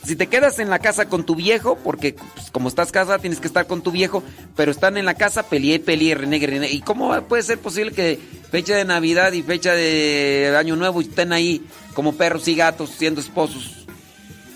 si 0.04 0.16
te 0.16 0.28
quedas 0.28 0.60
en 0.60 0.70
la 0.70 0.80
casa 0.80 1.08
con 1.08 1.26
tu 1.26 1.36
viejo, 1.36 1.78
porque 1.84 2.14
pues, 2.14 2.52
como 2.52 2.68
estás 2.68 2.92
casada 2.92 3.20
tienes 3.20 3.40
que 3.40 3.48
estar 3.48 3.68
con 3.68 3.82
tu 3.82 3.92
viejo, 3.92 4.24
pero 4.56 4.72
están 4.72 4.98
en 4.98 5.06
la 5.06 5.14
casa, 5.14 5.44
peleé, 5.44 5.80
peleé, 5.80 6.16
renegue, 6.16 6.48
renegue. 6.48 6.74
¿Y 6.74 6.82
cómo 6.82 7.22
puede 7.24 7.44
ser 7.44 7.60
posible 7.60 7.94
que 7.94 8.20
fecha 8.52 8.76
de 8.76 8.86
Navidad 8.86 9.32
y 9.32 9.44
fecha 9.44 9.74
de 9.74 10.54
año 10.58 10.76
nuevo 10.76 11.02
estén 11.02 11.32
ahí 11.32 11.66
como 11.94 12.16
perros 12.16 12.48
y 12.48 12.56
gatos 12.56 12.90
siendo 12.90 13.22
esposos? 13.22 13.86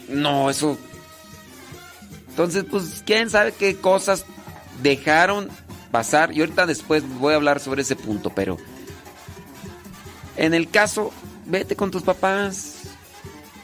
No, 0.10 0.50
eso. 0.50 0.78
Entonces, 2.30 2.66
pues, 2.70 3.02
quién 3.06 3.30
sabe 3.30 3.54
qué 3.54 3.78
cosas 3.78 4.26
dejaron 4.82 5.50
pasar. 5.92 6.34
Y 6.34 6.42
ahorita 6.42 6.66
después 6.66 7.04
voy 7.20 7.34
a 7.34 7.38
hablar 7.38 7.60
sobre 7.60 7.84
ese 7.84 7.96
punto, 7.96 8.32
pero. 8.32 8.58
En 10.38 10.54
el 10.54 10.70
caso 10.70 11.12
vete 11.46 11.76
con 11.76 11.92
tus 11.92 12.04
papás. 12.04 12.81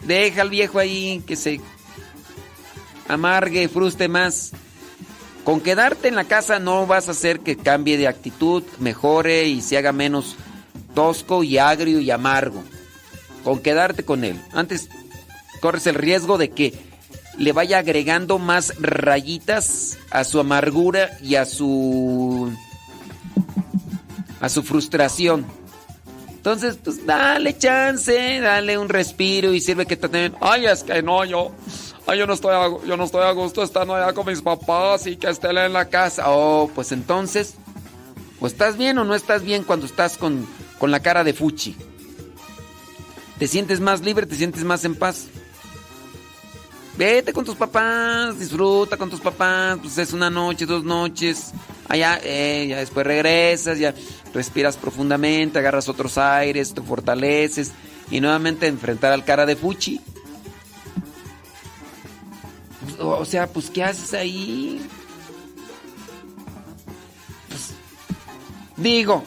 Deja 0.02 0.42
al 0.42 0.50
viejo 0.50 0.80
ahí 0.80 1.24
que 1.26 1.36
se 1.36 1.60
amargue, 3.08 3.68
fruste 3.68 4.08
más. 4.08 4.52
Con 5.44 5.62
quedarte 5.62 6.10
en 6.10 6.16
la 6.16 6.26
casa 6.26 6.60
no 6.60 6.86
vas 6.86 7.08
a 7.08 7.12
hacer 7.12 7.40
que 7.40 7.56
cambie 7.56 7.98
de 7.98 8.08
actitud, 8.08 8.64
mejore 8.80 9.48
y 9.48 9.62
se 9.62 9.78
haga 9.78 9.94
menos 9.94 10.36
tosco 10.94 11.44
y 11.44 11.58
agrio 11.58 12.00
y 12.00 12.12
amargo. 12.12 12.64
Con 13.44 13.60
quedarte 13.60 14.04
con 14.04 14.24
él. 14.24 14.42
Antes 14.52 14.90
corres 15.62 15.88
el 15.88 15.96
riesgo 15.96 16.38
de 16.38 16.50
que 16.50 16.74
le 17.38 17.54
vaya 17.54 17.78
agregando 17.78 18.40
más 18.40 18.74
rayitas 18.80 19.98
a 20.10 20.24
su 20.24 20.40
amargura 20.40 21.18
y 21.22 21.36
a 21.36 21.46
su 21.46 22.52
a 24.42 24.50
su 24.50 24.64
frustración. 24.64 25.46
Entonces, 26.48 26.80
pues 26.82 27.06
dale 27.06 27.58
chance, 27.58 28.40
dale 28.40 28.78
un 28.78 28.88
respiro 28.88 29.54
y 29.54 29.60
sirve 29.60 29.86
que 29.86 29.98
te 29.98 30.08
den. 30.08 30.34
Ay, 30.40 30.66
es 30.66 30.82
que 30.82 31.04
no, 31.04 31.26
yo. 31.26 31.52
Ay, 32.06 32.20
yo 32.20 32.26
no 32.26 32.36
estoy 32.36 32.56
a, 32.56 32.70
yo 32.88 32.96
no 32.96 33.04
estoy 33.04 33.24
a 33.24 33.32
gusto 33.32 33.62
estando 33.62 33.94
allá 33.94 34.14
con 34.14 34.26
mis 34.26 34.42
papás 34.42 35.08
y 35.08 35.18
que 35.18 35.28
esté 35.28 35.50
en 35.50 35.74
la 35.74 35.90
casa. 35.90 36.24
Oh, 36.28 36.72
pues 36.74 36.94
entonces, 36.94 37.56
o 38.40 38.48
estás 38.48 38.78
bien 38.78 38.98
o 38.98 39.04
no 39.04 39.14
estás 39.14 39.44
bien 39.44 39.66
cuando 39.66 39.86
estás 39.86 40.18
con, 40.18 40.48
con 40.80 40.90
la 40.90 41.02
cara 41.02 41.26
de 41.26 41.34
fuchi. 41.34 41.76
¿Te 43.38 43.48
sientes 43.50 43.82
más 43.82 44.00
libre? 44.00 44.26
¿Te 44.26 44.36
sientes 44.36 44.64
más 44.64 44.86
en 44.86 44.96
paz? 44.96 45.28
Vete 46.98 47.32
con 47.32 47.46
tus 47.46 47.56
papás, 47.56 48.40
disfruta 48.40 48.98
con 48.98 49.08
tus 49.08 49.20
papás, 49.20 49.78
pues 49.80 50.00
es 50.00 50.14
una 50.14 50.32
noche, 50.32 50.66
dos 50.66 50.84
noches, 50.84 51.52
allá, 51.88 52.20
eh, 52.24 52.66
ya 52.68 52.78
después 52.78 53.06
regresas, 53.06 53.78
ya 53.78 53.94
respiras 54.34 54.78
profundamente, 54.78 55.60
agarras 55.60 55.90
otros 55.90 56.18
aires, 56.18 56.74
te 56.74 56.82
fortaleces 56.82 57.72
y 58.10 58.20
nuevamente 58.20 58.66
enfrentar 58.66 59.14
al 59.14 59.24
cara 59.24 59.46
de 59.46 59.56
Fuchi. 59.56 60.02
O 63.00 63.26
sea, 63.26 63.46
pues 63.46 63.70
¿qué 63.70 63.84
haces 63.84 64.16
ahí? 64.16 64.82
Pues, 67.48 67.74
digo. 68.76 69.24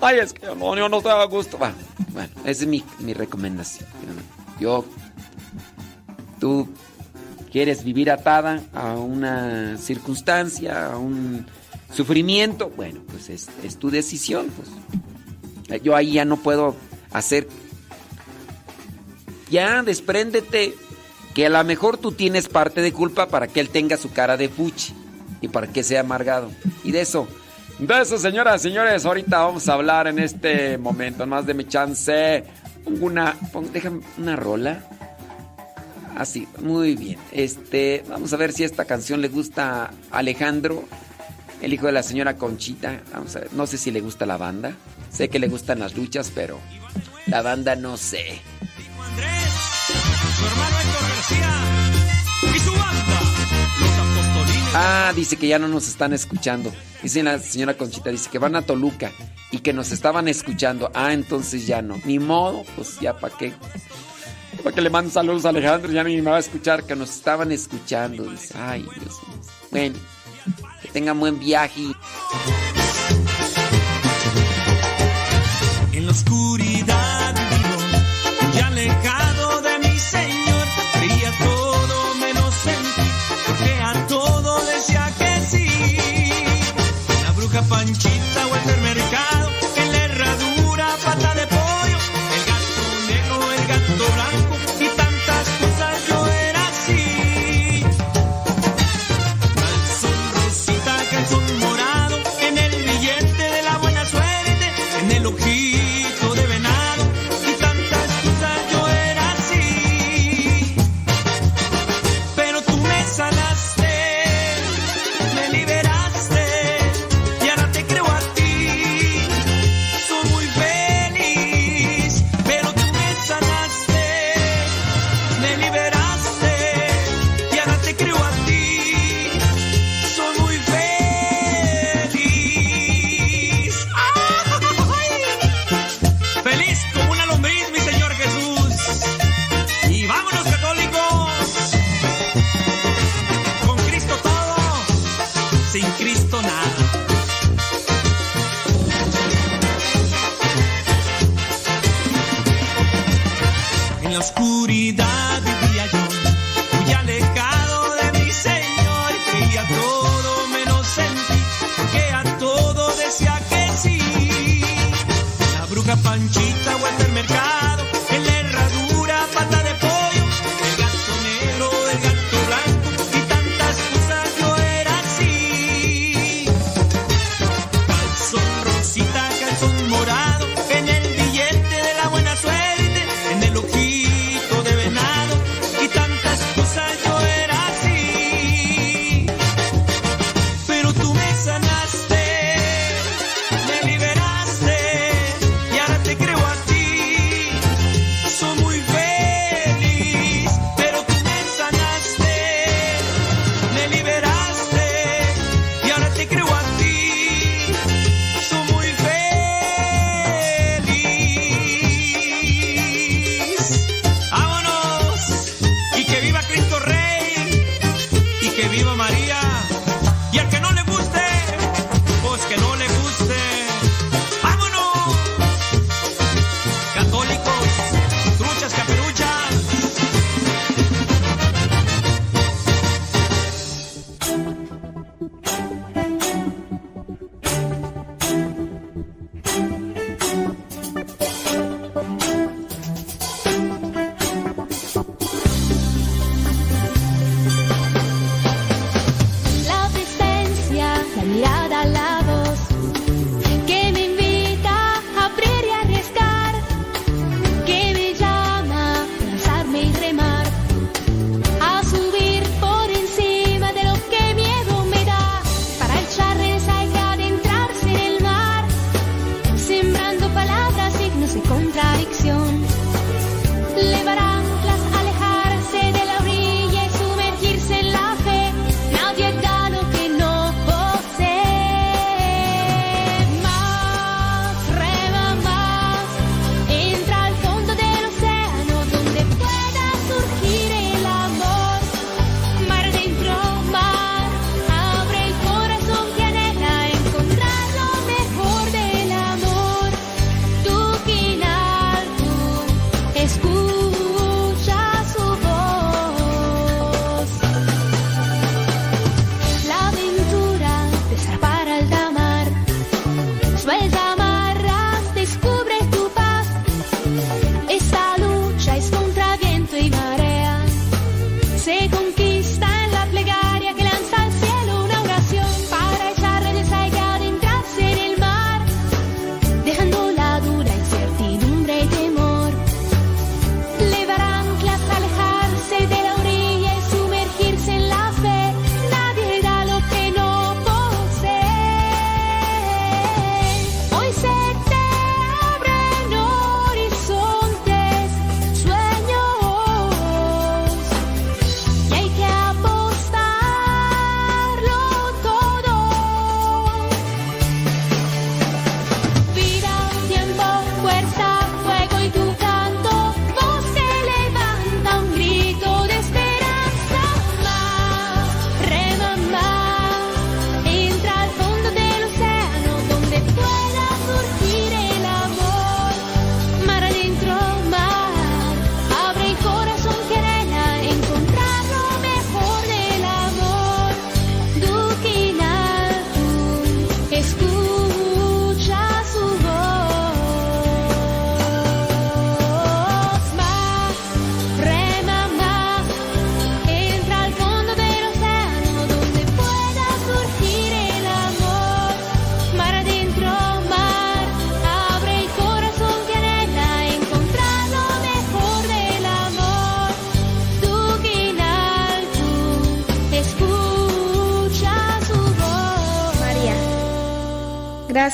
Ay, 0.00 0.18
es 0.18 0.32
que 0.32 0.46
yo 0.46 0.56
no 0.88 0.96
estoy 0.96 1.12
a 1.12 1.24
gusto. 1.26 1.58
Bueno, 1.58 1.76
bueno 2.08 2.32
esa 2.40 2.64
es 2.64 2.66
mi, 2.66 2.84
mi 2.98 3.14
recomendación. 3.14 3.88
Yo 4.58 4.84
tú 6.44 6.68
quieres 7.50 7.84
vivir 7.84 8.10
atada 8.10 8.62
a 8.74 8.96
una 8.96 9.78
circunstancia, 9.78 10.92
a 10.92 10.98
un 10.98 11.46
sufrimiento, 11.90 12.68
bueno, 12.76 13.00
pues 13.10 13.30
es, 13.30 13.78
tu 13.78 13.88
decisión. 13.88 14.48
Pues. 15.68 15.82
Yo 15.82 15.96
ahí 15.96 16.12
ya 16.12 16.26
no 16.26 16.36
puedo 16.36 16.76
hacer... 17.14 17.48
Ya 19.48 19.82
despréndete 19.82 20.74
que 21.32 21.46
a 21.46 21.48
lo 21.48 21.64
mejor 21.64 21.96
tú 21.96 22.12
tienes 22.12 22.46
parte 22.46 22.82
de 22.82 22.92
culpa 22.92 23.28
para 23.28 23.46
que 23.46 23.60
él 23.60 23.70
tenga 23.70 23.96
su 23.96 24.12
cara 24.12 24.36
de 24.36 24.50
fuchi 24.50 24.92
y 25.40 25.48
para 25.48 25.68
que 25.68 25.82
sea 25.82 26.00
amargado. 26.00 26.50
Y 26.82 26.92
de 26.92 27.00
eso, 27.00 27.26
de 27.78 28.02
eso, 28.02 28.18
señoras 28.18 28.60
señores, 28.60 29.06
ahorita 29.06 29.38
vamos 29.38 29.66
a 29.70 29.72
hablar 29.72 30.08
en 30.08 30.18
este 30.18 30.76
momento, 30.76 31.26
más 31.26 31.46
de 31.46 31.54
mi 31.54 31.64
chance. 31.64 32.44
Una, 33.00 33.34
déjame 33.72 34.02
una 34.18 34.36
rola. 34.36 34.84
Así, 36.16 36.46
muy 36.60 36.94
bien. 36.94 37.18
Este, 37.32 38.04
vamos 38.08 38.32
a 38.32 38.36
ver 38.36 38.52
si 38.52 38.64
esta 38.64 38.84
canción 38.84 39.20
le 39.20 39.28
gusta 39.28 39.90
a 40.10 40.18
Alejandro, 40.18 40.84
el 41.60 41.72
hijo 41.72 41.86
de 41.86 41.92
la 41.92 42.02
señora 42.02 42.36
Conchita. 42.36 43.02
Vamos 43.12 43.34
a 43.36 43.40
ver, 43.40 43.52
no 43.52 43.66
sé 43.66 43.78
si 43.78 43.90
le 43.90 44.00
gusta 44.00 44.26
la 44.26 44.36
banda. 44.36 44.76
Sé 45.10 45.28
que 45.28 45.38
le 45.38 45.48
gustan 45.48 45.80
las 45.80 45.96
luchas, 45.96 46.30
pero 46.34 46.58
la 47.26 47.42
banda 47.42 47.76
no 47.76 47.96
sé. 47.96 48.40
Ah, 54.76 55.12
dice 55.14 55.36
que 55.36 55.46
ya 55.46 55.58
no 55.58 55.68
nos 55.68 55.86
están 55.86 56.12
escuchando. 56.12 56.72
Dice 57.02 57.22
la 57.22 57.38
señora 57.38 57.76
Conchita, 57.76 58.10
dice 58.10 58.28
que 58.28 58.38
van 58.38 58.56
a 58.56 58.62
Toluca 58.62 59.12
y 59.52 59.58
que 59.58 59.72
nos 59.72 59.92
estaban 59.92 60.26
escuchando. 60.26 60.90
Ah, 60.94 61.12
entonces 61.12 61.66
ya 61.66 61.80
no. 61.80 62.00
Ni 62.04 62.18
modo, 62.18 62.64
pues 62.74 62.98
ya 63.00 63.16
para 63.16 63.36
qué. 63.36 63.52
Para 64.62 64.74
que 64.74 64.80
le 64.80 64.90
manden 64.90 65.12
saludos 65.12 65.44
a 65.44 65.50
Alejandro, 65.50 65.90
ya 65.92 66.04
ni 66.04 66.16
me 66.20 66.30
va 66.30 66.36
a 66.36 66.40
escuchar, 66.40 66.84
que 66.84 66.96
nos 66.96 67.10
estaban 67.10 67.52
escuchando. 67.52 68.24
Dice, 68.24 68.54
ay, 68.58 68.82
Dios 68.82 69.20
mío. 69.26 69.40
Bueno, 69.70 69.96
que 70.82 70.88
tengan 70.88 71.18
buen 71.18 71.38
viaje. 71.38 71.82
En 75.92 76.06
la 76.06 76.12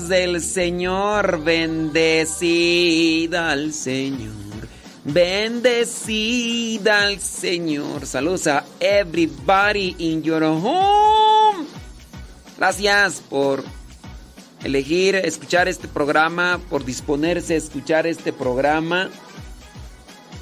Del 0.00 0.40
Señor, 0.40 1.44
bendecida 1.44 3.50
al 3.50 3.74
Señor. 3.74 4.32
Bendecida 5.04 7.04
al 7.04 7.20
Señor. 7.20 8.06
Saludos 8.06 8.46
a 8.46 8.64
everybody 8.80 9.94
in 9.98 10.22
your 10.22 10.42
home. 10.44 11.66
Gracias 12.56 13.22
por 13.28 13.62
elegir 14.64 15.16
escuchar 15.16 15.68
este 15.68 15.88
programa, 15.88 16.58
por 16.70 16.86
disponerse 16.86 17.52
a 17.52 17.58
escuchar 17.58 18.06
este 18.06 18.32
programa. 18.32 19.10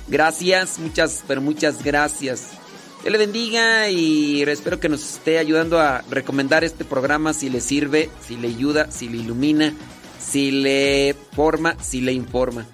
Gracias, 0.06 0.78
muchas, 0.78 1.24
pero 1.26 1.40
muchas 1.40 1.82
gracias. 1.82 2.59
Dios 3.02 3.12
le 3.12 3.18
bendiga 3.18 3.88
y 3.88 4.42
espero 4.42 4.78
que 4.78 4.88
nos 4.88 5.02
esté 5.14 5.38
ayudando 5.38 5.80
a 5.80 6.02
recomendar 6.10 6.64
este 6.64 6.84
programa 6.84 7.32
si 7.32 7.48
le 7.48 7.60
sirve, 7.60 8.10
si 8.26 8.36
le 8.36 8.48
ayuda, 8.48 8.90
si 8.90 9.08
le 9.08 9.18
ilumina, 9.18 9.72
si 10.18 10.50
le 10.50 11.16
forma, 11.34 11.76
si 11.82 12.02
le 12.02 12.12
informa. 12.12 12.66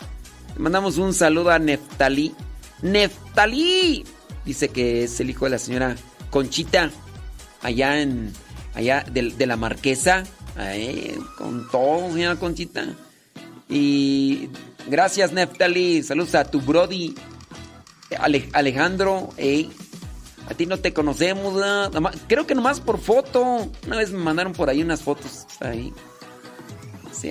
Le 0.56 0.60
mandamos 0.62 0.98
un 0.98 1.14
saludo 1.14 1.50
a 1.50 1.58
Neftalí. 1.60 2.34
¡Neftalí! 2.82 4.04
Dice 4.44 4.68
que 4.68 5.04
es 5.04 5.20
el 5.20 5.30
hijo 5.30 5.44
de 5.44 5.52
la 5.52 5.58
señora 5.58 5.96
Conchita, 6.30 6.90
allá 7.62 8.00
en. 8.00 8.32
allá 8.74 9.04
de, 9.10 9.46
la 9.46 9.56
marquesa. 9.56 10.24
Con 11.38 11.70
todo, 11.70 12.12
señora 12.12 12.36
Conchita. 12.36 12.84
Y 13.68 14.48
gracias, 14.88 15.32
Neftalí. 15.32 16.02
Saludos 16.02 16.34
a 16.34 16.44
tu 16.50 16.60
Brody. 16.60 17.14
Ale- 18.18 18.48
Alejandro, 18.52 19.30
ey, 19.36 19.70
a 20.48 20.54
ti 20.54 20.66
no 20.66 20.78
te 20.78 20.92
conocemos, 20.92 21.54
creo 22.28 22.46
que 22.46 22.54
nomás 22.54 22.80
por 22.80 22.98
foto. 22.98 23.68
Una 23.86 23.96
vez 23.96 24.10
me 24.10 24.18
mandaron 24.18 24.52
por 24.52 24.68
ahí 24.68 24.82
unas 24.82 25.02
fotos 25.02 25.46
ahí. 25.60 25.92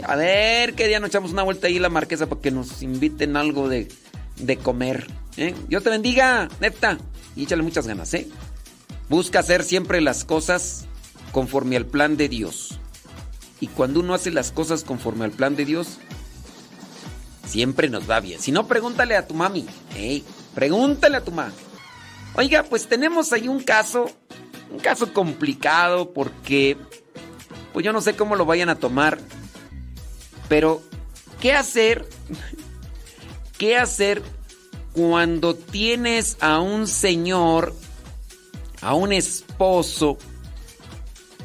A 0.06 0.16
ver 0.16 0.74
qué 0.74 0.88
día 0.88 1.00
nos 1.00 1.10
echamos 1.10 1.32
una 1.32 1.44
vuelta 1.44 1.68
ahí 1.68 1.80
la 1.80 1.90
marquesa 1.90 2.27
para 2.27 2.42
que 2.42 2.52
nos 2.52 2.82
inviten 2.82 3.38
algo 3.38 3.69
de, 3.69 3.88
de 4.38 4.58
comer. 4.58 5.08
¿eh? 5.38 5.53
Dios 5.69 5.84
te 5.84 5.90
bendiga, 5.90 6.50
neta. 6.60 6.98
Y 7.35 7.44
échale 7.44 7.64
muchas 7.64 7.88
ganas, 7.88 8.14
¿eh? 8.14 8.27
Busca 9.10 9.40
hacer 9.40 9.64
siempre 9.64 10.02
las 10.02 10.26
cosas 10.26 10.85
conforme 11.32 11.77
al 11.77 11.85
plan 11.85 12.18
de 12.18 12.27
Dios. 12.27 12.80
Y 13.60 13.68
cuando 13.68 14.00
uno 14.00 14.14
hace 14.14 14.32
las 14.32 14.52
cosas 14.52 14.84
conforme 14.84 15.26
al 15.26 15.32
plan 15.32 15.56
de 15.56 15.66
Dios, 15.66 16.00
siempre 17.45 17.90
nos 17.90 18.10
va 18.10 18.19
bien. 18.19 18.42
Si 18.42 18.52
no, 18.52 18.68
pregúntale 18.68 19.16
a 19.16 19.27
tu 19.27 19.34
mami. 19.34 19.66
Pregúntale 20.53 21.18
a 21.18 21.24
tu 21.24 21.32
mamá. 21.32 21.53
Oiga, 22.38 22.64
pues 22.64 22.88
tenemos 22.88 23.31
ahí 23.31 23.47
un 23.47 23.61
caso, 23.61 24.11
un 24.69 24.80
caso 24.80 25.14
complicado 25.14 26.11
porque, 26.11 26.77
pues 27.72 27.85
yo 27.85 27.93
no 27.93 28.01
sé 28.01 28.15
cómo 28.15 28.35
lo 28.35 28.45
vayan 28.45 28.69
a 28.69 28.75
tomar, 28.75 29.19
pero 30.49 30.81
¿qué 31.39 31.53
hacer? 31.53 32.05
¿Qué 33.57 33.77
hacer 33.77 34.22
cuando 34.91 35.55
tienes 35.55 36.35
a 36.41 36.59
un 36.59 36.88
señor, 36.88 37.73
a 38.81 38.95
un 38.95 39.14
esposo, 39.14 40.17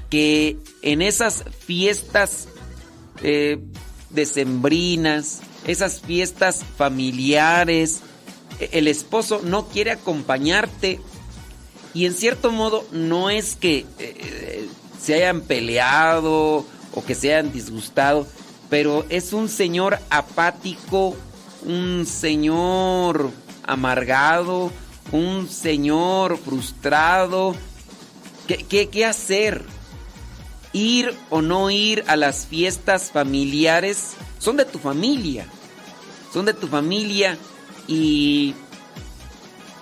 que 0.09 0.57
en 0.83 1.02
esas 1.02 1.44
fiestas 1.65 2.49
eh, 3.23 3.60
decembrinas, 4.10 5.41
esas 5.69 6.01
fiestas 6.01 6.65
familiares, 6.77 8.02
el 8.73 8.89
esposo 8.89 9.41
no 9.43 9.67
quiere 9.69 9.91
acompañarte 9.91 11.01
y 11.95 12.07
en 12.07 12.15
cierto 12.15 12.51
modo 12.51 12.85
no 12.93 13.31
es 13.31 13.57
que 13.57 13.87
eh, 13.99 14.69
se 15.01 15.15
hayan 15.15 15.41
peleado 15.43 16.67
o 16.93 17.05
que 17.05 17.15
se 17.15 17.35
hayan 17.35 17.53
disgustado, 17.53 18.27
pero 18.69 19.05
es 19.09 19.33
un 19.33 19.49
señor 19.49 19.99
apático, 20.11 21.17
un 21.65 22.07
señor 22.07 23.31
amargado, 23.67 24.71
un 25.13 25.49
señor 25.49 26.39
frustrado. 26.39 27.55
¿Qué, 28.47 28.59
qué, 28.69 28.89
qué 28.89 29.07
hacer? 29.07 29.65
ir 30.73 31.15
o 31.31 31.43
no 31.43 31.71
ir 31.71 32.05
a 32.07 32.17
las 32.17 32.47
fiestas 32.47 33.11
familiares 33.11 34.13
son 34.39 34.57
de 34.57 34.65
tu 34.65 34.79
familia. 34.79 35.47
Son 36.33 36.45
de 36.45 36.55
tu 36.55 36.69
familia 36.69 37.37
y, 37.91 38.55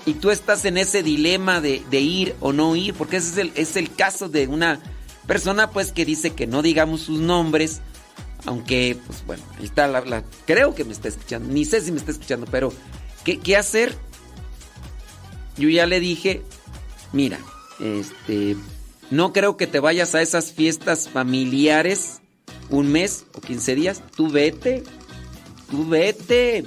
y 0.06 0.14
tú 0.14 0.30
estás 0.30 0.64
en 0.64 0.78
ese 0.78 1.02
dilema 1.02 1.60
de, 1.60 1.82
ir 1.92 2.34
o 2.40 2.52
no 2.52 2.74
ir, 2.74 2.94
porque 2.94 3.18
ese 3.18 3.28
es 3.30 3.36
el, 3.38 3.52
es 3.54 3.76
el 3.76 3.94
caso 3.94 4.28
de 4.28 4.46
una 4.48 4.80
persona 5.26 5.70
pues 5.70 5.92
que 5.92 6.04
dice 6.06 6.30
que 6.30 6.46
no 6.46 6.62
digamos 6.62 7.02
sus 7.02 7.20
nombres, 7.20 7.80
aunque 8.46 8.96
pues 9.06 9.24
bueno, 9.26 9.42
ahí 9.58 9.66
está 9.66 9.86
la, 9.86 10.00
la- 10.00 10.24
creo 10.46 10.74
que 10.74 10.84
me 10.84 10.92
está 10.92 11.08
escuchando, 11.08 11.52
ni 11.52 11.64
sé 11.66 11.80
si 11.82 11.92
me 11.92 11.98
está 11.98 12.12
escuchando, 12.12 12.46
pero 12.50 12.72
¿qué, 13.24 13.38
qué 13.38 13.56
hacer? 13.56 13.94
Yo 15.58 15.68
ya 15.68 15.86
le 15.86 16.00
dije, 16.00 16.42
mira, 17.12 17.38
este, 17.80 18.56
no 19.10 19.32
creo 19.32 19.56
que 19.56 19.66
te 19.66 19.80
vayas 19.80 20.14
a 20.14 20.22
esas 20.22 20.52
fiestas 20.52 21.08
familiares 21.08 22.20
un 22.70 22.90
mes 22.92 23.24
o 23.34 23.40
15 23.40 23.74
días. 23.74 24.02
Tú 24.14 24.30
vete, 24.30 24.84
tú 25.70 25.86
vete. 25.88 26.64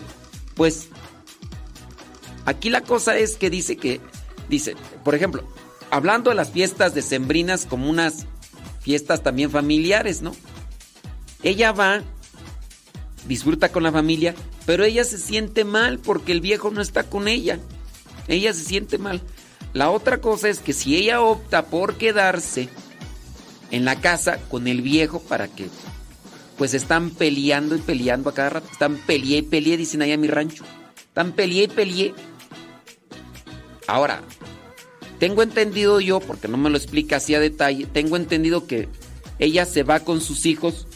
Pues 0.56 0.90
aquí 2.52 2.70
la 2.70 2.82
cosa 2.82 3.18
es 3.18 3.36
que 3.36 3.50
dice 3.50 3.78
que, 3.78 4.00
dice, 4.50 4.76
por 5.04 5.16
ejemplo, 5.16 5.44
hablando 5.90 6.30
de 6.30 6.36
las 6.36 6.52
fiestas 6.52 6.94
decembrinas 6.94 7.66
como 7.66 7.90
unas 7.90 8.26
fiestas 8.82 9.24
también 9.24 9.52
familiares, 9.52 10.22
¿no? 10.22 10.32
Ella 11.44 11.72
va, 11.72 12.02
disfruta 13.28 13.70
con 13.70 13.84
la 13.84 13.92
familia, 13.92 14.36
pero 14.66 14.84
ella 14.84 15.04
se 15.04 15.18
siente 15.18 15.66
mal 15.66 16.00
porque 16.00 16.32
el 16.32 16.42
viejo 16.42 16.72
no 16.72 16.82
está 16.82 17.04
con 17.04 17.28
ella. 17.28 17.60
Ella 18.28 18.54
se 18.54 18.64
siente 18.64 18.98
mal. 18.98 19.22
La 19.74 19.90
otra 19.90 20.20
cosa 20.20 20.50
es 20.50 20.60
que 20.60 20.74
si 20.74 20.96
ella 20.96 21.22
opta 21.22 21.66
por 21.66 21.96
quedarse 21.96 22.70
en 23.72 23.86
la 23.86 24.00
casa 24.00 24.38
con 24.50 24.68
el 24.68 24.82
viejo 24.82 25.20
para 25.20 25.48
que 25.48 25.68
pues 26.58 26.74
están 26.74 27.10
peleando 27.10 27.76
y 27.76 27.80
peleando 27.80 28.30
a 28.30 28.34
cada 28.34 28.50
rato, 28.50 28.68
están 28.72 28.98
peleé 28.98 29.40
y 29.40 29.42
peleé, 29.42 29.78
dicen 29.78 30.02
allá 30.02 30.14
en 30.14 30.22
mi 30.22 30.28
rancho. 30.28 30.64
Están 31.08 31.32
peleé 31.32 31.64
y 31.64 31.68
peleé. 31.68 32.14
Ahora, 33.88 34.22
tengo 35.20 35.44
entendido 35.44 36.00
yo, 36.00 36.20
porque 36.20 36.48
no 36.48 36.58
me 36.58 36.70
lo 36.70 36.78
explica 36.78 37.18
así 37.18 37.36
a 37.36 37.40
detalle, 37.40 37.86
tengo 37.86 38.16
entendido 38.16 38.68
que 38.68 38.90
ella 39.40 39.66
se 39.66 39.84
va 39.84 40.00
con 40.02 40.22
sus 40.22 40.46
hijos 40.46 40.88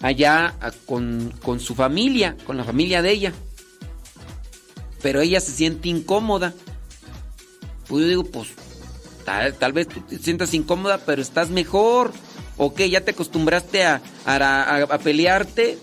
allá 0.00 0.54
con, 0.86 1.32
con 1.42 1.58
su 1.60 1.74
familia, 1.74 2.36
con 2.46 2.56
la 2.56 2.64
familia 2.64 3.02
de 3.02 3.10
ella. 3.12 3.32
Pero 5.02 5.20
ella 5.20 5.40
se 5.40 5.52
siente 5.52 5.88
incómoda. 5.88 6.54
Pues 7.88 8.02
yo 8.02 8.08
digo, 8.08 8.24
pues 8.24 8.48
tal, 9.24 9.72
vez 9.72 9.88
tú 9.88 10.00
te 10.00 10.18
sientas 10.18 10.54
incómoda, 10.54 10.98
pero 10.98 11.22
estás 11.22 11.50
mejor. 11.50 12.12
¿O 12.56 12.74
qué? 12.74 12.90
¿Ya 12.90 13.02
te 13.04 13.12
acostumbraste 13.12 13.84
a, 13.84 14.02
a- 14.26 14.82
a 14.82 14.98
pelearte? 14.98 15.78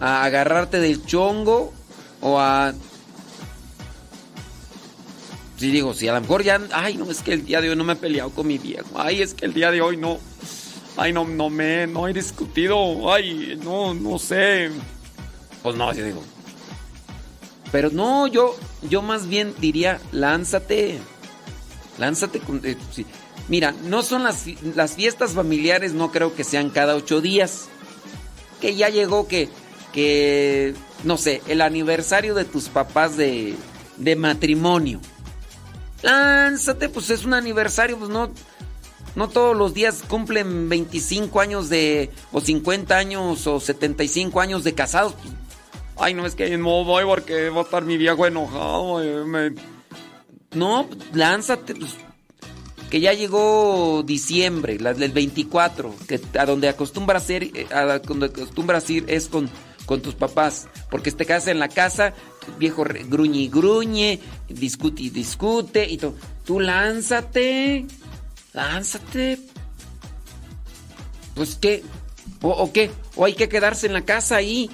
¿A 0.00 0.24
agarrarte 0.24 0.80
del 0.80 1.04
chongo? 1.04 1.72
¿O 2.22 2.38
a...? 2.40 2.72
Sí, 5.60 5.70
digo, 5.70 5.92
si 5.92 6.08
a 6.08 6.14
lo 6.14 6.22
mejor 6.22 6.42
ya... 6.42 6.58
Ay, 6.72 6.96
no, 6.96 7.10
es 7.10 7.20
que 7.20 7.34
el 7.34 7.44
día 7.44 7.60
de 7.60 7.68
hoy 7.68 7.76
no 7.76 7.84
me 7.84 7.92
he 7.92 7.96
peleado 7.96 8.30
con 8.30 8.46
mi 8.46 8.56
viejo. 8.56 8.88
Ay, 8.94 9.20
es 9.20 9.34
que 9.34 9.44
el 9.44 9.52
día 9.52 9.70
de 9.70 9.82
hoy 9.82 9.98
no... 9.98 10.18
Ay, 10.96 11.12
no, 11.12 11.26
no 11.26 11.50
me... 11.50 11.86
No 11.86 12.08
he 12.08 12.14
discutido. 12.14 13.12
Ay, 13.12 13.60
no, 13.62 13.92
no 13.92 14.18
sé. 14.18 14.70
Pues 15.62 15.76
no, 15.76 15.92
yo 15.92 16.02
digo... 16.02 16.22
Pero 17.70 17.90
no, 17.90 18.26
yo, 18.26 18.56
yo 18.88 19.02
más 19.02 19.28
bien 19.28 19.54
diría, 19.60 20.00
lánzate. 20.12 20.98
Lánzate 21.98 22.40
con... 22.40 22.62
eh. 22.64 22.78
Mira, 23.48 23.74
no 23.84 24.02
son 24.02 24.24
las, 24.24 24.46
las 24.74 24.94
fiestas 24.94 25.32
familiares, 25.32 25.92
no 25.92 26.10
creo 26.10 26.34
que 26.34 26.42
sean 26.42 26.70
cada 26.70 26.96
ocho 26.96 27.20
días. 27.20 27.68
Que 28.62 28.76
ya 28.76 28.88
llegó 28.88 29.28
que, 29.28 29.50
que, 29.92 30.72
no 31.04 31.18
sé, 31.18 31.42
el 31.48 31.60
aniversario 31.60 32.34
de 32.34 32.46
tus 32.46 32.70
papás 32.70 33.18
de, 33.18 33.56
de 33.98 34.16
matrimonio. 34.16 35.02
Lánzate, 36.02 36.88
pues 36.88 37.10
es 37.10 37.24
un 37.24 37.34
aniversario, 37.34 37.98
pues 37.98 38.10
no, 38.10 38.30
no 39.16 39.28
todos 39.28 39.56
los 39.56 39.74
días 39.74 40.02
cumplen 40.08 40.68
25 40.68 41.40
años 41.40 41.68
de, 41.68 42.10
o 42.32 42.40
50 42.40 42.96
años, 42.96 43.46
o 43.46 43.60
75 43.60 44.40
años 44.40 44.64
de 44.64 44.74
casados. 44.74 45.14
pues, 45.14 45.34
Ay, 45.98 46.14
no, 46.14 46.24
es 46.24 46.34
que 46.34 46.56
no 46.56 46.84
voy 46.84 47.04
porque 47.04 47.50
va 47.50 47.60
a 47.60 47.64
estar 47.64 47.84
mi 47.84 47.98
viejo 47.98 48.26
enojado. 48.26 49.02
eh, 49.02 49.24
me- 49.24 49.54
No, 50.54 50.86
pues, 50.88 51.00
lánzate, 51.14 51.74
pues, 51.74 51.90
que 52.88 53.00
ya 53.00 53.12
llegó 53.12 54.02
diciembre, 54.02 54.78
del 54.78 55.12
24, 55.12 55.94
que 56.08 56.18
a 56.38 56.46
donde 56.46 56.68
acostumbras 56.68 57.28
ir, 57.30 57.52
eh, 57.54 57.66
a 57.72 57.98
donde 58.00 58.26
acostumbras 58.26 58.88
ir 58.90 59.04
es 59.08 59.28
con, 59.28 59.48
con 59.90 60.02
tus 60.02 60.14
papás, 60.14 60.68
porque 60.88 61.10
te 61.10 61.26
quedas 61.26 61.48
en 61.48 61.58
la 61.58 61.66
casa, 61.66 62.14
viejo 62.60 62.84
gruñe 62.84 63.40
y 63.40 63.48
gruñe, 63.48 64.20
discute 64.48 65.02
y 65.02 65.10
discute, 65.10 65.84
y 65.84 65.98
tú, 65.98 66.14
tú 66.44 66.60
lánzate, 66.60 67.86
lánzate. 68.52 69.40
Pues 71.34 71.56
que, 71.56 71.82
¿O, 72.40 72.72
qué? 72.72 72.92
¿O 73.16 73.24
hay 73.24 73.34
que 73.34 73.48
quedarse 73.48 73.88
en 73.88 73.94
la 73.94 74.02
casa 74.04 74.36
ahí? 74.36 74.70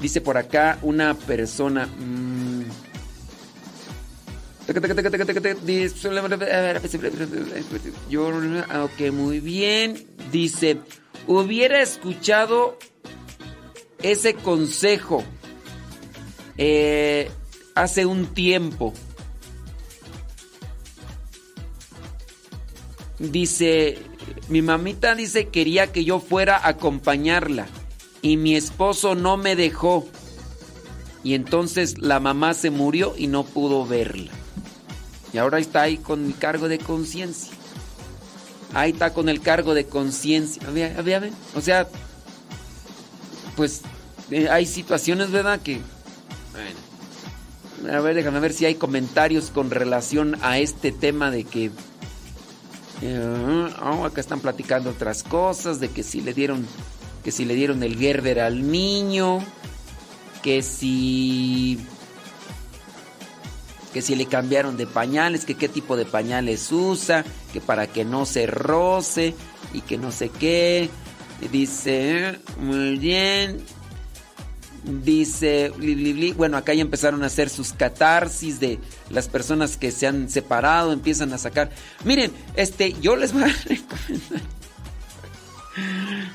Dice 0.00 0.20
por 0.20 0.36
acá 0.36 0.80
una 0.82 1.14
persona. 1.14 1.86
mm, 1.86 2.64
Yo, 8.10 8.32
ah, 8.68 8.82
ok, 8.82 9.12
muy 9.12 9.38
bien. 9.38 10.08
Dice, 10.32 10.80
hubiera 11.28 11.80
escuchado 11.80 12.78
ese 14.02 14.34
consejo 14.34 15.24
eh, 16.58 17.30
hace 17.74 18.06
un 18.06 18.26
tiempo. 18.26 18.92
Dice, 23.18 23.98
mi 24.48 24.62
mamita 24.62 25.14
dice 25.14 25.48
quería 25.48 25.92
que 25.92 26.04
yo 26.04 26.18
fuera 26.18 26.56
a 26.56 26.68
acompañarla 26.68 27.66
y 28.20 28.36
mi 28.36 28.56
esposo 28.56 29.14
no 29.14 29.36
me 29.36 29.56
dejó. 29.56 30.06
Y 31.24 31.34
entonces 31.34 31.98
la 31.98 32.18
mamá 32.18 32.52
se 32.54 32.70
murió 32.70 33.14
y 33.16 33.28
no 33.28 33.44
pudo 33.44 33.86
verla. 33.86 34.32
Y 35.32 35.38
ahora 35.38 35.60
está 35.60 35.82
ahí 35.82 35.98
con 35.98 36.26
mi 36.26 36.32
cargo 36.32 36.68
de 36.68 36.78
conciencia. 36.78 37.52
Ahí 38.74 38.90
está 38.90 39.12
con 39.14 39.28
el 39.28 39.40
cargo 39.40 39.74
de 39.74 39.86
conciencia. 39.86 40.62
O 41.54 41.60
sea, 41.60 41.88
pues 43.56 43.82
eh, 44.32 44.48
hay 44.48 44.66
situaciones, 44.66 45.30
¿verdad? 45.30 45.60
Que... 45.60 45.80
Bueno. 46.52 47.96
A 47.96 48.00
ver, 48.00 48.14
déjame 48.14 48.40
ver 48.40 48.52
si 48.52 48.64
hay 48.64 48.76
comentarios 48.76 49.50
con 49.50 49.70
relación 49.70 50.36
a 50.42 50.58
este 50.58 50.92
tema 50.92 51.30
de 51.30 51.44
que... 51.44 51.70
eh, 53.02 53.68
oh, 53.82 54.04
acá 54.04 54.20
están 54.20 54.40
platicando 54.40 54.90
otras 54.90 55.22
cosas, 55.22 55.80
de 55.80 55.88
que 55.88 56.02
si 56.02 56.20
le 56.20 56.34
dieron... 56.34 56.66
Que 57.24 57.30
si 57.30 57.44
le 57.44 57.54
dieron 57.54 57.82
el 57.82 57.96
Gerber 57.96 58.40
al 58.40 58.70
niño. 58.70 59.40
Que 60.42 60.62
si... 60.62 61.78
Que 63.92 64.00
si 64.00 64.14
le 64.14 64.26
cambiaron 64.26 64.76
de 64.76 64.86
pañales, 64.86 65.44
que 65.44 65.54
qué 65.54 65.68
tipo 65.68 65.96
de 65.96 66.06
pañales 66.06 66.72
usa, 66.72 67.24
que 67.52 67.60
para 67.60 67.86
que 67.86 68.06
no 68.06 68.24
se 68.24 68.46
roce 68.46 69.34
y 69.74 69.82
que 69.82 69.98
no 69.98 70.10
sé 70.10 70.30
qué. 70.30 70.88
Y 71.42 71.48
Dice, 71.48 72.40
muy 72.58 72.96
bien. 72.96 73.62
Dice, 74.84 75.70
bli. 75.76 76.32
bueno, 76.32 76.56
acá 76.56 76.74
ya 76.74 76.82
empezaron 76.82 77.22
a 77.22 77.26
hacer 77.26 77.48
sus 77.48 77.72
catarsis 77.72 78.58
de 78.58 78.80
las 79.10 79.28
personas 79.28 79.76
que 79.76 79.92
se 79.92 80.08
han 80.08 80.28
separado, 80.28 80.92
empiezan 80.92 81.32
a 81.32 81.38
sacar. 81.38 81.70
Miren, 82.04 82.32
este, 82.56 82.94
yo 83.00 83.14
les 83.14 83.32
voy 83.32 83.44
a 83.44 83.46
recomendar. 83.64 84.42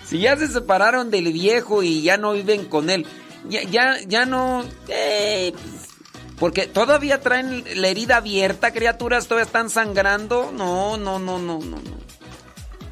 Si 0.06 0.20
ya 0.20 0.38
se 0.38 0.48
separaron 0.48 1.12
del 1.12 1.32
viejo 1.34 1.84
y 1.84 2.02
ya 2.02 2.18
no 2.18 2.34
viven 2.34 2.66
con 2.66 2.90
él, 2.90 3.06
ya, 3.50 4.00
ya, 4.08 4.26
no. 4.26 4.64
eh, 4.88 5.54
porque 6.40 6.68
todavía 6.68 7.22
traen 7.22 7.64
la 7.76 7.88
herida 7.88 8.18
abierta, 8.18 8.72
criaturas, 8.72 9.28
todavía 9.28 9.46
están 9.46 9.70
sangrando. 9.70 10.52
No, 10.52 10.98
no, 10.98 11.20
no, 11.20 11.40
no, 11.40 11.60
no, 11.60 11.78
no. 11.78 11.98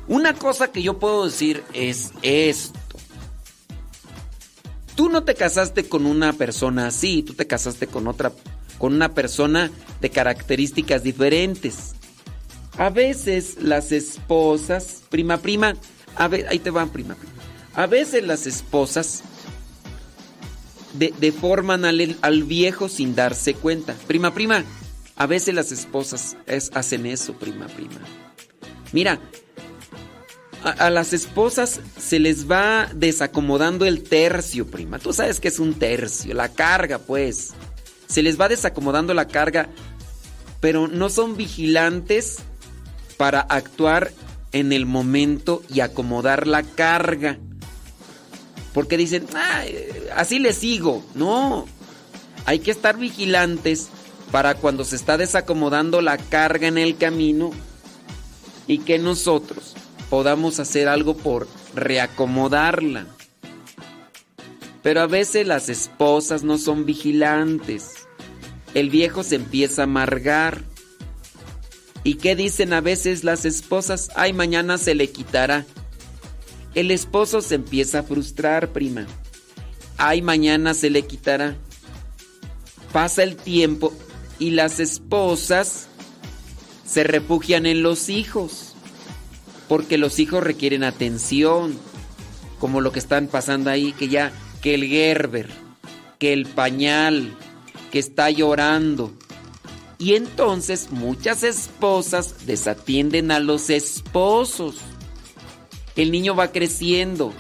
Una 0.08 0.34
cosa 0.34 0.72
que 0.72 0.82
yo 0.82 1.00
puedo 1.00 1.26
decir 1.26 1.64
es 1.74 2.12
esto. 2.22 2.80
Tú 4.96 5.10
no 5.10 5.24
te 5.24 5.36
casaste 5.36 5.88
con 5.90 6.06
una 6.06 6.34
persona 6.34 6.88
así, 6.88 7.22
tú 7.24 7.34
te 7.34 7.46
casaste 7.48 7.88
con 7.88 8.08
otra, 8.08 8.32
con 8.78 8.94
una 8.94 9.14
persona 9.14 9.70
de 10.02 10.10
características 10.10 11.04
diferentes. 11.04 11.94
A 12.78 12.90
veces 12.90 13.58
las 13.62 13.92
esposas, 13.92 15.04
prima, 15.10 15.38
prima, 15.38 15.76
a 16.16 16.26
ahí 16.50 16.60
te 16.60 16.70
van, 16.70 16.90
prima, 16.90 17.16
prima. 17.16 17.34
A 17.74 17.88
veces 17.88 18.26
las 18.26 18.48
esposas 18.48 19.22
de- 20.94 21.14
deforman 21.20 21.84
al, 21.84 22.16
al 22.22 22.44
viejo 22.44 22.88
sin 22.88 23.16
darse 23.16 23.54
cuenta. 23.54 23.96
Prima, 24.08 24.34
prima, 24.34 24.64
a 25.18 25.26
veces 25.26 25.54
las 25.56 25.72
esposas 25.74 26.38
es- 26.48 26.72
hacen 26.74 27.06
eso, 27.06 27.34
prima, 27.34 27.68
prima. 27.68 28.00
Mira, 28.94 29.20
a, 30.66 30.90
las 30.90 31.14
esposas 31.14 31.80
se 31.98 32.20
les 32.20 32.50
va 32.50 32.90
desacomodando 32.94 33.86
el 33.86 34.02
tercio, 34.04 34.66
prima. 34.66 34.98
Tú 34.98 35.14
sabes 35.14 35.40
que 35.40 35.50
es 35.50 35.60
un 35.60 35.76
tercio, 35.76 36.34
la 36.34 36.50
carga, 36.50 36.98
pues. 36.98 37.54
Se 38.08 38.24
les 38.24 38.40
va 38.40 38.50
desacomodando 38.50 39.14
la 39.14 39.28
carga, 39.28 39.70
pero 40.60 40.88
no 40.88 41.10
son 41.10 41.38
vigilantes 41.38 42.38
para 43.18 43.42
actuar 43.42 44.12
en 44.52 44.74
el 44.74 44.86
momento 44.86 45.62
y 45.70 45.82
acomodar 45.82 46.48
la 46.48 46.64
carga. 46.64 47.38
Porque 48.74 48.98
dicen, 48.98 49.28
"Ay, 49.36 49.76
así 50.16 50.40
le 50.40 50.52
sigo. 50.52 51.06
No, 51.14 51.66
hay 52.46 52.60
que 52.60 52.72
estar 52.72 52.98
vigilantes 52.98 53.90
para 54.32 54.56
cuando 54.56 54.84
se 54.84 54.96
está 54.96 55.18
desacomodando 55.18 56.02
la 56.02 56.18
carga 56.18 56.68
en 56.68 56.78
el 56.78 56.98
camino 56.98 57.52
y 58.68 58.80
que 58.80 58.98
nosotros 58.98 59.76
podamos 60.16 60.62
hacer 60.62 60.88
algo 60.88 61.18
por 61.18 61.46
reacomodarla. 61.74 63.06
Pero 64.82 65.02
a 65.02 65.08
veces 65.08 65.46
las 65.46 65.68
esposas 65.68 66.42
no 66.42 66.58
son 66.58 66.86
vigilantes. 66.86 68.08
El 68.74 68.90
viejo 68.90 69.24
se 69.24 69.36
empieza 69.36 69.82
a 69.82 69.84
amargar. 69.84 70.64
¿Y 72.06 72.14
qué 72.14 72.38
dicen 72.38 72.72
a 72.72 72.80
veces 72.80 73.26
las 73.26 73.44
esposas? 73.44 74.10
Ay, 74.16 74.32
mañana 74.32 74.78
se 74.78 74.96
le 74.96 75.10
quitará. 75.10 75.66
El 76.76 76.92
esposo 76.92 77.42
se 77.42 77.56
empieza 77.56 78.00
a 78.00 78.04
frustrar, 78.04 78.72
prima. 78.72 79.08
Ay, 79.98 80.22
mañana 80.22 80.74
se 80.74 80.92
le 80.92 81.02
quitará. 81.02 81.58
Pasa 82.94 83.22
el 83.22 83.36
tiempo 83.36 83.92
y 84.40 84.52
las 84.52 84.80
esposas 84.80 85.88
se 86.86 87.04
refugian 87.04 87.66
en 87.66 87.84
los 87.84 88.08
hijos. 88.08 88.65
Porque 89.68 89.98
los 89.98 90.20
hijos 90.20 90.44
requieren 90.44 90.84
atención. 90.84 91.78
Como 92.60 92.82
lo 92.82 92.92
que 92.92 93.00
están 93.00 93.28
pasando 93.28 93.70
ahí, 93.70 93.92
que 93.94 94.08
ya, 94.08 94.32
que 94.62 94.76
el 94.76 94.86
Gerber, 94.86 95.50
que 96.20 96.34
el 96.34 96.46
pañal, 96.46 97.36
que 97.92 98.00
está 98.00 98.30
llorando. 98.30 99.12
Y 99.98 100.16
entonces 100.16 100.92
muchas 100.92 101.44
esposas 101.44 102.46
desatienden 102.46 103.32
a 103.32 103.40
los 103.40 103.70
esposos. 103.70 104.76
El 105.96 106.12
niño 106.12 106.36
va 106.36 106.52
creciendo. 106.52 107.34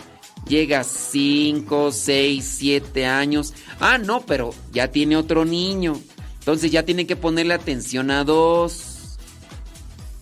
Llega 0.47 0.81
a 0.81 0.83
5, 0.83 1.91
6, 1.91 2.55
7 2.57 3.05
años. 3.05 3.53
Ah, 3.79 3.97
no, 3.97 4.21
pero 4.25 4.53
ya 4.71 4.91
tiene 4.91 5.17
otro 5.17 5.43
niño. 5.43 5.99
Entonces 6.39 6.71
ya 6.71 6.83
tiene 6.83 7.07
que 7.07 7.15
ponerle 7.15 7.55
atención 7.55 8.11
a 8.11 8.23
dos. 8.23 8.94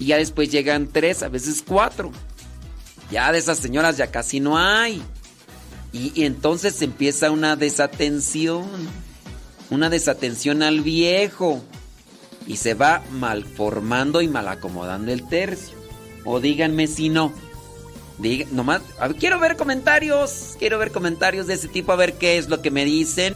Y 0.03 0.07
ya 0.07 0.17
después 0.17 0.51
llegan 0.51 0.89
tres, 0.91 1.23
a 1.23 1.29
veces 1.29 1.63
cuatro. 1.65 2.11
Ya 3.09 3.31
de 3.31 3.37
esas 3.37 3.57
señoras 3.57 3.95
ya 3.95 4.07
casi 4.07 4.41
no 4.41 4.57
hay. 4.57 5.01
Y, 5.93 6.25
entonces 6.25 6.81
empieza 6.81 7.31
una 7.31 7.55
desatención. 7.55 8.65
Una 9.69 9.89
desatención 9.89 10.61
al 10.61 10.81
viejo. 10.81 11.63
Y 12.47 12.57
se 12.57 12.73
va 12.73 13.01
mal 13.11 13.45
formando 13.45 14.21
y 14.21 14.27
mal 14.27 14.49
acomodando 14.49 15.13
el 15.13 15.25
tercio. 15.29 15.77
O 16.25 16.41
díganme 16.41 16.87
si 16.87 17.07
no. 17.07 17.31
Diga, 18.17 18.45
nomás, 18.51 18.81
quiero 19.21 19.39
ver 19.39 19.55
comentarios. 19.55 20.57
Quiero 20.59 20.79
ver 20.79 20.91
comentarios 20.91 21.47
de 21.47 21.53
ese 21.53 21.69
tipo, 21.69 21.93
a 21.93 21.95
ver 21.95 22.15
qué 22.15 22.37
es 22.37 22.49
lo 22.49 22.61
que 22.61 22.71
me 22.71 22.83
dicen. 22.83 23.35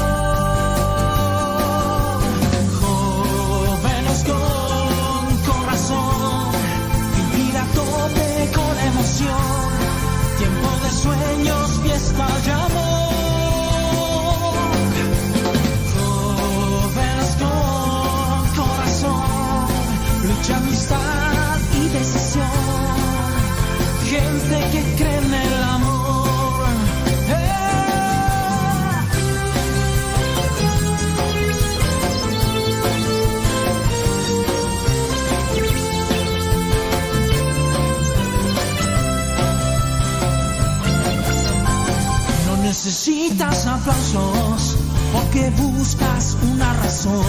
Aplausos 43.67 44.75
porque 45.13 45.51
buscas 45.51 46.35
una 46.51 46.73
razón. 46.73 47.21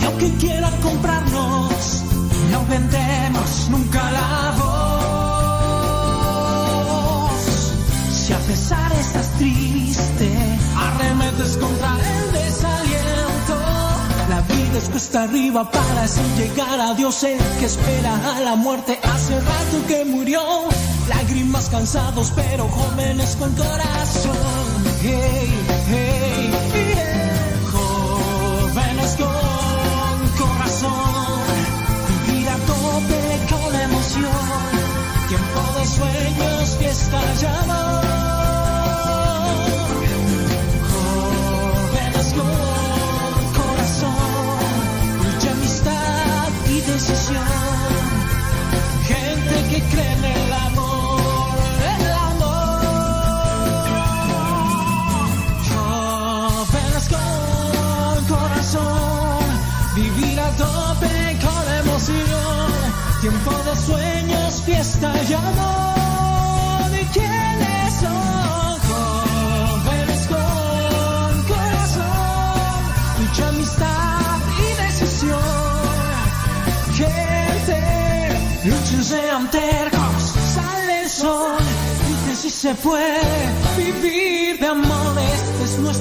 Y 0.00 0.04
aunque 0.04 0.34
quieran 0.38 0.74
comprarnos, 0.80 2.02
no 2.50 2.66
vendemos 2.66 3.68
nunca 3.70 4.10
la 4.10 4.54
voz. 4.58 4.90
Si 8.12 8.32
a 8.32 8.38
pesar 8.38 8.92
estás 8.92 9.30
triste, 9.38 10.36
arremetes 10.76 11.56
contra 11.56 11.94
desaliento. 11.94 12.33
Es 14.76 14.88
cuesta 14.88 15.22
arriba 15.22 15.70
para 15.70 16.02
así 16.02 16.20
llegar 16.36 16.80
a 16.80 16.94
Dios, 16.94 17.22
el 17.22 17.38
que 17.60 17.66
espera 17.66 18.36
a 18.36 18.40
la 18.40 18.56
muerte 18.56 18.98
hace 19.04 19.38
rato 19.38 19.86
que 19.86 20.04
murió. 20.04 20.42
Lágrimas 21.08 21.68
cansados 21.68 22.32
pero 22.34 22.66
jóvenes 22.68 23.36
con 23.36 23.52
corazón. 23.54 24.36
Hey, 25.00 25.48
hey, 25.86 26.52
hey. 26.72 26.94
Jóvenes 27.72 29.16
con 29.16 30.44
corazón. 30.44 31.42
Vivir 32.26 32.48
a 32.48 32.56
tope 32.56 33.22
con 33.50 33.74
emoción. 33.80 34.32
Tiempo 35.28 35.78
de 35.78 35.86
sueños, 35.86 36.76
fiesta 36.78 37.20
y 37.40 37.44
amor. 37.44 38.03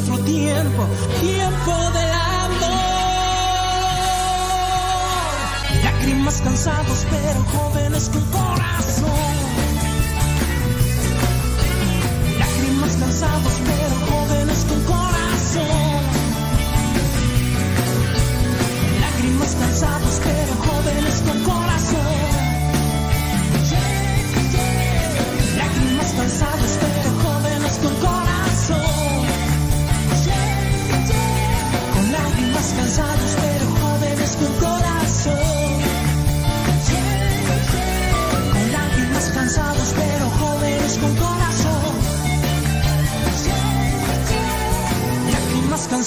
Nuestro 0.06 0.25
tiempo, 0.25 0.88
tiempo 1.22 1.72
del 1.93 2.11
amor. 2.11 2.73
Lágrimas 5.83 6.41
cansados 6.41 7.06
pero 7.09 7.43
jóvenes 7.45 8.09
con 8.09 8.22
corazón. 8.32 9.11
Lágrimas 12.38 12.95
cansados 12.98 13.53
pero 13.65 13.95
jóvenes 14.11 14.65
con 14.67 14.82
corazón. 14.82 16.03
Lágrimas 18.99 19.56
cansados 19.56 20.22
pero 20.23 20.56
jóvenes 20.67 21.22
con 21.22 21.43
corazón. 21.43 21.62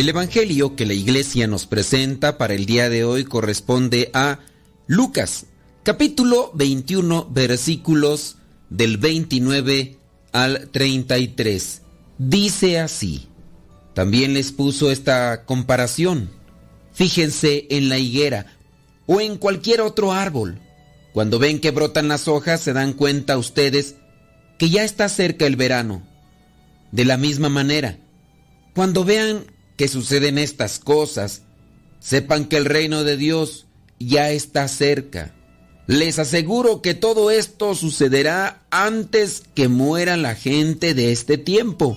El 0.00 0.08
Evangelio 0.08 0.76
que 0.76 0.86
la 0.86 0.94
iglesia 0.94 1.46
nos 1.46 1.66
presenta 1.66 2.38
para 2.38 2.54
el 2.54 2.64
día 2.64 2.88
de 2.88 3.04
hoy 3.04 3.24
corresponde 3.24 4.10
a 4.14 4.38
Lucas, 4.86 5.44
capítulo 5.82 6.52
21, 6.54 7.28
versículos 7.30 8.38
del 8.70 8.96
29 8.96 9.98
al 10.32 10.70
33. 10.70 11.82
Dice 12.16 12.78
así. 12.78 13.28
También 13.92 14.32
les 14.32 14.52
puso 14.52 14.90
esta 14.90 15.44
comparación. 15.44 16.30
Fíjense 16.94 17.66
en 17.68 17.90
la 17.90 17.98
higuera 17.98 18.46
o 19.04 19.20
en 19.20 19.36
cualquier 19.36 19.82
otro 19.82 20.12
árbol. 20.12 20.60
Cuando 21.12 21.38
ven 21.38 21.60
que 21.60 21.72
brotan 21.72 22.08
las 22.08 22.26
hojas 22.26 22.62
se 22.62 22.72
dan 22.72 22.94
cuenta 22.94 23.36
ustedes 23.36 23.96
que 24.56 24.70
ya 24.70 24.82
está 24.82 25.10
cerca 25.10 25.44
el 25.44 25.56
verano. 25.56 26.02
De 26.90 27.04
la 27.04 27.18
misma 27.18 27.50
manera, 27.50 27.98
cuando 28.72 29.04
vean 29.04 29.44
que 29.80 29.88
suceden 29.88 30.36
estas 30.36 30.78
cosas, 30.78 31.40
sepan 32.00 32.44
que 32.44 32.58
el 32.58 32.66
reino 32.66 33.02
de 33.02 33.16
Dios 33.16 33.64
ya 33.98 34.28
está 34.28 34.68
cerca. 34.68 35.32
Les 35.86 36.18
aseguro 36.18 36.82
que 36.82 36.92
todo 36.92 37.30
esto 37.30 37.74
sucederá 37.74 38.60
antes 38.70 39.42
que 39.54 39.68
muera 39.68 40.18
la 40.18 40.34
gente 40.34 40.92
de 40.92 41.12
este 41.12 41.38
tiempo. 41.38 41.96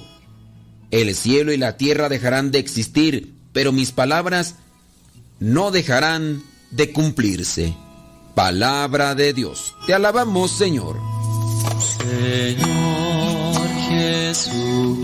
El 0.91 1.13
cielo 1.13 1.51
y 1.51 1.57
la 1.57 1.75
tierra 1.75 2.07
dejarán 2.07 2.51
de 2.51 2.59
existir, 2.59 3.33
pero 3.51 3.73
mis 3.73 3.91
palabras 3.91 4.55
no 5.41 5.69
dejarán 5.69 6.41
de 6.71 6.93
cumplirse. 6.93 7.75
Palabra 8.33 9.13
de 9.13 9.33
Dios. 9.33 9.75
Te 9.87 9.93
alabamos, 9.93 10.51
Señor. 10.51 11.01
Señor 11.99 13.67
Jesucristo, 13.89 15.03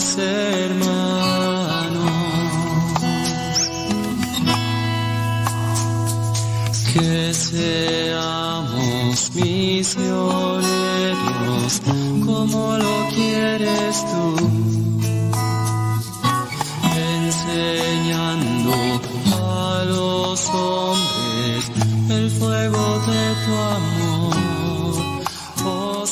los 0.00 0.16
hermanos. 0.16 1.90
Que 6.92 7.34
seamos 7.34 9.30
misioneros 9.34 10.62
como 12.24 12.78
lo 12.78 13.08
quieres 13.14 14.04
tú 14.10 14.24
enseñando 16.96 18.74
a 19.36 19.84
los 19.84 20.48
hombres 20.48 21.70
el 22.08 22.30
fuego 22.30 23.00
de 23.06 23.34
tu 23.44 23.52
amor. 23.78 24.36
Oh, 25.64 26.04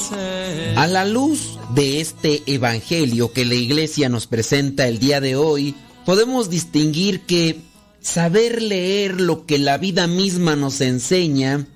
A 0.77 0.87
la 0.87 1.05
luz 1.05 1.58
de 1.79 2.01
este 2.01 2.43
evangelio 2.47 3.33
que 3.33 3.45
la 3.45 3.55
iglesia 3.55 4.09
nos 4.09 4.27
presenta 4.27 4.89
el 4.89 4.99
día 4.99 5.21
de 5.21 5.37
hoy, 5.37 5.77
podemos 6.05 6.51
distinguir 6.51 7.21
que 7.21 7.61
saber 8.01 8.61
leer 8.61 9.21
lo 9.21 9.47
que 9.47 9.59
la 9.59 9.79
vida 9.79 10.09
misma 10.09 10.57
nos 10.57 10.81
enseña 10.81 11.69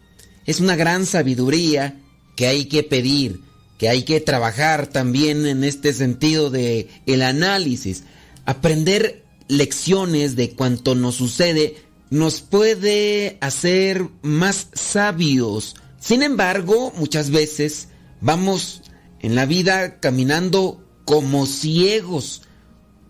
es 0.44 0.58
una 0.58 0.74
gran 0.74 1.06
sabiduría 1.06 2.00
que 2.34 2.48
hay 2.48 2.64
que 2.64 2.82
pedir, 2.82 3.42
que 3.78 3.88
hay 3.88 4.02
que 4.02 4.20
trabajar 4.20 4.88
también 4.88 5.46
en 5.46 5.62
este 5.62 5.92
sentido 5.92 6.50
de 6.50 6.88
el 7.06 7.22
análisis, 7.22 8.02
aprender 8.44 9.24
lecciones 9.46 10.34
de 10.34 10.50
cuanto 10.50 10.96
nos 10.96 11.14
sucede 11.14 11.76
nos 12.10 12.40
puede 12.40 13.38
hacer 13.40 14.08
más 14.22 14.66
sabios. 14.72 15.76
Sin 16.00 16.24
embargo, 16.24 16.92
muchas 16.96 17.30
veces 17.30 17.86
vamos 18.20 18.81
en 19.22 19.34
la 19.34 19.46
vida 19.46 20.00
caminando 20.00 20.84
como 21.04 21.46
ciegos, 21.46 22.42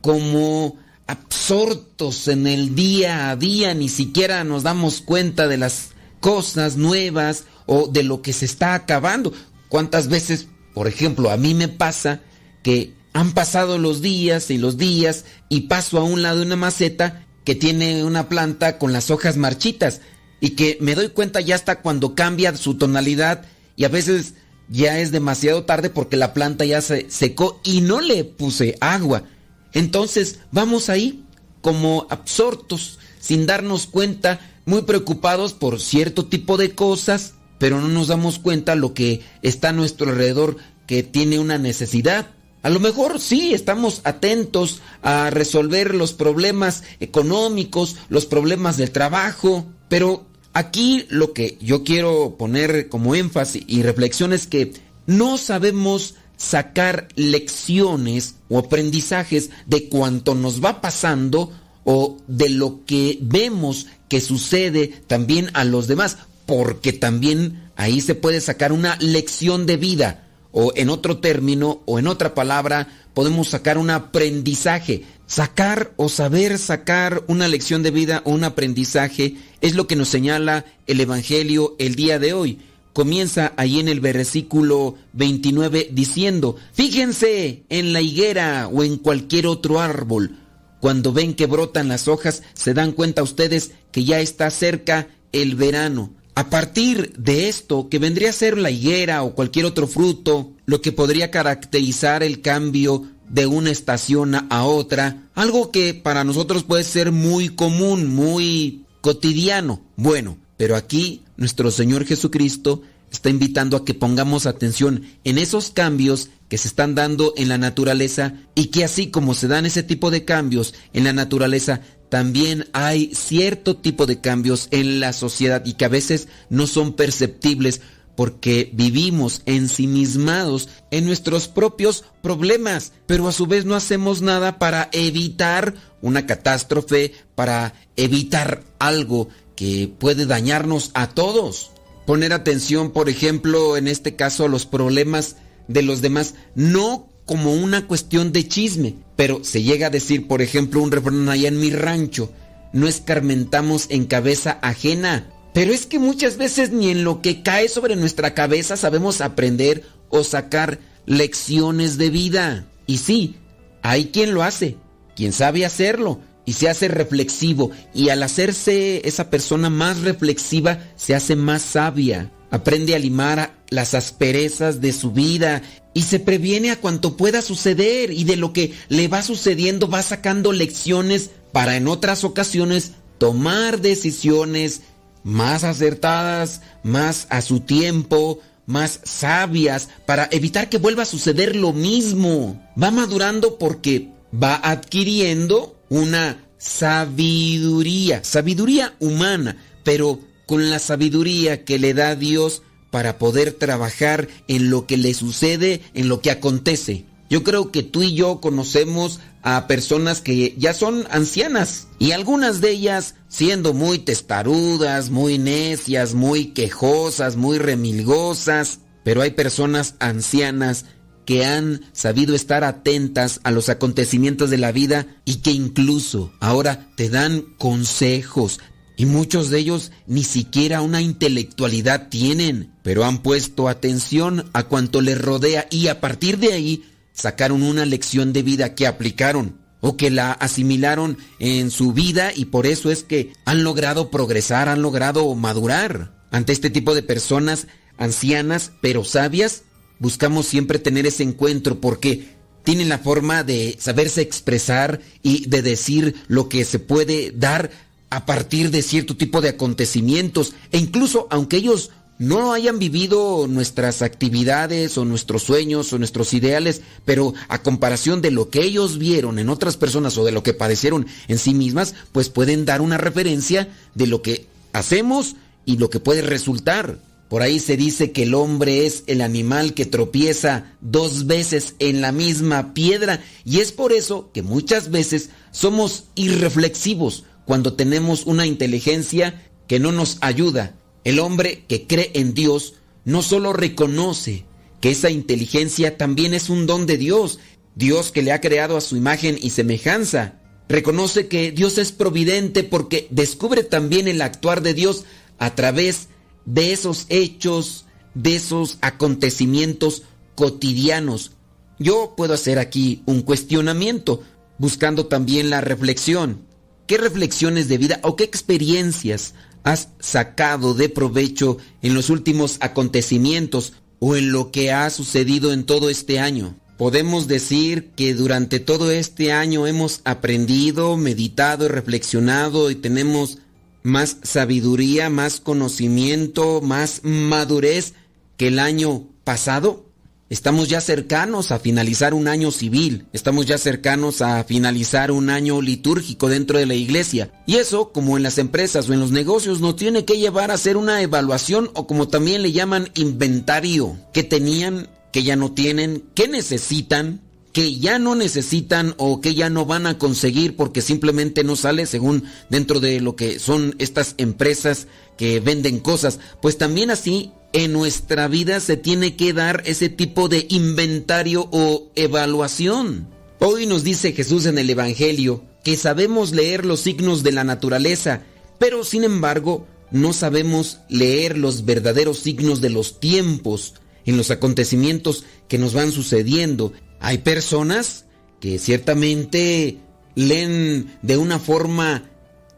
como 0.00 0.76
absortos 1.06 2.28
en 2.28 2.46
el 2.46 2.74
día 2.74 3.30
a 3.30 3.36
día, 3.36 3.74
ni 3.74 3.88
siquiera 3.88 4.44
nos 4.44 4.62
damos 4.62 5.00
cuenta 5.00 5.48
de 5.48 5.56
las 5.56 5.90
cosas 6.20 6.76
nuevas 6.76 7.44
o 7.66 7.88
de 7.88 8.02
lo 8.02 8.22
que 8.22 8.32
se 8.32 8.44
está 8.44 8.74
acabando. 8.74 9.32
¿Cuántas 9.68 10.08
veces, 10.08 10.48
por 10.74 10.86
ejemplo, 10.86 11.30
a 11.30 11.36
mí 11.36 11.54
me 11.54 11.68
pasa 11.68 12.20
que 12.62 12.94
han 13.14 13.32
pasado 13.32 13.78
los 13.78 14.00
días 14.00 14.50
y 14.50 14.58
los 14.58 14.76
días 14.76 15.24
y 15.48 15.62
paso 15.62 15.98
a 15.98 16.04
un 16.04 16.22
lado 16.22 16.38
de 16.38 16.46
una 16.46 16.56
maceta 16.56 17.26
que 17.44 17.54
tiene 17.54 18.04
una 18.04 18.28
planta 18.28 18.78
con 18.78 18.92
las 18.92 19.10
hojas 19.10 19.36
marchitas 19.36 20.00
y 20.40 20.50
que 20.50 20.78
me 20.80 20.94
doy 20.94 21.08
cuenta 21.08 21.40
ya 21.40 21.54
hasta 21.54 21.80
cuando 21.80 22.14
cambia 22.14 22.54
su 22.56 22.76
tonalidad 22.76 23.44
y 23.76 23.84
a 23.84 23.88
veces 23.88 24.34
ya 24.68 24.98
es 25.00 25.12
demasiado 25.12 25.64
tarde 25.64 25.90
porque 25.90 26.16
la 26.16 26.32
planta 26.32 26.64
ya 26.64 26.80
se 26.80 27.10
secó 27.10 27.60
y 27.64 27.80
no 27.80 28.00
le 28.00 28.24
puse 28.24 28.76
agua. 28.80 29.24
Entonces 29.72 30.40
vamos 30.50 30.88
ahí 30.88 31.24
como 31.60 32.06
absortos, 32.10 32.98
sin 33.20 33.46
darnos 33.46 33.86
cuenta, 33.86 34.40
muy 34.64 34.82
preocupados 34.82 35.54
por 35.54 35.80
cierto 35.80 36.26
tipo 36.26 36.56
de 36.56 36.74
cosas, 36.74 37.34
pero 37.58 37.80
no 37.80 37.88
nos 37.88 38.08
damos 38.08 38.38
cuenta 38.38 38.74
lo 38.74 38.94
que 38.94 39.22
está 39.42 39.70
a 39.70 39.72
nuestro 39.72 40.10
alrededor 40.10 40.56
que 40.86 41.02
tiene 41.02 41.38
una 41.38 41.58
necesidad. 41.58 42.30
A 42.62 42.70
lo 42.70 42.78
mejor 42.78 43.20
sí, 43.20 43.54
estamos 43.54 44.02
atentos 44.04 44.82
a 45.02 45.30
resolver 45.30 45.94
los 45.94 46.12
problemas 46.12 46.84
económicos, 47.00 47.96
los 48.08 48.26
problemas 48.26 48.76
del 48.76 48.92
trabajo, 48.92 49.66
pero 49.88 50.26
aquí 50.52 51.06
lo 51.08 51.32
que 51.32 51.58
yo 51.60 51.84
quiero 51.84 52.36
poner 52.38 52.88
como 52.88 53.14
énfasis 53.14 53.64
y 53.66 53.82
reflexión 53.82 54.32
es 54.32 54.46
que 54.46 54.72
no 55.06 55.38
sabemos 55.38 56.14
sacar 56.36 57.08
lecciones 57.14 58.34
o 58.48 58.58
aprendizajes 58.58 59.50
de 59.66 59.88
cuanto 59.88 60.34
nos 60.34 60.62
va 60.62 60.80
pasando 60.80 61.52
o 61.84 62.18
de 62.26 62.48
lo 62.48 62.84
que 62.84 63.18
vemos 63.20 63.86
que 64.08 64.20
sucede 64.20 64.88
también 65.06 65.50
a 65.54 65.64
los 65.64 65.86
demás, 65.86 66.18
porque 66.46 66.92
también 66.92 67.70
ahí 67.76 68.00
se 68.00 68.14
puede 68.14 68.40
sacar 68.40 68.72
una 68.72 68.96
lección 69.00 69.66
de 69.66 69.76
vida 69.76 70.28
o 70.52 70.72
en 70.76 70.90
otro 70.90 71.18
término 71.18 71.82
o 71.86 71.98
en 71.98 72.06
otra 72.06 72.34
palabra 72.34 72.88
podemos 73.14 73.48
sacar 73.48 73.78
un 73.78 73.90
aprendizaje. 73.90 75.04
Sacar 75.32 75.94
o 75.96 76.10
saber 76.10 76.58
sacar 76.58 77.24
una 77.26 77.48
lección 77.48 77.82
de 77.82 77.90
vida 77.90 78.20
o 78.26 78.32
un 78.32 78.44
aprendizaje 78.44 79.36
es 79.62 79.74
lo 79.74 79.86
que 79.86 79.96
nos 79.96 80.10
señala 80.10 80.66
el 80.86 81.00
Evangelio 81.00 81.74
el 81.78 81.94
día 81.94 82.18
de 82.18 82.34
hoy. 82.34 82.58
Comienza 82.92 83.54
ahí 83.56 83.80
en 83.80 83.88
el 83.88 84.00
versículo 84.00 84.96
29 85.14 85.88
diciendo, 85.90 86.56
fíjense 86.74 87.62
en 87.70 87.94
la 87.94 88.02
higuera 88.02 88.68
o 88.70 88.84
en 88.84 88.98
cualquier 88.98 89.46
otro 89.46 89.80
árbol. 89.80 90.36
Cuando 90.80 91.14
ven 91.14 91.32
que 91.32 91.46
brotan 91.46 91.88
las 91.88 92.08
hojas, 92.08 92.42
se 92.52 92.74
dan 92.74 92.92
cuenta 92.92 93.22
ustedes 93.22 93.70
que 93.90 94.04
ya 94.04 94.20
está 94.20 94.50
cerca 94.50 95.08
el 95.32 95.54
verano. 95.56 96.12
A 96.34 96.50
partir 96.50 97.14
de 97.16 97.48
esto, 97.48 97.88
que 97.88 97.98
vendría 97.98 98.28
a 98.28 98.34
ser 98.34 98.58
la 98.58 98.70
higuera 98.70 99.22
o 99.22 99.34
cualquier 99.34 99.64
otro 99.64 99.86
fruto, 99.86 100.52
lo 100.66 100.82
que 100.82 100.92
podría 100.92 101.30
caracterizar 101.30 102.22
el 102.22 102.42
cambio 102.42 103.06
de 103.32 103.46
una 103.46 103.70
estación 103.70 104.34
a 104.50 104.64
otra, 104.64 105.24
algo 105.34 105.72
que 105.72 105.94
para 105.94 106.22
nosotros 106.22 106.62
puede 106.62 106.84
ser 106.84 107.10
muy 107.12 107.48
común, 107.48 108.14
muy 108.14 108.84
cotidiano. 109.00 109.80
Bueno, 109.96 110.36
pero 110.58 110.76
aquí 110.76 111.22
nuestro 111.36 111.70
Señor 111.70 112.04
Jesucristo 112.04 112.82
está 113.10 113.30
invitando 113.30 113.76
a 113.76 113.84
que 113.84 113.94
pongamos 113.94 114.46
atención 114.46 115.02
en 115.24 115.38
esos 115.38 115.70
cambios 115.70 116.28
que 116.48 116.58
se 116.58 116.68
están 116.68 116.94
dando 116.94 117.32
en 117.36 117.48
la 117.48 117.56
naturaleza 117.56 118.34
y 118.54 118.66
que 118.66 118.84
así 118.84 119.08
como 119.08 119.34
se 119.34 119.48
dan 119.48 119.64
ese 119.64 119.82
tipo 119.82 120.10
de 120.10 120.26
cambios 120.26 120.74
en 120.92 121.04
la 121.04 121.14
naturaleza, 121.14 121.80
también 122.10 122.66
hay 122.74 123.14
cierto 123.14 123.78
tipo 123.78 124.04
de 124.04 124.20
cambios 124.20 124.68
en 124.70 125.00
la 125.00 125.14
sociedad 125.14 125.64
y 125.64 125.72
que 125.74 125.86
a 125.86 125.88
veces 125.88 126.28
no 126.50 126.66
son 126.66 126.92
perceptibles 126.92 127.80
porque 128.16 128.70
vivimos 128.72 129.42
ensimismados 129.46 130.68
en 130.90 131.06
nuestros 131.06 131.48
propios 131.48 132.04
problemas, 132.22 132.92
pero 133.06 133.28
a 133.28 133.32
su 133.32 133.46
vez 133.46 133.64
no 133.64 133.74
hacemos 133.74 134.22
nada 134.22 134.58
para 134.58 134.88
evitar 134.92 135.74
una 136.02 136.26
catástrofe, 136.26 137.12
para 137.34 137.74
evitar 137.96 138.62
algo 138.78 139.28
que 139.56 139.90
puede 139.98 140.26
dañarnos 140.26 140.90
a 140.94 141.08
todos. 141.08 141.70
Poner 142.06 142.32
atención, 142.32 142.90
por 142.90 143.08
ejemplo, 143.08 143.76
en 143.76 143.88
este 143.88 144.16
caso 144.16 144.44
a 144.44 144.48
los 144.48 144.66
problemas 144.66 145.36
de 145.68 145.82
los 145.82 146.02
demás, 146.02 146.34
no 146.54 147.08
como 147.24 147.54
una 147.54 147.86
cuestión 147.86 148.32
de 148.32 148.48
chisme, 148.48 148.96
pero 149.16 149.44
se 149.44 149.62
llega 149.62 149.86
a 149.86 149.90
decir, 149.90 150.26
por 150.26 150.42
ejemplo, 150.42 150.82
un 150.82 150.90
refrán 150.90 151.28
allá 151.28 151.48
en 151.48 151.60
mi 151.60 151.70
rancho, 151.70 152.32
no 152.72 152.88
escarmentamos 152.88 153.86
en 153.90 154.06
cabeza 154.06 154.58
ajena. 154.62 155.30
Pero 155.52 155.72
es 155.72 155.86
que 155.86 155.98
muchas 155.98 156.36
veces 156.36 156.70
ni 156.70 156.90
en 156.90 157.04
lo 157.04 157.20
que 157.20 157.42
cae 157.42 157.68
sobre 157.68 157.96
nuestra 157.96 158.34
cabeza 158.34 158.76
sabemos 158.76 159.20
aprender 159.20 159.84
o 160.08 160.24
sacar 160.24 160.78
lecciones 161.06 161.98
de 161.98 162.10
vida. 162.10 162.66
Y 162.86 162.98
sí, 162.98 163.36
hay 163.82 164.06
quien 164.06 164.34
lo 164.34 164.42
hace, 164.42 164.76
quien 165.14 165.32
sabe 165.32 165.66
hacerlo 165.66 166.20
y 166.44 166.54
se 166.54 166.68
hace 166.68 166.88
reflexivo. 166.88 167.70
Y 167.94 168.08
al 168.08 168.22
hacerse 168.22 169.06
esa 169.06 169.30
persona 169.30 169.70
más 169.70 170.00
reflexiva 170.00 170.80
se 170.96 171.14
hace 171.14 171.36
más 171.36 171.62
sabia, 171.62 172.30
aprende 172.50 172.94
a 172.94 172.98
limar 172.98 173.54
las 173.68 173.94
asperezas 173.94 174.80
de 174.80 174.92
su 174.92 175.12
vida 175.12 175.62
y 175.94 176.02
se 176.02 176.20
previene 176.20 176.70
a 176.70 176.80
cuanto 176.80 177.16
pueda 177.16 177.42
suceder. 177.42 178.10
Y 178.10 178.24
de 178.24 178.36
lo 178.36 178.52
que 178.52 178.72
le 178.88 179.08
va 179.08 179.22
sucediendo 179.22 179.88
va 179.88 180.02
sacando 180.02 180.52
lecciones 180.52 181.30
para 181.52 181.76
en 181.76 181.88
otras 181.88 182.24
ocasiones 182.24 182.92
tomar 183.18 183.80
decisiones 183.80 184.80
más 185.24 185.64
acertadas, 185.64 186.62
más 186.82 187.26
a 187.30 187.42
su 187.42 187.60
tiempo, 187.60 188.40
más 188.66 189.00
sabias, 189.04 189.88
para 190.06 190.28
evitar 190.30 190.68
que 190.68 190.78
vuelva 190.78 191.02
a 191.02 191.06
suceder 191.06 191.56
lo 191.56 191.72
mismo. 191.72 192.62
Va 192.80 192.90
madurando 192.90 193.58
porque 193.58 194.08
va 194.32 194.60
adquiriendo 194.62 195.76
una 195.88 196.44
sabiduría, 196.58 198.22
sabiduría 198.24 198.94
humana, 199.00 199.56
pero 199.84 200.20
con 200.46 200.70
la 200.70 200.78
sabiduría 200.78 201.64
que 201.64 201.78
le 201.78 201.94
da 201.94 202.14
Dios 202.14 202.62
para 202.90 203.18
poder 203.18 203.52
trabajar 203.52 204.28
en 204.48 204.70
lo 204.70 204.86
que 204.86 204.96
le 204.96 205.14
sucede, 205.14 205.80
en 205.94 206.08
lo 206.08 206.20
que 206.20 206.30
acontece. 206.30 207.06
Yo 207.32 207.42
creo 207.44 207.72
que 207.72 207.82
tú 207.82 208.02
y 208.02 208.12
yo 208.12 208.42
conocemos 208.42 209.18
a 209.40 209.66
personas 209.66 210.20
que 210.20 210.54
ya 210.58 210.74
son 210.74 211.06
ancianas 211.10 211.88
y 211.98 212.10
algunas 212.10 212.60
de 212.60 212.72
ellas 212.72 213.14
siendo 213.28 213.72
muy 213.72 213.98
testarudas, 213.98 215.08
muy 215.08 215.38
necias, 215.38 216.12
muy 216.12 216.48
quejosas, 216.48 217.36
muy 217.36 217.56
remilgosas, 217.56 218.80
pero 219.02 219.22
hay 219.22 219.30
personas 219.30 219.94
ancianas 219.98 220.84
que 221.24 221.46
han 221.46 221.80
sabido 221.94 222.34
estar 222.34 222.64
atentas 222.64 223.40
a 223.44 223.50
los 223.50 223.70
acontecimientos 223.70 224.50
de 224.50 224.58
la 224.58 224.70
vida 224.70 225.06
y 225.24 225.36
que 225.36 225.52
incluso 225.52 226.34
ahora 226.38 226.90
te 226.96 227.08
dan 227.08 227.46
consejos, 227.56 228.60
y 228.94 229.06
muchos 229.06 229.48
de 229.48 229.58
ellos 229.58 229.90
ni 230.06 230.22
siquiera 230.22 230.82
una 230.82 231.00
intelectualidad 231.00 232.08
tienen, 232.10 232.74
pero 232.82 233.04
han 233.04 233.22
puesto 233.22 233.68
atención 233.68 234.50
a 234.52 234.64
cuanto 234.64 235.00
les 235.00 235.18
rodea 235.18 235.66
y 235.70 235.88
a 235.88 235.98
partir 235.98 236.38
de 236.38 236.52
ahí 236.52 236.84
sacaron 237.22 237.62
una 237.62 237.86
lección 237.86 238.32
de 238.32 238.42
vida 238.42 238.74
que 238.74 238.88
aplicaron 238.88 239.56
o 239.80 239.96
que 239.96 240.10
la 240.10 240.32
asimilaron 240.32 241.18
en 241.38 241.70
su 241.70 241.92
vida 241.92 242.32
y 242.34 242.46
por 242.46 242.66
eso 242.66 242.90
es 242.90 243.04
que 243.04 243.32
han 243.44 243.62
logrado 243.62 244.10
progresar, 244.10 244.68
han 244.68 244.82
logrado 244.82 245.32
madurar. 245.36 246.20
Ante 246.32 246.52
este 246.52 246.68
tipo 246.68 246.96
de 246.96 247.04
personas 247.04 247.68
ancianas 247.96 248.72
pero 248.80 249.04
sabias, 249.04 249.62
buscamos 250.00 250.46
siempre 250.46 250.80
tener 250.80 251.06
ese 251.06 251.22
encuentro 251.22 251.80
porque 251.80 252.34
tienen 252.64 252.88
la 252.88 252.98
forma 252.98 253.44
de 253.44 253.76
saberse 253.78 254.20
expresar 254.20 255.00
y 255.22 255.48
de 255.48 255.62
decir 255.62 256.16
lo 256.26 256.48
que 256.48 256.64
se 256.64 256.80
puede 256.80 257.30
dar 257.30 257.70
a 258.10 258.26
partir 258.26 258.72
de 258.72 258.82
cierto 258.82 259.16
tipo 259.16 259.40
de 259.40 259.50
acontecimientos 259.50 260.54
e 260.72 260.78
incluso 260.78 261.28
aunque 261.30 261.58
ellos 261.58 261.90
no 262.18 262.52
hayan 262.52 262.78
vivido 262.78 263.46
nuestras 263.48 264.02
actividades 264.02 264.96
o 264.98 265.04
nuestros 265.04 265.42
sueños 265.42 265.92
o 265.92 265.98
nuestros 265.98 266.32
ideales, 266.34 266.82
pero 267.04 267.34
a 267.48 267.62
comparación 267.62 268.22
de 268.22 268.30
lo 268.30 268.48
que 268.48 268.62
ellos 268.62 268.98
vieron 268.98 269.38
en 269.38 269.48
otras 269.48 269.76
personas 269.76 270.16
o 270.18 270.24
de 270.24 270.32
lo 270.32 270.42
que 270.42 270.54
padecieron 270.54 271.06
en 271.28 271.38
sí 271.38 271.54
mismas, 271.54 271.94
pues 272.12 272.28
pueden 272.28 272.64
dar 272.64 272.80
una 272.80 272.98
referencia 272.98 273.68
de 273.94 274.06
lo 274.06 274.22
que 274.22 274.46
hacemos 274.72 275.36
y 275.64 275.78
lo 275.78 275.90
que 275.90 276.00
puede 276.00 276.22
resultar. 276.22 276.98
Por 277.28 277.40
ahí 277.40 277.60
se 277.60 277.78
dice 277.78 278.12
que 278.12 278.24
el 278.24 278.34
hombre 278.34 278.84
es 278.84 279.04
el 279.06 279.22
animal 279.22 279.72
que 279.72 279.86
tropieza 279.86 280.74
dos 280.82 281.26
veces 281.26 281.76
en 281.78 282.02
la 282.02 282.12
misma 282.12 282.74
piedra 282.74 283.20
y 283.44 283.60
es 283.60 283.72
por 283.72 283.92
eso 283.92 284.30
que 284.34 284.42
muchas 284.42 284.90
veces 284.90 285.30
somos 285.50 286.04
irreflexivos 286.14 287.24
cuando 287.46 287.72
tenemos 287.72 288.26
una 288.26 288.46
inteligencia 288.46 289.42
que 289.66 289.80
no 289.80 289.92
nos 289.92 290.18
ayuda. 290.20 290.74
El 291.04 291.18
hombre 291.18 291.64
que 291.68 291.86
cree 291.86 292.10
en 292.14 292.34
Dios 292.34 292.74
no 293.04 293.22
solo 293.22 293.52
reconoce 293.52 294.44
que 294.80 294.90
esa 294.90 295.10
inteligencia 295.10 295.96
también 295.96 296.34
es 296.34 296.48
un 296.48 296.66
don 296.66 296.86
de 296.86 296.96
Dios, 296.96 297.38
Dios 297.74 298.10
que 298.10 298.22
le 298.22 298.32
ha 298.32 298.40
creado 298.40 298.76
a 298.76 298.80
su 298.80 298.96
imagen 298.96 299.38
y 299.40 299.50
semejanza. 299.50 300.40
Reconoce 300.68 301.28
que 301.28 301.52
Dios 301.52 301.78
es 301.78 301.92
providente 301.92 302.64
porque 302.64 303.06
descubre 303.10 303.64
también 303.64 304.08
el 304.08 304.22
actuar 304.22 304.62
de 304.62 304.74
Dios 304.74 305.04
a 305.38 305.54
través 305.54 306.08
de 306.44 306.72
esos 306.72 307.06
hechos, 307.08 307.86
de 308.14 308.36
esos 308.36 308.78
acontecimientos 308.80 310.02
cotidianos. 310.34 311.32
Yo 311.78 312.14
puedo 312.16 312.34
hacer 312.34 312.58
aquí 312.58 313.02
un 313.06 313.22
cuestionamiento, 313.22 314.22
buscando 314.58 315.06
también 315.06 315.50
la 315.50 315.60
reflexión. 315.60 316.46
¿Qué 316.86 316.98
reflexiones 316.98 317.68
de 317.68 317.78
vida 317.78 318.00
o 318.02 318.16
qué 318.16 318.24
experiencias 318.24 319.34
has 319.64 319.88
sacado 320.00 320.74
de 320.74 320.88
provecho 320.88 321.58
en 321.82 321.94
los 321.94 322.10
últimos 322.10 322.56
acontecimientos 322.60 323.74
o 323.98 324.16
en 324.16 324.32
lo 324.32 324.50
que 324.50 324.72
ha 324.72 324.88
sucedido 324.90 325.52
en 325.52 325.64
todo 325.64 325.90
este 325.90 326.18
año? 326.18 326.56
Podemos 326.76 327.28
decir 327.28 327.90
que 327.94 328.14
durante 328.14 328.58
todo 328.58 328.90
este 328.90 329.32
año 329.32 329.66
hemos 329.66 330.00
aprendido, 330.04 330.96
meditado 330.96 331.66
y 331.66 331.68
reflexionado 331.68 332.70
y 332.70 332.74
tenemos 332.74 333.38
más 333.82 334.16
sabiduría, 334.22 335.10
más 335.10 335.40
conocimiento, 335.40 336.60
más 336.60 337.00
madurez 337.04 337.94
que 338.36 338.48
el 338.48 338.58
año 338.58 339.06
pasado. 339.24 339.86
Estamos 340.32 340.70
ya 340.70 340.80
cercanos 340.80 341.52
a 341.52 341.58
finalizar 341.58 342.14
un 342.14 342.26
año 342.26 342.52
civil, 342.52 343.04
estamos 343.12 343.44
ya 343.44 343.58
cercanos 343.58 344.22
a 344.22 344.44
finalizar 344.44 345.10
un 345.10 345.28
año 345.28 345.60
litúrgico 345.60 346.30
dentro 346.30 346.58
de 346.58 346.64
la 346.64 346.72
iglesia. 346.72 347.30
Y 347.44 347.56
eso, 347.56 347.92
como 347.92 348.16
en 348.16 348.22
las 348.22 348.38
empresas 348.38 348.88
o 348.88 348.94
en 348.94 349.00
los 349.00 349.10
negocios, 349.10 349.60
nos 349.60 349.76
tiene 349.76 350.06
que 350.06 350.16
llevar 350.16 350.50
a 350.50 350.54
hacer 350.54 350.78
una 350.78 351.02
evaluación 351.02 351.70
o 351.74 351.86
como 351.86 352.08
también 352.08 352.40
le 352.40 352.50
llaman 352.50 352.88
inventario. 352.94 353.98
¿Qué 354.14 354.22
tenían? 354.22 354.88
¿Qué 355.12 355.22
ya 355.22 355.36
no 355.36 355.52
tienen? 355.52 356.02
¿Qué 356.14 356.28
necesitan? 356.28 357.20
que 357.52 357.78
ya 357.78 357.98
no 357.98 358.14
necesitan 358.14 358.94
o 358.96 359.20
que 359.20 359.34
ya 359.34 359.50
no 359.50 359.66
van 359.66 359.86
a 359.86 359.98
conseguir 359.98 360.56
porque 360.56 360.80
simplemente 360.80 361.44
no 361.44 361.54
sale 361.54 361.84
según 361.84 362.24
dentro 362.48 362.80
de 362.80 362.98
lo 363.02 363.14
que 363.14 363.38
son 363.38 363.74
estas 363.78 364.14
empresas 364.16 364.86
que 365.18 365.40
venden 365.40 365.78
cosas. 365.78 366.18
Pues 366.40 366.56
también 366.56 366.90
así 366.90 367.30
en 367.52 367.72
nuestra 367.72 368.28
vida 368.28 368.60
se 368.60 368.76
tiene 368.76 369.16
que 369.16 369.32
dar 369.32 369.62
ese 369.66 369.88
tipo 369.88 370.28
de 370.28 370.46
inventario 370.48 371.48
o 371.52 371.90
evaluación. 371.94 373.08
Hoy 373.38 373.66
nos 373.66 373.84
dice 373.84 374.12
Jesús 374.12 374.46
en 374.46 374.58
el 374.58 374.70
Evangelio 374.70 375.44
que 375.64 375.76
sabemos 375.76 376.32
leer 376.32 376.64
los 376.64 376.80
signos 376.80 377.22
de 377.22 377.32
la 377.32 377.44
naturaleza, 377.44 378.22
pero 378.58 378.84
sin 378.84 379.04
embargo 379.04 379.66
no 379.90 380.12
sabemos 380.12 380.78
leer 380.88 381.36
los 381.38 381.64
verdaderos 381.64 382.18
signos 382.18 382.60
de 382.60 382.70
los 382.70 383.00
tiempos 383.00 383.74
en 384.04 384.16
los 384.16 384.30
acontecimientos 384.30 385.24
que 385.48 385.58
nos 385.58 385.74
van 385.74 385.92
sucediendo 385.92 386.72
hay 387.02 387.18
personas 387.18 388.04
que 388.40 388.60
ciertamente 388.60 389.78
leen 390.14 390.96
de 391.02 391.16
una 391.16 391.40
forma 391.40 392.08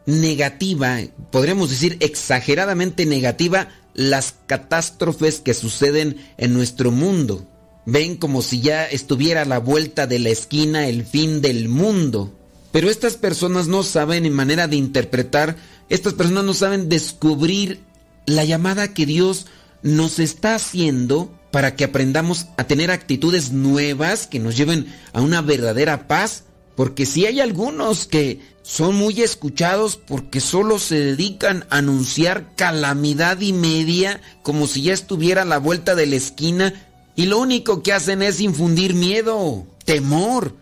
negativa, 0.05 0.99
podríamos 1.33 1.71
decir 1.71 1.97
exageradamente 2.01 3.07
negativa, 3.07 3.69
las 3.95 4.35
catástrofes 4.47 5.41
que 5.41 5.55
suceden 5.55 6.17
en 6.37 6.53
nuestro 6.53 6.91
mundo. 6.91 7.47
Ven 7.87 8.17
como 8.17 8.43
si 8.43 8.61
ya 8.61 8.87
estuviera 8.87 9.43
a 9.43 9.47
la 9.47 9.59
vuelta 9.59 10.07
de 10.07 10.19
la 10.19 10.31
esquina 10.31 10.89
el 10.89 11.05
fin 11.05 11.41
del 11.41 11.69
mundo. 11.69 12.33
Pero 12.73 12.91
estas 12.91 13.17
personas 13.17 13.69
no 13.69 13.83
saben 13.83 14.27
en 14.27 14.33
manera 14.33 14.67
de 14.67 14.77
interpretar, 14.77 15.57
estas 15.89 16.15
personas 16.15 16.45
no 16.45 16.55
saben 16.55 16.89
descubrir 16.89 17.81
la 18.27 18.45
llamada 18.45 18.95
que 18.95 19.07
Dios 19.07 19.47
nos 19.83 20.19
está 20.19 20.57
haciendo 20.57 21.33
para 21.51 21.77
que 21.77 21.85
aprendamos 21.85 22.47
a 22.57 22.65
tener 22.65 22.91
actitudes 22.91 23.53
nuevas 23.53 24.27
que 24.27 24.41
nos 24.41 24.57
lleven 24.57 24.93
a 25.13 25.21
una 25.21 25.41
verdadera 25.41 26.09
paz. 26.09 26.45
Porque 26.77 27.07
si 27.07 27.27
hay 27.27 27.41
algunos 27.41 28.07
que 28.07 28.41
son 28.63 28.97
muy 28.97 29.21
escuchados 29.21 29.97
porque 29.97 30.41
solo 30.41 30.79
se 30.79 30.99
dedican 30.99 31.67
a 31.71 31.79
anunciar 31.79 32.55
calamidad 32.57 33.41
y 33.41 33.53
media 33.53 34.21
como 34.43 34.67
si 34.67 34.83
ya 34.83 34.95
estuviera 34.95 35.43
a 35.43 35.47
la 35.47 35.59
vuelta 35.59 35.95
de 35.95 36.07
la 36.07 36.17
esquina 36.17 36.73
y 37.15 37.27
lo 37.27 37.39
único 37.39 37.83
que 37.83 37.93
hacen 37.93 38.23
es 38.23 38.41
infundir 38.41 38.95
miedo, 38.95 39.67
temor, 39.85 40.57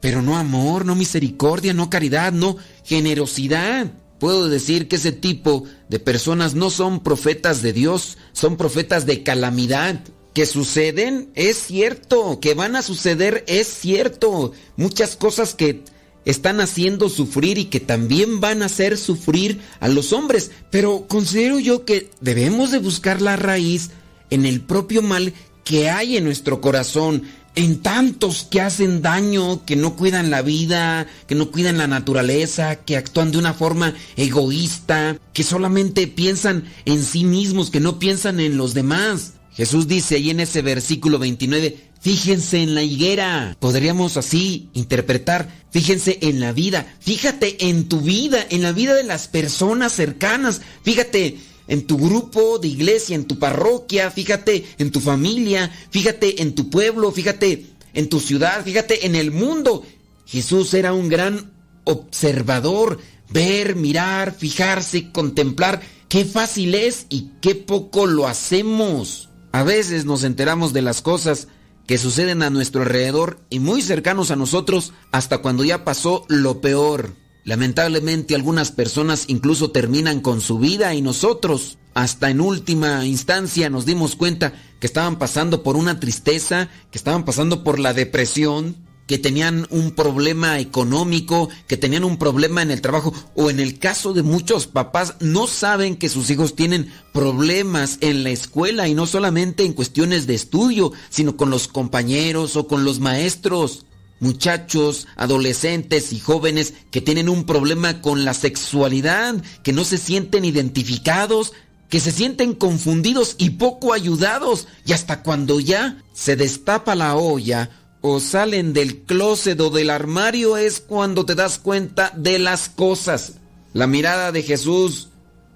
pero 0.00 0.20
no 0.20 0.36
amor, 0.36 0.84
no 0.84 0.96
misericordia, 0.96 1.74
no 1.74 1.90
caridad, 1.90 2.32
no 2.32 2.56
generosidad. 2.84 3.92
Puedo 4.18 4.48
decir 4.48 4.88
que 4.88 4.96
ese 4.96 5.12
tipo 5.12 5.64
de 5.88 6.00
personas 6.00 6.54
no 6.54 6.70
son 6.70 7.00
profetas 7.00 7.62
de 7.62 7.72
Dios, 7.72 8.18
son 8.32 8.56
profetas 8.56 9.06
de 9.06 9.22
calamidad 9.22 10.00
que 10.34 10.46
suceden 10.46 11.30
es 11.34 11.58
cierto, 11.58 12.40
que 12.40 12.54
van 12.54 12.76
a 12.76 12.82
suceder 12.82 13.44
es 13.46 13.68
cierto. 13.68 14.52
Muchas 14.76 15.16
cosas 15.16 15.54
que 15.54 15.82
están 16.24 16.60
haciendo 16.60 17.08
sufrir 17.08 17.58
y 17.58 17.66
que 17.66 17.80
también 17.80 18.40
van 18.40 18.62
a 18.62 18.66
hacer 18.66 18.96
sufrir 18.96 19.60
a 19.80 19.88
los 19.88 20.12
hombres. 20.12 20.50
Pero 20.70 21.06
considero 21.08 21.58
yo 21.58 21.84
que 21.84 22.10
debemos 22.20 22.70
de 22.70 22.78
buscar 22.78 23.20
la 23.20 23.36
raíz 23.36 23.90
en 24.30 24.46
el 24.46 24.60
propio 24.60 25.02
mal 25.02 25.34
que 25.64 25.90
hay 25.90 26.16
en 26.16 26.24
nuestro 26.24 26.60
corazón, 26.60 27.24
en 27.54 27.82
tantos 27.82 28.46
que 28.50 28.60
hacen 28.60 29.02
daño, 29.02 29.64
que 29.66 29.76
no 29.76 29.94
cuidan 29.94 30.30
la 30.30 30.42
vida, 30.42 31.06
que 31.26 31.34
no 31.34 31.50
cuidan 31.50 31.76
la 31.76 31.86
naturaleza, 31.86 32.76
que 32.76 32.96
actúan 32.96 33.30
de 33.30 33.38
una 33.38 33.52
forma 33.52 33.94
egoísta, 34.16 35.18
que 35.34 35.42
solamente 35.42 36.06
piensan 36.06 36.64
en 36.86 37.04
sí 37.04 37.24
mismos, 37.24 37.70
que 37.70 37.80
no 37.80 37.98
piensan 37.98 38.40
en 38.40 38.56
los 38.56 38.74
demás. 38.74 39.34
Jesús 39.54 39.86
dice 39.86 40.16
ahí 40.16 40.30
en 40.30 40.40
ese 40.40 40.62
versículo 40.62 41.18
29, 41.18 41.76
fíjense 42.00 42.62
en 42.62 42.74
la 42.74 42.82
higuera. 42.82 43.56
Podríamos 43.60 44.16
así 44.16 44.68
interpretar, 44.72 45.48
fíjense 45.70 46.18
en 46.22 46.40
la 46.40 46.52
vida, 46.52 46.96
fíjate 47.00 47.68
en 47.68 47.88
tu 47.88 48.00
vida, 48.00 48.46
en 48.48 48.62
la 48.62 48.72
vida 48.72 48.94
de 48.94 49.04
las 49.04 49.28
personas 49.28 49.92
cercanas, 49.92 50.62
fíjate 50.82 51.36
en 51.68 51.86
tu 51.86 51.98
grupo 51.98 52.58
de 52.58 52.68
iglesia, 52.68 53.14
en 53.14 53.24
tu 53.24 53.38
parroquia, 53.38 54.10
fíjate 54.10 54.64
en 54.78 54.90
tu 54.90 55.00
familia, 55.00 55.70
fíjate 55.90 56.42
en 56.42 56.54
tu 56.54 56.70
pueblo, 56.70 57.12
fíjate 57.12 57.66
en 57.94 58.08
tu 58.08 58.20
ciudad, 58.20 58.64
fíjate 58.64 59.06
en 59.06 59.14
el 59.14 59.30
mundo. 59.30 59.84
Jesús 60.26 60.72
era 60.74 60.92
un 60.92 61.08
gran 61.08 61.52
observador, 61.84 63.00
ver, 63.30 63.76
mirar, 63.76 64.34
fijarse, 64.34 65.12
contemplar. 65.12 65.82
Qué 66.08 66.24
fácil 66.24 66.74
es 66.74 67.06
y 67.10 67.30
qué 67.40 67.54
poco 67.54 68.06
lo 68.06 68.26
hacemos. 68.26 69.28
A 69.52 69.62
veces 69.62 70.06
nos 70.06 70.24
enteramos 70.24 70.72
de 70.72 70.80
las 70.80 71.02
cosas 71.02 71.48
que 71.86 71.98
suceden 71.98 72.42
a 72.42 72.50
nuestro 72.50 72.82
alrededor 72.82 73.40
y 73.50 73.60
muy 73.60 73.82
cercanos 73.82 74.30
a 74.30 74.36
nosotros 74.36 74.94
hasta 75.10 75.38
cuando 75.38 75.62
ya 75.62 75.84
pasó 75.84 76.24
lo 76.28 76.60
peor. 76.60 77.14
Lamentablemente 77.44 78.34
algunas 78.34 78.70
personas 78.70 79.24
incluso 79.28 79.70
terminan 79.70 80.20
con 80.20 80.40
su 80.40 80.58
vida 80.58 80.94
y 80.94 81.02
nosotros 81.02 81.78
hasta 81.92 82.30
en 82.30 82.40
última 82.40 83.04
instancia 83.04 83.68
nos 83.68 83.84
dimos 83.84 84.16
cuenta 84.16 84.54
que 84.80 84.86
estaban 84.86 85.18
pasando 85.18 85.62
por 85.62 85.76
una 85.76 86.00
tristeza, 86.00 86.70
que 86.90 86.96
estaban 86.98 87.24
pasando 87.24 87.62
por 87.62 87.78
la 87.78 87.92
depresión, 87.92 88.76
que 89.12 89.18
tenían 89.18 89.66
un 89.68 89.90
problema 89.90 90.58
económico, 90.58 91.50
que 91.66 91.76
tenían 91.76 92.02
un 92.02 92.16
problema 92.16 92.62
en 92.62 92.70
el 92.70 92.80
trabajo, 92.80 93.12
o 93.34 93.50
en 93.50 93.60
el 93.60 93.78
caso 93.78 94.14
de 94.14 94.22
muchos 94.22 94.66
papás, 94.66 95.16
no 95.20 95.46
saben 95.46 95.96
que 95.96 96.08
sus 96.08 96.30
hijos 96.30 96.56
tienen 96.56 96.90
problemas 97.12 97.98
en 98.00 98.24
la 98.24 98.30
escuela 98.30 98.88
y 98.88 98.94
no 98.94 99.06
solamente 99.06 99.66
en 99.66 99.74
cuestiones 99.74 100.26
de 100.26 100.34
estudio, 100.34 100.92
sino 101.10 101.36
con 101.36 101.50
los 101.50 101.68
compañeros 101.68 102.56
o 102.56 102.66
con 102.66 102.86
los 102.86 103.00
maestros. 103.00 103.84
Muchachos, 104.18 105.06
adolescentes 105.16 106.14
y 106.14 106.18
jóvenes 106.18 106.72
que 106.90 107.02
tienen 107.02 107.28
un 107.28 107.44
problema 107.44 108.00
con 108.00 108.24
la 108.24 108.32
sexualidad, 108.32 109.34
que 109.62 109.74
no 109.74 109.84
se 109.84 109.98
sienten 109.98 110.46
identificados, 110.46 111.52
que 111.90 112.00
se 112.00 112.12
sienten 112.12 112.54
confundidos 112.54 113.34
y 113.36 113.50
poco 113.50 113.92
ayudados, 113.92 114.68
y 114.86 114.94
hasta 114.94 115.22
cuando 115.22 115.60
ya 115.60 116.02
se 116.14 116.34
destapa 116.34 116.94
la 116.94 117.14
olla, 117.16 117.68
o 118.02 118.18
salen 118.20 118.72
del 118.72 118.98
closet 118.98 119.58
o 119.60 119.70
del 119.70 119.88
armario 119.88 120.56
es 120.56 120.80
cuando 120.80 121.24
te 121.24 121.36
das 121.36 121.58
cuenta 121.58 122.12
de 122.16 122.38
las 122.38 122.68
cosas. 122.68 123.34
La 123.72 123.86
mirada 123.86 124.32
de 124.32 124.42
Jesús 124.42 125.08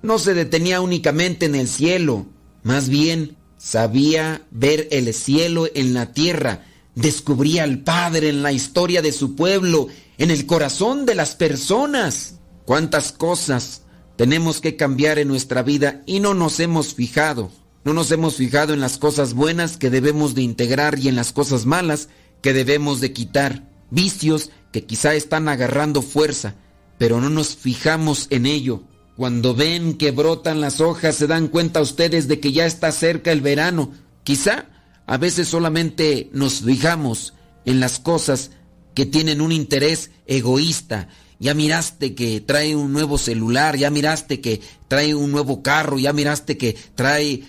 no 0.03 0.19
se 0.19 0.33
detenía 0.33 0.81
únicamente 0.81 1.47
en 1.47 1.57
el 1.57 1.69
cielo, 1.69 2.27
Más 2.63 2.89
bien, 2.89 3.37
sabía 3.59 4.43
ver 4.51 4.89
el 4.91 5.13
cielo 5.15 5.69
en 5.75 5.95
la 5.95 6.13
tierra, 6.13 6.65
descubría 6.97 7.63
al 7.63 7.81
Padre 7.85 8.29
en 8.29 8.43
la 8.43 8.51
historia 8.51 9.03
de 9.03 9.13
su 9.13 9.37
pueblo, 9.37 9.87
en 10.19 10.33
el 10.33 10.47
corazón 10.47 11.07
de 11.07 11.15
las 11.15 11.37
personas. 11.37 12.37
¿Cuántas 12.65 13.13
cosas 13.13 13.83
tenemos 14.17 14.61
que 14.61 14.75
cambiar 14.75 15.21
en 15.21 15.29
nuestra 15.29 15.63
vida 15.63 16.03
y 16.07 16.19
no 16.19 16.35
nos 16.35 16.59
hemos 16.59 16.95
fijado? 16.95 17.53
No 17.85 17.93
nos 17.93 18.11
hemos 18.11 18.35
fijado 18.35 18.75
en 18.75 18.81
las 18.81 18.99
cosas 18.99 19.33
buenas 19.35 19.77
que 19.77 19.91
debemos 19.91 20.35
de 20.35 20.43
integrar 20.43 20.99
y 20.99 21.07
en 21.07 21.15
las 21.15 21.33
cosas 21.33 21.67
malas 21.67 22.09
que 22.47 22.53
debemos 22.53 23.01
de 23.01 23.13
quitar. 23.13 23.65
Vicios 23.91 24.51
que 24.71 24.85
quizá 24.85 25.17
están 25.17 25.49
agarrando 25.49 26.01
fuerza, 26.01 26.55
pero 26.97 27.21
no 27.21 27.29
nos 27.29 27.57
fijamos 27.57 28.29
en 28.31 28.47
ello. 28.47 28.85
Cuando 29.17 29.53
ven 29.53 29.95
que 29.99 30.13
brotan 30.13 30.61
las 30.61 30.81
hojas 30.81 31.17
se 31.17 31.27
dan 31.27 31.49
cuenta 31.49 31.81
ustedes 31.81 32.29
de 32.29 32.39
que 32.39 32.53
ya 32.53 32.65
está 32.65 32.93
cerca 32.93 33.33
el 33.33 33.41
verano. 33.41 33.91
Quizá 34.23 34.67
a 35.09 35.17
veces 35.17 35.49
solamente 35.49 36.31
nos 36.33 36.61
fijamos 36.61 37.35
en 37.65 37.81
las 37.81 37.99
cosas 37.99 38.53
que 38.95 39.07
tienen 39.07 39.41
un 39.41 39.51
interés 39.51 40.13
egoísta. 40.29 41.09
Ya 41.41 41.53
miraste 41.53 42.15
que 42.15 42.41
trae 42.41 42.77
un 42.77 42.93
nuevo 42.93 43.19
celular, 43.19 43.77
ya 43.77 43.91
miraste 43.91 44.41
que 44.41 44.61
trae 44.87 45.17
un 45.17 45.33
nuevo 45.33 45.65
carro, 45.65 45.99
ya 45.99 46.13
miraste 46.13 46.57
que 46.57 46.77
trae 46.95 47.43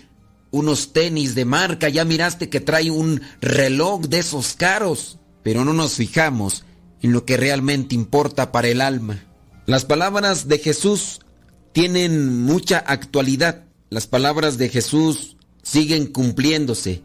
unos 0.52 0.94
tenis 0.94 1.36
de 1.36 1.46
marca, 1.46 1.90
ya 1.90 2.06
miraste 2.06 2.50
que 2.50 2.60
trae 2.60 2.92
un 2.92 3.22
reloj 3.42 4.02
de 4.08 4.20
esos 4.20 4.54
caros, 4.54 5.20
pero 5.44 5.66
no 5.66 5.74
nos 5.74 5.94
fijamos 5.94 6.64
en 7.02 7.12
lo 7.12 7.26
que 7.26 7.38
realmente 7.38 7.96
importa 7.96 8.52
para 8.52 8.68
el 8.68 8.82
alma. 8.82 9.24
Las 9.66 9.86
palabras 9.86 10.48
de 10.48 10.60
Jesús 10.60 11.20
tienen 11.74 12.44
mucha 12.44 12.80
actualidad. 12.80 13.66
Las 13.90 14.08
palabras 14.08 14.58
de 14.58 14.70
Jesús 14.70 15.38
siguen 15.62 16.08
cumpliéndose, 16.08 17.02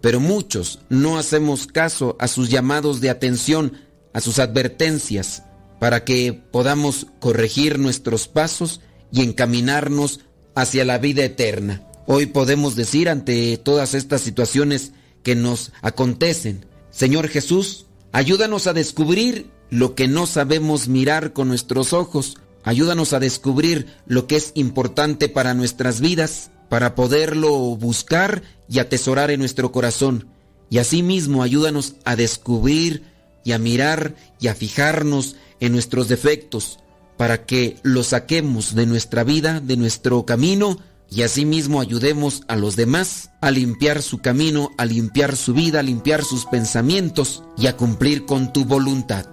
pero 0.00 0.20
muchos 0.20 0.80
no 0.88 1.18
hacemos 1.18 1.66
caso 1.66 2.16
a 2.20 2.28
sus 2.28 2.50
llamados 2.50 3.00
de 3.00 3.10
atención, 3.10 3.72
a 4.12 4.20
sus 4.20 4.38
advertencias, 4.38 5.44
para 5.80 6.04
que 6.04 6.32
podamos 6.32 7.06
corregir 7.18 7.78
nuestros 7.78 8.28
pasos 8.28 8.80
y 9.10 9.22
encaminarnos 9.22 10.20
hacia 10.54 10.84
la 10.84 10.98
vida 10.98 11.24
eterna. 11.24 11.82
Hoy 12.14 12.26
podemos 12.26 12.76
decir 12.76 13.08
ante 13.08 13.56
todas 13.56 13.94
estas 13.94 14.20
situaciones 14.20 14.92
que 15.22 15.34
nos 15.34 15.72
acontecen, 15.80 16.66
Señor 16.90 17.28
Jesús, 17.28 17.86
ayúdanos 18.12 18.66
a 18.66 18.74
descubrir 18.74 19.50
lo 19.70 19.94
que 19.94 20.08
no 20.08 20.26
sabemos 20.26 20.88
mirar 20.88 21.32
con 21.32 21.48
nuestros 21.48 21.94
ojos, 21.94 22.36
Ayúdanos 22.64 23.14
a 23.14 23.18
descubrir 23.18 23.86
lo 24.06 24.26
que 24.26 24.36
es 24.36 24.52
importante 24.54 25.30
para 25.30 25.54
nuestras 25.54 26.00
vidas, 26.00 26.50
para 26.68 26.94
poderlo 26.94 27.50
buscar 27.76 28.42
y 28.68 28.78
atesorar 28.78 29.30
en 29.30 29.40
nuestro 29.40 29.72
corazón. 29.72 30.28
Y 30.68 30.78
asimismo 30.78 31.42
ayúdanos 31.42 31.94
a 32.04 32.14
descubrir 32.14 33.04
y 33.42 33.52
a 33.52 33.58
mirar 33.58 34.16
y 34.38 34.48
a 34.48 34.54
fijarnos 34.54 35.36
en 35.60 35.72
nuestros 35.72 36.08
defectos, 36.08 36.78
para 37.16 37.46
que 37.46 37.78
los 37.82 38.08
saquemos 38.08 38.74
de 38.74 38.84
nuestra 38.86 39.24
vida, 39.24 39.60
de 39.60 39.78
nuestro 39.78 40.26
camino, 40.26 40.78
y 41.14 41.22
asimismo 41.22 41.80
ayudemos 41.80 42.42
a 42.48 42.56
los 42.56 42.76
demás 42.76 43.30
a 43.40 43.50
limpiar 43.50 44.02
su 44.02 44.18
camino, 44.18 44.70
a 44.78 44.84
limpiar 44.84 45.36
su 45.36 45.52
vida, 45.52 45.80
a 45.80 45.82
limpiar 45.82 46.24
sus 46.24 46.46
pensamientos 46.46 47.42
y 47.58 47.66
a 47.66 47.76
cumplir 47.76 48.24
con 48.24 48.52
tu 48.52 48.64
voluntad. 48.64 49.26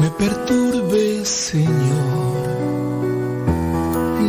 me 0.00 0.10
perturbe, 0.10 1.24
Señor, 1.24 1.72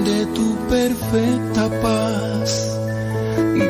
de 0.05 0.25
tu 0.27 0.55
perfecta 0.69 1.69
paz, 1.81 2.79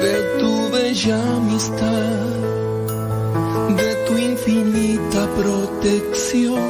de 0.04 0.16
tu 0.40 0.70
bella 0.70 1.36
amistad, 1.36 2.26
de 3.76 3.96
tu 4.08 4.18
infinita 4.18 5.28
protección, 5.36 6.62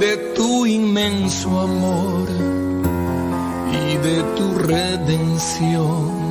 de 0.00 0.16
tu 0.34 0.66
inmenso 0.66 1.60
amor 1.60 2.28
y 3.72 3.96
de 3.96 4.22
tu 4.36 4.54
redención 4.58 6.24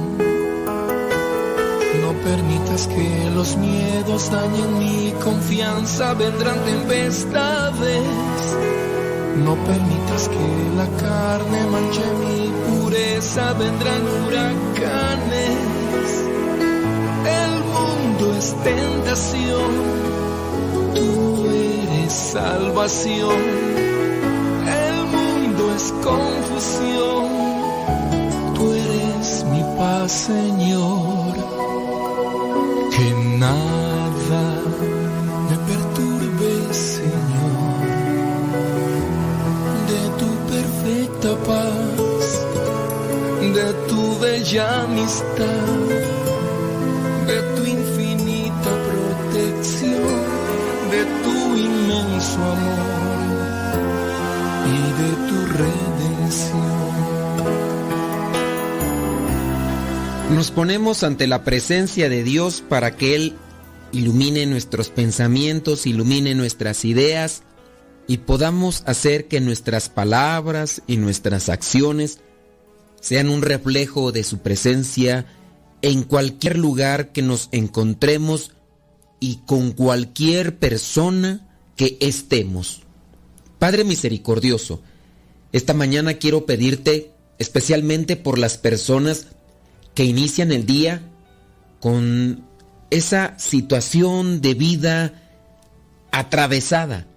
permitas 2.24 2.88
que 2.88 3.30
los 3.35 3.58
miedos 3.58 4.32
dañen 4.32 4.80
mi 4.80 5.14
confianza, 5.24 6.14
vendrán 6.14 6.59
tempestades. 6.66 8.03
No 9.43 9.56
permitas 9.56 10.30
que 10.30 10.48
la 10.77 10.88
carne 10.98 11.66
manche 11.72 12.01
mi 12.24 12.51
pureza, 12.67 13.53
vendrán 13.53 14.01
huracanes. 14.25 16.08
El 17.42 17.53
mundo 17.75 18.35
es 18.38 18.56
tentación, 18.64 19.72
eres 21.53 22.14
salvación. 22.14 23.41
El 24.83 24.95
mundo 25.15 25.73
es 25.75 25.93
confusión, 26.03 27.27
tú 28.56 28.72
eres 28.73 29.45
mi 29.51 29.64
paz, 29.77 30.11
Señor. 30.11 31.53
Nada 33.43 34.45
me 35.49 35.57
perturbe, 35.67 36.73
Señor, 36.73 37.82
de 39.90 40.01
tu 40.19 40.30
perfecta 40.53 41.32
paz, 41.49 42.30
de 43.53 43.67
tu 43.90 44.01
bella 44.19 44.83
amistad, 44.83 45.82
inmenso 52.23 52.43
amor 52.43 52.79
y 54.67 54.77
de 55.01 55.09
tu 55.27 55.45
redención. 55.57 56.73
Nos 60.35 60.51
ponemos 60.51 61.03
ante 61.03 61.27
la 61.27 61.43
presencia 61.43 62.09
de 62.09 62.23
Dios 62.23 62.63
para 62.67 62.95
que 62.95 63.15
Él 63.15 63.35
ilumine 63.91 64.45
nuestros 64.45 64.89
pensamientos, 64.89 65.85
ilumine 65.85 66.33
nuestras 66.33 66.85
ideas 66.85 67.43
y 68.07 68.17
podamos 68.17 68.83
hacer 68.85 69.27
que 69.27 69.41
nuestras 69.41 69.89
palabras 69.89 70.81
y 70.87 70.97
nuestras 70.97 71.49
acciones 71.49 72.19
sean 72.99 73.29
un 73.29 73.41
reflejo 73.41 74.11
de 74.11 74.23
su 74.23 74.39
presencia 74.39 75.25
en 75.81 76.03
cualquier 76.03 76.57
lugar 76.57 77.11
que 77.11 77.21
nos 77.21 77.49
encontremos 77.51 78.51
y 79.19 79.41
con 79.45 79.71
cualquier 79.71 80.57
persona 80.57 81.52
que 81.75 81.97
estemos. 81.99 82.81
Padre 83.59 83.83
misericordioso, 83.83 84.81
esta 85.51 85.73
mañana 85.73 86.15
quiero 86.15 86.45
pedirte 86.45 87.11
especialmente 87.39 88.15
por 88.15 88.37
las 88.37 88.57
personas 88.57 89.27
que 89.93 90.05
inician 90.05 90.51
el 90.51 90.65
día 90.65 91.01
con 91.79 92.45
esa 92.89 93.37
situación 93.39 94.41
de 94.41 94.53
vida 94.53 95.13
atravesada, 96.11 97.07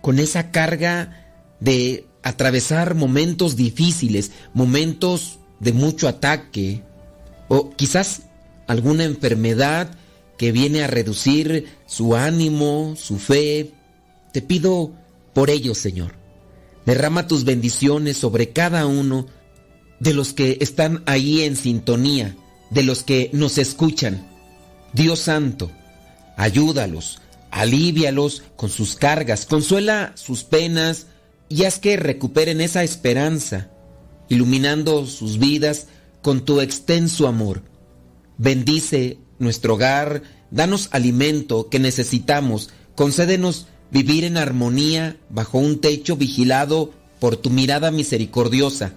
con 0.00 0.18
esa 0.18 0.50
carga 0.50 1.26
de 1.60 2.06
atravesar 2.22 2.94
momentos 2.94 3.56
difíciles, 3.56 4.30
momentos 4.54 5.38
de 5.60 5.72
mucho 5.72 6.08
ataque, 6.08 6.82
o 7.48 7.70
quizás 7.70 8.22
alguna 8.66 9.04
enfermedad 9.04 9.90
que 10.36 10.52
viene 10.52 10.84
a 10.84 10.86
reducir 10.86 11.66
su 11.86 12.14
ánimo, 12.14 12.94
su 12.96 13.18
fe. 13.18 13.72
Te 14.38 14.42
pido 14.42 14.92
por 15.34 15.50
ello, 15.50 15.74
Señor. 15.74 16.14
Derrama 16.86 17.26
tus 17.26 17.42
bendiciones 17.42 18.18
sobre 18.18 18.50
cada 18.50 18.86
uno 18.86 19.26
de 19.98 20.14
los 20.14 20.32
que 20.32 20.58
están 20.60 21.02
ahí 21.06 21.42
en 21.42 21.56
sintonía, 21.56 22.36
de 22.70 22.84
los 22.84 23.02
que 23.02 23.30
nos 23.32 23.58
escuchan. 23.58 24.30
Dios 24.92 25.18
Santo, 25.18 25.72
ayúdalos, 26.36 27.20
alivialos 27.50 28.44
con 28.54 28.70
sus 28.70 28.94
cargas, 28.94 29.44
consuela 29.44 30.12
sus 30.14 30.44
penas 30.44 31.08
y 31.48 31.64
haz 31.64 31.80
que 31.80 31.96
recuperen 31.96 32.60
esa 32.60 32.84
esperanza, 32.84 33.72
iluminando 34.28 35.04
sus 35.06 35.40
vidas 35.40 35.88
con 36.22 36.44
tu 36.44 36.60
extenso 36.60 37.26
amor. 37.26 37.64
Bendice 38.36 39.18
nuestro 39.40 39.74
hogar, 39.74 40.22
danos 40.52 40.90
alimento 40.92 41.68
que 41.68 41.80
necesitamos, 41.80 42.70
concédenos 42.94 43.66
vivir 43.90 44.24
en 44.24 44.36
armonía 44.36 45.16
bajo 45.30 45.58
un 45.58 45.80
techo 45.80 46.16
vigilado 46.16 46.92
por 47.20 47.36
tu 47.36 47.50
mirada 47.50 47.90
misericordiosa 47.90 48.94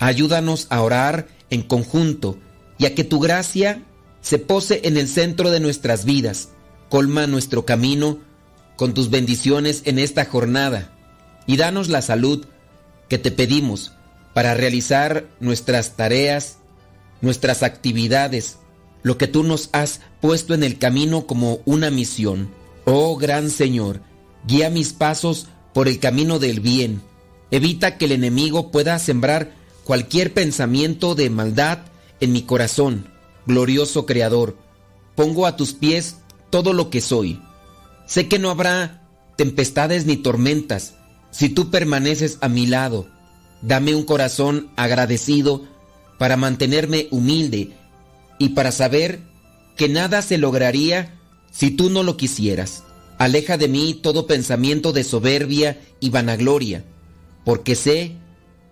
Ayúdanos 0.00 0.66
a 0.70 0.80
orar 0.80 1.28
en 1.50 1.62
conjunto 1.62 2.38
y 2.78 2.86
a 2.86 2.94
que 2.94 3.04
tu 3.04 3.20
gracia 3.20 3.82
se 4.22 4.38
pose 4.38 4.80
en 4.84 4.96
el 4.96 5.08
centro 5.08 5.50
de 5.50 5.60
nuestras 5.60 6.06
vidas. 6.06 6.48
Colma 6.88 7.26
nuestro 7.26 7.66
camino 7.66 8.18
con 8.76 8.94
tus 8.94 9.10
bendiciones 9.10 9.82
en 9.84 9.98
esta 9.98 10.24
jornada 10.24 10.96
y 11.46 11.58
danos 11.58 11.90
la 11.90 12.00
salud 12.00 12.46
que 13.10 13.18
te 13.18 13.30
pedimos 13.30 13.92
para 14.32 14.54
realizar 14.54 15.26
nuestras 15.38 15.96
tareas, 15.96 16.56
nuestras 17.20 17.62
actividades, 17.62 18.56
lo 19.02 19.18
que 19.18 19.26
tú 19.26 19.42
nos 19.42 19.68
has 19.72 20.00
puesto 20.22 20.54
en 20.54 20.62
el 20.62 20.78
camino 20.78 21.26
como 21.26 21.60
una 21.66 21.90
misión. 21.90 22.50
Oh 22.86 23.18
gran 23.18 23.50
Señor, 23.50 24.00
guía 24.46 24.70
mis 24.70 24.92
pasos 24.92 25.46
por 25.72 25.88
el 25.88 25.98
camino 25.98 26.38
del 26.38 26.60
bien. 26.60 27.02
Evita 27.50 27.98
que 27.98 28.06
el 28.06 28.12
enemigo 28.12 28.70
pueda 28.70 28.98
sembrar 28.98 29.52
cualquier 29.84 30.32
pensamiento 30.32 31.14
de 31.14 31.30
maldad 31.30 31.78
en 32.20 32.32
mi 32.32 32.42
corazón. 32.42 33.08
Glorioso 33.46 34.06
Creador, 34.06 34.56
pongo 35.14 35.46
a 35.46 35.56
tus 35.56 35.72
pies 35.72 36.16
todo 36.50 36.72
lo 36.72 36.90
que 36.90 37.00
soy. 37.00 37.40
Sé 38.06 38.28
que 38.28 38.38
no 38.38 38.50
habrá 38.50 39.02
tempestades 39.36 40.06
ni 40.06 40.16
tormentas 40.16 40.94
si 41.30 41.48
tú 41.48 41.70
permaneces 41.70 42.38
a 42.40 42.48
mi 42.48 42.66
lado. 42.66 43.08
Dame 43.62 43.94
un 43.94 44.04
corazón 44.04 44.70
agradecido 44.76 45.64
para 46.18 46.36
mantenerme 46.36 47.08
humilde 47.10 47.72
y 48.38 48.50
para 48.50 48.72
saber 48.72 49.20
que 49.76 49.88
nada 49.88 50.22
se 50.22 50.38
lograría 50.38 51.18
si 51.50 51.70
tú 51.70 51.90
no 51.90 52.02
lo 52.02 52.16
quisieras. 52.16 52.84
Aleja 53.20 53.58
de 53.58 53.68
mí 53.68 53.92
todo 53.92 54.26
pensamiento 54.26 54.94
de 54.94 55.04
soberbia 55.04 55.78
y 56.00 56.08
vanagloria, 56.08 56.86
porque 57.44 57.76
sé 57.76 58.16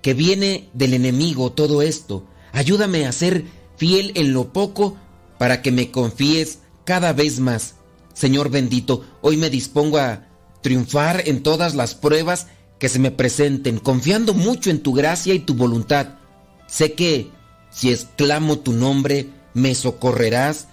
que 0.00 0.14
viene 0.14 0.70
del 0.72 0.94
enemigo 0.94 1.52
todo 1.52 1.82
esto. 1.82 2.26
Ayúdame 2.52 3.04
a 3.04 3.12
ser 3.12 3.44
fiel 3.76 4.10
en 4.14 4.32
lo 4.32 4.54
poco 4.54 4.96
para 5.36 5.60
que 5.60 5.70
me 5.70 5.90
confíes 5.90 6.60
cada 6.86 7.12
vez 7.12 7.40
más. 7.40 7.74
Señor 8.14 8.48
bendito, 8.48 9.04
hoy 9.20 9.36
me 9.36 9.50
dispongo 9.50 9.98
a 9.98 10.28
triunfar 10.62 11.24
en 11.26 11.42
todas 11.42 11.74
las 11.74 11.94
pruebas 11.94 12.46
que 12.78 12.88
se 12.88 12.98
me 12.98 13.10
presenten, 13.10 13.78
confiando 13.78 14.32
mucho 14.32 14.70
en 14.70 14.80
tu 14.80 14.94
gracia 14.94 15.34
y 15.34 15.40
tu 15.40 15.56
voluntad. 15.56 16.20
Sé 16.66 16.94
que 16.94 17.30
si 17.70 17.90
exclamo 17.92 18.60
tu 18.60 18.72
nombre, 18.72 19.28
me 19.52 19.74
socorrerás 19.74 20.68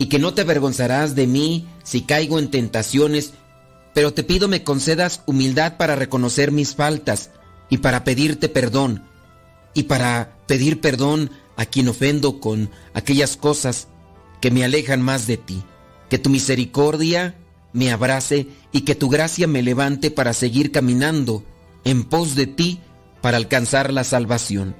y 0.00 0.06
que 0.06 0.18
no 0.18 0.32
te 0.32 0.40
avergonzarás 0.40 1.14
de 1.14 1.26
mí 1.26 1.68
si 1.84 2.00
caigo 2.00 2.38
en 2.38 2.50
tentaciones, 2.50 3.34
pero 3.92 4.14
te 4.14 4.24
pido 4.24 4.48
me 4.48 4.64
concedas 4.64 5.22
humildad 5.26 5.76
para 5.76 5.94
reconocer 5.94 6.52
mis 6.52 6.74
faltas 6.74 7.28
y 7.68 7.76
para 7.76 8.02
pedirte 8.02 8.48
perdón, 8.48 9.04
y 9.74 9.84
para 9.84 10.38
pedir 10.46 10.80
perdón 10.80 11.30
a 11.56 11.66
quien 11.66 11.86
ofendo 11.86 12.40
con 12.40 12.70
aquellas 12.94 13.36
cosas 13.36 13.88
que 14.40 14.50
me 14.50 14.64
alejan 14.64 15.02
más 15.02 15.26
de 15.26 15.36
ti. 15.36 15.62
Que 16.08 16.18
tu 16.18 16.30
misericordia 16.30 17.36
me 17.74 17.92
abrace 17.92 18.48
y 18.72 18.80
que 18.80 18.94
tu 18.94 19.10
gracia 19.10 19.46
me 19.46 19.62
levante 19.62 20.10
para 20.10 20.32
seguir 20.32 20.72
caminando 20.72 21.44
en 21.84 22.04
pos 22.04 22.34
de 22.36 22.46
ti 22.46 22.80
para 23.20 23.36
alcanzar 23.36 23.92
la 23.92 24.04
salvación. 24.04 24.74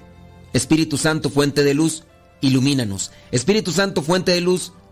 Espíritu 0.55 0.97
Santo, 0.97 1.29
fuente 1.29 1.63
de 1.63 1.75
luz, 1.75 2.05
ilumínanos. 2.41 3.13
Espíritu 3.31 3.71
Santo, 3.71 4.01
fuente 4.01 4.33
de 4.33 4.41
luz, 4.41 4.73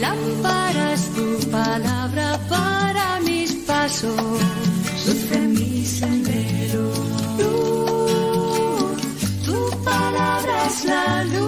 Lámpara 0.00 0.92
es 0.92 1.10
tu 1.14 1.50
palabra 1.50 2.38
para 2.48 3.20
mis 3.20 3.52
pasos, 3.66 4.14
luz 5.04 5.40
mi 5.40 5.84
sendero. 5.84 6.92
Luz, 7.38 9.02
tu 9.44 9.84
palabra 9.84 10.66
es 10.66 10.84
la 10.84 11.24
luz. 11.24 11.47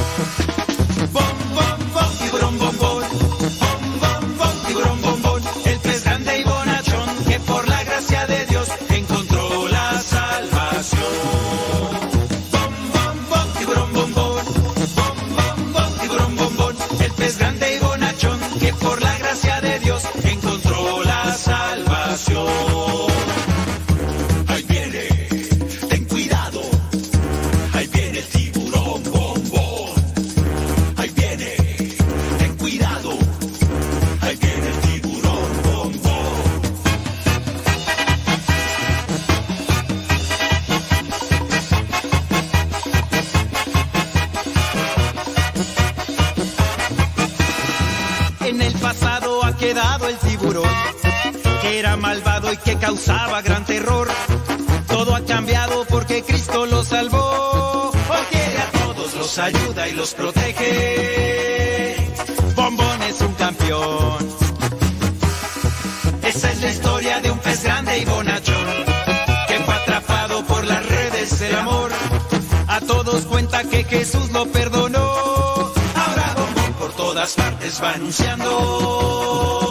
Lo 74.45 74.51
perdonó. 74.51 74.99
Ahora 75.95 76.35
Bombón 76.35 76.73
por 76.79 76.93
todas 76.93 77.33
partes 77.33 77.81
va 77.81 77.91
anunciando 77.93 79.70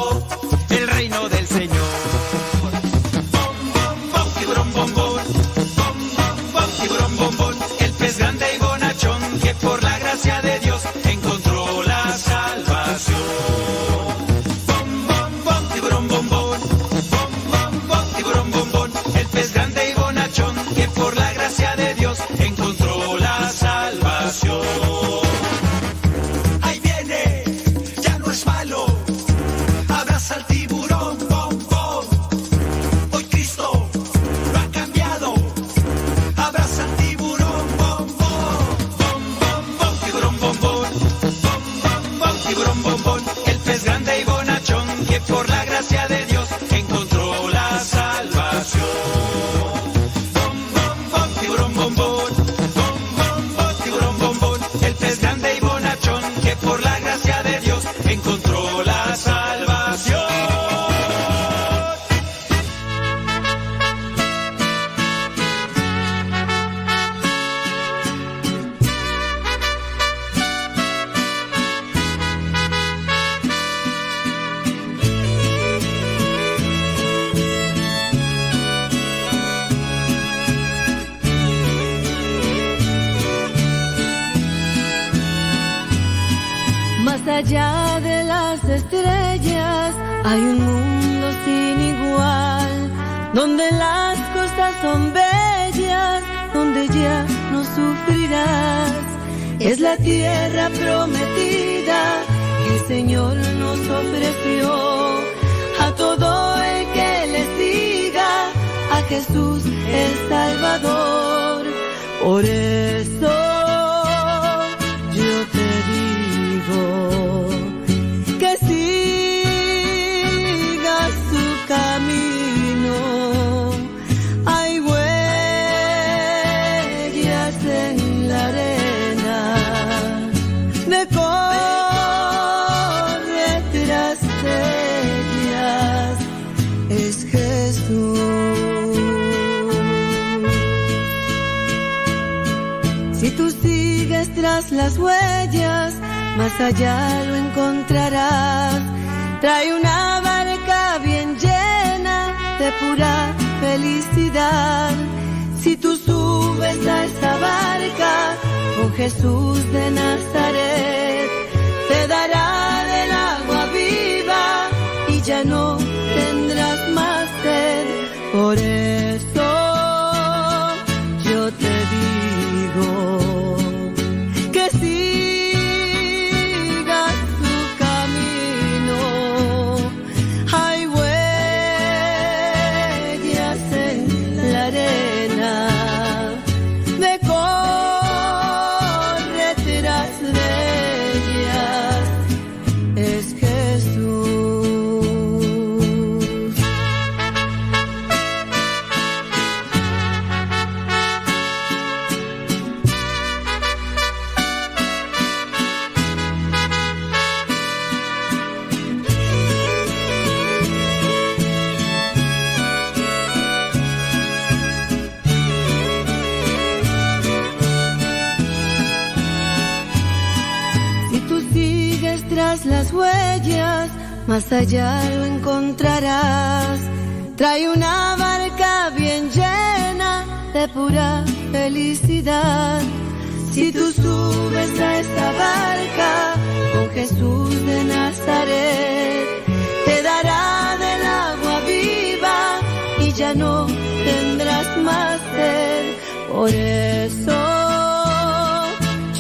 no 243.40 243.66
tendrás 244.04 244.68
más 244.88 245.18
sed. 245.34 245.84
Por 246.32 246.50
eso 246.50 247.38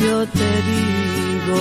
yo 0.00 0.14
te 0.38 0.50
digo 0.70 1.60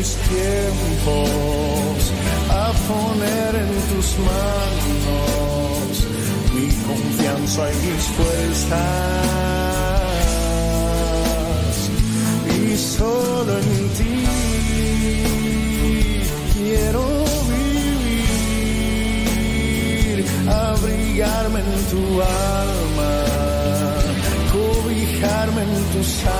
mis 0.00 0.16
tiempos, 0.16 1.98
a 2.48 2.72
poner 2.88 3.52
en 3.64 3.72
tus 3.90 4.08
manos 4.30 5.92
mi 6.54 6.68
confianza 6.88 7.62
y 7.70 7.74
mis 7.86 8.04
fuerzas. 8.16 8.78
Y 12.56 12.58
solo 12.76 13.52
en 13.58 13.70
ti 13.98 14.18
quiero 16.54 17.02
vivir, 17.52 18.26
abrigarme 20.48 21.60
en 21.60 21.72
tu 21.92 22.04
alma, 22.22 23.14
cobijarme 24.56 25.60
en 25.62 25.74
tus 25.92 26.10
alas 26.24 26.39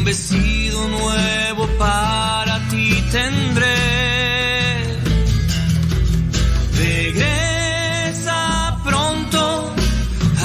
Un 0.00 0.06
vestido 0.06 0.88
nuevo 0.88 1.66
para 1.78 2.58
ti 2.70 3.04
tendré. 3.12 4.96
Regresa 6.74 8.38
pronto, 8.82 9.74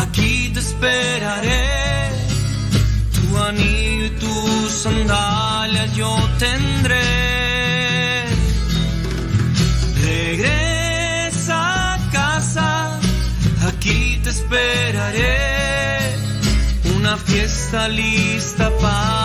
aquí 0.02 0.52
te 0.54 0.60
esperaré. 0.60 1.70
Tu 3.14 3.38
anillo 3.38 4.06
y 4.08 4.10
tus 4.20 4.72
sandalias 4.84 5.96
yo 5.96 6.14
tendré. 6.38 8.26
Regresa 10.04 11.98
casa, 12.12 13.00
aquí 13.70 14.20
te 14.22 14.32
esperaré. 14.32 16.14
Una 16.98 17.16
fiesta 17.16 17.88
lista 17.88 18.70
para 18.82 19.25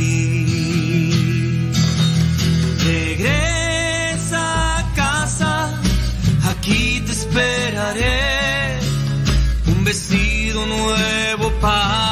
Un 9.67 9.83
vestido 9.83 10.65
nuevo 10.67 11.51
para 11.59 12.10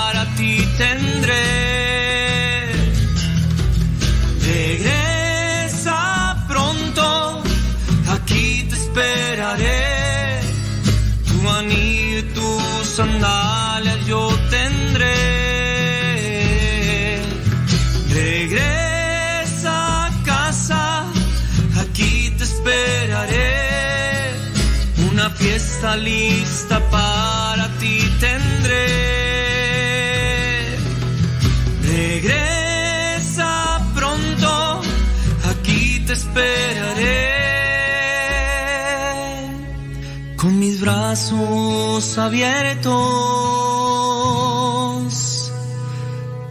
brazos 41.09 42.19
abiertos 42.19 42.93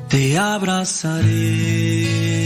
te 0.09 0.37
abrazaré. 0.37 2.38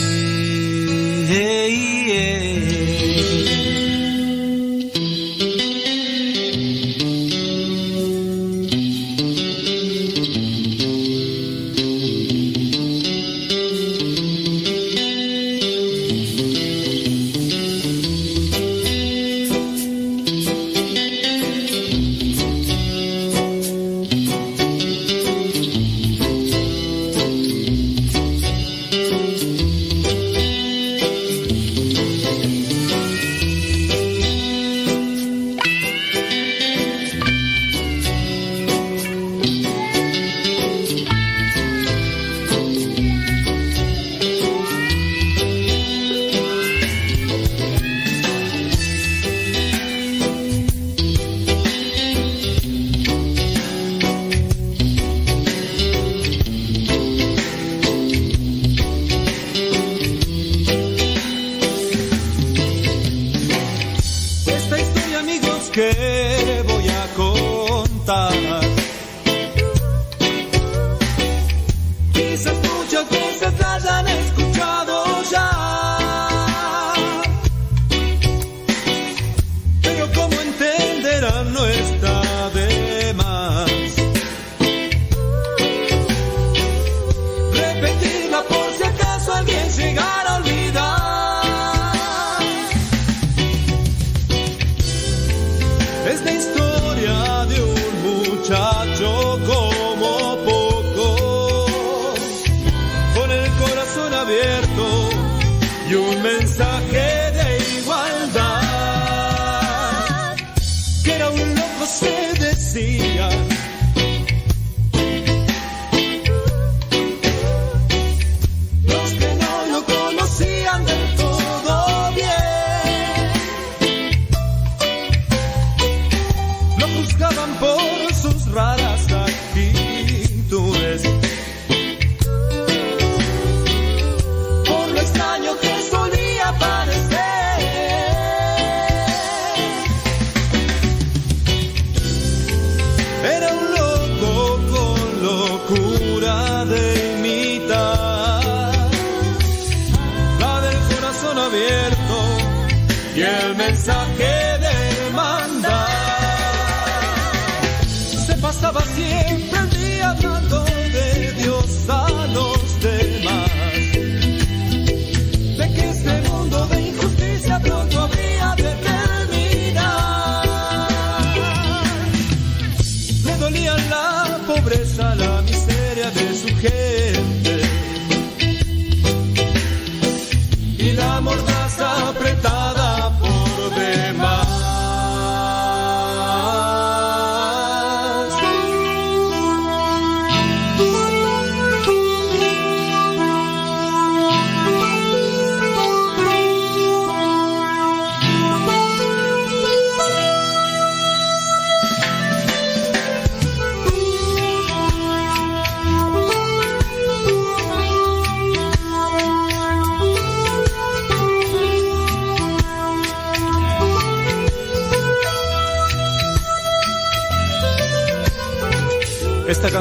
y 105.93 105.95
un 105.95 106.23
mensaje. 106.23 107.22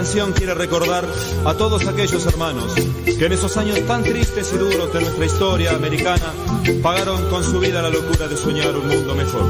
Canción 0.01 0.33
quiere 0.33 0.55
recordar 0.55 1.07
a 1.45 1.53
todos 1.53 1.85
aquellos 1.85 2.25
hermanos 2.25 2.73
que 3.05 3.23
en 3.23 3.33
esos 3.33 3.55
años 3.57 3.85
tan 3.85 4.01
tristes 4.01 4.51
y 4.51 4.57
duros 4.57 4.91
de 4.91 4.99
nuestra 4.99 5.25
historia 5.27 5.75
americana 5.75 6.33
pagaron 6.81 7.29
con 7.29 7.43
su 7.43 7.59
vida 7.59 7.83
la 7.83 7.91
locura 7.91 8.27
de 8.27 8.35
soñar 8.35 8.75
un 8.75 8.87
mundo 8.87 9.13
mejor. 9.13 9.45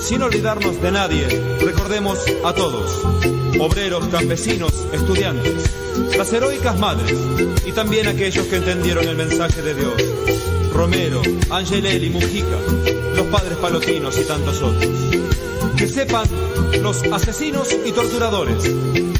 Sin 0.00 0.20
olvidarnos 0.20 0.82
de 0.82 0.90
nadie, 0.90 1.28
recordemos 1.60 2.18
a 2.44 2.52
todos, 2.54 2.90
obreros, 3.60 4.08
campesinos, 4.08 4.72
estudiantes, 4.92 5.70
las 6.16 6.32
heroicas 6.32 6.76
madres 6.76 7.16
y 7.64 7.70
también 7.70 8.08
aquellos 8.08 8.46
que 8.46 8.56
entendieron 8.56 9.06
el 9.06 9.16
mensaje 9.16 9.62
de 9.62 9.74
Dios. 9.74 9.92
Romero, 10.74 11.22
Angelelli, 11.50 12.10
Mujica, 12.10 12.58
los 13.14 13.26
padres 13.28 13.56
palotinos 13.58 14.18
y 14.18 14.24
tantos 14.24 14.60
otros. 14.60 15.07
Que 15.78 15.86
sepan 15.86 16.26
los 16.82 17.04
asesinos 17.04 17.68
y 17.86 17.92
torturadores 17.92 18.64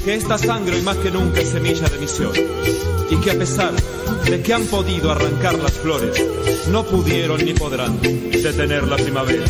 que 0.04 0.14
esta 0.14 0.36
sangre 0.36 0.76
hoy 0.76 0.82
más 0.82 0.96
que 0.96 1.10
nunca 1.10 1.40
es 1.40 1.50
semilla 1.50 1.88
de 1.88 1.98
misión 1.98 2.32
y 3.10 3.16
que 3.20 3.30
a 3.30 3.38
pesar 3.38 3.72
de 4.24 4.42
que 4.42 4.52
han 4.52 4.66
podido 4.66 5.10
arrancar 5.10 5.54
las 5.54 5.72
flores, 5.72 6.20
no 6.70 6.84
pudieron 6.84 7.44
ni 7.44 7.54
podrán 7.54 8.00
detener 8.00 8.88
la 8.88 8.96
primavera. 8.96 9.44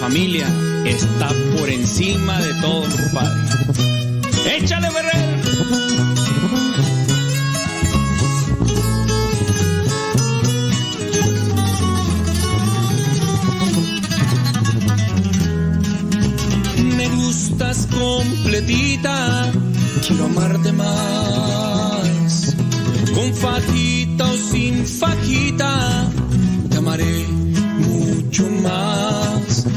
familia 0.00 0.46
está 0.84 1.28
por 1.56 1.68
encima 1.68 2.38
de 2.40 2.54
todo, 2.60 2.82
compadre. 2.82 3.42
¡Échale, 4.56 4.90
Ferrer! 4.90 5.28
gustas 17.28 17.86
completita, 17.86 19.52
quiero 20.06 20.24
amarte 20.26 20.72
más. 20.72 22.56
Con 23.14 23.34
fajita 23.34 24.24
o 24.24 24.36
sin 24.36 24.86
fajita, 24.86 26.10
te 26.70 26.76
amaré 26.78 27.26
mucho 27.78 28.44
más 28.62 29.67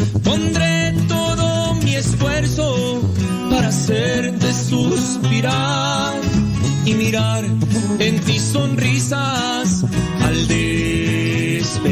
pondré 0.41 0.93
todo 1.07 1.73
mi 1.75 1.95
esfuerzo 1.95 3.01
para 3.49 3.67
hacerte 3.67 4.53
suspirar 4.53 6.19
y 6.85 6.93
mirar 6.93 7.45
en 7.99 8.19
ti 8.21 8.39
sonrisas 8.39 9.85
al 10.21 10.47
despertar. 10.47 11.91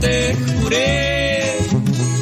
te 0.00 0.34
juré 0.34 1.58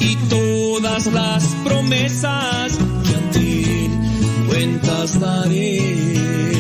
y 0.01 0.17
todas 0.29 1.07
las 1.07 1.45
promesas 1.65 2.79
que 3.05 3.15
a 3.15 3.31
ti 3.31 3.91
cuentas 4.49 5.21
daré. 5.21 6.54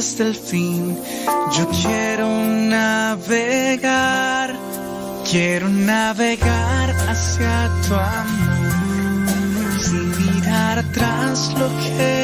hasta 0.00 0.22
el 0.22 0.34
fin. 0.34 0.98
Yo 1.52 1.68
quiero 1.82 2.26
navegar, 2.74 4.56
quiero 5.30 5.68
navegar 5.68 6.90
hacia 7.06 7.70
tu 7.86 7.94
amor, 7.94 9.28
sin 9.78 10.08
mirar 10.18 10.78
atrás 10.78 11.54
lo 11.58 11.68
que 11.82 12.19